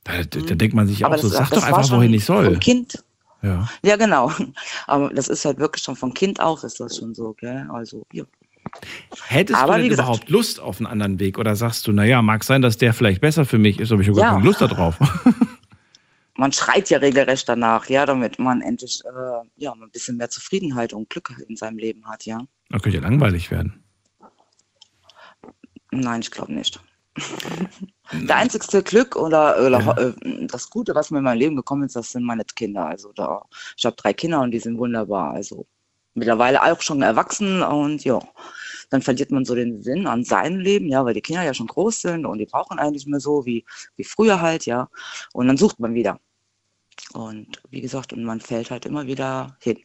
Da, 0.05 0.23
da, 0.23 0.41
da 0.41 0.55
denkt 0.55 0.75
man 0.75 0.87
sich 0.87 1.05
Aber 1.05 1.17
auch 1.17 1.21
so, 1.21 1.29
das- 1.29 1.39
sag 1.39 1.51
doch 1.51 1.65
einfach, 1.65 1.91
wohin 1.91 2.15
ich 2.15 2.25
soll. 2.25 2.59
Kind. 2.59 3.03
Ja. 3.47 3.69
Ja, 3.85 3.97
genau. 3.97 4.33
Aber 4.87 5.11
das 5.11 5.29
ist 5.29 5.45
halt 5.45 5.59
wirklich 5.59 5.83
schon 5.85 5.97
von 5.97 6.13
Kind 6.15 6.41
auf 6.41 6.65
ist 6.65 6.81
das 6.81 6.97
schon 6.97 7.15
so, 7.15 7.33
gell? 7.35 7.67
Also, 7.73 8.05
ja. 8.13 8.25
Hättest 9.29 9.59
Aber 9.61 9.75
du 9.77 9.83
denn 9.83 9.91
gesagt- 9.91 10.09
überhaupt 10.09 10.29
Lust 10.31 10.59
auf 10.61 10.79
einen 10.79 10.87
anderen 10.89 11.21
Weg? 11.21 11.39
Oder 11.39 11.55
sagst 11.55 11.87
du, 11.87 11.93
naja, 11.93 12.21
mag 12.23 12.43
sein, 12.43 12.63
dass 12.63 12.77
der 12.77 12.93
vielleicht 12.93 13.21
besser 13.21 13.45
für 13.45 13.59
mich 13.59 13.79
ist, 13.79 13.93
aber 13.93 14.03
ich 14.03 14.09
habe 14.09 14.19
Ja. 14.21 14.33
keine 14.33 14.45
Lust 14.45 14.61
darauf. 14.61 14.99
Man 16.39 16.53
schreit 16.53 16.91
ja 16.91 16.99
regelrecht 16.99 17.49
danach, 17.49 17.89
ja, 17.89 18.05
damit 18.05 18.39
man 18.39 18.61
endlich 18.61 19.01
äh, 19.07 19.47
ja, 19.57 19.73
ein 19.73 19.89
bisschen 19.91 20.19
mehr 20.19 20.29
Zufriedenheit 20.29 20.93
und 20.93 21.09
Glück 21.09 21.35
in 21.49 21.57
seinem 21.57 21.79
Leben 21.79 22.07
hat, 22.07 22.27
ja. 22.27 22.43
Das 22.69 22.83
könnte 22.83 22.99
ja 22.99 23.03
langweilig 23.05 23.51
werden. 23.51 23.83
Nein, 25.93 26.21
ich 26.21 26.31
glaube 26.31 26.53
nicht. 26.53 26.79
Der 28.13 28.37
einzigste 28.37 28.83
Glück 28.83 29.17
oder, 29.17 29.61
oder 29.65 30.15
äh, 30.23 30.47
das 30.47 30.71
Gute, 30.71 30.95
was 30.95 31.11
mir 31.11 31.19
in 31.19 31.25
mein 31.25 31.39
Leben 31.39 31.57
gekommen 31.57 31.85
ist, 31.85 31.97
das 31.97 32.13
sind 32.13 32.25
meine 32.25 32.45
Kinder. 32.45 32.87
Also 32.87 33.13
da, 33.13 33.43
ich 33.77 33.85
habe 33.85 33.97
drei 33.97 34.13
Kinder 34.13 34.41
und 34.41 34.53
die 34.53 34.61
sind 34.61 34.79
wunderbar. 34.79 35.33
Also 35.33 35.67
mittlerweile 36.15 36.63
auch 36.63 36.81
schon 36.81 37.03
erwachsen 37.03 37.63
und 37.63 38.05
ja, 38.05 38.21
dann 38.91 39.03
verliert 39.03 39.31
man 39.31 39.45
so 39.45 39.55
den 39.55 39.83
Sinn 39.83 40.07
an 40.07 40.25
seinem 40.25 40.61
Leben, 40.61 40.89
ja, 40.89 41.05
weil 41.05 41.15
die 41.15 41.21
Kinder 41.21 41.43
ja 41.43 41.55
schon 41.55 41.67
groß 41.67 42.01
sind 42.03 42.27
und 42.27 42.39
die 42.39 42.47
brauchen 42.47 42.79
eigentlich 42.79 43.07
mehr 43.07 43.21
so 43.21 43.45
wie, 43.45 43.65
wie 43.97 44.05
früher 44.05 44.41
halt, 44.41 44.67
ja. 44.67 44.89
Und 45.33 45.49
dann 45.49 45.57
sucht 45.57 45.81
man 45.81 45.95
wieder. 45.95 46.21
Und 47.13 47.61
wie 47.71 47.81
gesagt, 47.81 48.13
und 48.13 48.25
man 48.25 48.41
fällt 48.41 48.71
halt 48.71 48.87
immer 48.87 49.07
wieder 49.07 49.57
hin. 49.61 49.79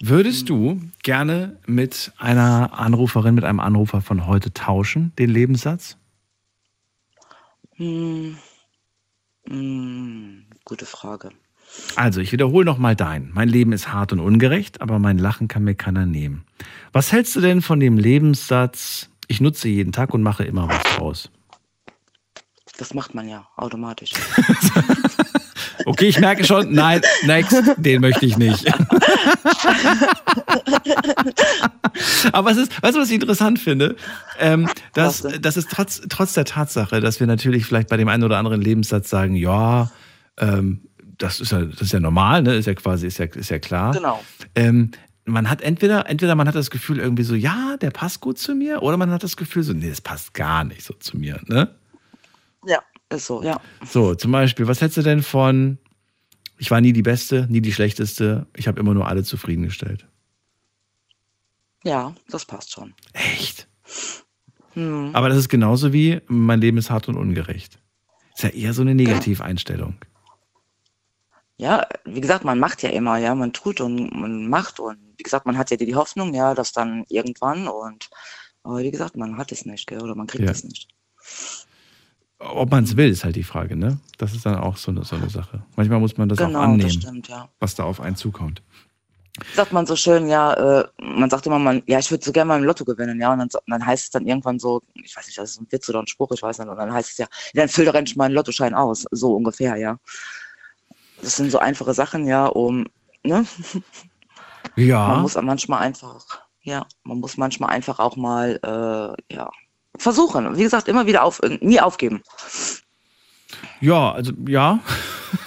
Würdest 0.00 0.48
du 0.48 0.80
gerne 1.02 1.58
mit 1.66 2.12
einer 2.18 2.78
Anruferin, 2.78 3.34
mit 3.34 3.44
einem 3.44 3.60
Anrufer 3.60 4.00
von 4.00 4.26
heute 4.26 4.52
tauschen, 4.52 5.12
den 5.18 5.30
Lebenssatz? 5.30 5.96
Hm. 7.76 8.36
Hm, 9.48 10.44
gute 10.64 10.86
Frage. 10.86 11.30
Also, 11.96 12.20
ich 12.20 12.32
wiederhole 12.32 12.64
nochmal 12.64 12.96
dein. 12.96 13.30
Mein 13.32 13.48
Leben 13.48 13.72
ist 13.72 13.92
hart 13.92 14.12
und 14.12 14.20
ungerecht, 14.20 14.80
aber 14.80 14.98
mein 14.98 15.18
Lachen 15.18 15.48
kann 15.48 15.64
mir 15.64 15.74
keiner 15.74 16.04
nehmen. 16.04 16.44
Was 16.92 17.12
hältst 17.12 17.34
du 17.34 17.40
denn 17.40 17.62
von 17.62 17.80
dem 17.80 17.96
Lebenssatz, 17.96 19.08
ich 19.26 19.40
nutze 19.40 19.68
jeden 19.68 19.92
Tag 19.92 20.12
und 20.12 20.22
mache 20.22 20.44
immer 20.44 20.68
was 20.68 20.82
draus? 20.96 21.30
Das 22.76 22.94
macht 22.94 23.14
man 23.14 23.28
ja 23.28 23.46
automatisch. 23.56 24.12
Okay, 25.84 26.06
ich 26.06 26.20
merke 26.20 26.44
schon, 26.44 26.72
nein, 26.72 27.00
next, 27.24 27.60
den 27.76 28.00
möchte 28.00 28.26
ich 28.26 28.36
nicht. 28.36 28.66
Aber 32.32 32.50
es 32.50 32.56
ist, 32.56 32.82
weißt 32.82 32.96
du, 32.96 33.00
was 33.00 33.08
ich 33.08 33.14
interessant 33.14 33.58
finde? 33.58 33.96
Ähm, 34.38 34.68
dass, 34.94 35.26
das 35.40 35.56
ist 35.56 35.70
trotz, 35.70 36.02
trotz 36.08 36.34
der 36.34 36.44
Tatsache, 36.44 37.00
dass 37.00 37.20
wir 37.20 37.26
natürlich 37.26 37.66
vielleicht 37.66 37.88
bei 37.88 37.96
dem 37.96 38.08
einen 38.08 38.24
oder 38.24 38.38
anderen 38.38 38.60
Lebenssatz 38.60 39.10
sagen, 39.10 39.34
ja, 39.34 39.90
ähm, 40.38 40.82
das 41.18 41.40
ist 41.40 41.52
ja, 41.52 41.62
das 41.62 41.80
ist 41.80 41.92
ja 41.92 42.00
normal, 42.00 42.42
ne? 42.42 42.56
Ist 42.56 42.66
ja 42.66 42.74
quasi, 42.74 43.06
ist 43.06 43.18
ja, 43.18 43.26
ist 43.26 43.50
ja 43.50 43.58
klar. 43.58 43.92
Genau. 43.92 44.22
Ähm, 44.54 44.90
man 45.24 45.48
hat 45.48 45.62
entweder, 45.62 46.08
entweder 46.08 46.34
man 46.34 46.48
hat 46.48 46.54
das 46.54 46.70
Gefühl 46.70 46.98
irgendwie 46.98 47.22
so, 47.22 47.34
ja, 47.34 47.76
der 47.80 47.90
passt 47.90 48.20
gut 48.20 48.38
zu 48.38 48.54
mir, 48.54 48.82
oder 48.82 48.96
man 48.96 49.10
hat 49.10 49.22
das 49.22 49.36
Gefühl 49.36 49.62
so, 49.62 49.72
nee, 49.72 49.88
das 49.88 50.00
passt 50.00 50.34
gar 50.34 50.64
nicht 50.64 50.82
so 50.82 50.94
zu 50.94 51.16
mir, 51.16 51.40
ne? 51.46 51.68
Ja, 52.66 52.80
ist 53.08 53.26
so, 53.26 53.42
ja. 53.42 53.60
So, 53.88 54.14
zum 54.14 54.32
Beispiel, 54.32 54.66
was 54.66 54.80
hättest 54.80 54.98
du 54.98 55.02
denn 55.02 55.22
von, 55.22 55.78
ich 56.62 56.70
war 56.70 56.80
nie 56.80 56.92
die 56.92 57.02
Beste, 57.02 57.48
nie 57.50 57.60
die 57.60 57.72
Schlechteste, 57.72 58.46
ich 58.56 58.68
habe 58.68 58.78
immer 58.78 58.94
nur 58.94 59.08
alle 59.08 59.24
zufriedengestellt? 59.24 60.06
Ja, 61.82 62.14
das 62.30 62.44
passt 62.44 62.70
schon. 62.70 62.94
Echt? 63.14 63.66
Hm. 64.74 65.10
Aber 65.12 65.28
das 65.28 65.38
ist 65.38 65.48
genauso 65.48 65.92
wie, 65.92 66.20
mein 66.28 66.60
Leben 66.60 66.78
ist 66.78 66.88
hart 66.88 67.08
und 67.08 67.16
ungerecht. 67.16 67.80
Ist 68.36 68.44
ja 68.44 68.50
eher 68.50 68.74
so 68.74 68.82
eine 68.82 68.94
Negativeinstellung. 68.94 69.96
Ja, 71.56 71.84
wie 72.04 72.20
gesagt, 72.20 72.44
man 72.44 72.60
macht 72.60 72.84
ja 72.84 72.90
immer, 72.90 73.16
ja, 73.16 73.34
man 73.34 73.52
tut 73.52 73.80
und 73.80 74.14
man 74.14 74.48
macht 74.48 74.78
und 74.78 74.98
wie 75.16 75.24
gesagt, 75.24 75.46
man 75.46 75.58
hat 75.58 75.72
ja 75.72 75.76
die, 75.76 75.96
Hoffnung, 75.96 76.32
ja, 76.32 76.54
dass 76.54 76.70
dann 76.70 77.04
irgendwann 77.08 77.66
und 77.66 78.08
aber 78.62 78.78
wie 78.78 78.90
gesagt, 78.92 79.16
man 79.16 79.36
hat 79.36 79.50
es 79.50 79.66
nicht, 79.66 79.88
gell, 79.88 80.00
oder 80.00 80.14
man 80.14 80.28
kriegt 80.28 80.44
Ja. 80.44 80.52
es 80.52 80.62
nicht. 80.62 80.86
Ob 82.44 82.70
man 82.70 82.84
es 82.84 82.96
will, 82.96 83.08
ist 83.08 83.24
halt 83.24 83.36
die 83.36 83.44
Frage, 83.44 83.76
ne? 83.76 83.98
Das 84.18 84.34
ist 84.34 84.44
dann 84.44 84.56
auch 84.56 84.76
so 84.76 84.90
eine, 84.90 85.04
so 85.04 85.16
eine 85.16 85.30
Sache. 85.30 85.62
Manchmal 85.76 86.00
muss 86.00 86.16
man 86.16 86.28
das 86.28 86.38
Genau, 86.38 86.58
auch 86.58 86.62
das 86.62 86.64
annehmen, 86.64 86.90
stimmt, 86.90 87.28
ja. 87.28 87.48
was 87.60 87.74
da 87.74 87.84
auf 87.84 88.00
einen 88.00 88.16
zukommt. 88.16 88.62
Sagt 89.54 89.72
man 89.72 89.86
so 89.86 89.96
schön, 89.96 90.28
ja, 90.28 90.52
äh, 90.52 90.84
man 91.00 91.30
sagt 91.30 91.46
immer, 91.46 91.58
man, 91.58 91.82
ja, 91.86 91.98
ich 91.98 92.10
würde 92.10 92.22
so 92.22 92.32
gerne 92.32 92.48
mal 92.48 92.58
im 92.58 92.64
Lotto 92.64 92.84
gewinnen, 92.84 93.18
ja, 93.20 93.32
und 93.32 93.38
dann, 93.38 93.48
dann 93.66 93.86
heißt 93.86 94.04
es 94.04 94.10
dann 94.10 94.26
irgendwann 94.26 94.58
so, 94.58 94.82
ich 94.94 95.16
weiß 95.16 95.26
nicht, 95.26 95.38
das 95.38 95.52
ist 95.52 95.60
ein 95.60 95.66
Witz 95.70 95.88
oder 95.88 96.00
ein 96.00 96.06
Spruch, 96.06 96.32
ich 96.32 96.42
weiß 96.42 96.58
nicht, 96.58 96.68
und 96.68 96.76
dann 96.76 96.92
heißt 96.92 97.12
es 97.12 97.18
ja, 97.18 97.26
ja 97.54 97.62
dann 97.62 97.68
füll 97.68 97.86
doch 97.86 97.94
endlich 97.94 98.16
mal 98.16 98.26
einen 98.26 98.34
Lottoschein 98.34 98.74
aus, 98.74 99.06
so 99.10 99.34
ungefähr, 99.34 99.76
ja. 99.76 99.98
Das 101.22 101.36
sind 101.36 101.50
so 101.50 101.58
einfache 101.58 101.94
Sachen, 101.94 102.26
ja, 102.26 102.46
um, 102.46 102.86
ne? 103.24 103.46
Ja. 104.76 105.08
Man 105.08 105.22
muss 105.22 105.34
manchmal 105.34 105.80
einfach, 105.80 106.24
ja, 106.60 106.86
man 107.02 107.18
muss 107.18 107.36
manchmal 107.36 107.70
einfach 107.70 108.00
auch 108.00 108.16
mal, 108.16 108.60
äh, 108.62 109.34
ja, 109.34 109.50
versuchen. 110.02 110.56
Wie 110.56 110.62
gesagt, 110.62 110.88
immer 110.88 111.06
wieder 111.06 111.24
auf, 111.24 111.40
nie 111.60 111.80
aufgeben. 111.80 112.22
Ja, 113.80 114.12
also 114.12 114.32
ja. 114.46 114.80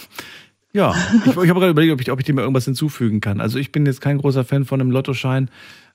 ja, 0.74 0.94
ich, 1.26 1.32
ich 1.32 1.36
habe 1.36 1.44
gerade 1.60 1.70
überlegt, 1.70 1.94
ob 1.94 2.02
ich, 2.02 2.12
ob 2.12 2.20
ich 2.20 2.26
dem 2.26 2.38
irgendwas 2.38 2.66
hinzufügen 2.66 3.22
kann. 3.22 3.40
Also 3.42 3.60
ich 3.60 3.72
bin 3.72 3.86
jetzt 3.86 4.02
kein 4.02 4.18
großer 4.18 4.44
Fan 4.44 4.66
von 4.66 4.82
einem 4.82 4.92
Lottoschein, 4.92 5.50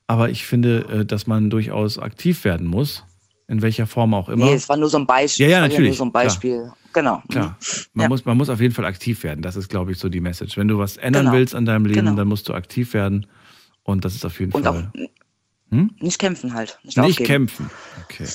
aber 0.07 0.31
ich 0.31 0.47
finde, 0.47 0.87
äh, 0.91 1.05
dass 1.05 1.27
man 1.27 1.51
durchaus 1.51 1.99
aktiv 1.99 2.45
werden 2.45 2.67
muss, 2.67 3.05
in 3.49 3.63
welcher 3.63 3.87
Form 3.87 4.15
auch 4.15 4.29
immer. 4.29 4.47
Nee, 4.47 4.55
es 4.55 4.69
war 4.69 4.77
nur 4.77 4.89
so 4.89 4.99
ein 4.99 5.07
Beispiel. 5.07 5.47
Ja, 5.47 5.53
ja, 5.53 5.61
natürlich, 5.61 5.91
nur 5.91 5.97
so 5.97 6.05
ein 6.05 6.13
klar. 6.13 6.25
Beispiel. 6.25 6.73
Genau. 6.93 7.23
Klar, 7.29 7.57
man, 7.95 8.03
Ja. 8.05 8.09
muss, 8.09 8.25
man 8.25 8.37
muss 8.37 8.49
auf 8.49 8.61
jeden 8.61 8.75
Fall 8.75 8.85
aktiv 8.85 9.23
werden. 9.23 9.43
Das 9.43 9.55
ist, 9.55 9.69
glaube 9.69 9.93
ich, 9.93 9.99
so 9.99 10.09
die 10.09 10.21
Message. 10.21 10.57
Wenn 10.57 10.67
du 10.67 10.79
was 10.79 10.97
ändern 10.97 11.27
Genau. 11.27 11.37
willst 11.37 11.55
an 11.55 11.65
deinem 11.65 11.85
Leben, 11.87 12.01
Genau. 12.07 12.17
dann 12.17 12.27
musst 12.29 12.49
du 12.49 12.55
aktiv 12.55 12.95
werden. 12.95 13.27
Und 13.85 14.05
das 14.05 14.15
ist 14.15 14.25
auf 14.25 14.41
jeden 14.41 14.53
Und 14.53 14.67
auch 14.67 14.75
Fall. 14.75 14.93
Hm? 15.71 15.91
nicht 16.01 16.19
kämpfen 16.19 16.53
halt. 16.53 16.81
Nicht, 16.83 16.97
Nicht 16.99 17.19
kämpfen. 17.23 17.71
Okay. 18.05 18.27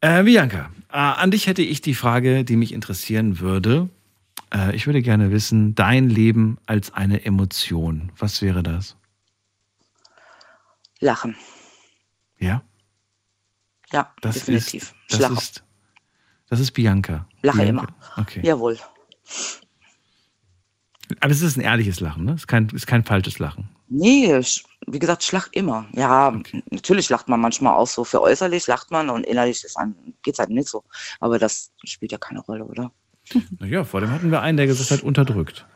Äh, 0.00 0.22
Bianca, 0.24 0.70
äh, 0.90 0.96
an 0.96 1.30
dich 1.30 1.46
hätte 1.46 1.62
ich 1.62 1.80
die 1.80 1.94
Frage, 1.94 2.44
die 2.44 2.56
mich 2.56 2.72
interessieren 2.72 3.38
würde. 3.40 3.88
Äh, 4.52 4.74
ich 4.74 4.86
würde 4.86 5.02
gerne 5.02 5.30
wissen, 5.30 5.74
dein 5.74 6.08
Leben 6.08 6.58
als 6.66 6.92
eine 6.92 7.24
Emotion. 7.24 8.12
Was 8.18 8.42
wäre 8.42 8.62
das? 8.62 8.96
Lachen. 11.00 11.36
Ja? 12.38 12.62
Ja, 13.92 14.12
Das 14.20 14.34
definitiv. 14.36 14.94
ist, 15.08 15.20
das 15.20 15.30
ist, 15.30 15.64
das 16.48 16.60
ist 16.60 16.72
Bianca. 16.72 17.26
Lache 17.42 17.58
Bianca. 17.58 17.82
immer. 17.82 17.86
Okay. 18.16 18.40
Jawohl. 18.44 18.78
Aber 21.20 21.30
es 21.30 21.42
ist 21.42 21.56
ein 21.56 21.60
ehrliches 21.60 22.00
Lachen, 22.00 22.24
ne? 22.24 22.32
Es 22.32 22.42
ist 22.42 22.46
kein, 22.46 22.68
ist 22.70 22.86
kein 22.86 23.04
falsches 23.04 23.38
Lachen. 23.38 23.68
Nee, 23.94 24.40
wie 24.86 24.98
gesagt, 24.98 25.22
ich 25.22 25.32
lach 25.32 25.48
immer. 25.52 25.86
Ja, 25.92 26.34
natürlich 26.70 27.10
lacht 27.10 27.28
man 27.28 27.40
manchmal 27.40 27.74
auch 27.74 27.86
so. 27.86 28.04
Für 28.04 28.22
äußerlich 28.22 28.66
lacht 28.66 28.90
man 28.90 29.10
und 29.10 29.24
innerlich 29.26 29.62
ist 29.64 29.76
einem, 29.76 29.94
geht's 30.22 30.38
halt 30.38 30.50
nicht 30.50 30.68
so. 30.68 30.82
Aber 31.20 31.38
das 31.38 31.72
spielt 31.84 32.10
ja 32.10 32.18
keine 32.18 32.40
Rolle, 32.40 32.64
oder? 32.64 32.90
Naja, 33.60 33.84
vor 33.84 34.00
dem 34.00 34.10
hatten 34.10 34.30
wir 34.30 34.40
einen, 34.40 34.56
der 34.56 34.66
gesagt 34.66 34.90
hat, 34.90 35.02
unterdrückt. 35.02 35.66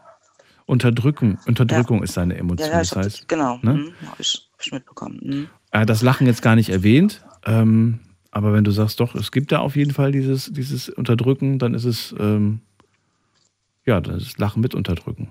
Unterdrücken, 0.64 1.38
Unterdrückung 1.46 2.02
ist 2.02 2.14
seine 2.14 2.36
Emotion. 2.36 2.68
Ja, 2.68 2.76
ja, 2.76 2.82
ich 2.82 2.88
das 2.88 2.96
hab, 2.96 3.04
heißt, 3.04 3.28
genau. 3.28 3.58
ne? 3.62 3.74
Mhm, 3.74 3.94
hab 4.10 4.18
ich, 4.18 4.48
hab 4.52 4.60
ich 4.66 4.72
mitbekommen. 4.72 5.20
Mhm. 5.22 5.48
Er 5.70 5.80
hat 5.80 5.88
das 5.90 6.02
Lachen 6.02 6.26
jetzt 6.26 6.42
gar 6.42 6.56
nicht 6.56 6.70
erwähnt. 6.70 7.24
Ähm, 7.44 8.00
aber 8.32 8.52
wenn 8.52 8.64
du 8.64 8.70
sagst, 8.70 8.98
doch, 8.98 9.14
es 9.14 9.30
gibt 9.30 9.52
da 9.52 9.60
auf 9.60 9.76
jeden 9.76 9.92
Fall 9.92 10.10
dieses, 10.10 10.52
dieses 10.52 10.88
Unterdrücken, 10.88 11.58
dann 11.58 11.74
ist 11.74 11.84
es, 11.84 12.14
ähm, 12.18 12.60
ja, 13.84 14.00
dann 14.00 14.16
ist 14.16 14.26
es 14.26 14.38
Lachen 14.38 14.60
mit 14.60 14.74
Unterdrücken. 14.74 15.30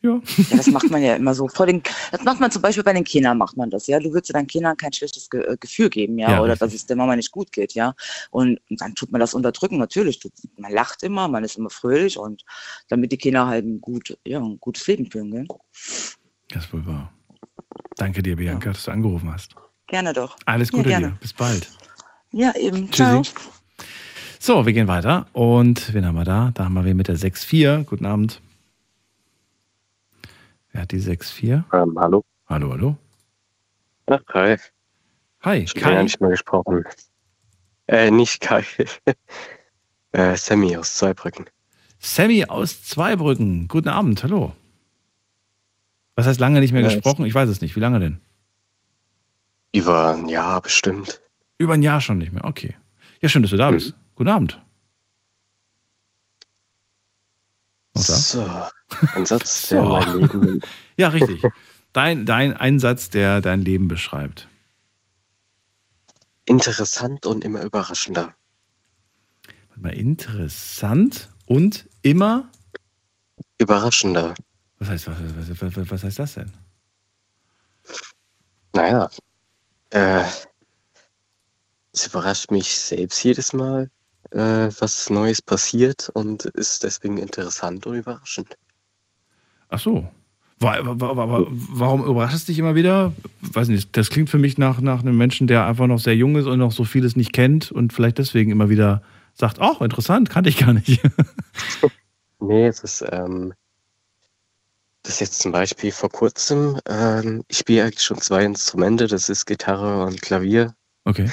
Ja. 0.00 0.10
Ja. 0.10 0.20
Ja, 0.50 0.56
das 0.56 0.66
macht 0.68 0.90
man 0.90 1.02
ja 1.02 1.16
immer 1.16 1.34
so. 1.34 1.48
Vor 1.48 1.66
den, 1.66 1.82
das 2.12 2.22
macht 2.22 2.38
man 2.40 2.50
zum 2.52 2.62
Beispiel 2.62 2.84
bei 2.84 2.92
den 2.92 3.02
Kindern, 3.04 3.36
macht 3.36 3.56
man 3.56 3.68
das, 3.68 3.86
ja. 3.88 3.98
Du 3.98 4.12
willst 4.14 4.32
deinen 4.32 4.46
Kindern 4.46 4.76
kein 4.76 4.92
schlechtes 4.92 5.28
Ge 5.28 5.40
äh, 5.42 5.56
Gefühl 5.58 5.90
geben, 5.90 6.18
ja, 6.18 6.30
Ja, 6.30 6.40
oder 6.40 6.52
richtig. 6.52 6.58
dass 6.68 6.74
es 6.74 6.86
der 6.86 6.96
Mama 6.96 7.16
nicht 7.16 7.32
gut 7.32 7.50
geht, 7.50 7.74
ja. 7.74 7.94
Und 8.30 8.60
dann 8.70 8.94
tut 8.94 9.10
man 9.10 9.20
das 9.20 9.34
unterdrücken, 9.34 9.78
natürlich. 9.78 10.20
Du, 10.20 10.28
man 10.56 10.72
lacht 10.72 11.02
immer, 11.02 11.26
man 11.28 11.42
ist 11.42 11.56
immer 11.56 11.70
fröhlich 11.70 12.16
und 12.16 12.44
damit 12.88 13.10
die 13.10 13.16
Kinder 13.16 13.46
halt 13.48 13.64
ein, 13.66 13.80
gut, 13.80 14.16
ja, 14.24 14.38
ein 14.38 14.58
gutes 14.60 14.86
Leben 14.86 15.10
führen, 15.10 15.30
gell? 15.32 15.46
Das 16.50 16.64
ist 16.64 16.72
wohl 16.72 16.86
wahr. 16.86 17.12
Danke 17.96 18.22
dir, 18.22 18.36
Bianca, 18.36 18.70
dass 18.70 18.84
du 18.84 18.92
angerufen 18.92 19.32
hast. 19.32 19.54
Gerne 19.88 20.12
doch. 20.12 20.36
Alles 20.46 20.70
Ja, 20.70 20.76
Gute 20.78 20.88
gerne. 20.90 21.06
dir. 21.08 21.16
Bis 21.20 21.32
bald. 21.32 21.68
Ja, 22.30 22.54
eben. 22.54 22.92
Ciao. 22.92 23.22
Tschüssi. 23.22 23.34
So, 24.38 24.64
wir 24.64 24.72
gehen 24.72 24.86
weiter. 24.86 25.26
Und 25.32 25.92
wen 25.92 26.06
haben 26.06 26.14
wir 26.14 26.24
da? 26.24 26.52
Da 26.54 26.64
haben 26.66 26.74
wir 26.74 26.84
wen 26.84 26.96
mit 26.96 27.08
der 27.08 27.16
6-4. 27.16 27.84
Guten 27.84 28.06
Abend. 28.06 28.40
Wer 30.78 30.82
hat 30.82 30.92
die 30.92 31.00
6-4? 31.00 31.64
Ähm, 31.72 31.98
hallo. 31.98 32.24
Hallo, 32.46 32.70
hallo. 32.70 32.96
Ach, 34.06 34.20
hi. 34.32 34.56
Hi, 35.40 35.56
Ich 35.56 35.74
Kai. 35.74 35.92
ja 35.92 36.02
nicht 36.04 36.20
mehr 36.20 36.30
gesprochen. 36.30 36.84
Äh, 37.88 38.12
nicht 38.12 38.40
Kai. 38.40 38.64
äh, 40.12 40.36
Sammy 40.36 40.76
aus 40.76 40.94
Zweibrücken. 40.94 41.46
Sammy 41.98 42.44
aus 42.44 42.84
Zweibrücken. 42.84 43.66
Guten 43.66 43.88
Abend, 43.88 44.22
hallo. 44.22 44.52
Was 46.14 46.28
heißt 46.28 46.38
lange 46.38 46.60
nicht 46.60 46.70
mehr 46.70 46.82
Ja, 46.82 46.90
gesprochen? 46.94 47.26
Ich 47.26 47.34
weiß 47.34 47.48
es 47.48 47.60
nicht. 47.60 47.74
Wie 47.74 47.80
lange 47.80 47.98
denn? 47.98 48.20
Über 49.72 50.14
ein 50.14 50.28
Jahr 50.28 50.60
bestimmt. 50.60 51.20
Über 51.58 51.74
ein 51.74 51.82
Jahr 51.82 52.00
schon 52.00 52.18
nicht 52.18 52.32
mehr. 52.32 52.44
Okay. 52.44 52.76
Ja, 53.20 53.28
schön, 53.28 53.42
dass 53.42 53.50
du 53.50 53.56
da 53.56 53.72
bist. 53.72 53.94
Guten 54.14 54.30
Abend. 54.30 54.62
Da? 58.06 58.14
So, 58.14 58.50
ein 59.14 59.26
Satz, 59.26 59.68
der 59.68 59.82
So. 59.82 59.88
mein 59.88 60.18
Leben. 60.20 60.60
Ja, 60.96 61.08
richtig. 61.08 61.42
Dein, 61.92 62.26
dein 62.26 62.56
Einsatz, 62.56 63.08
der 63.08 63.40
dein 63.40 63.62
Leben 63.62 63.88
beschreibt. 63.88 64.48
Interessant 66.44 67.24
und 67.26 67.44
immer 67.44 67.62
überraschender. 67.62 68.34
Warte 69.68 69.80
mal, 69.80 69.94
interessant 69.94 71.28
und 71.46 71.88
immer. 72.02 72.50
Überraschender. 73.58 74.34
Was 74.78 74.88
heißt, 74.88 75.06
was, 75.08 75.76
was, 75.76 75.90
was 75.90 76.04
heißt 76.04 76.18
das 76.18 76.34
denn? 76.34 76.52
Naja, 78.72 79.08
äh, 79.90 80.24
es 81.92 82.06
überrascht 82.06 82.50
mich 82.50 82.78
selbst 82.78 83.22
jedes 83.24 83.52
Mal, 83.52 83.90
äh, 84.30 84.68
was 84.78 85.10
Neues 85.10 85.40
passiert 85.42 86.10
und 86.14 86.44
ist 86.44 86.84
deswegen 86.84 87.18
interessant 87.18 87.86
und 87.86 87.96
überraschend. 87.96 88.56
Ach 89.68 89.78
so. 89.78 90.08
Wa- 90.60 90.78
wa- 90.82 91.16
wa- 91.16 91.28
wa- 91.28 91.46
Warum 91.48 92.04
überrascht 92.04 92.34
es 92.34 92.44
dich 92.46 92.58
immer 92.58 92.74
wieder? 92.74 93.12
Weiß 93.42 93.68
nicht, 93.68 93.96
das 93.96 94.10
klingt 94.10 94.28
für 94.28 94.38
mich 94.38 94.58
nach, 94.58 94.80
nach 94.80 95.00
einem 95.00 95.16
Menschen, 95.16 95.46
der 95.46 95.66
einfach 95.66 95.86
noch 95.86 96.00
sehr 96.00 96.16
jung 96.16 96.36
ist 96.36 96.46
und 96.46 96.58
noch 96.58 96.72
so 96.72 96.84
vieles 96.84 97.14
nicht 97.14 97.32
kennt 97.32 97.70
und 97.70 97.92
vielleicht 97.92 98.18
deswegen 98.18 98.50
immer 98.50 98.68
wieder 98.68 99.02
sagt, 99.34 99.58
oh, 99.60 99.76
interessant, 99.84 100.30
kannte 100.30 100.50
ich 100.50 100.58
gar 100.58 100.72
nicht. 100.72 101.00
Nee, 102.40 102.68
es 102.68 102.80
ist, 102.80 103.04
ähm, 103.10 103.52
das 105.02 105.14
ist 105.14 105.20
jetzt 105.20 105.38
zum 105.40 105.50
Beispiel 105.50 105.90
vor 105.90 106.08
kurzem, 106.08 106.78
ähm, 106.88 107.42
ich 107.48 107.58
spiele 107.58 107.82
eigentlich 107.84 108.02
schon 108.02 108.20
zwei 108.20 108.44
Instrumente, 108.44 109.08
das 109.08 109.28
ist 109.28 109.44
Gitarre 109.44 110.04
und 110.04 110.22
Klavier. 110.22 110.72
Okay. 111.04 111.28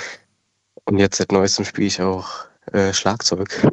Und 0.85 0.97
jetzt 0.97 1.17
seit 1.17 1.31
neuestem 1.31 1.63
spiele 1.63 1.87
ich 1.87 2.01
auch 2.01 2.45
äh, 2.73 2.93
Schlagzeug. 2.93 3.67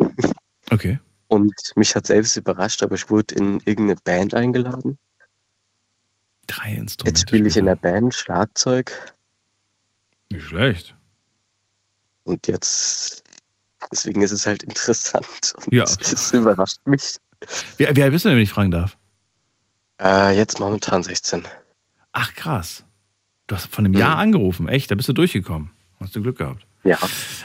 Okay. 0.71 0.99
Und 1.29 1.55
mich 1.77 1.95
hat 1.95 2.07
selbst 2.07 2.37
überrascht, 2.37 2.83
aber 2.83 2.95
ich 2.95 3.09
wurde 3.11 3.35
in 3.35 3.61
irgendeine 3.65 3.97
Band 4.05 4.35
eingeladen. 4.35 4.99
Drei 6.47 6.75
Instrumente. 6.75 7.09
Jetzt 7.21 7.29
spiele 7.29 7.49
ich 7.49 7.57
in 7.57 7.67
der 7.67 7.77
Band 7.77 8.15
Schlagzeug 8.15 9.15
Nicht 10.31 10.45
schlecht. 10.47 10.95
und 12.25 12.47
jetzt, 12.47 13.23
deswegen 13.91 14.23
ist 14.23 14.33
es 14.33 14.47
halt 14.47 14.63
interessant 14.63 15.55
und 15.57 15.73
Ja. 15.73 15.85
es 15.85 16.33
überrascht 16.33 16.81
mich. 16.85 17.17
Wie, 17.79 17.87
wie 17.97 18.03
alt 18.03 18.13
bist 18.13 18.25
du 18.25 18.29
denn, 18.29 18.37
wenn 18.37 18.45
ich 18.45 18.51
fragen 18.53 18.71
darf? 18.71 18.97
Äh, 20.01 20.37
jetzt 20.37 20.59
momentan 20.61 21.03
16. 21.03 21.47
Ach, 22.13 22.35
krass. 22.35 22.85
Du 23.47 23.55
hast 23.57 23.67
von 23.67 23.85
einem 23.87 23.95
Jahr 23.95 24.19
angerufen, 24.19 24.69
echt? 24.69 24.91
Da 24.91 24.95
bist 24.97 25.09
du 25.09 25.13
durchgekommen. 25.13 25.71
Hast 26.01 26.15
du 26.17 26.23
Glück 26.23 26.39
gehabt. 26.39 26.67
Ja. 26.85 26.99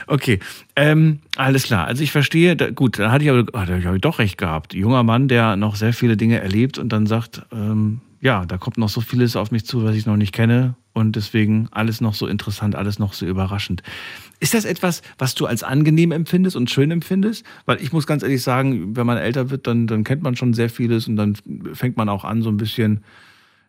Okay, 0.06 0.40
ähm, 0.74 1.20
alles 1.36 1.64
klar. 1.64 1.86
Also 1.86 2.02
ich 2.02 2.10
verstehe, 2.10 2.56
da, 2.56 2.70
gut, 2.70 2.98
da 2.98 3.12
hatte 3.12 3.24
ich 3.24 3.30
aber 3.30 3.46
ah, 3.52 3.66
habe 3.66 3.96
ich 3.96 4.00
doch 4.00 4.18
recht 4.18 4.38
gehabt. 4.38 4.74
Junger 4.74 5.02
Mann, 5.04 5.28
der 5.28 5.56
noch 5.56 5.76
sehr 5.76 5.92
viele 5.92 6.16
Dinge 6.16 6.40
erlebt 6.40 6.78
und 6.78 6.88
dann 6.90 7.06
sagt, 7.06 7.42
ähm, 7.52 8.00
ja, 8.20 8.44
da 8.46 8.58
kommt 8.58 8.78
noch 8.78 8.88
so 8.88 9.00
vieles 9.00 9.36
auf 9.36 9.50
mich 9.50 9.64
zu, 9.64 9.84
was 9.84 9.94
ich 9.94 10.06
noch 10.06 10.16
nicht 10.16 10.32
kenne 10.32 10.74
und 10.92 11.14
deswegen 11.14 11.68
alles 11.70 12.00
noch 12.00 12.14
so 12.14 12.26
interessant, 12.26 12.74
alles 12.74 12.98
noch 12.98 13.12
so 13.12 13.26
überraschend. 13.26 13.82
Ist 14.40 14.54
das 14.54 14.64
etwas, 14.64 15.02
was 15.18 15.34
du 15.34 15.46
als 15.46 15.62
angenehm 15.62 16.10
empfindest 16.10 16.56
und 16.56 16.70
schön 16.70 16.90
empfindest? 16.90 17.44
Weil 17.66 17.80
ich 17.80 17.92
muss 17.92 18.06
ganz 18.06 18.22
ehrlich 18.22 18.42
sagen, 18.42 18.96
wenn 18.96 19.06
man 19.06 19.18
älter 19.18 19.50
wird, 19.50 19.66
dann, 19.68 19.86
dann 19.86 20.02
kennt 20.02 20.22
man 20.22 20.34
schon 20.34 20.54
sehr 20.54 20.70
vieles 20.70 21.06
und 21.06 21.16
dann 21.16 21.36
fängt 21.74 21.96
man 21.96 22.08
auch 22.08 22.24
an, 22.24 22.42
so 22.42 22.48
ein 22.48 22.56
bisschen, 22.56 23.04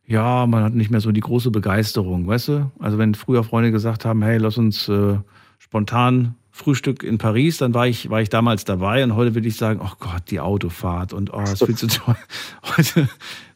ja, 0.08 0.48
man 0.48 0.64
hat 0.64 0.74
nicht 0.74 0.90
mehr 0.90 1.02
so 1.02 1.12
die 1.12 1.22
große 1.22 1.52
Begeisterung, 1.52 2.26
weißt 2.26 2.48
du? 2.48 2.72
Also 2.80 2.98
wenn 2.98 3.14
früher 3.14 3.44
Freunde 3.44 3.72
gesagt 3.72 4.06
haben, 4.06 4.24
hey, 4.24 4.38
lass 4.38 4.58
uns 4.58 4.90
äh, 4.90 5.18
spontan 5.60 6.36
Frühstück 6.52 7.04
in 7.04 7.18
Paris, 7.18 7.58
dann 7.58 7.74
war 7.74 7.88
ich, 7.88 8.10
war 8.10 8.22
ich 8.22 8.30
damals 8.30 8.66
dabei 8.66 9.04
und 9.04 9.16
heute 9.16 9.34
würde 9.36 9.48
ich 9.48 9.56
sagen, 9.56 9.80
oh 9.82 9.96
Gott, 10.00 10.24
die 10.30 10.40
Autofahrt 10.40 11.14
und 11.14 11.34
oh, 11.34 11.42
ist 11.42 11.64
viel 11.64 11.78
zu 11.78 11.88
toll. 11.88 12.18
Heute, 12.78 13.08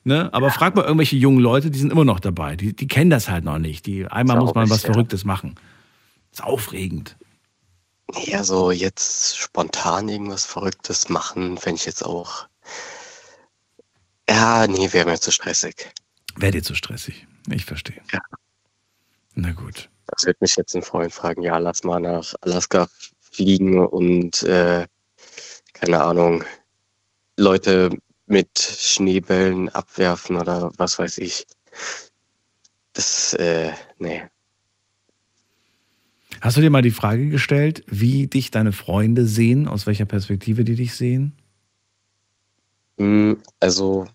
ne? 0.03 0.33
Aber 0.33 0.51
frag 0.51 0.75
mal 0.75 0.83
irgendwelche 0.83 1.17
jungen 1.17 1.39
Leute, 1.39 1.69
die 1.69 1.79
sind 1.79 1.91
immer 1.91 2.05
noch 2.05 2.21
dabei. 2.21 2.55
Die, 2.55 2.73
die 2.73 2.87
kennen 2.87 3.09
das 3.09 3.29
halt 3.29 3.43
noch 3.43 3.59
nicht. 3.59 3.85
Die, 3.87 4.05
einmal 4.05 4.37
muss 4.37 4.53
man 4.53 4.69
was 4.69 4.83
ja. 4.83 4.91
Verrücktes 4.91 5.25
machen. 5.25 5.55
ist 6.31 6.43
aufregend. 6.43 7.17
Ja, 8.25 8.43
so 8.43 8.71
jetzt 8.71 9.37
spontan 9.37 10.07
irgendwas 10.07 10.45
Verrücktes 10.45 11.09
machen, 11.09 11.57
fände 11.57 11.79
ich 11.79 11.85
jetzt 11.85 12.05
auch. 12.05 12.47
Ja, 14.29 14.67
nee, 14.67 14.93
wäre 14.93 15.09
mir 15.09 15.19
zu 15.19 15.31
stressig. 15.31 15.91
Wäre 16.35 16.53
dir 16.53 16.63
zu 16.63 16.75
stressig. 16.75 17.27
Ich 17.49 17.65
verstehe. 17.65 18.01
Ja. 18.13 18.21
Na 19.35 19.51
gut. 19.51 19.89
Das 20.13 20.25
wird 20.25 20.41
mich 20.41 20.55
jetzt 20.55 20.75
ein 20.75 20.83
Freund 20.83 21.11
fragen, 21.11 21.41
ja, 21.41 21.57
lass 21.57 21.83
mal 21.83 21.99
nach 21.99 22.33
Alaska 22.41 22.87
fliegen 23.19 23.79
und 23.79 24.43
äh, 24.43 24.85
keine 25.73 26.03
Ahnung, 26.03 26.43
Leute 27.37 27.89
mit 28.27 28.59
Schneebällen 28.59 29.69
abwerfen 29.69 30.35
oder 30.35 30.71
was 30.77 30.99
weiß 30.99 31.17
ich. 31.17 31.45
Das, 32.93 33.33
äh, 33.33 33.71
nee. 33.97 34.23
Hast 36.41 36.57
du 36.57 36.61
dir 36.61 36.69
mal 36.69 36.81
die 36.81 36.91
Frage 36.91 37.29
gestellt, 37.29 37.83
wie 37.87 38.27
dich 38.27 38.51
deine 38.51 38.71
Freunde 38.71 39.25
sehen, 39.25 39.67
aus 39.67 39.87
welcher 39.87 40.05
Perspektive 40.05 40.63
die 40.63 40.75
dich 40.75 40.93
sehen? 40.95 41.33
Mm, 42.97 43.33
Also, 43.59 44.05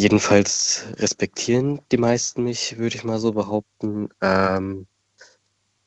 jedenfalls 0.00 0.86
respektieren 0.96 1.82
die 1.92 1.98
meisten 1.98 2.42
mich, 2.42 2.78
würde 2.78 2.96
ich 2.96 3.04
mal 3.04 3.18
so 3.18 3.32
behaupten. 3.32 4.08
Ähm, 4.22 4.86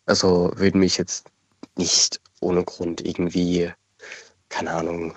also 0.06 0.52
würden 0.56 0.80
mich 0.80 0.98
jetzt 0.98 1.32
nicht 1.78 2.22
ohne 2.40 2.64
Grund 2.64 3.02
irgendwie, 3.02 3.72
keine 4.50 4.72
Ahnung, 4.72 5.16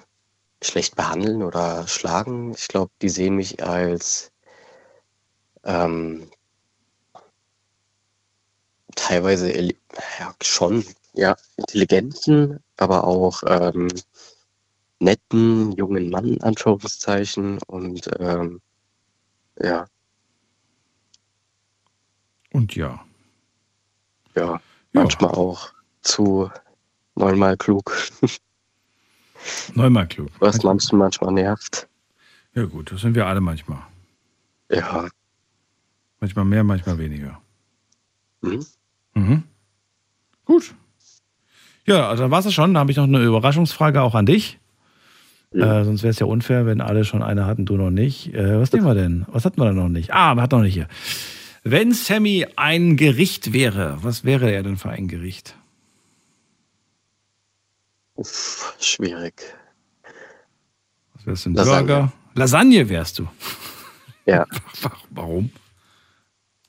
schlecht 0.62 0.96
behandeln 0.96 1.42
oder 1.42 1.86
schlagen. 1.86 2.52
Ich 2.56 2.68
glaube, 2.68 2.90
die 3.02 3.10
sehen 3.10 3.36
mich 3.36 3.62
als 3.62 4.32
ähm, 5.64 6.30
teilweise 8.94 9.52
ja, 9.60 10.34
schon 10.42 10.86
ja, 11.12 11.36
intelligenten, 11.58 12.60
aber 12.78 13.04
auch 13.04 13.42
ähm, 13.46 13.88
netten 15.00 15.72
jungen 15.72 16.08
Mann, 16.08 16.40
Anführungszeichen. 16.40 17.58
Und 17.66 18.08
ähm, 18.18 18.62
ja, 19.60 19.86
Und 22.52 22.74
ja. 22.74 23.04
ja, 24.34 24.60
manchmal 24.92 25.30
auch 25.30 25.72
zu 26.02 26.50
neunmal 27.14 27.56
klug, 27.56 27.92
Neunmal 29.74 30.08
klug. 30.08 30.30
was 30.38 30.62
manchen 30.62 30.98
manchmal 30.98 31.32
nervt. 31.32 31.88
Ja 32.54 32.64
gut, 32.64 32.90
das 32.92 33.02
sind 33.02 33.14
wir 33.14 33.26
alle 33.26 33.40
manchmal. 33.40 33.82
Ja. 34.70 35.08
Manchmal 36.20 36.44
mehr, 36.46 36.64
manchmal 36.64 36.98
weniger. 36.98 37.40
Mhm. 38.40 38.66
Mhm. 39.14 39.42
Gut. 40.46 40.74
Ja, 41.84 42.08
also 42.08 42.22
dann 42.24 42.30
war 42.30 42.44
es 42.44 42.52
schon. 42.52 42.74
Da 42.74 42.80
habe 42.80 42.90
ich 42.90 42.96
noch 42.96 43.04
eine 43.04 43.22
Überraschungsfrage 43.22 44.00
auch 44.02 44.14
an 44.14 44.26
dich. 44.26 44.58
Äh, 45.52 45.84
sonst 45.84 46.02
wäre 46.02 46.10
es 46.10 46.18
ja 46.18 46.26
unfair, 46.26 46.66
wenn 46.66 46.80
alle 46.80 47.04
schon 47.04 47.22
eine 47.22 47.46
hatten, 47.46 47.64
du 47.66 47.76
noch 47.76 47.90
nicht. 47.90 48.34
Äh, 48.34 48.58
was 48.60 48.72
nehmen 48.72 48.86
wir 48.86 48.94
denn? 48.94 49.24
Was 49.28 49.44
hatten 49.44 49.60
wir 49.60 49.66
denn 49.66 49.76
noch 49.76 49.88
nicht? 49.88 50.12
Ah, 50.12 50.34
wir 50.34 50.42
hatten 50.42 50.56
noch 50.56 50.62
nicht 50.62 50.74
hier. 50.74 50.88
Wenn 51.62 51.92
Sammy 51.92 52.46
ein 52.56 52.96
Gericht 52.96 53.52
wäre, 53.52 53.98
was 54.02 54.24
wäre 54.24 54.50
er 54.52 54.62
denn 54.62 54.76
für 54.76 54.90
ein 54.90 55.08
Gericht? 55.08 55.56
Uff, 58.14 58.74
schwierig. 58.80 59.42
Was 61.14 61.26
wärst 61.26 61.46
du, 61.46 61.50
ein 61.50 61.54
Lasagne. 61.54 61.86
Burger? 61.86 62.12
Lasagne 62.34 62.88
wärst 62.88 63.18
du. 63.18 63.28
Ja. 64.26 64.46
Warum? 65.10 65.50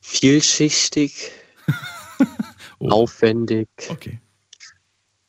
Vielschichtig, 0.02 1.32
aufwendig, 2.80 3.68
Okay. 3.90 4.20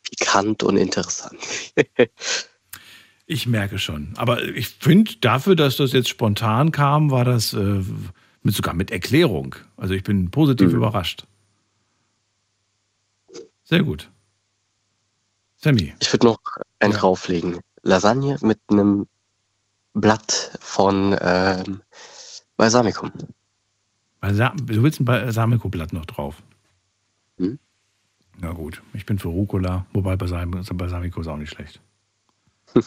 pikant 0.02 0.62
und 0.62 0.76
interessant. 0.76 1.40
Ich 3.30 3.46
merke 3.46 3.78
schon. 3.78 4.14
Aber 4.16 4.42
ich 4.42 4.68
finde, 4.68 5.12
dafür, 5.20 5.54
dass 5.54 5.76
das 5.76 5.92
jetzt 5.92 6.08
spontan 6.08 6.72
kam, 6.72 7.10
war 7.10 7.26
das 7.26 7.52
äh, 7.52 7.82
mit, 8.42 8.54
sogar 8.54 8.72
mit 8.72 8.90
Erklärung. 8.90 9.54
Also 9.76 9.92
ich 9.92 10.02
bin 10.02 10.30
positiv 10.30 10.72
überrascht. 10.72 11.26
Sehr 13.64 13.82
gut. 13.82 14.10
Sammy. 15.56 15.92
Ich 16.00 16.10
würde 16.10 16.24
noch 16.24 16.40
einen 16.78 16.94
drauflegen. 16.94 17.60
Lasagne 17.82 18.38
mit 18.40 18.60
einem 18.68 19.06
Blatt 19.92 20.56
von 20.62 21.14
ähm, 21.20 21.82
Balsamicum. 22.56 23.12
Balsa 24.20 24.54
du 24.56 24.82
willst 24.82 25.00
ein 25.00 25.04
Balsamico-Blatt 25.04 25.92
noch 25.92 26.06
drauf? 26.06 26.42
Hm? 27.36 27.58
Na 28.38 28.52
gut, 28.52 28.82
ich 28.94 29.04
bin 29.04 29.18
für 29.18 29.28
Rucola, 29.28 29.84
wobei 29.92 30.16
Balsam 30.16 30.50
Balsamico 30.50 31.20
ist 31.20 31.28
auch 31.28 31.36
nicht 31.36 31.50
schlecht. 31.50 31.82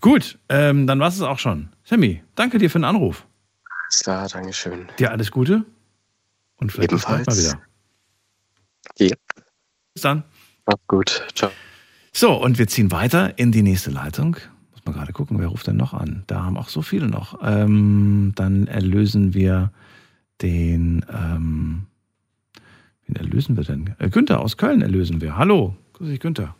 gut, 0.00 0.38
ähm, 0.48 0.86
dann 0.86 1.00
war 1.00 1.08
es 1.08 1.20
auch 1.20 1.38
schon. 1.38 1.68
Sammy, 1.84 2.22
danke 2.34 2.58
dir 2.58 2.70
für 2.70 2.78
den 2.78 2.84
Anruf. 2.84 3.26
Alles 3.84 4.02
klar, 4.02 4.28
Dankeschön. 4.28 4.88
Dir 4.98 5.10
alles 5.10 5.30
Gute 5.30 5.64
und 6.56 6.72
vielleicht 6.72 6.90
bis 6.90 7.04
bald 7.04 7.26
mal 7.26 7.36
wieder. 7.36 7.60
Ja. 8.98 9.16
Bis 9.94 10.02
dann. 10.02 10.24
Macht's 10.66 10.86
gut. 10.86 11.26
Ciao. 11.34 11.50
So, 12.12 12.32
und 12.34 12.58
wir 12.58 12.66
ziehen 12.66 12.90
weiter 12.90 13.38
in 13.38 13.52
die 13.52 13.62
nächste 13.62 13.90
Leitung. 13.90 14.36
Muss 14.72 14.84
mal 14.84 14.92
gerade 14.92 15.12
gucken, 15.12 15.38
wer 15.38 15.48
ruft 15.48 15.66
denn 15.66 15.76
noch 15.76 15.94
an? 15.94 16.24
Da 16.26 16.44
haben 16.44 16.56
auch 16.56 16.68
so 16.68 16.82
viele 16.82 17.06
noch. 17.06 17.38
Ähm, 17.42 18.32
dann 18.34 18.66
erlösen 18.66 19.34
wir 19.34 19.72
den. 20.42 21.04
Ähm, 21.10 21.86
wen 23.06 23.16
erlösen 23.16 23.56
wir 23.56 23.64
denn? 23.64 23.94
Äh, 23.98 24.10
Günther 24.10 24.40
aus 24.40 24.56
Köln 24.56 24.82
erlösen 24.82 25.20
wir. 25.20 25.36
Hallo, 25.36 25.76
grüß 25.94 26.08
dich, 26.08 26.20
Günther. 26.20 26.54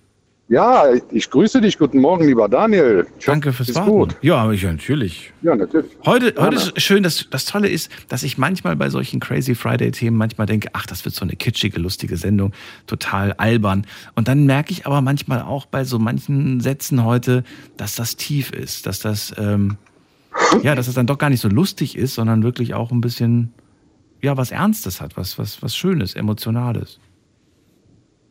Ja, 0.49 0.87
ich 1.11 1.29
grüße 1.29 1.61
dich. 1.61 1.77
Guten 1.77 2.01
Morgen, 2.01 2.27
lieber 2.27 2.49
Daniel. 2.49 3.07
Ich 3.19 3.27
Danke 3.27 3.53
fürs 3.53 3.75
Warten. 3.75 3.91
gut. 3.91 4.16
Ja, 4.23 4.51
ich, 4.51 4.62
natürlich. 4.62 5.31
Ja, 5.43 5.55
natürlich. 5.55 5.91
Heute, 6.07 6.33
heute 6.39 6.57
ist 6.57 6.81
schön, 6.81 7.03
dass, 7.03 7.29
das 7.29 7.45
Tolle 7.45 7.69
ist, 7.69 7.91
dass 8.09 8.23
ich 8.23 8.39
manchmal 8.39 8.75
bei 8.75 8.89
solchen 8.89 9.20
Crazy 9.20 9.55
Friday-Themen 9.55 10.16
manchmal 10.16 10.47
denke, 10.47 10.70
ach, 10.73 10.87
das 10.87 11.05
wird 11.05 11.15
so 11.15 11.23
eine 11.23 11.37
kitschige, 11.37 11.79
lustige 11.79 12.16
Sendung, 12.16 12.53
total 12.87 13.35
albern. 13.35 13.87
Und 14.15 14.29
dann 14.29 14.47
merke 14.47 14.73
ich 14.73 14.87
aber 14.87 15.03
manchmal 15.03 15.43
auch 15.43 15.66
bei 15.66 15.85
so 15.85 15.99
manchen 15.99 16.61
Sätzen 16.61 17.05
heute, 17.05 17.45
dass 17.77 17.95
das 17.95 18.16
tief 18.16 18.51
ist, 18.51 18.87
dass 18.87 19.01
das, 19.01 19.35
ähm, 19.37 19.77
ja, 20.62 20.75
dass 20.75 20.89
es 20.89 20.95
dann 20.95 21.07
doch 21.07 21.19
gar 21.19 21.29
nicht 21.29 21.41
so 21.41 21.49
lustig 21.49 21.95
ist, 21.95 22.15
sondern 22.15 22.43
wirklich 22.43 22.73
auch 22.73 22.91
ein 22.91 23.03
bisschen, 23.03 23.53
ja, 24.23 24.39
was 24.39 24.51
Ernstes 24.51 25.03
hat, 25.03 25.19
was, 25.19 25.39
was, 25.39 25.62
was 25.62 25.77
Schönes, 25.77 26.15
Emotionales. 26.15 27.01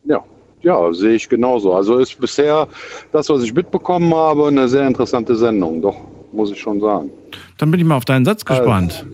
Ja, 0.04 0.24
ja, 0.62 0.92
sehe 0.92 1.14
ich 1.14 1.28
genauso. 1.28 1.72
Also 1.74 1.98
ist 1.98 2.18
bisher 2.20 2.66
das, 3.12 3.28
was 3.28 3.42
ich 3.42 3.54
mitbekommen 3.54 4.14
habe, 4.14 4.48
eine 4.48 4.68
sehr 4.68 4.86
interessante 4.86 5.36
Sendung, 5.36 5.80
doch, 5.82 5.96
muss 6.32 6.50
ich 6.50 6.60
schon 6.60 6.80
sagen. 6.80 7.10
Dann 7.58 7.70
bin 7.70 7.80
ich 7.80 7.86
mal 7.86 7.96
auf 7.96 8.04
deinen 8.04 8.24
Satz 8.24 8.44
gespannt. 8.44 9.06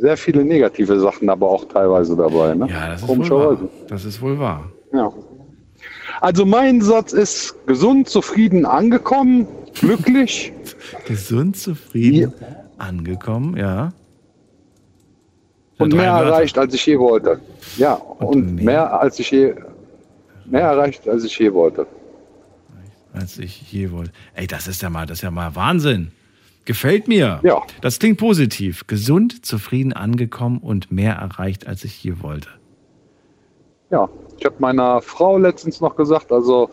Sehr 0.00 0.16
viele 0.16 0.44
negative 0.44 0.98
Sachen 1.00 1.28
aber 1.28 1.48
auch 1.48 1.64
teilweise 1.64 2.16
dabei. 2.16 2.54
Ne? 2.54 2.68
Ja, 2.70 2.90
das 2.90 3.02
ist 3.02 3.08
wohl 3.08 3.30
wahr. 3.30 3.58
Das 3.88 4.04
ist 4.04 4.22
wohl 4.22 4.38
wahr. 4.38 4.64
Ja. 4.92 5.12
Also 6.20 6.44
mein 6.44 6.80
Satz 6.80 7.12
ist 7.12 7.66
gesund, 7.66 8.08
zufrieden, 8.08 8.66
angekommen, 8.66 9.46
glücklich. 9.74 10.52
Gesund, 11.06 11.56
zufrieden, 11.56 12.32
angekommen, 12.78 13.56
ja. 13.56 13.92
und 15.78 15.92
mehr 15.92 16.14
Wörter. 16.14 16.26
erreicht, 16.26 16.58
als 16.58 16.74
ich 16.74 16.86
je 16.86 16.98
wollte. 16.98 17.40
Ja, 17.76 17.94
und, 17.94 18.62
mehr. 18.62 19.00
als 19.00 19.18
ich 19.18 19.30
je 19.30 19.54
mehr 20.50 20.62
erreicht, 20.62 21.08
als 21.08 21.24
ich 21.24 21.38
je 21.38 21.52
wollte. 21.52 21.86
als 23.12 23.38
ich 23.38 23.72
je 23.72 23.90
wollte. 23.90 24.12
Ey, 24.34 24.46
das 24.46 24.68
ist 24.68 24.82
ja 24.82 24.90
mal, 24.90 25.06
das 25.06 25.18
ist 25.18 25.22
ja 25.22 25.30
mal 25.30 25.54
Wahnsinn. 25.56 26.12
Gefällt 26.64 27.08
mir. 27.08 27.40
Ja. 27.42 27.62
Das 27.80 27.98
klingt 27.98 28.18
positiv. 28.18 28.86
Gesund, 28.86 29.44
zufrieden 29.44 29.92
angekommen 29.92 30.58
und 30.58 30.92
mehr 30.92 31.14
erreicht, 31.14 31.66
als 31.66 31.82
ich 31.84 32.04
je 32.04 32.20
wollte. 32.20 32.48
Ja, 33.90 34.08
ich 34.38 34.44
habe 34.44 34.56
meiner 34.58 35.00
Frau 35.00 35.38
letztens 35.38 35.80
noch 35.80 35.96
gesagt, 35.96 36.30
also 36.30 36.68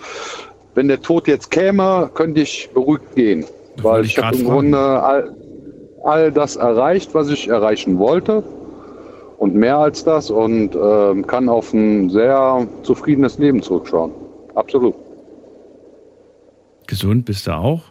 wenn 0.74 0.90
der 0.90 1.02
Tod 1.02 1.28
jetzt 1.28 1.50
käme, 1.50 2.12
könnte 2.14 2.42
ich 2.42 2.70
beruhigt 2.74 3.16
gehen. 3.16 3.46
Weil 3.78 4.04
ich 4.04 4.18
ich 4.18 4.24
habe 4.24 4.36
im. 4.36 4.46
Grunde 4.46 4.78
all, 4.78 5.34
all 6.04 6.32
das 6.32 6.58
erreicht, 6.58 7.14
was 7.14 7.30
ich 7.30 7.48
erreichen 7.48 7.98
wollte. 7.98 8.44
Und 9.38 9.56
mehr 9.56 9.78
als 9.78 10.04
das 10.04 10.32
und 10.32 10.76
ähm, 10.76 11.28
kann 11.28 11.50
auf 11.50 11.74
ein 11.74 12.10
sehr 12.10 12.68
zufriedenes 12.84 13.38
Leben 13.38 13.62
zurückschauen. 13.62 14.12
Absolut. 14.56 14.96
Gesund 16.88 17.26
bist 17.26 17.48
du 17.48 17.52
auch? 17.52 17.82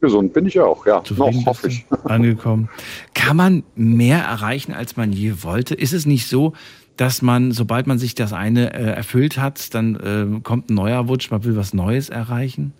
Gesund 0.00 0.32
bin 0.32 0.46
ich 0.46 0.58
auch, 0.60 0.86
ja. 0.86 1.02
Zufrieden 1.04 1.40
noch 1.40 1.46
hoffe 1.46 1.68
ich. 1.68 1.86
Angekommen. 2.04 2.68
Kann 3.14 3.36
man 3.36 3.64
mehr 3.74 4.18
erreichen, 4.18 4.72
als 4.72 4.96
man 4.96 5.12
je 5.12 5.42
wollte? 5.42 5.74
Ist 5.74 5.92
es 5.92 6.06
nicht 6.06 6.26
so, 6.26 6.54
dass 6.96 7.22
man, 7.22 7.52
sobald 7.52 7.86
man 7.86 7.98
sich 7.98 8.14
das 8.14 8.32
eine 8.32 8.74
äh, 8.74 8.92
erfüllt 8.92 9.38
hat, 9.38 9.74
dann 9.74 9.96
äh, 9.96 10.40
kommt 10.40 10.70
ein 10.70 10.74
neuer 10.74 11.08
Wunsch, 11.08 11.30
man 11.30 11.44
will 11.44 11.56
was 11.56 11.74
Neues 11.74 12.08
erreichen? 12.08 12.72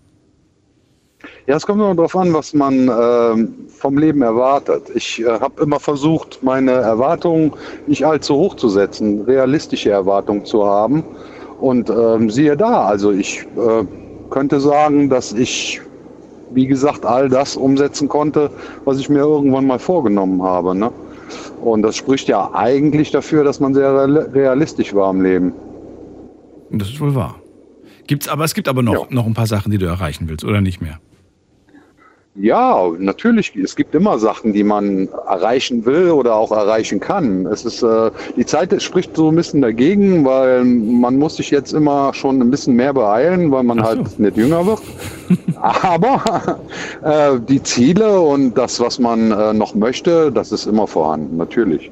Ja, 1.46 1.56
es 1.56 1.66
kommt 1.66 1.80
immer 1.80 1.94
darauf 1.94 2.16
an, 2.16 2.32
was 2.32 2.54
man 2.54 2.88
ähm, 2.88 3.54
vom 3.68 3.98
Leben 3.98 4.22
erwartet. 4.22 4.84
Ich 4.94 5.20
äh, 5.20 5.26
habe 5.26 5.62
immer 5.62 5.80
versucht, 5.80 6.42
meine 6.42 6.72
Erwartungen 6.72 7.52
nicht 7.86 8.04
allzu 8.06 8.34
hoch 8.34 8.56
zu 8.56 8.68
setzen, 8.68 9.22
realistische 9.22 9.90
Erwartungen 9.90 10.44
zu 10.44 10.64
haben. 10.64 11.04
Und 11.60 11.90
ähm, 11.90 12.30
siehe 12.30 12.56
da, 12.56 12.86
also 12.86 13.10
ich 13.10 13.40
äh, 13.56 13.84
könnte 14.30 14.60
sagen, 14.60 15.10
dass 15.10 15.32
ich, 15.32 15.80
wie 16.52 16.66
gesagt, 16.66 17.04
all 17.04 17.28
das 17.28 17.56
umsetzen 17.56 18.08
konnte, 18.08 18.50
was 18.84 18.98
ich 18.98 19.08
mir 19.08 19.18
irgendwann 19.18 19.66
mal 19.66 19.78
vorgenommen 19.78 20.42
habe. 20.42 20.74
Ne? 20.74 20.90
Und 21.60 21.82
das 21.82 21.96
spricht 21.96 22.28
ja 22.28 22.50
eigentlich 22.54 23.10
dafür, 23.10 23.44
dass 23.44 23.60
man 23.60 23.74
sehr 23.74 23.92
real- 23.92 24.30
realistisch 24.32 24.94
war 24.94 25.10
im 25.10 25.20
Leben. 25.20 25.52
Das 26.70 26.88
ist 26.88 27.00
wohl 27.00 27.14
wahr. 27.14 27.36
Gibt's, 28.06 28.26
aber 28.28 28.44
es 28.44 28.54
gibt 28.54 28.68
aber 28.68 28.82
noch, 28.82 29.10
noch 29.10 29.26
ein 29.26 29.34
paar 29.34 29.46
Sachen, 29.46 29.70
die 29.70 29.78
du 29.78 29.86
erreichen 29.86 30.28
willst, 30.28 30.44
oder 30.44 30.60
nicht 30.60 30.80
mehr? 30.80 30.98
Ja, 32.40 32.90
natürlich. 32.98 33.54
Es 33.54 33.76
gibt 33.76 33.94
immer 33.94 34.18
Sachen, 34.18 34.54
die 34.54 34.64
man 34.64 35.08
erreichen 35.28 35.84
will 35.84 36.10
oder 36.10 36.36
auch 36.36 36.52
erreichen 36.52 36.98
kann. 36.98 37.44
Es 37.44 37.66
ist, 37.66 37.82
äh, 37.82 38.10
die 38.36 38.46
Zeit 38.46 38.80
spricht 38.82 39.14
so 39.14 39.28
ein 39.28 39.36
bisschen 39.36 39.60
dagegen, 39.60 40.24
weil 40.24 40.64
man 40.64 41.18
muss 41.18 41.36
sich 41.36 41.50
jetzt 41.50 41.74
immer 41.74 42.14
schon 42.14 42.40
ein 42.40 42.50
bisschen 42.50 42.76
mehr 42.76 42.94
beeilen, 42.94 43.50
weil 43.50 43.62
man 43.62 43.82
halt 43.82 44.18
nicht 44.18 44.38
jünger 44.38 44.64
wird. 44.64 44.80
Aber 45.60 46.58
äh, 47.02 47.38
die 47.46 47.62
Ziele 47.62 48.20
und 48.20 48.56
das, 48.56 48.80
was 48.80 48.98
man 48.98 49.32
äh, 49.32 49.52
noch 49.52 49.74
möchte, 49.74 50.32
das 50.32 50.50
ist 50.50 50.66
immer 50.66 50.86
vorhanden, 50.86 51.36
natürlich. 51.36 51.90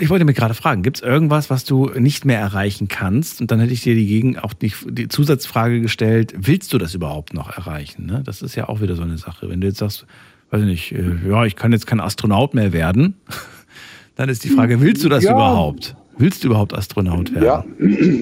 Ich 0.00 0.08
wollte 0.08 0.24
mir 0.24 0.32
gerade 0.32 0.54
fragen, 0.54 0.82
gibt 0.82 0.96
es 0.98 1.02
irgendwas, 1.02 1.50
was 1.50 1.64
du 1.64 1.90
nicht 1.98 2.24
mehr 2.24 2.40
erreichen 2.40 2.88
kannst? 2.88 3.40
Und 3.42 3.50
dann 3.50 3.60
hätte 3.60 3.72
ich 3.74 3.82
dir 3.82 3.94
die, 3.94 4.06
Gegen 4.06 4.38
auch 4.38 4.54
die, 4.54 4.72
die 4.88 5.08
Zusatzfrage 5.08 5.80
gestellt, 5.82 6.32
willst 6.36 6.72
du 6.72 6.78
das 6.78 6.94
überhaupt 6.94 7.34
noch 7.34 7.50
erreichen? 7.56 8.06
Ne? 8.06 8.22
Das 8.24 8.40
ist 8.40 8.54
ja 8.54 8.68
auch 8.70 8.80
wieder 8.80 8.96
so 8.96 9.02
eine 9.02 9.18
Sache. 9.18 9.50
Wenn 9.50 9.60
du 9.60 9.66
jetzt 9.66 9.78
sagst, 9.78 10.06
weiß 10.50 10.62
ich 10.62 10.66
nicht, 10.66 10.92
äh, 10.92 11.12
ja, 11.28 11.44
ich 11.44 11.56
kann 11.56 11.72
jetzt 11.72 11.86
kein 11.86 12.00
Astronaut 12.00 12.54
mehr 12.54 12.72
werden, 12.72 13.14
dann 14.16 14.30
ist 14.30 14.44
die 14.44 14.48
Frage, 14.48 14.80
willst 14.80 15.04
du 15.04 15.08
das 15.10 15.24
Ja. 15.24 15.32
überhaupt? 15.32 15.94
Willst 16.20 16.44
du 16.44 16.48
überhaupt 16.48 16.74
Astronaut 16.74 17.34
werden? 17.34 17.44
Ja, 17.44 17.64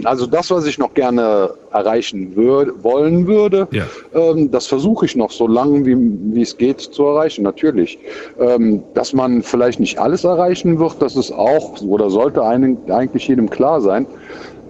also 0.09 0.27
das, 0.27 0.53
was 0.53 0.67
ich 0.67 0.79
noch 0.79 0.95
gerne 0.95 1.51
erreichen 1.73 2.37
würde, 2.37 2.73
wollen 2.85 3.27
würde, 3.27 3.67
ähm, 4.15 4.51
das 4.53 4.67
versuche 4.69 5.05
ich 5.05 5.17
noch 5.17 5.33
so 5.33 5.49
lange, 5.49 5.85
wie, 5.85 5.97
wie 6.33 6.43
es 6.43 6.57
geht, 6.57 6.81
zu 6.81 7.05
erreichen, 7.05 7.43
natürlich. 7.43 7.99
Ähm, 8.39 8.85
dass 8.95 9.13
man 9.13 9.43
vielleicht 9.43 9.81
nicht 9.81 9.99
alles 9.99 10.23
erreichen 10.23 10.79
wird, 10.79 11.03
das 11.03 11.17
ist 11.17 11.33
auch 11.33 11.81
oder 11.83 12.09
sollte 12.09 12.45
einem, 12.45 12.79
eigentlich 12.89 13.27
jedem 13.27 13.51
klar 13.51 13.81
sein. 13.81 14.07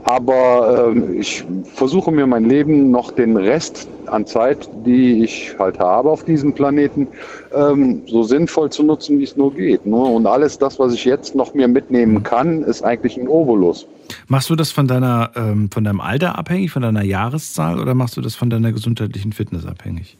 Aber 0.05 0.91
ähm, 0.91 1.19
ich 1.21 1.45
versuche 1.75 2.11
mir 2.11 2.27
mein 2.27 2.45
Leben 2.45 2.91
noch 2.91 3.11
den 3.11 3.37
Rest 3.37 3.89
an 4.07 4.27
Zeit, 4.27 4.69
die 4.87 5.23
ich 5.23 5.55
halt 5.59 5.79
habe 5.79 6.11
auf 6.11 6.25
diesem 6.25 6.55
Planeten, 6.55 7.09
ähm, 7.55 8.03
so 8.07 8.23
sinnvoll 8.23 8.71
zu 8.71 8.83
nutzen, 8.83 9.19
wie 9.19 9.25
es 9.25 9.37
nur 9.37 9.53
geht. 9.53 9.85
Ne? 9.85 9.97
Und 9.97 10.27
alles 10.27 10.59
das, 10.59 10.79
was 10.79 10.95
ich 10.95 11.05
jetzt 11.05 11.35
noch 11.35 11.55
mir 11.55 11.69
mitnehmen 11.69 12.23
kann, 12.23 12.63
ist 12.63 12.83
eigentlich 12.83 13.17
ein 13.17 13.29
Obolus. 13.29 13.87
Machst 14.29 14.49
du 14.49 14.57
das 14.57 14.71
von 14.71 14.87
deiner, 14.87 15.31
ähm, 15.37 15.71
von 15.71 15.85
deinem 15.85 16.01
Alter 16.01 16.39
abhängig, 16.39 16.71
von 16.71 16.83
deiner 16.83 17.03
Jahreszahl 17.03 17.79
oder 17.79 17.95
machst 17.95 18.17
du 18.17 18.21
das 18.21 18.35
von 18.35 18.51
deiner 18.51 18.73
gesundheitlichen 18.73 19.33
Fitness 19.33 19.67
abhängig? 19.67 20.17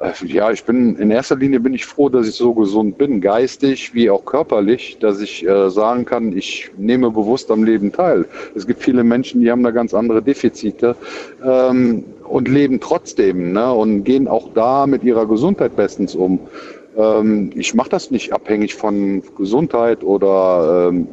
Äh, 0.00 0.12
Ja, 0.26 0.50
ich 0.50 0.64
bin 0.64 0.96
in 0.96 1.10
erster 1.10 1.36
Linie 1.36 1.60
bin 1.60 1.74
ich 1.74 1.84
froh, 1.84 2.08
dass 2.08 2.28
ich 2.28 2.34
so 2.34 2.54
gesund 2.54 2.98
bin, 2.98 3.20
geistig 3.20 3.94
wie 3.94 4.10
auch 4.10 4.24
körperlich, 4.24 4.98
dass 5.00 5.20
ich 5.20 5.46
äh, 5.46 5.70
sagen 5.70 6.04
kann, 6.04 6.36
ich 6.36 6.70
nehme 6.76 7.10
bewusst 7.10 7.50
am 7.50 7.64
Leben 7.64 7.92
teil. 7.92 8.26
Es 8.54 8.66
gibt 8.66 8.82
viele 8.82 9.04
Menschen, 9.04 9.40
die 9.40 9.50
haben 9.50 9.62
da 9.62 9.70
ganz 9.70 9.94
andere 9.94 10.22
Defizite 10.22 10.96
ähm, 11.44 12.04
und 12.24 12.48
leben 12.48 12.80
trotzdem 12.80 13.52
ne, 13.52 13.72
und 13.72 14.04
gehen 14.04 14.28
auch 14.28 14.50
da 14.54 14.86
mit 14.86 15.02
ihrer 15.02 15.26
Gesundheit 15.26 15.74
bestens 15.76 16.14
um. 16.14 16.40
Ähm, 16.96 17.50
ich 17.54 17.74
mache 17.74 17.90
das 17.90 18.10
nicht 18.10 18.32
abhängig 18.32 18.74
von 18.74 19.22
Gesundheit 19.36 20.04
oder 20.04 20.88
ähm, 20.90 21.08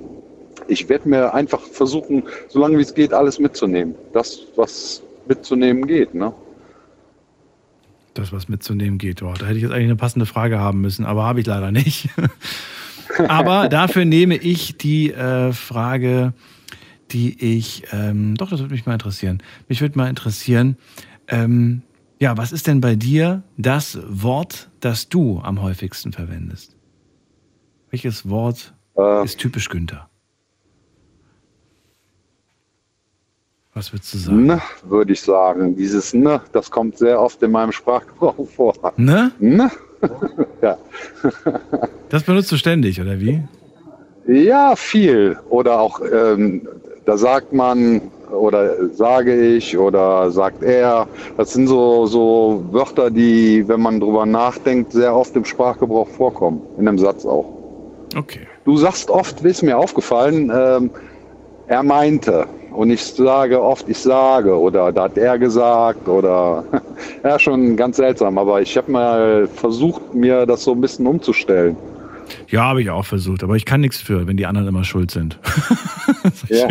ich 0.68 0.90
werde 0.90 1.10
mir 1.10 1.34
einfach 1.34 1.62
versuchen, 1.62 2.24
solange 2.48 2.78
wie 2.78 2.82
es 2.82 2.94
geht, 2.94 3.14
alles 3.14 3.40
mitzunehmen. 3.40 3.96
Das, 4.14 4.42
was 4.56 5.02
mitzunehmen 5.28 5.86
geht. 5.88 6.14
Ne? 6.16 6.34
Das, 8.16 8.32
was 8.32 8.48
mitzunehmen 8.48 8.98
geht. 8.98 9.22
Oh, 9.22 9.34
da 9.38 9.46
hätte 9.46 9.58
ich 9.58 9.64
jetzt 9.64 9.72
eigentlich 9.72 9.86
eine 9.86 9.98
passende 9.98 10.26
Frage 10.26 10.58
haben 10.58 10.80
müssen, 10.82 11.06
aber 11.06 11.26
habe 11.26 11.42
ich 11.42 11.46
leider 11.46 11.72
nicht. 11.72 12.10
aber 13.28 13.68
dafür 13.70 14.06
nehme 14.06 14.36
ich 14.38 14.78
die 14.78 15.12
äh, 15.12 15.52
Frage, 15.52 16.34
die 17.12 17.58
ich, 17.58 17.84
ähm, 17.92 18.36
doch, 18.36 18.50
das 18.50 18.62
würde 18.62 18.74
mich 18.74 18.86
mal 18.86 18.94
interessieren. 18.94 19.44
Mich 19.68 19.82
würde 19.82 19.98
mal 19.98 20.10
interessieren, 20.10 20.78
ähm, 21.28 21.82
ja, 22.20 22.38
was 22.38 22.54
ist 22.54 22.68
denn 22.68 22.80
bei 22.80 22.96
dir 22.96 23.44
das 23.58 24.00
Wort, 24.08 24.70
das 24.80 25.10
du 25.10 25.42
am 25.42 25.62
häufigsten 25.62 26.14
verwendest? 26.14 26.76
Welches 27.92 28.30
Wort 28.30 28.74
ist 29.26 29.40
typisch 29.40 29.68
Günther? 29.70 30.10
Was 33.76 33.92
würdest 33.92 34.14
du 34.14 34.18
sagen? 34.18 34.46
Ne, 34.46 34.62
würde 34.84 35.12
ich 35.12 35.22
sagen. 35.22 35.76
Dieses 35.76 36.14
Ne, 36.14 36.42
das 36.54 36.72
kommt 36.72 36.98
sehr 36.98 37.22
oft 37.22 37.44
in 37.44 37.52
meinem 37.52 37.74
Sprachgebrauch 37.74 38.48
vor. 38.56 38.74
Ne? 38.96 39.32
Ne? 39.40 39.70
ja. 40.62 40.78
Das 42.10 42.24
benutzt 42.24 42.52
du 42.52 42.58
ständig, 42.58 43.00
oder 43.02 43.20
wie? 43.20 43.44
ja, 44.28 44.76
viel. 44.76 45.38
Oder 45.50 45.80
auch, 45.80 46.00
ähm, 46.02 46.68
da 47.06 47.18
sagt 47.18 47.54
man, 47.54 48.02
oder 48.32 48.90
sage 48.94 49.56
ich, 49.56 49.78
oder 49.78 50.32
sagt 50.32 50.64
er. 50.64 51.08
Das 51.38 51.54
sind 51.54 51.68
so, 51.68 52.06
so 52.08 52.64
Wörter, 52.72 53.12
die, 53.12 53.68
wenn 53.68 53.82
man 53.82 54.00
drüber 54.00 54.26
nachdenkt, 54.26 54.94
sehr 54.94 55.16
oft 55.16 55.36
im 55.36 55.46
Sprachgebrauch 55.46 56.08
vorkommen. 56.08 56.62
In 56.78 56.88
einem 56.88 56.98
Satz 56.98 57.26
auch. 57.26 57.46
Okay. 58.16 58.48
Du 58.64 58.78
sagst 58.78 59.10
oft, 59.10 59.42
ist 59.42 59.62
mir 59.62 59.78
aufgefallen, 59.78 60.52
ähm, 60.54 60.90
er 61.68 61.84
meinte. 61.84 62.48
Und 62.76 62.92
ich 62.92 63.04
sage 63.04 63.62
oft, 63.62 63.88
ich 63.88 63.98
sage 63.98 64.58
oder 64.58 64.92
da 64.92 65.04
hat 65.04 65.18
er 65.18 65.40
gesagt 65.40 66.08
oder 66.08 66.64
ja, 67.24 67.40
schon 67.40 67.76
ganz 67.76 67.98
seltsam. 67.98 68.38
Aber 68.38 68.62
ich 68.62 68.76
habe 68.78 68.92
mal 68.92 69.48
versucht, 69.48 70.14
mir 70.14 70.46
das 70.46 70.64
so 70.64 70.74
ein 70.74 70.82
bisschen 70.82 71.08
umzustellen. 71.08 71.78
Ja, 72.50 72.64
habe 72.64 72.82
ich 72.82 72.90
auch 72.90 73.06
versucht, 73.06 73.44
aber 73.44 73.56
ich 73.56 73.66
kann 73.66 73.82
nichts 73.82 74.02
für, 74.02 74.28
wenn 74.28 74.38
die 74.38 74.46
anderen 74.46 74.68
immer 74.68 74.84
schuld 74.84 75.12
sind. 75.12 75.40
Ja. 76.50 76.68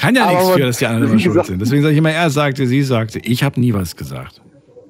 kann 0.00 0.14
ja 0.14 0.26
nichts 0.30 0.50
für, 0.50 0.60
dass 0.60 0.78
die 0.78 0.86
anderen 0.86 1.10
immer 1.10 1.18
schuld 1.18 1.44
sind. 1.44 1.60
Deswegen 1.60 1.82
sage 1.82 1.92
ich 1.92 1.98
immer, 1.98 2.12
er 2.12 2.30
sagte, 2.30 2.66
sie 2.66 2.82
sagte. 2.82 3.18
Ich 3.20 3.42
habe 3.42 3.60
nie 3.60 3.74
was 3.74 3.94
gesagt. 3.94 4.40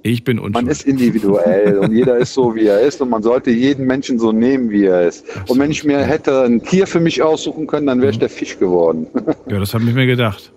Ich 0.02 0.24
bin 0.24 0.36
Man 0.38 0.46
unschuld. 0.46 0.68
ist 0.68 0.86
individuell 0.86 1.78
und 1.78 1.92
jeder 1.92 2.16
ist 2.16 2.32
so, 2.32 2.54
wie 2.54 2.66
er 2.66 2.80
ist 2.80 3.00
und 3.02 3.10
man 3.10 3.22
sollte 3.22 3.50
jeden 3.50 3.86
Menschen 3.86 4.18
so 4.18 4.32
nehmen, 4.32 4.70
wie 4.70 4.86
er 4.86 5.06
ist. 5.06 5.26
Und 5.48 5.58
wenn 5.58 5.70
ich 5.70 5.84
mir 5.84 5.98
hätte 5.98 6.42
ein 6.44 6.62
Tier 6.62 6.86
für 6.86 7.00
mich 7.00 7.22
aussuchen 7.22 7.66
können, 7.66 7.86
dann 7.86 8.00
wäre 8.00 8.10
ich 8.10 8.18
der 8.18 8.30
Fisch 8.30 8.58
geworden. 8.58 9.06
Ja, 9.46 9.58
das 9.58 9.74
habe 9.74 9.84
ich 9.84 9.92
mir 9.94 10.06
gedacht. 10.06 10.52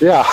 ja. 0.00 0.24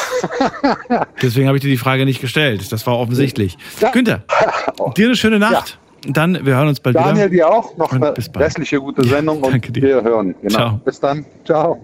Deswegen 1.22 1.48
habe 1.48 1.57
ich 1.57 1.64
dir 1.64 1.69
die 1.69 1.77
Frage 1.77 2.06
nicht 2.06 2.22
gestellt. 2.22 2.72
Das 2.72 2.86
war 2.86 2.99
offensichtlich. 2.99 3.57
Günther, 3.91 4.23
dir 4.98 5.06
eine 5.07 5.15
schöne 5.15 5.40
Nacht. 5.40 5.80
Dann, 6.07 6.45
wir 6.45 6.56
hören 6.56 6.68
uns 6.68 6.80
bald 6.80 6.95
Daniel, 6.95 7.32
wieder. 7.32 7.48
dir 7.48 7.49
auch 7.52 7.76
noch 7.77 7.91
Und 7.91 8.03
eine 8.03 8.14
restliche 8.36 8.80
gute 8.80 9.03
Sendung 9.07 9.41
und 9.41 9.52
danke 9.52 9.72
dir. 9.72 9.82
wir 9.82 10.03
hören. 10.03 10.36
Genau. 10.44 10.53
Ciao. 10.56 10.82
Bis 10.86 10.99
dann. 10.99 11.26
Ciao. 11.44 11.80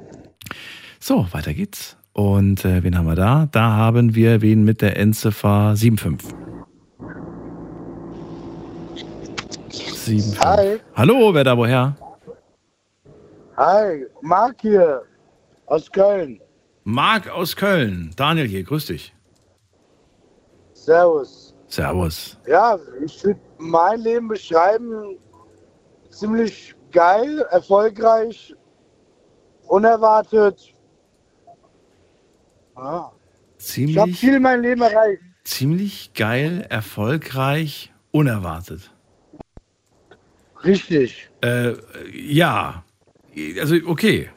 So, 1.00 1.26
weiter 1.32 1.56
geht's. 1.56 1.98
Und 2.14 2.66
äh, 2.66 2.84
wen 2.84 2.98
haben 2.98 3.08
wir 3.08 3.16
da? 3.16 3.48
Da 3.52 3.72
haben 3.72 4.16
wir 4.16 4.42
wen 4.42 4.64
mit 4.64 4.82
der 4.82 4.98
Endziffer 4.98 5.76
75. 5.76 6.36
75. 10.06 10.40
Hi. 10.40 10.80
Hallo, 10.96 11.34
wer 11.34 11.44
da 11.44 11.58
woher? 11.58 11.96
Hi, 13.58 14.06
Marc 14.22 14.62
hier 14.62 15.04
aus 15.68 15.92
Köln. 15.92 16.42
Marc 16.84 17.30
aus 17.30 17.56
Köln. 17.56 18.12
Daniel 18.16 18.48
hier, 18.48 18.64
grüß 18.64 18.88
dich. 18.88 19.14
Servus. 20.74 21.56
Servus. 21.68 22.38
Ja, 22.48 22.78
ich 23.06 23.24
würde 23.24 23.40
mein 23.58 24.00
Leben 24.02 24.28
beschreiben, 24.28 25.18
ziemlich 26.10 26.76
geil, 26.92 27.46
erfolgreich, 27.52 28.54
unerwartet. 29.68 30.71
Ja. 32.82 33.12
Ich 33.60 33.98
habe 33.98 34.12
Ziemlich, 34.12 34.20
viel 34.20 34.34
in 34.36 34.42
meinem 34.42 34.62
Leben 34.64 34.82
erreicht. 34.82 35.22
ziemlich 35.44 36.14
geil, 36.16 36.66
erfolgreich, 36.70 37.92
unerwartet. 38.12 38.92
Richtig. 40.64 41.30
Äh, 41.42 41.74
ja. 42.12 42.84
Also, 43.60 43.76
okay. 43.86 44.30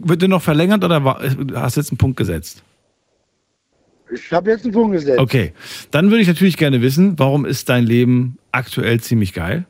Wird 0.00 0.22
dir 0.22 0.28
noch 0.28 0.42
verlängert 0.42 0.82
oder 0.84 1.02
hast 1.54 1.76
du 1.76 1.80
jetzt 1.80 1.90
einen 1.90 1.98
Punkt 1.98 2.16
gesetzt? 2.16 2.62
Ich 4.12 4.32
habe 4.32 4.50
jetzt 4.50 4.64
einen 4.64 4.72
Punkt 4.74 4.92
gesetzt. 4.94 5.18
Okay. 5.18 5.52
Dann 5.90 6.10
würde 6.10 6.22
ich 6.22 6.28
natürlich 6.28 6.56
gerne 6.56 6.80
wissen, 6.82 7.18
warum 7.18 7.44
ist 7.44 7.68
dein 7.68 7.84
Leben 7.84 8.38
aktuell 8.52 9.00
ziemlich 9.00 9.32
geil? 9.32 9.64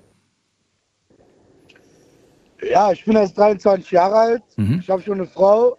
Ja, 2.63 2.93
ich 2.93 3.05
bin 3.05 3.15
jetzt 3.17 3.37
23 3.37 3.91
Jahre 3.91 4.15
alt. 4.17 4.43
Mhm. 4.57 4.79
Ich 4.81 4.89
habe 4.89 5.03
schon 5.03 5.21
eine 5.21 5.27
Frau. 5.27 5.77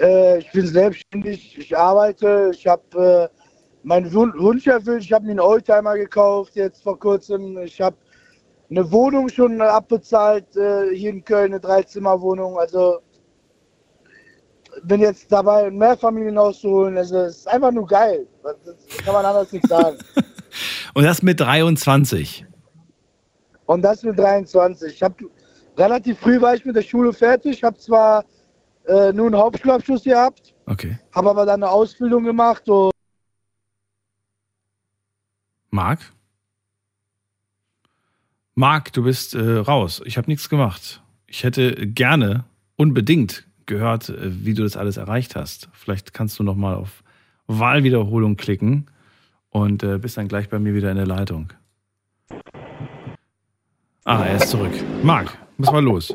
Äh, 0.00 0.38
ich 0.38 0.50
bin 0.52 0.66
selbstständig. 0.66 1.58
Ich 1.58 1.76
arbeite. 1.76 2.50
Ich 2.54 2.66
habe 2.66 3.30
äh, 3.30 3.36
meinen 3.82 4.12
Wun 4.12 4.32
Wunsch 4.38 4.66
erfüllt. 4.66 5.04
Ich 5.04 5.12
habe 5.12 5.26
mir 5.26 5.32
einen 5.32 5.40
Oldtimer 5.40 5.96
gekauft 5.96 6.56
jetzt 6.56 6.82
vor 6.82 6.98
kurzem. 6.98 7.58
Ich 7.58 7.80
habe 7.80 7.96
eine 8.70 8.90
Wohnung 8.90 9.28
schon 9.28 9.60
abbezahlt 9.60 10.56
äh, 10.56 10.94
hier 10.94 11.10
in 11.10 11.24
Köln, 11.24 11.52
eine 11.52 11.60
Dreizimmerwohnung. 11.60 12.58
Also 12.58 13.00
bin 14.84 15.00
jetzt 15.00 15.30
dabei, 15.30 15.66
ein 15.66 15.76
Mehrfamilienhaus 15.76 16.60
zu 16.60 16.70
holen. 16.70 16.96
Also 16.96 17.18
es 17.18 17.38
ist 17.38 17.48
einfach 17.48 17.72
nur 17.72 17.86
geil. 17.86 18.26
Das 18.42 19.04
kann 19.04 19.12
man 19.12 19.24
anders 19.24 19.52
nicht 19.52 19.66
sagen. 19.68 19.98
Und 20.94 21.04
das 21.04 21.22
mit 21.22 21.38
23. 21.38 22.46
Und 23.66 23.82
das 23.82 24.02
mit 24.02 24.18
23. 24.18 24.94
Ich 24.94 25.02
habe 25.02 25.14
relativ 25.76 26.18
früh 26.18 26.40
war 26.40 26.54
ich 26.54 26.64
mit 26.64 26.74
der 26.74 26.82
Schule 26.82 27.12
fertig. 27.12 27.62
Habe 27.62 27.78
zwar 27.78 28.24
äh, 28.90 29.12
nur 29.12 29.26
einen 29.26 29.36
Hauptschulabschluss 29.36 30.04
gehabt, 30.04 30.54
Okay. 30.66 30.98
habe 31.12 31.30
aber 31.30 31.46
dann 31.46 31.62
eine 31.62 31.70
Ausbildung 31.70 32.24
gemacht. 32.24 32.68
Und 32.68 32.92
Marc? 35.70 36.00
Marc, 38.54 38.92
du 38.92 39.04
bist 39.04 39.34
äh, 39.34 39.58
raus. 39.58 40.02
Ich 40.04 40.18
habe 40.18 40.28
nichts 40.28 40.48
gemacht. 40.48 41.02
Ich 41.26 41.44
hätte 41.44 41.86
gerne 41.86 42.44
unbedingt 42.76 43.46
gehört, 43.66 44.08
äh, 44.08 44.44
wie 44.44 44.54
du 44.54 44.62
das 44.64 44.76
alles 44.76 44.96
erreicht 44.96 45.36
hast. 45.36 45.68
Vielleicht 45.72 46.12
kannst 46.12 46.38
du 46.38 46.42
noch 46.42 46.56
mal 46.56 46.74
auf 46.74 47.02
Wahlwiederholung 47.46 48.36
klicken 48.36 48.86
und 49.50 49.82
äh, 49.82 49.98
bist 49.98 50.16
dann 50.16 50.28
gleich 50.28 50.48
bei 50.48 50.58
mir 50.58 50.74
wieder 50.74 50.90
in 50.90 50.96
der 50.96 51.06
Leitung. 51.06 51.52
Ah, 54.04 54.24
er 54.24 54.36
ist 54.36 54.48
zurück. 54.48 54.72
Marc, 55.02 55.36
was 55.58 55.72
war 55.72 55.80
los? 55.80 56.12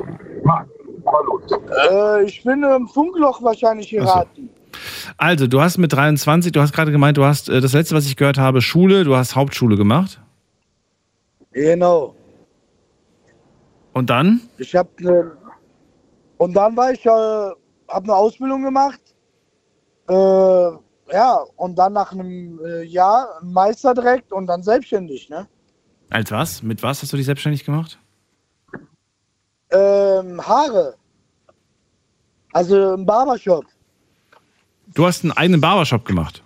Äh, 1.52 2.24
ich 2.26 2.44
bin 2.44 2.64
im 2.64 2.88
Funkloch 2.88 3.42
wahrscheinlich 3.42 3.90
geraten. 3.90 4.50
Also, 5.18 5.48
du 5.48 5.62
hast 5.62 5.78
mit 5.78 5.94
23, 5.94 6.52
du 6.52 6.62
hast 6.62 6.74
gerade 6.74 6.92
gemeint, 6.92 7.18
du 7.18 7.26
hast 7.26 7.50
äh, 7.50 7.62
das 7.62 7.74
letzte, 7.74 7.96
was 7.96 8.06
ich 8.06 8.16
gehört 8.16 8.38
habe, 8.38 8.62
Schule, 8.62 9.04
du 9.04 9.16
hast 9.16 9.36
Hauptschule 9.36 9.78
gemacht. 9.78 10.20
Genau. 11.52 12.16
Und 13.94 14.10
dann? 14.10 14.42
Ich 14.58 14.76
habe 14.76 14.90
ne, 15.00 15.32
und 16.38 16.54
dann 16.54 16.76
war 16.76 16.92
ich, 16.92 17.06
äh, 17.06 17.10
habe 17.10 17.56
eine 18.04 18.16
Ausbildung 18.16 18.64
gemacht. 18.64 19.00
Äh, 20.10 20.14
ja, 21.14 21.46
und 21.56 21.76
dann 21.78 21.94
nach 21.94 22.12
einem 22.12 22.60
äh, 22.66 22.84
Jahr 22.84 23.40
Meister 23.42 23.94
direkt 23.94 24.32
und 24.32 24.48
dann 24.48 24.64
selbstständig, 24.64 25.30
ne? 25.30 25.48
Als 26.10 26.32
was? 26.32 26.62
Mit 26.62 26.84
was 26.84 27.02
hast 27.02 27.14
du 27.14 27.18
dich 27.18 27.26
selbstständig 27.26 27.64
gemacht? 27.64 28.00
Ähm, 29.72 30.46
Haare. 30.46 30.96
Also 32.56 32.94
im 32.94 33.06
Barbershop. 33.06 33.66
Du 34.94 35.06
hast 35.06 35.26
einen 35.26 35.34
eigenen 35.34 35.60
Barbershop 35.60 36.06
gemacht. 36.06 36.42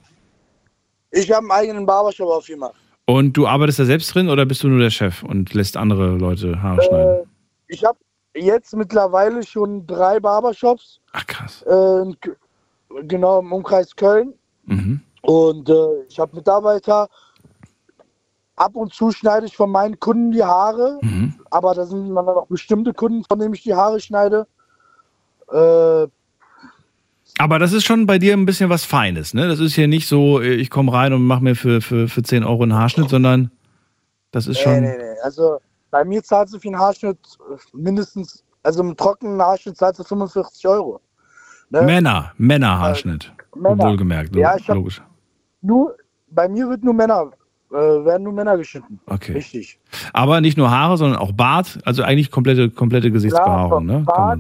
Ich 1.12 1.32
habe 1.32 1.42
einen 1.42 1.52
eigenen 1.52 1.86
Barbershop 1.86 2.30
aufgemacht. 2.30 2.74
Und 3.06 3.34
du 3.34 3.46
arbeitest 3.46 3.78
da 3.78 3.86
selbst 3.86 4.16
drin 4.16 4.28
oder 4.28 4.48
bist 4.48 4.64
du 4.64 4.70
nur 4.70 4.80
der 4.80 4.90
Chef 4.90 5.22
und 5.22 5.54
lässt 5.54 5.78
andere 5.78 6.18
Leute 6.18 6.64
Haare 6.64 6.82
schneiden? 6.82 7.20
Äh, 7.20 7.26
ich 7.68 7.86
habe 7.86 8.00
jetzt 8.34 8.76
mittlerweile 8.76 9.44
schon 9.44 9.86
drei 9.86 10.20
Barbershops. 10.20 11.00
Ach 11.14 11.28
krass. 11.28 11.62
Äh, 11.68 12.12
genau 13.04 13.42
im 13.42 13.54
Umkreis 13.54 13.96
Köln. 13.96 14.34
Mhm. 14.66 15.02
Und 15.22 15.70
äh, 15.70 16.06
ich 16.08 16.20
habe 16.20 16.36
Mitarbeiter. 16.36 17.08
Ab 18.56 18.76
und 18.76 18.96
zu 18.96 19.12
schneide 19.12 19.46
ich 19.46 19.56
von 19.56 19.70
meinen 19.70 20.00
Kunden 20.00 20.32
die 20.32 20.44
Haare. 20.44 20.98
Mhm. 21.04 21.36
Aber 21.52 21.76
da 21.76 21.86
sind 21.86 22.16
dann 22.16 22.26
noch 22.26 22.48
bestimmte 22.48 22.96
Kunden, 22.96 23.24
von 23.26 23.38
denen 23.38 23.54
ich 23.54 23.62
die 23.62 23.76
Haare 23.76 24.00
schneide. 24.00 24.48
Äh, 25.52 26.08
Aber 27.38 27.60
das 27.60 27.74
ist 27.74 27.86
schon 27.86 28.06
bei 28.06 28.20
dir 28.20 28.34
ein 28.34 28.46
bisschen 28.46 28.70
was 28.70 28.86
Feines, 28.86 29.34
ne? 29.34 29.48
Das 29.48 29.60
ist 29.60 29.74
hier 29.76 29.88
nicht 29.88 30.08
so, 30.08 30.42
äh, 30.42 30.56
ich 30.56 30.70
komme 30.70 30.94
rein 30.94 31.14
und 31.14 31.26
mache 31.26 31.44
mir 31.44 31.56
für, 31.56 31.82
für, 31.82 32.08
für 32.08 32.24
10 32.24 32.44
Euro 32.44 32.64
einen 32.64 32.74
Haarschnitt, 32.74 33.10
sondern 33.10 33.52
das 34.32 34.48
ist 34.48 34.58
nee, 34.58 34.64
schon. 34.64 34.82
nee, 34.82 34.98
nee. 34.98 35.20
Also 35.24 35.60
bei 35.92 36.04
mir 36.06 36.24
zahlst 36.24 36.54
du 36.54 36.60
für 36.60 36.68
einen 36.68 36.80
Haarschnitt 36.80 37.18
äh, 37.52 37.56
mindestens, 37.74 38.44
also 38.64 38.82
im 38.82 38.96
trockenen 38.96 39.42
Haarschnitt 39.42 39.78
zahlst 39.78 40.00
du 40.00 40.04
45 40.04 40.68
Euro. 40.68 41.02
Ne? 41.70 41.84
Männer, 41.84 42.34
Männerhaarschnitt. 42.38 43.32
Männer. 43.56 43.86
Wohlgemerkt, 43.86 44.36
Ja, 44.36 44.56
ich 44.58 44.68
logisch. 44.68 45.02
Nur, 45.62 45.96
bei 46.30 46.48
mir 46.48 46.70
wird 46.70 46.84
nur 46.84 46.94
Männer, 46.94 47.32
äh, 47.72 47.76
werden 47.76 48.24
nur 48.24 48.34
Männer 48.34 48.58
geschnitten. 48.58 49.00
Okay. 49.06 49.34
Richtig. 49.34 49.80
Aber 50.14 50.42
nicht 50.42 50.58
nur 50.58 50.70
Haare, 50.72 50.98
sondern 50.98 51.20
auch 51.20 51.32
Bart, 51.32 51.80
also 51.86 52.04
eigentlich 52.04 52.32
komplette, 52.32 52.70
komplette 52.70 53.12
Gesichtsbehaarung, 53.12 53.86
ne? 53.86 53.94
Kann 53.94 54.06
Bart. 54.06 54.40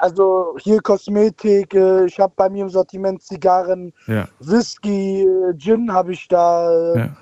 Also 0.00 0.56
hier 0.58 0.80
Kosmetik, 0.80 1.74
äh, 1.74 2.06
ich 2.06 2.18
habe 2.18 2.32
bei 2.34 2.48
mir 2.48 2.62
im 2.62 2.70
Sortiment 2.70 3.22
Zigarren, 3.22 3.92
Ja. 4.06 4.28
Whisky, 4.38 5.24
äh, 5.24 5.54
Gin 5.58 5.92
habe 5.92 6.14
ich 6.14 6.26
da. 6.26 6.94
äh, 6.94 6.98
Ja. 6.98 7.16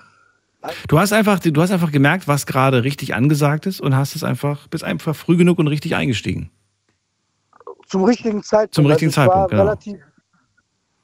Du 0.86 0.98
hast 0.98 1.12
einfach, 1.12 1.40
du 1.40 1.60
hast 1.60 1.72
einfach 1.72 1.90
gemerkt, 1.90 2.28
was 2.28 2.46
gerade 2.46 2.84
richtig 2.84 3.14
angesagt 3.14 3.66
ist 3.66 3.80
und 3.80 3.96
hast 3.96 4.14
es 4.14 4.22
einfach, 4.22 4.68
bist 4.68 4.84
einfach 4.84 5.16
früh 5.16 5.36
genug 5.36 5.58
und 5.58 5.66
richtig 5.66 5.96
eingestiegen. 5.96 6.50
Zum 7.86 8.04
richtigen 8.04 8.44
Zeitpunkt. 8.44 8.74
Zum 8.74 8.86
richtigen 8.86 9.10
also 9.10 9.22
Zeitpunkt, 9.22 9.50
genau. 9.50 9.62
Relativ, 9.62 9.98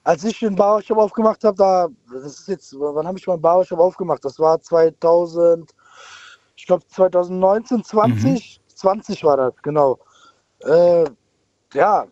als 0.04 0.22
ich 0.22 0.38
den 0.38 0.54
Barbershop 0.54 0.98
aufgemacht 0.98 1.42
habe, 1.42 1.56
da, 1.56 1.88
das 2.12 2.40
ist 2.40 2.48
jetzt, 2.48 2.74
wann 2.78 3.06
habe 3.06 3.18
ich 3.18 3.26
meinen 3.26 3.40
Barbershop 3.40 3.80
aufgemacht? 3.80 4.24
Das 4.24 4.38
war 4.38 4.60
2000, 4.60 5.72
ich 6.54 6.66
glaube 6.66 6.86
2019, 6.86 7.82
20, 7.82 8.60
20 8.74 9.24
war 9.24 9.36
das, 9.36 9.54
genau. 9.62 9.98
Äh, 10.60 11.04
ja, 11.74 12.06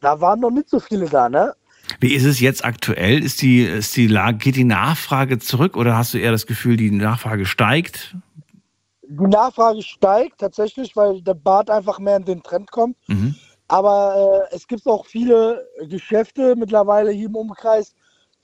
da 0.00 0.20
waren 0.20 0.40
noch 0.40 0.50
nicht 0.50 0.68
so 0.68 0.80
viele 0.80 1.08
da, 1.08 1.28
ne? 1.28 1.54
Wie 2.00 2.14
ist 2.14 2.24
es 2.24 2.40
jetzt 2.40 2.64
aktuell? 2.64 3.22
Ist 3.22 3.42
die, 3.42 3.62
ist 3.62 3.96
die 3.96 4.06
Lage, 4.06 4.38
geht 4.38 4.56
die 4.56 4.64
Nachfrage 4.64 5.38
zurück 5.38 5.76
oder 5.76 5.96
hast 5.96 6.14
du 6.14 6.18
eher 6.18 6.32
das 6.32 6.46
Gefühl, 6.46 6.76
die 6.76 6.90
Nachfrage 6.90 7.46
steigt? 7.46 8.16
Die 9.02 9.26
Nachfrage 9.26 9.82
steigt 9.82 10.38
tatsächlich, 10.38 10.96
weil 10.96 11.20
der 11.22 11.34
Bart 11.34 11.70
einfach 11.70 11.98
mehr 11.98 12.16
in 12.16 12.24
den 12.24 12.42
Trend 12.42 12.70
kommt. 12.70 12.96
Mhm. 13.06 13.34
Aber 13.68 14.46
äh, 14.50 14.54
es 14.54 14.66
gibt 14.66 14.86
auch 14.86 15.06
viele 15.06 15.66
Geschäfte 15.88 16.54
mittlerweile 16.56 17.10
hier 17.10 17.26
im 17.26 17.36
Umkreis, 17.36 17.94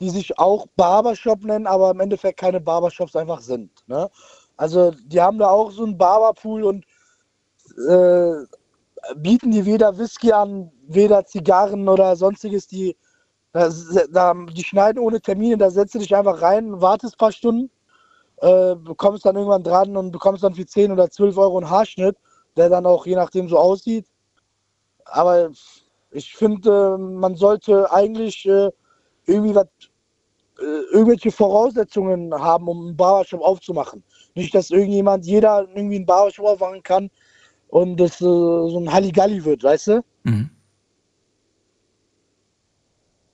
die 0.00 0.10
sich 0.10 0.38
auch 0.38 0.66
Barbershop 0.76 1.44
nennen, 1.44 1.66
aber 1.66 1.90
im 1.90 2.00
Endeffekt 2.00 2.40
keine 2.40 2.60
Barbershops 2.60 3.16
einfach 3.16 3.40
sind. 3.40 3.70
Ne? 3.86 4.10
Also 4.56 4.92
die 5.06 5.20
haben 5.20 5.38
da 5.38 5.48
auch 5.48 5.70
so 5.70 5.84
einen 5.84 5.98
Barberpool 5.98 6.64
und 6.64 6.84
äh, 7.88 8.44
bieten 9.16 9.50
die 9.50 9.64
weder 9.64 9.96
Whisky 9.98 10.32
an, 10.32 10.70
weder 10.86 11.24
Zigarren 11.24 11.88
oder 11.88 12.16
sonstiges. 12.16 12.66
Die 12.66 12.96
Da, 13.52 14.34
die 14.34 14.62
schneiden 14.62 15.02
ohne 15.02 15.20
Termine, 15.20 15.56
da 15.58 15.70
setzt 15.70 15.94
du 15.94 15.98
dich 15.98 16.14
einfach 16.14 16.40
rein, 16.40 16.80
wartest 16.80 17.14
ein 17.14 17.18
paar 17.18 17.32
Stunden, 17.32 17.70
äh, 18.36 18.76
bekommst 18.76 19.24
dann 19.26 19.34
irgendwann 19.36 19.64
dran 19.64 19.96
und 19.96 20.12
bekommst 20.12 20.44
dann 20.44 20.54
für 20.54 20.66
10 20.66 20.92
oder 20.92 21.10
12 21.10 21.36
Euro 21.36 21.58
einen 21.58 21.68
Haarschnitt, 21.68 22.16
der 22.56 22.68
dann 22.68 22.86
auch 22.86 23.06
je 23.06 23.16
nachdem 23.16 23.48
so 23.48 23.58
aussieht. 23.58 24.06
Aber 25.04 25.50
ich 26.12 26.34
finde, 26.34 26.94
äh, 26.94 26.98
man 26.98 27.34
sollte 27.34 27.90
eigentlich 27.90 28.46
äh, 28.46 28.70
irgendwie 29.26 29.54
was, 29.56 29.66
äh, 30.60 30.82
irgendwelche 30.92 31.32
Voraussetzungen 31.32 32.32
haben, 32.32 32.68
um 32.68 32.86
einen 32.86 32.96
Barbershop 32.96 33.42
aufzumachen. 33.42 34.04
Nicht, 34.34 34.54
dass 34.54 34.70
irgendjemand, 34.70 35.26
jeder 35.26 35.66
irgendwie 35.74 35.96
einen 35.96 36.06
Barbershop 36.06 36.46
aufmachen 36.46 36.82
kann 36.84 37.10
und 37.70 37.96
das 37.98 38.20
äh, 38.20 38.24
so 38.24 38.78
ein 38.80 38.92
Halligalli 38.92 39.44
wird, 39.44 39.62
weißt 39.62 39.88
du? 39.88 40.04
Mhm. 40.24 40.50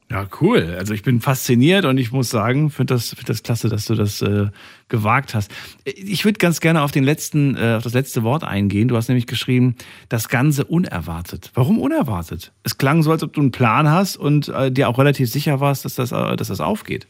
Ja, 0.09 0.25
cool. 0.41 0.77
Also 0.79 0.95
ich 0.95 1.03
bin 1.03 1.21
fasziniert 1.21 1.85
und 1.85 1.99
ich 1.99 2.13
muss 2.13 2.31
sagen, 2.31 2.71
finde 2.71 2.95
das, 2.95 3.09
find 3.09 3.29
das 3.29 3.43
klasse, 3.43 3.69
dass 3.69 3.87
du 3.87 3.97
das 3.97 4.23
äh, 4.23 4.47
gewagt 4.89 5.35
hast. 5.35 5.51
Ich 5.85 6.25
würde 6.25 6.39
ganz 6.39 6.61
gerne 6.61 6.83
auf 6.83 6.93
den 6.93 7.03
letzten, 7.03 7.57
äh, 7.57 7.75
auf 7.77 7.83
das 7.83 7.93
letzte 7.93 8.23
Wort 8.23 8.45
eingehen. 8.45 8.87
Du 8.87 8.97
hast 8.97 9.09
nämlich 9.09 9.27
geschrieben, 9.27 9.75
das 10.09 10.29
Ganze 10.29 10.65
unerwartet. 10.65 11.51
Warum 11.55 11.81
unerwartet? 11.81 12.53
Es 12.63 12.79
klang 12.79 13.03
so, 13.03 13.11
als 13.11 13.25
ob 13.25 13.33
du 13.33 13.41
einen 13.41 13.51
Plan 13.51 13.91
hast 13.91 14.17
und 14.17 14.49
äh, 14.49 14.71
dir 14.71 14.89
auch 14.89 14.99
relativ 14.99 15.29
sicher 15.29 15.59
warst, 15.59 15.85
dass 15.85 15.97
das, 15.97 16.13
äh, 16.13 16.37
dass 16.37 16.49
das 16.49 16.61
aufgeht. 16.61 17.09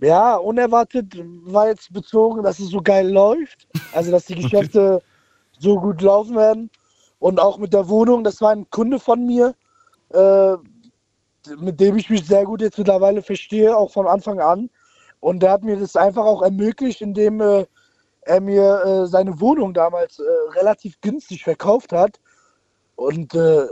Ja, 0.00 0.36
unerwartet 0.36 1.14
war 1.44 1.68
jetzt 1.68 1.92
bezogen, 1.92 2.42
dass 2.42 2.58
es 2.58 2.68
so 2.68 2.82
geil 2.82 3.10
läuft. 3.10 3.66
Also, 3.94 4.10
dass 4.10 4.26
die 4.26 4.34
Geschäfte 4.34 5.02
so 5.58 5.80
gut 5.80 6.02
laufen 6.02 6.36
werden. 6.36 6.70
Und 7.18 7.40
auch 7.40 7.58
mit 7.58 7.72
der 7.72 7.88
Wohnung, 7.88 8.22
das 8.22 8.40
war 8.42 8.50
ein 8.50 8.68
Kunde 8.70 9.00
von 9.00 9.24
mir, 9.24 9.54
äh, 10.12 10.54
mit 11.58 11.80
dem 11.80 11.96
ich 11.96 12.10
mich 12.10 12.26
sehr 12.26 12.44
gut 12.44 12.60
jetzt 12.60 12.76
mittlerweile 12.76 13.22
verstehe, 13.22 13.74
auch 13.74 13.90
von 13.90 14.06
Anfang 14.06 14.38
an. 14.40 14.68
Und 15.20 15.42
der 15.42 15.52
hat 15.52 15.64
mir 15.64 15.78
das 15.78 15.96
einfach 15.96 16.24
auch 16.24 16.42
ermöglicht, 16.42 17.00
indem 17.00 17.40
äh, 17.40 17.64
er 18.22 18.40
mir 18.40 18.82
äh, 18.84 19.06
seine 19.06 19.40
Wohnung 19.40 19.72
damals 19.72 20.18
äh, 20.18 20.22
relativ 20.58 21.00
günstig 21.00 21.42
verkauft 21.42 21.92
hat. 21.92 22.20
Und 22.96 23.34
äh, 23.34 23.66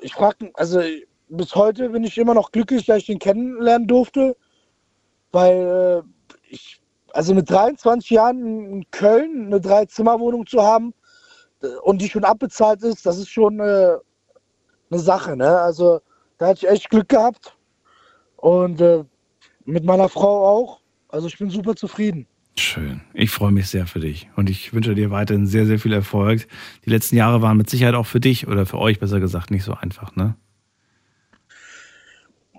ich 0.00 0.14
frage, 0.14 0.50
also 0.54 0.80
bis 1.28 1.54
heute 1.54 1.90
bin 1.90 2.02
ich 2.02 2.18
immer 2.18 2.34
noch 2.34 2.50
glücklich, 2.50 2.86
dass 2.86 2.98
ich 2.98 3.10
ihn 3.10 3.18
kennenlernen 3.20 3.86
durfte 3.86 4.36
weil 5.34 6.02
äh, 6.04 6.32
ich, 6.48 6.80
also 7.12 7.34
mit 7.34 7.50
23 7.50 8.10
Jahren 8.10 8.66
in 8.70 8.90
Köln 8.90 9.46
eine 9.46 9.60
Drei-Zimmer-Wohnung 9.60 10.46
zu 10.46 10.62
haben 10.62 10.94
äh, 11.62 11.66
und 11.82 12.00
die 12.00 12.08
schon 12.08 12.24
abbezahlt 12.24 12.82
ist, 12.82 13.04
das 13.04 13.18
ist 13.18 13.28
schon 13.28 13.60
äh, 13.60 13.96
eine 14.90 15.00
Sache. 15.00 15.36
Ne? 15.36 15.58
Also 15.58 16.00
da 16.38 16.48
hatte 16.48 16.64
ich 16.64 16.68
echt 16.68 16.90
Glück 16.90 17.08
gehabt 17.08 17.56
und 18.36 18.80
äh, 18.80 19.04
mit 19.64 19.84
meiner 19.84 20.08
Frau 20.08 20.46
auch. 20.46 20.80
Also 21.08 21.26
ich 21.26 21.38
bin 21.38 21.50
super 21.50 21.74
zufrieden. 21.74 22.26
Schön. 22.56 23.00
Ich 23.14 23.30
freue 23.30 23.50
mich 23.50 23.68
sehr 23.68 23.86
für 23.86 23.98
dich 23.98 24.30
und 24.36 24.48
ich 24.48 24.72
wünsche 24.72 24.94
dir 24.94 25.10
weiterhin 25.10 25.46
sehr, 25.46 25.66
sehr 25.66 25.80
viel 25.80 25.92
Erfolg. 25.92 26.46
Die 26.84 26.90
letzten 26.90 27.16
Jahre 27.16 27.42
waren 27.42 27.56
mit 27.56 27.68
Sicherheit 27.68 27.94
auch 27.96 28.06
für 28.06 28.20
dich 28.20 28.46
oder 28.46 28.64
für 28.64 28.78
euch 28.78 29.00
besser 29.00 29.18
gesagt 29.18 29.50
nicht 29.50 29.64
so 29.64 29.74
einfach, 29.74 30.14
ne? 30.14 30.36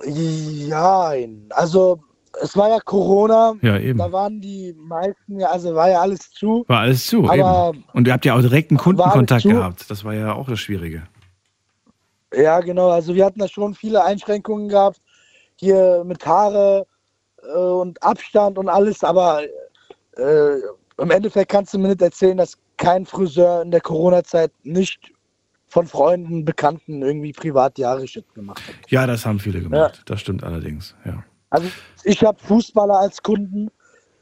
Ja, 0.03 1.13
also 1.51 2.03
es 2.41 2.55
war 2.55 2.69
ja 2.69 2.79
Corona. 2.79 3.53
Ja, 3.61 3.77
eben. 3.77 3.99
Da 3.99 4.11
waren 4.11 4.41
die 4.41 4.73
meisten, 4.77 5.43
also 5.43 5.75
war 5.75 5.89
ja 5.89 6.01
alles 6.01 6.31
zu. 6.31 6.65
War 6.67 6.81
alles 6.81 7.07
zu, 7.07 7.29
aber 7.29 7.71
eben. 7.73 7.83
Und 7.93 8.07
ihr 8.07 8.13
habt 8.13 8.25
ja 8.25 8.35
auch 8.35 8.41
direkten 8.41 8.77
Kundenkontakt 8.77 9.43
gehabt. 9.43 9.89
Das 9.89 10.03
war 10.03 10.13
ja 10.13 10.33
auch 10.33 10.47
das 10.47 10.59
Schwierige. 10.59 11.03
Ja, 12.33 12.59
genau. 12.59 12.89
Also 12.89 13.15
wir 13.15 13.25
hatten 13.25 13.39
da 13.39 13.47
schon 13.47 13.73
viele 13.73 14.03
Einschränkungen 14.03 14.69
gehabt. 14.69 15.01
Hier 15.57 16.03
mit 16.05 16.25
Haare 16.25 16.85
äh, 17.41 17.57
und 17.57 18.01
Abstand 18.03 18.57
und 18.57 18.67
alles. 18.67 19.03
Aber 19.03 19.43
äh, 20.17 20.55
im 20.97 21.11
Endeffekt 21.11 21.51
kannst 21.51 21.73
du 21.73 21.79
mir 21.79 21.89
nicht 21.89 22.01
erzählen, 22.01 22.37
dass 22.37 22.57
kein 22.77 23.05
Friseur 23.05 23.61
in 23.61 23.71
der 23.71 23.81
Corona-Zeit 23.81 24.51
nicht 24.63 25.11
von 25.67 25.87
Freunden, 25.87 26.45
Bekannten 26.45 27.01
irgendwie 27.01 27.33
privat 27.33 27.77
die 27.77 27.85
Haare 27.85 28.05
gemacht 28.33 28.61
hat. 28.67 28.91
Ja, 28.91 29.07
das 29.07 29.25
haben 29.25 29.39
viele 29.39 29.61
gemacht. 29.61 29.97
Ja. 29.97 30.03
Das 30.05 30.21
stimmt 30.21 30.43
allerdings, 30.43 30.95
ja. 31.05 31.23
Also 31.55 31.69
ich 32.03 32.21
habe 32.23 32.37
Fußballer 32.43 32.99
als 32.99 33.23
Kunden 33.23 33.69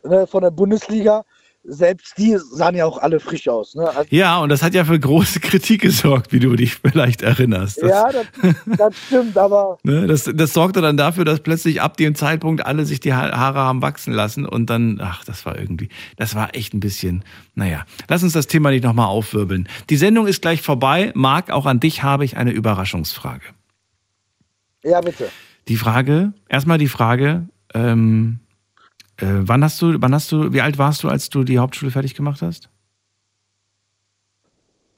ne, 0.03 0.27
von 0.27 0.43
der 0.43 0.51
Bundesliga. 0.51 1.25
Selbst 1.65 2.17
die 2.17 2.37
sahen 2.37 2.75
ja 2.75 2.85
auch 2.85 2.97
alle 2.97 3.21
frisch 3.21 3.47
aus. 3.47 3.73
Ne? 3.73 3.87
Also, 3.87 4.03
ja, 4.09 4.37
und 4.39 4.49
das 4.49 4.61
hat 4.61 4.73
ja 4.73 4.83
für 4.83 4.99
große 4.99 5.39
Kritik 5.39 5.81
gesorgt, 5.81 6.33
wie 6.33 6.39
du 6.39 6.53
dich 6.57 6.75
vielleicht 6.75 7.21
erinnerst. 7.21 7.81
Das, 7.81 7.89
ja, 7.89 8.11
das, 8.11 8.55
das 8.77 8.95
stimmt, 9.07 9.37
aber. 9.37 9.77
Ne, 9.83 10.05
das, 10.05 10.29
das 10.33 10.53
sorgte 10.53 10.81
dann 10.81 10.97
dafür, 10.97 11.23
dass 11.23 11.39
plötzlich 11.39 11.81
ab 11.81 11.95
dem 11.95 12.15
Zeitpunkt 12.15 12.65
alle 12.65 12.85
sich 12.85 12.99
die 12.99 13.13
Haare 13.13 13.59
haben 13.59 13.81
wachsen 13.81 14.13
lassen 14.13 14.45
und 14.45 14.69
dann, 14.69 14.99
ach, 15.01 15.23
das 15.23 15.45
war 15.45 15.57
irgendwie, 15.57 15.87
das 16.17 16.35
war 16.35 16.53
echt 16.53 16.73
ein 16.73 16.81
bisschen, 16.81 17.23
naja. 17.55 17.85
Lass 18.09 18.23
uns 18.23 18.33
das 18.33 18.47
Thema 18.47 18.69
nicht 18.69 18.83
nochmal 18.83 19.07
aufwirbeln. 19.07 19.69
Die 19.89 19.97
Sendung 19.97 20.27
ist 20.27 20.41
gleich 20.41 20.61
vorbei. 20.61 21.13
Marc, 21.15 21.49
auch 21.49 21.65
an 21.65 21.79
dich 21.79 22.03
habe 22.03 22.25
ich 22.25 22.35
eine 22.35 22.51
Überraschungsfrage. 22.51 23.45
Ja, 24.83 24.99
bitte. 24.99 25.29
Die 25.67 25.77
Frage, 25.77 26.33
erstmal 26.49 26.77
die 26.77 26.87
Frage, 26.87 27.47
ähm, 27.73 28.39
äh, 29.17 29.25
wann 29.27 29.63
hast 29.63 29.81
du, 29.81 30.01
wann 30.01 30.13
hast 30.13 30.31
du, 30.31 30.53
wie 30.53 30.61
alt 30.61 30.77
warst 30.77 31.03
du, 31.03 31.09
als 31.09 31.29
du 31.29 31.43
die 31.43 31.59
Hauptschule 31.59 31.91
fertig 31.91 32.15
gemacht 32.15 32.41
hast? 32.41 32.69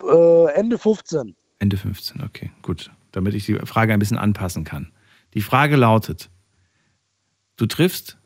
Äh, 0.01 0.53
Ende 0.53 0.77
15. 0.77 1.35
Ende 1.59 1.77
15, 1.77 2.23
okay, 2.23 2.51
gut. 2.61 2.91
Damit 3.11 3.33
ich 3.33 3.45
die 3.45 3.55
Frage 3.55 3.93
ein 3.93 3.99
bisschen 3.99 4.17
anpassen 4.17 4.63
kann. 4.65 4.91
Die 5.33 5.41
Frage 5.41 5.77
lautet: 5.77 6.29
Du 7.55 7.65
triffst 7.65 8.17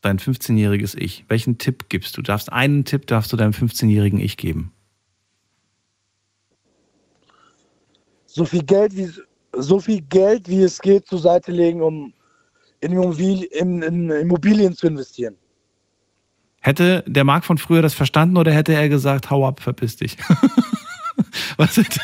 dein 0.00 0.18
15-jähriges 0.18 0.96
Ich. 0.96 1.24
Welchen 1.28 1.58
Tipp 1.58 1.88
gibst 1.88 2.16
du? 2.16 2.22
Darfst 2.22 2.52
einen 2.52 2.84
Tipp 2.84 3.06
darfst 3.06 3.32
du 3.32 3.36
deinem 3.36 3.52
15-jährigen 3.52 4.20
Ich 4.20 4.36
geben? 4.36 4.72
So 8.26 8.44
viel 8.44 8.62
Geld 8.62 8.96
wie 8.96 9.10
so 9.52 9.80
viel 9.80 10.00
Geld 10.02 10.48
wie 10.48 10.62
es 10.62 10.78
geht 10.80 11.06
zur 11.06 11.18
Seite 11.18 11.52
legen, 11.52 11.82
um 11.82 12.12
in, 12.80 12.92
Immobilien 12.92 14.74
zu 14.74 14.86
investieren. 14.86 15.36
Hätte 16.60 17.04
der 17.06 17.24
Marc 17.24 17.44
von 17.44 17.58
früher 17.58 17.82
das 17.82 17.94
verstanden 17.94 18.36
oder 18.36 18.52
hätte 18.52 18.72
er 18.72 18.88
gesagt, 18.88 19.30
hau 19.30 19.46
ab, 19.46 19.60
verpiss 19.60 19.96
dich? 19.96 20.16
was 21.56 21.76
hätte, 21.76 22.00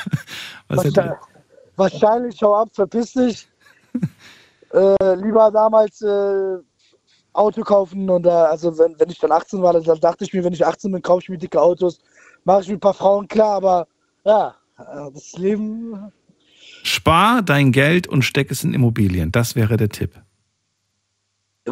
was 0.69 0.79
wahrscheinlich, 0.79 0.97
hätte 0.97 1.17
wahrscheinlich, 1.77 2.43
hau 2.43 2.57
ab, 2.57 2.69
verpiss 2.73 3.13
dich. 3.13 3.49
äh, 4.73 5.15
lieber 5.15 5.51
damals 5.51 6.03
äh, 6.03 6.59
Auto 7.33 7.63
kaufen 7.63 8.11
und 8.11 8.27
äh, 8.27 8.31
also 8.31 8.77
wenn, 8.79 8.99
wenn 8.99 9.11
ich 9.11 9.19
dann 9.19 9.33
18 9.33 9.63
war, 9.63 9.73
dann 9.73 10.01
dachte 10.01 10.25
ich 10.25 10.33
mir, 10.33 10.43
wenn 10.43 10.53
ich 10.53 10.67
18 10.67 10.91
bin, 10.91 11.03
kaufe 11.03 11.23
ich 11.23 11.29
mir 11.29 11.39
dicke 11.39 11.61
Autos, 11.61 12.01
mache 12.45 12.63
ich 12.63 12.69
mir 12.69 12.75
ein 12.75 12.81
paar 12.81 12.95
Frauen 12.95 13.29
klar, 13.29 13.57
aber 13.57 13.87
ja, 14.25 14.55
äh, 14.79 15.11
das 15.13 15.33
Leben. 15.35 16.13
Spar 16.83 17.43
dein 17.43 17.73
Geld 17.73 18.07
und 18.07 18.23
steck 18.23 18.51
es 18.51 18.65
in 18.65 18.75
Immobilien. 18.75 19.33
Das 19.33 19.57
wäre 19.57 19.77
der 19.77 19.89
Tipp. 19.89 20.13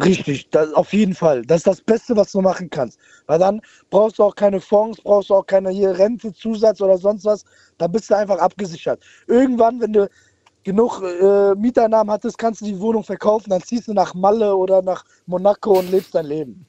Richtig, 0.03 0.49
das, 0.51 0.73
auf 0.73 0.93
jeden 0.93 1.15
Fall. 1.15 1.41
Das 1.43 1.57
ist 1.57 1.67
das 1.67 1.81
Beste, 1.81 2.15
was 2.15 2.31
du 2.31 2.41
machen 2.41 2.69
kannst. 2.69 2.99
Weil 3.25 3.39
dann 3.39 3.61
brauchst 3.89 4.19
du 4.19 4.23
auch 4.23 4.35
keine 4.35 4.61
Fonds, 4.61 5.01
brauchst 5.01 5.29
du 5.29 5.35
auch 5.35 5.45
keine 5.45 5.71
hier 5.71 5.97
Rente, 5.97 6.33
Zusatz 6.33 6.81
oder 6.81 6.97
sonst 6.97 7.25
was. 7.25 7.45
Da 7.77 7.87
bist 7.87 8.09
du 8.09 8.15
einfach 8.15 8.37
abgesichert. 8.37 9.03
Irgendwann, 9.27 9.81
wenn 9.81 9.93
du 9.93 10.09
genug 10.63 11.01
äh, 11.01 11.55
Mieteinnahmen 11.55 12.11
hattest, 12.11 12.37
kannst 12.37 12.61
du 12.61 12.65
die 12.65 12.79
Wohnung 12.79 13.03
verkaufen, 13.03 13.49
dann 13.49 13.61
ziehst 13.61 13.87
du 13.87 13.93
nach 13.93 14.13
Malle 14.13 14.55
oder 14.55 14.81
nach 14.81 15.05
Monaco 15.25 15.79
und 15.79 15.89
lebst 15.89 16.13
dein 16.13 16.25
Leben. 16.25 16.65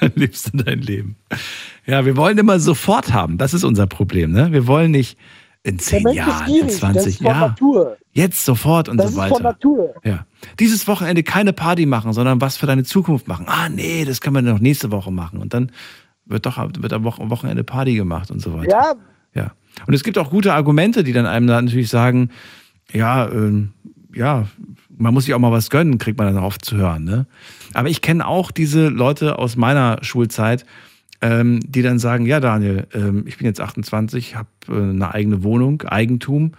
dann 0.00 0.12
lebst 0.14 0.52
du 0.52 0.58
dein 0.58 0.80
Leben. 0.80 1.16
Ja, 1.84 2.04
wir 2.04 2.16
wollen 2.16 2.38
immer 2.38 2.60
sofort 2.60 3.12
haben. 3.12 3.38
Das 3.38 3.54
ist 3.54 3.64
unser 3.64 3.88
Problem. 3.88 4.30
Ne? 4.30 4.52
Wir 4.52 4.66
wollen 4.66 4.92
nicht 4.92 5.18
in 5.62 5.78
zehn 5.78 6.08
Jahren, 6.08 6.54
in 6.54 6.68
20 6.68 7.20
Jahren. 7.20 7.54
Jetzt 8.12 8.44
sofort 8.44 8.88
und 8.88 8.96
das 8.96 9.12
so 9.12 9.16
weiter. 9.18 9.34
Von 9.34 9.42
Natur. 9.42 9.94
Ja. 10.04 10.24
Dieses 10.58 10.88
Wochenende 10.88 11.22
keine 11.22 11.52
Party 11.52 11.86
machen, 11.86 12.12
sondern 12.12 12.40
was 12.40 12.56
für 12.56 12.66
deine 12.66 12.84
Zukunft 12.84 13.28
machen. 13.28 13.46
Ah, 13.48 13.68
nee, 13.68 14.04
das 14.04 14.20
können 14.20 14.36
wir 14.36 14.42
noch 14.42 14.60
nächste 14.60 14.90
Woche 14.90 15.10
machen. 15.10 15.38
Und 15.38 15.52
dann 15.52 15.70
wird 16.24 16.46
doch 16.46 16.56
wird 16.58 16.92
am 16.92 17.04
Wochenende 17.04 17.64
Party 17.64 17.94
gemacht 17.94 18.30
und 18.30 18.40
so 18.40 18.54
weiter. 18.54 18.70
Ja. 18.70 18.94
Ja. 19.34 19.52
Und 19.86 19.94
es 19.94 20.02
gibt 20.02 20.18
auch 20.18 20.30
gute 20.30 20.54
Argumente, 20.54 21.04
die 21.04 21.12
dann 21.12 21.26
einem 21.26 21.46
natürlich 21.46 21.88
sagen, 21.88 22.30
ja, 22.92 23.26
äh, 23.26 23.66
ja, 24.14 24.46
man 24.96 25.14
muss 25.14 25.24
sich 25.24 25.34
auch 25.34 25.38
mal 25.38 25.52
was 25.52 25.70
gönnen, 25.70 25.98
kriegt 25.98 26.18
man 26.18 26.34
dann 26.34 26.42
oft 26.42 26.64
zu 26.64 26.76
hören. 26.76 27.04
Ne? 27.04 27.26
Aber 27.74 27.88
ich 27.88 28.02
kenne 28.02 28.26
auch 28.26 28.50
diese 28.50 28.88
Leute 28.88 29.38
aus 29.38 29.56
meiner 29.56 29.98
Schulzeit, 30.02 30.66
ähm, 31.22 31.60
die 31.66 31.82
dann 31.82 31.98
sagen, 31.98 32.26
ja 32.26 32.40
Daniel, 32.40 32.86
ähm, 32.94 33.24
ich 33.26 33.38
bin 33.38 33.46
jetzt 33.46 33.60
28, 33.60 34.36
habe 34.36 34.48
äh, 34.68 34.72
eine 34.72 35.12
eigene 35.12 35.42
Wohnung, 35.42 35.82
Eigentum. 35.82 36.52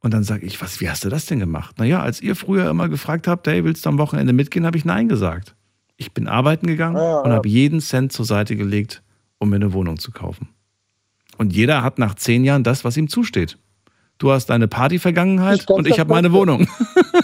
Und 0.00 0.14
dann 0.14 0.22
sage 0.22 0.46
ich, 0.46 0.60
was, 0.60 0.80
wie 0.80 0.88
hast 0.88 1.04
du 1.04 1.08
das 1.08 1.26
denn 1.26 1.40
gemacht? 1.40 1.78
Naja, 1.78 2.00
als 2.02 2.20
ihr 2.20 2.36
früher 2.36 2.70
immer 2.70 2.88
gefragt 2.88 3.26
habt, 3.26 3.46
hey, 3.46 3.64
willst 3.64 3.84
du 3.84 3.88
am 3.90 3.98
Wochenende 3.98 4.32
mitgehen, 4.32 4.64
habe 4.64 4.76
ich 4.76 4.84
Nein 4.84 5.08
gesagt. 5.08 5.54
Ich 5.96 6.12
bin 6.12 6.28
arbeiten 6.28 6.68
gegangen 6.68 6.96
ja, 6.96 7.18
und 7.18 7.32
habe 7.32 7.48
jeden 7.48 7.80
Cent 7.80 8.12
zur 8.12 8.24
Seite 8.24 8.54
gelegt, 8.54 9.02
um 9.38 9.50
mir 9.50 9.56
eine 9.56 9.72
Wohnung 9.72 9.98
zu 9.98 10.12
kaufen. 10.12 10.48
Und 11.36 11.52
jeder 11.52 11.82
hat 11.82 11.98
nach 11.98 12.14
zehn 12.14 12.44
Jahren 12.44 12.62
das, 12.62 12.84
was 12.84 12.96
ihm 12.96 13.08
zusteht. 13.08 13.58
Du 14.18 14.32
hast 14.32 14.46
deine 14.46 14.66
Party-Vergangenheit 14.68 15.60
Ich 15.60 15.68
und 15.68 15.86
ich 15.86 15.98
habe 16.00 16.12
meine. 16.12 16.32
Wohnung. 16.32 16.68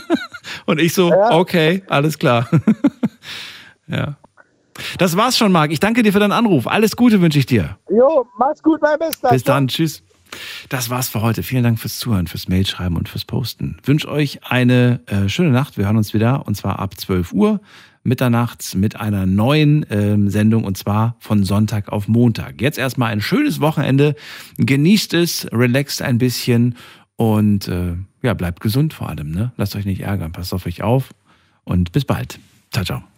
und 0.67 0.81
ich 0.81 0.95
so, 0.95 1.11
Ja. 1.11 1.33
okay, 1.33 1.83
alles 1.89 2.19
klar. 2.19 2.49
ja. 3.87 4.17
Das 4.99 5.17
war's 5.17 5.37
schon, 5.37 5.53
Marc. 5.53 5.71
Ich 5.71 5.81
danke 5.81 6.03
dir 6.03 6.13
für 6.13 6.19
deinen 6.19 6.33
Anruf. 6.33 6.67
Alles 6.67 6.97
Gute 6.97 7.21
wünsche 7.21 7.39
ich 7.39 7.47
dir. 7.47 7.79
Jo, 7.91 8.27
mach's 8.39 8.63
gut, 8.63 8.81
mein 8.83 8.99
Bester. 8.99 9.31
Bis 9.31 9.45
dann, 9.45 9.69
tschüss. 9.69 10.03
Das 10.69 10.91
war's 10.91 11.09
für 11.09 11.23
heute. 11.23 11.43
Vielen 11.43 11.63
Dank 11.63 11.79
fürs 11.79 11.99
Zuhören, 11.99 12.27
fürs 12.27 12.49
Mailschreiben 12.49 12.97
und 12.97 13.09
fürs 13.09 13.25
Posten. 13.25 13.77
Wünsche 13.85 14.09
euch 14.09 14.41
eine 14.45 15.01
äh, 15.07 15.29
schöne 15.29 15.51
Nacht. 15.51 15.77
Wir 15.79 15.87
hören 15.87 15.97
uns 15.97 16.15
wieder 16.15 16.47
und 16.47 16.57
zwar 16.57 16.79
ab 16.79 16.99
12 16.99 17.33
Uhr 17.33 17.61
mitternachts 18.03 18.75
mit 18.75 19.01
einer 19.01 19.27
neuen 19.27 19.87
ähm, 19.91 20.29
Sendung 20.29 20.65
und 20.65 20.77
zwar 20.77 21.17
von 21.21 21.45
Sonntag 21.45 21.89
auf 21.89 22.07
Montag. 22.07 22.61
Jetzt 22.61 22.79
erstmal 22.79 23.13
ein 23.13 23.21
schönes 23.21 23.61
Wochenende. 23.61 24.15
Genießt 24.59 25.15
es, 25.15 25.49
relaxt 25.53 26.03
ein 26.03 26.19
bisschen 26.19 26.77
und 27.17 27.69
äh, 27.69 27.95
ja, 28.23 28.35
bleibt 28.35 28.61
gesund 28.61 28.93
vor 28.93 29.09
allem. 29.09 29.31
Ne? 29.31 29.53
Lasst 29.57 29.77
euch 29.77 29.87
nicht 29.87 30.03
ärgern. 30.03 30.33
Passt 30.33 30.53
auf 30.53 30.67
euch 30.67 30.83
auf 30.83 31.11
und 31.65 31.93
bis 31.93 32.05
bald. 32.05 32.39
Ciao, 32.73 32.85
ciao. 32.85 33.14